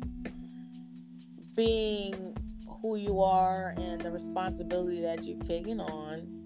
being 1.55 2.37
who 2.81 2.97
you 2.97 3.21
are 3.21 3.75
and 3.77 4.01
the 4.01 4.11
responsibility 4.11 5.01
that 5.01 5.25
you've 5.25 5.47
taken 5.47 5.81
on 5.81 6.40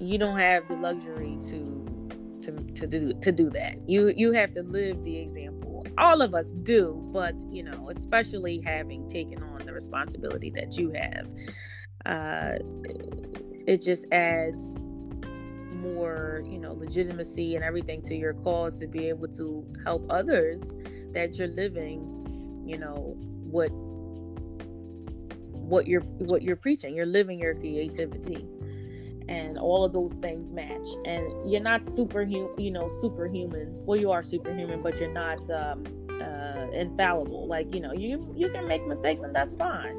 you 0.00 0.18
don't 0.18 0.38
have 0.38 0.66
the 0.66 0.76
luxury 0.76 1.38
to 1.48 1.86
to 2.42 2.52
to 2.74 2.86
do 2.86 3.12
to 3.20 3.30
do 3.30 3.50
that. 3.50 3.76
You 3.88 4.12
you 4.16 4.32
have 4.32 4.52
to 4.54 4.62
live 4.62 5.04
the 5.04 5.18
example. 5.18 5.86
All 5.98 6.22
of 6.22 6.34
us 6.34 6.52
do, 6.62 7.00
but 7.12 7.34
you 7.50 7.62
know, 7.62 7.90
especially 7.90 8.62
having 8.64 9.08
taken 9.08 9.42
on 9.42 9.58
the 9.66 9.72
responsibility 9.72 10.50
that 10.54 10.78
you 10.78 10.92
have, 10.92 11.28
uh, 12.06 12.58
it 13.66 13.82
just 13.82 14.06
adds 14.10 14.74
more, 15.74 16.42
you 16.46 16.58
know, 16.58 16.72
legitimacy 16.72 17.54
and 17.54 17.64
everything 17.64 18.02
to 18.02 18.14
your 18.14 18.34
cause 18.34 18.78
to 18.80 18.86
be 18.86 19.08
able 19.08 19.28
to 19.28 19.66
help 19.84 20.04
others 20.10 20.74
that 21.12 21.36
you're 21.38 21.48
living, 21.48 22.64
you 22.66 22.78
know, 22.78 23.16
what 23.18 23.68
what 25.52 25.86
you're 25.86 26.00
what 26.00 26.42
you're 26.42 26.56
preaching. 26.56 26.94
You're 26.94 27.04
living 27.04 27.38
your 27.38 27.54
creativity 27.54 28.46
and 29.30 29.56
all 29.56 29.84
of 29.84 29.92
those 29.92 30.14
things 30.14 30.52
match. 30.52 30.88
And 31.06 31.50
you're 31.50 31.62
not 31.62 31.86
superhuman 31.86 32.50
you 32.58 32.70
know 32.70 32.88
superhuman. 33.00 33.68
Well 33.86 33.98
you 33.98 34.10
are 34.10 34.22
superhuman 34.22 34.82
but 34.82 34.98
you're 35.00 35.12
not 35.12 35.38
um, 35.50 35.84
uh, 36.20 36.66
infallible. 36.72 37.46
Like 37.46 37.74
you 37.74 37.80
know 37.80 37.92
you 37.92 38.32
you 38.36 38.50
can 38.50 38.68
make 38.68 38.86
mistakes 38.86 39.22
and 39.22 39.34
that's 39.34 39.54
fine. 39.54 39.96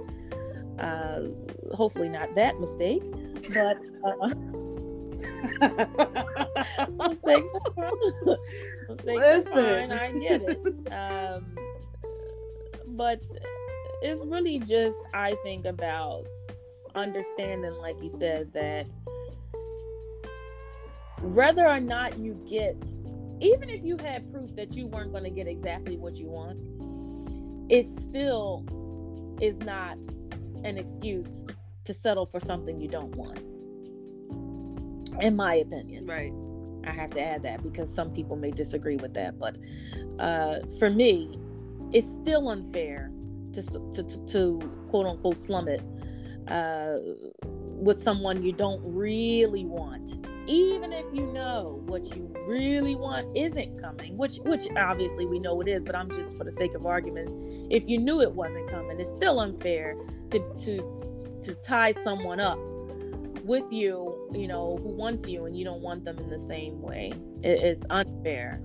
Uh, 0.79 1.29
hopefully 1.73 2.09
not 2.09 2.33
that 2.35 2.59
mistake 2.59 3.03
but 3.53 3.77
uh, 4.03 4.27
mistakes, 7.09 7.47
mistakes 8.89 9.25
are 9.25 9.41
fine. 9.53 9.91
I 9.91 10.11
get 10.11 10.41
it. 10.41 10.91
Um, 10.91 11.55
but 12.87 13.21
it's 14.01 14.25
really 14.25 14.59
just 14.59 14.97
i 15.13 15.35
think 15.43 15.65
about 15.65 16.25
understanding 16.95 17.73
like 17.75 17.95
you 18.01 18.09
said 18.09 18.51
that 18.53 18.85
whether 21.22 21.68
or 21.68 21.80
not 21.80 22.18
you 22.19 22.34
get, 22.49 22.76
even 23.39 23.69
if 23.69 23.84
you 23.84 23.98
had 23.98 24.31
proof 24.31 24.56
that 24.56 24.76
you 24.76 24.88
weren't 24.88 25.11
going 25.11 25.23
to 25.23 25.30
get 25.30 25.48
exactly 25.48 25.98
what 25.98 26.15
you 26.15 26.27
want, 26.27 26.60
it 27.72 27.85
still 27.88 28.65
is 29.39 29.60
not 29.60 29.98
an 30.64 30.77
excuse 30.77 31.45
to 31.84 31.93
settle 31.93 32.26
for 32.26 32.39
something 32.39 32.80
you 32.80 32.88
don't 32.88 33.15
want. 33.15 33.39
In 35.22 35.35
my 35.35 35.56
opinion. 35.56 36.06
Right. 36.06 36.34
I 36.85 36.91
have 36.93 37.11
to 37.11 37.22
add 37.22 37.43
that 37.43 37.61
because 37.61 37.93
some 37.93 38.11
people 38.11 38.35
may 38.35 38.52
disagree 38.52 38.98
with 38.98 39.14
that. 39.14 39.38
But 39.38 39.57
uh, 40.19 40.61
for 40.80 40.89
me, 40.89 41.38
it's 41.93 42.07
still 42.07 42.49
unfair 42.49 43.11
to, 43.53 43.61
to, 43.61 44.03
to, 44.03 44.26
to 44.26 44.85
quote 44.89 45.06
unquote 45.06 45.38
slum 45.38 45.68
it 45.68 45.81
uh, 46.48 46.98
with 47.43 48.02
someone 48.02 48.43
you 48.43 48.52
don't 48.52 48.81
really 48.84 49.65
want 49.65 50.27
even 50.51 50.91
if 50.91 51.05
you 51.13 51.25
know 51.27 51.81
what 51.85 52.15
you 52.15 52.33
really 52.45 52.95
want 52.95 53.25
isn't 53.35 53.81
coming 53.81 54.17
which 54.17 54.37
which 54.43 54.67
obviously 54.77 55.25
we 55.25 55.39
know 55.39 55.61
it 55.61 55.67
is 55.67 55.85
but 55.85 55.95
i'm 55.95 56.09
just 56.11 56.37
for 56.37 56.43
the 56.43 56.51
sake 56.51 56.73
of 56.73 56.85
argument 56.85 57.29
if 57.71 57.87
you 57.87 57.97
knew 57.97 58.21
it 58.21 58.31
wasn't 58.31 58.69
coming 58.69 58.99
it's 58.99 59.11
still 59.11 59.39
unfair 59.39 59.95
to 60.29 60.39
to 60.57 61.39
to 61.41 61.55
tie 61.55 61.91
someone 61.91 62.39
up 62.39 62.59
with 63.43 63.71
you 63.71 64.29
you 64.33 64.47
know 64.47 64.77
who 64.81 64.95
wants 64.95 65.27
you 65.27 65.45
and 65.45 65.57
you 65.57 65.65
don't 65.65 65.81
want 65.81 66.05
them 66.05 66.17
in 66.19 66.29
the 66.29 66.39
same 66.39 66.81
way. 66.81 67.11
It, 67.43 67.61
it's 67.61 67.85
unfair. 67.89 68.61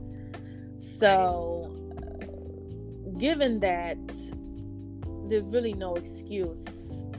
So 0.78 1.74
uh, 2.22 3.18
given 3.18 3.60
that 3.60 3.98
there's 5.28 5.50
really 5.50 5.72
no 5.72 5.94
excuse 5.96 6.64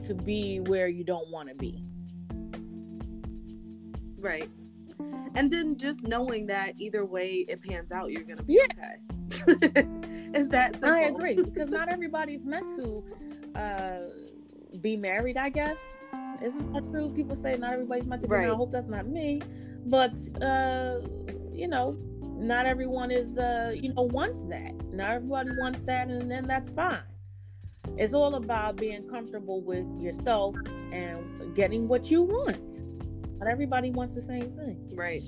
to 0.06 0.14
be 0.14 0.60
where 0.60 0.88
you 0.88 1.04
don't 1.04 1.28
want 1.30 1.48
to 1.48 1.54
be. 1.54 1.84
Right. 4.18 4.48
And 5.34 5.50
then 5.50 5.76
just 5.76 6.02
knowing 6.02 6.46
that 6.46 6.74
either 6.78 7.04
way 7.04 7.46
it 7.48 7.62
pans 7.62 7.92
out, 7.92 8.10
you're 8.12 8.22
gonna 8.24 8.42
be 8.42 8.54
Yeah. 8.60 8.66
okay. 8.72 9.86
Is 10.34 10.48
that 10.50 10.72
simple? 10.74 10.90
I 10.90 11.00
agree 11.02 11.34
because 11.36 11.68
not 11.70 11.88
everybody's 11.92 12.44
meant 12.44 12.74
to 12.76 13.04
uh, 13.54 13.98
be 14.80 14.96
married. 14.96 15.36
I 15.36 15.48
guess 15.48 15.96
isn't 16.42 16.72
that 16.72 16.88
true? 16.90 17.10
People 17.14 17.34
say 17.36 17.56
not 17.56 17.72
everybody's 17.72 18.06
meant 18.06 18.22
to 18.22 18.28
be. 18.28 18.32
married. 18.34 18.50
I 18.50 18.54
hope 18.54 18.70
that's 18.72 18.86
not 18.86 19.06
me, 19.08 19.40
but 19.86 20.12
uh, 20.42 21.00
you 21.52 21.66
know, 21.68 21.96
not 22.22 22.66
everyone 22.66 23.10
is. 23.10 23.38
Uh, 23.38 23.72
you 23.74 23.92
know, 23.92 24.02
wants 24.02 24.44
that. 24.44 24.74
Not 24.92 25.10
everybody 25.10 25.50
wants 25.58 25.82
that, 25.82 26.08
and 26.08 26.30
then 26.30 26.46
that's 26.46 26.68
fine. 26.70 27.00
It's 27.96 28.14
all 28.14 28.34
about 28.36 28.76
being 28.76 29.08
comfortable 29.08 29.60
with 29.62 29.86
yourself 29.98 30.56
and 30.92 31.54
getting 31.54 31.88
what 31.88 32.10
you 32.10 32.22
want. 32.22 32.82
Not 33.38 33.48
everybody 33.48 33.90
wants 33.90 34.14
the 34.14 34.22
same 34.22 34.50
thing. 34.52 34.90
Right. 34.94 35.22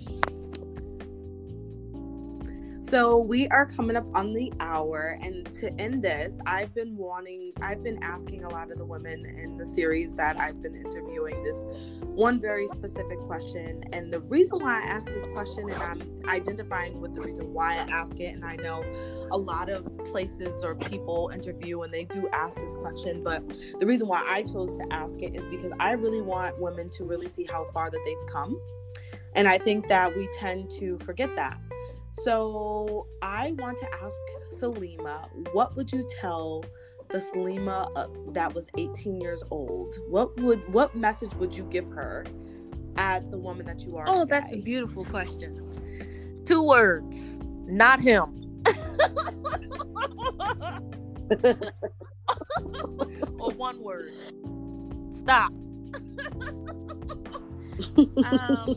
So 2.90 3.18
we 3.18 3.46
are 3.50 3.66
coming 3.66 3.94
up 3.94 4.06
on 4.16 4.34
the 4.34 4.52
hour, 4.58 5.16
and 5.22 5.46
to 5.52 5.72
end 5.80 6.02
this, 6.02 6.36
I've 6.44 6.74
been 6.74 6.96
wanting, 6.96 7.52
I've 7.62 7.84
been 7.84 8.02
asking 8.02 8.42
a 8.42 8.48
lot 8.48 8.72
of 8.72 8.78
the 8.78 8.84
women 8.84 9.24
in 9.26 9.56
the 9.56 9.64
series 9.64 10.16
that 10.16 10.40
I've 10.40 10.60
been 10.60 10.74
interviewing 10.74 11.40
this 11.44 11.62
one 12.02 12.40
very 12.40 12.66
specific 12.66 13.20
question. 13.20 13.84
And 13.92 14.12
the 14.12 14.18
reason 14.22 14.58
why 14.58 14.82
I 14.82 14.86
asked 14.86 15.06
this 15.06 15.24
question, 15.28 15.70
and 15.70 15.80
I'm 15.80 16.02
identifying 16.28 17.00
with 17.00 17.14
the 17.14 17.20
reason 17.20 17.54
why 17.54 17.74
I 17.74 17.88
ask 17.92 18.18
it, 18.18 18.34
and 18.34 18.44
I 18.44 18.56
know 18.56 18.82
a 19.30 19.38
lot 19.38 19.68
of 19.68 19.86
places 20.06 20.64
or 20.64 20.74
people 20.74 21.30
interview 21.32 21.82
and 21.82 21.94
they 21.94 22.06
do 22.06 22.28
ask 22.32 22.58
this 22.58 22.74
question, 22.74 23.22
but 23.22 23.48
the 23.78 23.86
reason 23.86 24.08
why 24.08 24.24
I 24.26 24.42
chose 24.42 24.74
to 24.74 24.84
ask 24.90 25.14
it 25.20 25.36
is 25.36 25.46
because 25.46 25.70
I 25.78 25.92
really 25.92 26.22
want 26.22 26.60
women 26.60 26.90
to 26.90 27.04
really 27.04 27.28
see 27.28 27.44
how 27.44 27.68
far 27.72 27.88
that 27.88 28.00
they've 28.04 28.34
come. 28.34 28.60
And 29.36 29.46
I 29.46 29.58
think 29.58 29.86
that 29.86 30.16
we 30.16 30.28
tend 30.32 30.70
to 30.72 30.98
forget 30.98 31.36
that. 31.36 31.56
So 32.24 33.06
I 33.22 33.52
want 33.52 33.78
to 33.78 33.86
ask 33.94 34.16
Salima, 34.52 35.28
what 35.54 35.74
would 35.76 35.90
you 35.90 36.06
tell 36.20 36.64
the 37.08 37.18
Salima 37.18 37.90
uh, 37.96 38.08
that 38.32 38.54
was 38.54 38.68
18 38.76 39.20
years 39.20 39.42
old? 39.50 39.96
What 40.08 40.38
would 40.38 40.70
what 40.70 40.94
message 40.94 41.32
would 41.34 41.54
you 41.54 41.64
give 41.64 41.86
her 41.92 42.26
at 42.96 43.30
the 43.30 43.38
woman 43.38 43.64
that 43.66 43.80
you 43.80 43.96
are? 43.96 44.04
Oh, 44.06 44.20
today? 44.20 44.40
that's 44.40 44.52
a 44.52 44.58
beautiful 44.58 45.06
question. 45.06 46.42
Two 46.44 46.62
words. 46.62 47.40
Not 47.66 48.00
him. 48.00 48.62
or 53.38 53.50
one 53.52 53.82
word. 53.82 54.12
Stop. 55.22 55.52
um, 58.24 58.74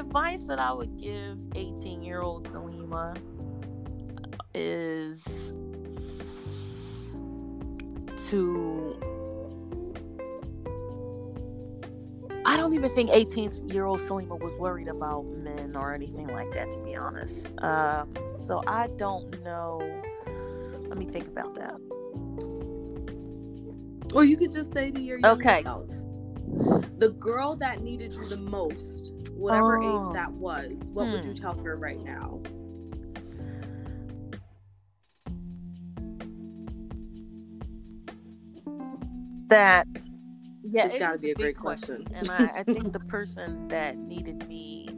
advice 0.00 0.44
that 0.44 0.58
I 0.58 0.72
would 0.72 0.98
give 1.00 1.38
18 1.54 2.02
year 2.02 2.22
old 2.22 2.48
Salima 2.48 3.16
is 4.54 5.54
to 8.30 8.96
I 12.46 12.56
don't 12.56 12.74
even 12.74 12.90
think 12.90 13.10
18 13.12 13.68
year 13.68 13.84
old 13.86 14.00
Salima 14.00 14.40
was 14.40 14.54
worried 14.58 14.88
about 14.88 15.24
men 15.26 15.76
or 15.76 15.94
anything 15.94 16.28
like 16.28 16.52
that, 16.54 16.70
to 16.72 16.78
be 16.80 16.96
honest. 16.96 17.48
Um, 17.62 18.14
so 18.46 18.62
I 18.66 18.88
don't 18.96 19.42
know. 19.44 20.02
Let 20.88 20.98
me 20.98 21.06
think 21.06 21.28
about 21.28 21.54
that. 21.56 21.76
Or 24.14 24.24
you 24.24 24.36
could 24.36 24.52
just 24.52 24.72
say 24.72 24.90
to 24.90 25.00
your 25.00 25.20
Okay. 25.24 25.62
self, 25.62 25.88
the 26.98 27.10
girl 27.18 27.56
that 27.56 27.82
needed 27.82 28.14
you 28.14 28.26
the 28.26 28.36
most, 28.36 29.12
whatever 29.40 29.78
Oh. 29.78 29.82
age 29.82 30.12
that 30.14 30.32
was, 30.32 30.70
what 30.92 31.10
would 31.10 31.24
you 31.24 31.32
Hmm. 31.32 31.40
tell 31.42 31.58
her 31.64 31.76
right 31.76 32.00
now? 32.04 32.40
That, 39.48 39.86
yeah, 40.62 40.86
It's 40.86 40.96
it 40.96 40.98
gotta 41.00 41.18
be 41.18 41.30
a 41.32 41.34
big 41.34 41.56
great 41.56 41.58
question. 41.58 42.06
and 42.14 42.30
I, 42.30 42.52
I 42.58 42.62
think 42.62 42.92
the 42.92 43.00
person 43.00 43.66
that 43.68 43.96
needed 43.96 44.46
me 44.48 44.88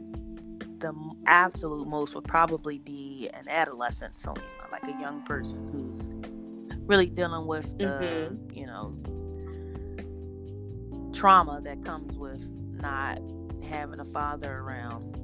the 0.79 0.93
absolute 1.25 1.87
most 1.87 2.13
would 2.13 2.25
probably 2.25 2.77
be 2.77 3.29
an 3.33 3.47
adolescent 3.47 4.15
Salima, 4.17 4.41
like 4.71 4.83
a 4.83 4.99
young 5.01 5.21
person 5.23 5.69
who's 5.71 6.09
really 6.87 7.05
dealing 7.07 7.47
with 7.47 7.65
the, 7.77 7.85
Mhm. 7.85 8.55
you 8.55 8.67
know, 8.67 8.93
trauma 11.13 11.61
that 11.63 11.83
comes 11.85 12.17
with 12.17 12.45
not 12.73 13.19
having 13.73 13.99
a 13.99 14.05
father 14.05 14.59
around. 14.59 15.19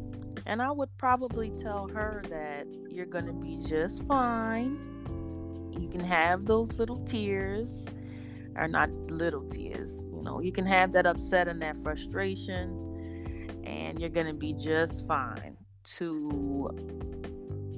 And 0.45 0.61
I 0.61 0.71
would 0.71 0.89
probably 0.97 1.51
tell 1.61 1.87
her 1.89 2.23
that 2.29 2.65
you're 2.89 3.05
going 3.05 3.27
to 3.27 3.33
be 3.33 3.59
just 3.67 4.03
fine. 4.03 4.77
You 5.79 5.87
can 5.87 6.01
have 6.01 6.45
those 6.45 6.71
little 6.73 6.97
tears, 7.05 7.85
or 8.55 8.67
not 8.67 8.89
little 9.09 9.43
tears, 9.49 9.99
you 10.19 10.21
know, 10.23 10.41
you 10.41 10.51
can 10.51 10.65
have 10.65 10.91
that 10.93 11.05
upset 11.05 11.47
and 11.47 11.61
that 11.61 11.77
frustration, 11.83 13.61
and 13.63 13.99
you're 13.99 14.09
going 14.09 14.27
to 14.27 14.33
be 14.33 14.53
just 14.53 15.07
fine. 15.07 15.55
To 15.97 16.69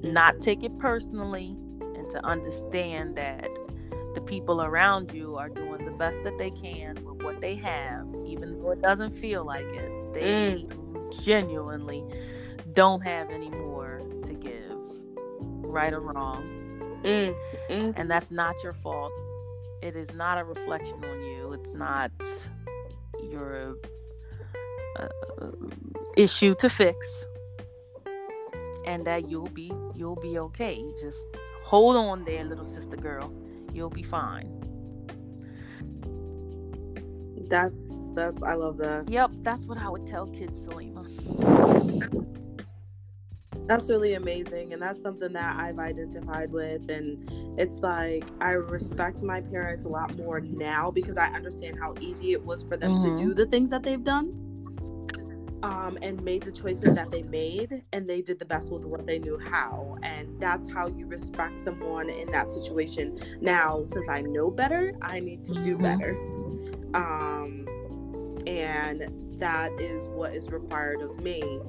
not 0.04 0.42
take 0.42 0.64
it 0.64 0.78
personally 0.80 1.56
and 1.80 2.10
to 2.12 2.26
understand 2.26 3.16
that 3.16 3.48
the 4.16 4.22
people 4.22 4.62
around 4.62 5.14
you 5.14 5.38
are 5.38 5.48
doing 5.50 5.86
the 5.86 5.92
best 5.92 6.18
that 6.24 6.38
they 6.38 6.50
can 6.50 6.96
with 7.06 7.24
what 7.24 7.40
they 7.40 7.56
have, 7.56 8.08
even 8.26 8.60
though 8.60 8.72
it 8.72 8.82
doesn't 8.82 9.12
feel 9.12 9.46
like 9.46 9.68
it. 9.68 10.01
They 10.14 10.66
genuinely 11.24 12.04
don't 12.74 13.02
have 13.02 13.30
any 13.30 13.50
more 13.50 14.02
to 14.26 14.34
give, 14.34 14.78
right 15.64 15.94
or 15.94 16.02
wrong. 16.02 16.44
Mm, 17.04 17.36
mm, 17.70 17.94
And 17.96 18.10
that's 18.10 18.32
not 18.32 18.56
your 18.64 18.74
fault. 18.74 19.12
It 19.82 19.96
is 19.96 20.14
not 20.14 20.38
a 20.38 20.44
reflection 20.44 21.04
on 21.04 21.24
you. 21.24 21.54
It's 21.54 21.72
not 21.74 22.12
your 23.32 23.76
uh, 24.98 25.08
issue 26.18 26.56
to 26.56 26.70
fix. 26.70 27.08
And 28.86 29.06
that 29.06 29.30
you'll 29.30 29.50
be 29.50 29.72
you'll 29.96 30.16
be 30.18 30.40
okay. 30.40 30.84
Just 31.00 31.20
hold 31.64 31.96
on 31.96 32.26
there, 32.26 32.44
little 32.44 32.66
sister 32.66 32.98
girl. 32.98 33.34
You'll 33.74 33.90
be 33.90 34.04
fine. 34.04 34.50
That's 37.50 38.01
that's 38.14 38.44
I 38.44 38.54
love 38.54 38.78
that. 38.78 39.10
Yep, 39.10 39.32
that's 39.42 39.66
what 39.66 39.78
I 39.78 39.90
would 39.90 40.08
tell 40.08 40.28
kids, 40.28 40.60
Salima. 40.60 41.08
That's 43.68 43.90
really 43.90 44.16
amazing. 44.16 44.74
And 44.74 44.82
that's 44.82 45.02
something 45.02 45.32
that 45.34 45.58
I've 45.58 45.80
identified 45.80 46.52
with. 46.52 46.90
And 46.90 47.30
it's 47.58 47.78
like 47.80 48.26
I 48.42 48.52
respect 48.52 49.24
my 49.24 49.40
parents 49.40 49.86
a 49.86 49.90
lot 49.90 50.18
more 50.18 50.42
now 50.42 50.92
because 50.92 51.18
I 51.18 51.28
understand 51.28 51.78
how 51.80 51.94
easy 52.02 52.34
it 52.34 52.46
was 52.46 52.64
for 52.64 52.76
them 52.76 52.96
Mhm. 52.98 53.02
to 53.02 53.18
do 53.18 53.34
the 53.34 53.46
things 53.46 53.70
that 53.70 53.84
they've 53.84 54.04
done. 54.04 54.38
Um, 55.64 55.98
and 56.02 56.22
made 56.24 56.42
the 56.42 56.52
choices 56.52 56.96
that 56.96 57.12
they 57.12 57.22
made, 57.22 57.84
and 57.94 58.10
they 58.10 58.24
did 58.24 58.40
the 58.40 58.46
best 58.46 58.72
with 58.72 58.84
what 58.84 59.06
they 59.06 59.20
knew 59.20 59.38
how. 59.38 59.96
And 60.02 60.28
that's 60.40 60.68
how 60.72 60.88
you 60.88 61.06
respect 61.06 61.60
someone 61.60 62.10
in 62.10 62.32
that 62.32 62.52
situation. 62.52 63.16
Now, 63.42 63.84
since 63.84 64.10
I 64.10 64.22
know 64.22 64.50
better, 64.50 64.92
I 65.04 65.20
need 65.20 65.46
to 65.46 65.54
do 65.62 65.78
Mhm. 65.78 65.82
better. 65.84 66.18
Um, 66.96 67.61
and 68.48 69.08
that 69.40 69.72
is 69.80 70.08
what 70.10 70.34
is 70.34 70.50
required 70.50 71.02
of 71.02 71.20
me 71.22 71.60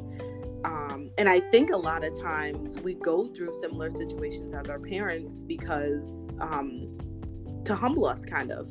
um, 0.65 1.11
and 1.19 1.29
I 1.29 1.41
think 1.41 1.71
a 1.71 1.77
lot 1.77 2.05
of 2.05 2.19
times 2.19 2.79
we 2.79 2.95
go 2.95 3.27
through 3.27 3.55
similar 3.55 3.91
situations 3.91 4.55
as 4.55 4.69
our 4.69 4.79
parents 4.79 5.43
because 5.43 6.33
um, 6.41 6.97
to 7.65 7.75
humble 7.75 8.07
us, 8.07 8.25
kind 8.25 8.53
of, 8.53 8.69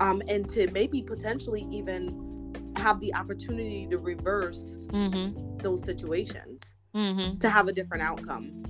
um, 0.00 0.22
and 0.28 0.48
to 0.50 0.70
maybe 0.70 1.02
potentially 1.02 1.66
even 1.70 2.72
have 2.76 3.00
the 3.00 3.14
opportunity 3.14 3.86
to 3.90 3.98
reverse 3.98 4.78
mm-hmm. 4.88 5.58
those 5.58 5.82
situations 5.82 6.74
mm-hmm. 6.94 7.38
to 7.38 7.48
have 7.48 7.66
a 7.68 7.72
different 7.72 8.02
outcome. 8.02 8.62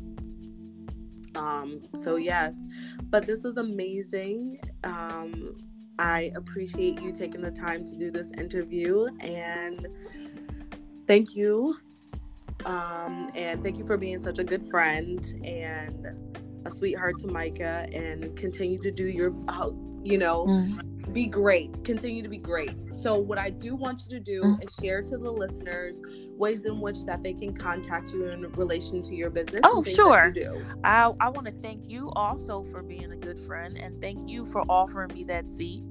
Um, 1.34 1.82
so 1.94 2.16
yes, 2.16 2.62
but 3.10 3.26
this 3.26 3.42
was 3.44 3.56
amazing. 3.56 4.58
I 5.98 6.32
appreciate 6.34 7.00
you 7.00 7.12
taking 7.12 7.40
the 7.40 7.50
time 7.50 7.84
to 7.84 7.96
do 7.96 8.10
this 8.10 8.32
interview 8.38 9.08
and 9.20 9.86
thank 11.06 11.34
you. 11.34 11.76
Um, 12.64 13.28
and 13.34 13.62
thank 13.62 13.76
you 13.76 13.84
for 13.84 13.96
being 13.96 14.20
such 14.22 14.38
a 14.38 14.44
good 14.44 14.66
friend 14.68 15.24
and 15.44 16.06
a 16.64 16.70
sweetheart 16.70 17.18
to 17.20 17.26
Micah 17.26 17.86
and 17.92 18.36
continue 18.36 18.80
to 18.82 18.90
do 18.90 19.06
your, 19.06 19.34
uh, 19.48 19.70
you 20.04 20.18
know, 20.18 20.46
mm 20.46 20.78
be 21.12 21.26
great. 21.26 21.82
Continue 21.84 22.22
to 22.22 22.28
be 22.28 22.38
great. 22.38 22.74
So, 22.94 23.18
what 23.18 23.36
I 23.38 23.50
do 23.50 23.74
want 23.74 24.04
you 24.06 24.18
to 24.18 24.20
do 24.20 24.42
mm 24.42 24.62
is 24.62 24.74
share 24.74 25.02
to 25.02 25.18
the 25.18 25.30
listeners 25.30 26.00
ways 26.38 26.64
in 26.64 26.80
which 26.80 27.04
that 27.04 27.22
they 27.22 27.34
can 27.34 27.54
contact 27.54 28.12
you 28.12 28.28
in 28.28 28.50
relation 28.52 29.02
to 29.02 29.14
your 29.14 29.28
business. 29.28 29.60
Oh, 29.64 29.82
sure. 29.82 30.32
I 30.84 31.12
I 31.20 31.28
want 31.28 31.46
to 31.48 31.52
thank 31.62 31.88
you 31.88 32.10
also 32.12 32.62
for 32.70 32.82
being 32.82 33.12
a 33.12 33.16
good 33.16 33.38
friend, 33.40 33.76
and 33.76 34.00
thank 34.00 34.28
you 34.28 34.46
for 34.46 34.62
offering 34.68 35.12
me 35.14 35.24
that 35.24 35.48
seat. 35.48 35.82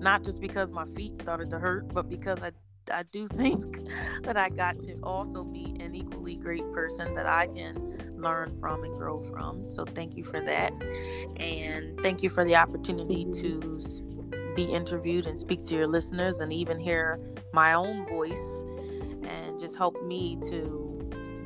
Not 0.00 0.24
just 0.24 0.40
because 0.40 0.70
my 0.70 0.86
feet 0.86 1.20
started 1.20 1.50
to 1.50 1.58
hurt, 1.58 1.88
but 1.92 2.08
because 2.08 2.40
I 2.42 2.52
I 2.90 3.04
do 3.04 3.28
think 3.32 3.78
that 4.22 4.36
I 4.36 4.48
got 4.48 4.80
to 4.82 4.94
also 5.02 5.44
be 5.44 5.76
an 5.80 5.94
equally 5.94 6.36
great 6.36 6.70
person 6.72 7.14
that 7.14 7.26
I 7.26 7.46
can 7.48 8.14
learn 8.16 8.56
from 8.60 8.84
and 8.84 8.96
grow 8.96 9.20
from. 9.20 9.66
So 9.66 9.84
thank 9.84 10.16
you 10.16 10.24
for 10.24 10.40
that. 10.40 10.72
And 11.36 12.00
thank 12.00 12.22
you 12.22 12.30
for 12.30 12.44
the 12.44 12.56
opportunity 12.56 13.26
to 13.40 13.80
be 14.54 14.64
interviewed 14.64 15.26
and 15.26 15.38
speak 15.38 15.64
to 15.66 15.74
your 15.74 15.86
listeners 15.86 16.40
and 16.40 16.52
even 16.52 16.78
hear 16.78 17.18
my 17.52 17.74
own 17.74 18.06
voice 18.06 18.64
and 19.28 19.58
just 19.58 19.76
help 19.76 20.00
me 20.02 20.38
to 20.48 20.84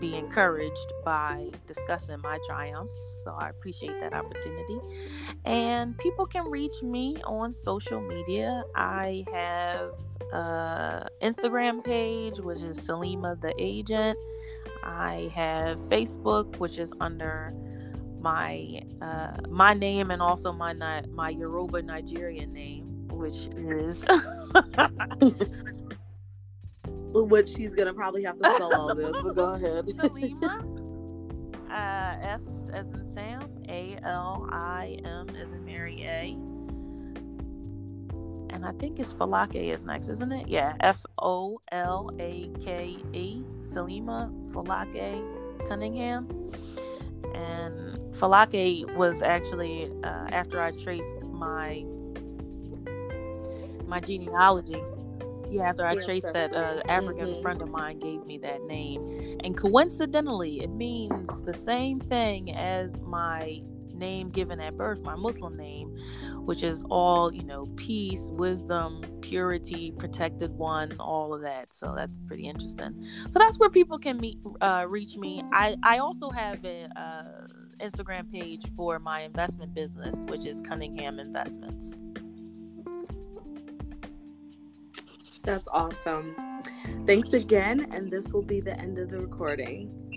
be 0.00 0.14
encouraged 0.14 0.92
by 1.04 1.48
discussing 1.66 2.20
my 2.22 2.38
triumphs. 2.46 2.94
So 3.24 3.32
I 3.32 3.48
appreciate 3.48 3.98
that 4.00 4.12
opportunity. 4.12 4.78
And 5.44 5.96
people 5.98 6.26
can 6.26 6.48
reach 6.50 6.82
me 6.82 7.16
on 7.24 7.54
social 7.54 8.00
media. 8.00 8.62
I 8.76 9.24
have 9.32 9.92
a 10.32 11.08
Instagram 11.22 11.84
page, 11.84 12.38
which 12.38 12.60
is 12.60 12.78
Salima 12.78 13.40
the 13.40 13.54
Agent. 13.58 14.18
I 14.84 15.30
have 15.34 15.78
Facebook, 15.80 16.56
which 16.58 16.78
is 16.78 16.92
under 17.00 17.52
my 18.20 18.80
uh, 19.00 19.36
my 19.48 19.74
name 19.74 20.10
and 20.10 20.20
also 20.22 20.52
my 20.52 20.72
my 21.12 21.30
Yoruba 21.30 21.82
Nigerian 21.82 22.52
name, 22.52 23.08
which 23.08 23.48
is 23.56 24.04
which 27.12 27.48
she's 27.50 27.74
gonna 27.74 27.94
probably 27.94 28.24
have 28.24 28.36
to 28.38 28.50
spell 28.54 28.74
all 28.74 28.94
this, 28.94 29.12
but 29.22 29.34
go 29.34 29.54
ahead. 29.54 29.86
Salima, 29.96 30.62
uh, 31.70 32.16
S 32.20 32.42
as 32.72 32.86
in 32.88 33.12
Sam, 33.14 33.40
A 33.68 33.98
L 34.02 34.48
I 34.50 34.98
M 35.04 35.28
as 35.30 35.52
in 35.52 35.64
Mary 35.64 36.02
A. 36.02 36.36
And 38.50 38.64
I 38.64 38.72
think 38.72 38.98
it's 38.98 39.12
Folake 39.12 39.54
is 39.54 39.82
next, 39.82 40.08
isn't 40.08 40.32
it? 40.32 40.48
Yeah, 40.48 40.74
F 40.80 41.04
O 41.18 41.60
L 41.70 42.10
A 42.18 42.50
K 42.60 42.96
E, 43.12 43.42
Salima 43.62 44.32
Folake 44.50 45.68
Cunningham. 45.68 46.28
And 47.34 47.98
Folake 48.14 48.92
was 48.96 49.22
actually 49.22 49.92
uh, 50.02 50.28
after 50.30 50.60
I 50.60 50.72
traced 50.72 51.22
my 51.30 51.84
my 53.86 54.00
genealogy 54.00 54.82
yeah, 55.50 55.68
after 55.68 55.86
I 55.86 55.96
traced 55.96 56.32
that 56.32 56.52
uh, 56.52 56.82
African 56.88 57.28
mm-hmm. 57.28 57.42
friend 57.42 57.62
of 57.62 57.70
mine 57.70 57.98
gave 57.98 58.24
me 58.26 58.38
that 58.38 58.62
name. 58.64 59.38
And 59.44 59.56
coincidentally, 59.56 60.60
it 60.62 60.70
means 60.70 61.42
the 61.42 61.54
same 61.54 62.00
thing 62.00 62.52
as 62.54 63.00
my 63.00 63.62
name 63.98 64.30
given 64.30 64.60
at 64.60 64.76
birth, 64.76 65.00
my 65.02 65.16
Muslim 65.16 65.56
name, 65.56 65.96
which 66.44 66.62
is 66.62 66.84
all, 66.90 67.32
you 67.32 67.42
know, 67.42 67.66
peace, 67.76 68.28
wisdom, 68.32 69.02
purity, 69.20 69.92
protected 69.98 70.50
one, 70.52 70.96
all 70.98 71.34
of 71.34 71.42
that. 71.42 71.72
So 71.74 71.92
that's 71.96 72.16
pretty 72.26 72.48
interesting. 72.48 72.98
So 73.30 73.38
that's 73.38 73.58
where 73.58 73.70
people 73.70 73.98
can 73.98 74.18
meet, 74.18 74.38
uh, 74.60 74.86
reach 74.88 75.16
me. 75.16 75.42
I, 75.52 75.76
I 75.82 75.98
also 75.98 76.30
have 76.30 76.64
an 76.64 76.92
uh, 76.92 77.46
Instagram 77.80 78.30
page 78.30 78.62
for 78.76 78.98
my 78.98 79.22
investment 79.22 79.74
business, 79.74 80.16
which 80.28 80.46
is 80.46 80.60
Cunningham 80.60 81.18
Investments. 81.18 82.00
That's 85.42 85.68
awesome. 85.72 86.34
Thanks 87.06 87.32
again, 87.32 87.86
and 87.92 88.10
this 88.10 88.32
will 88.32 88.42
be 88.42 88.60
the 88.60 88.78
end 88.78 88.98
of 88.98 89.08
the 89.08 89.18
recording. 89.18 90.08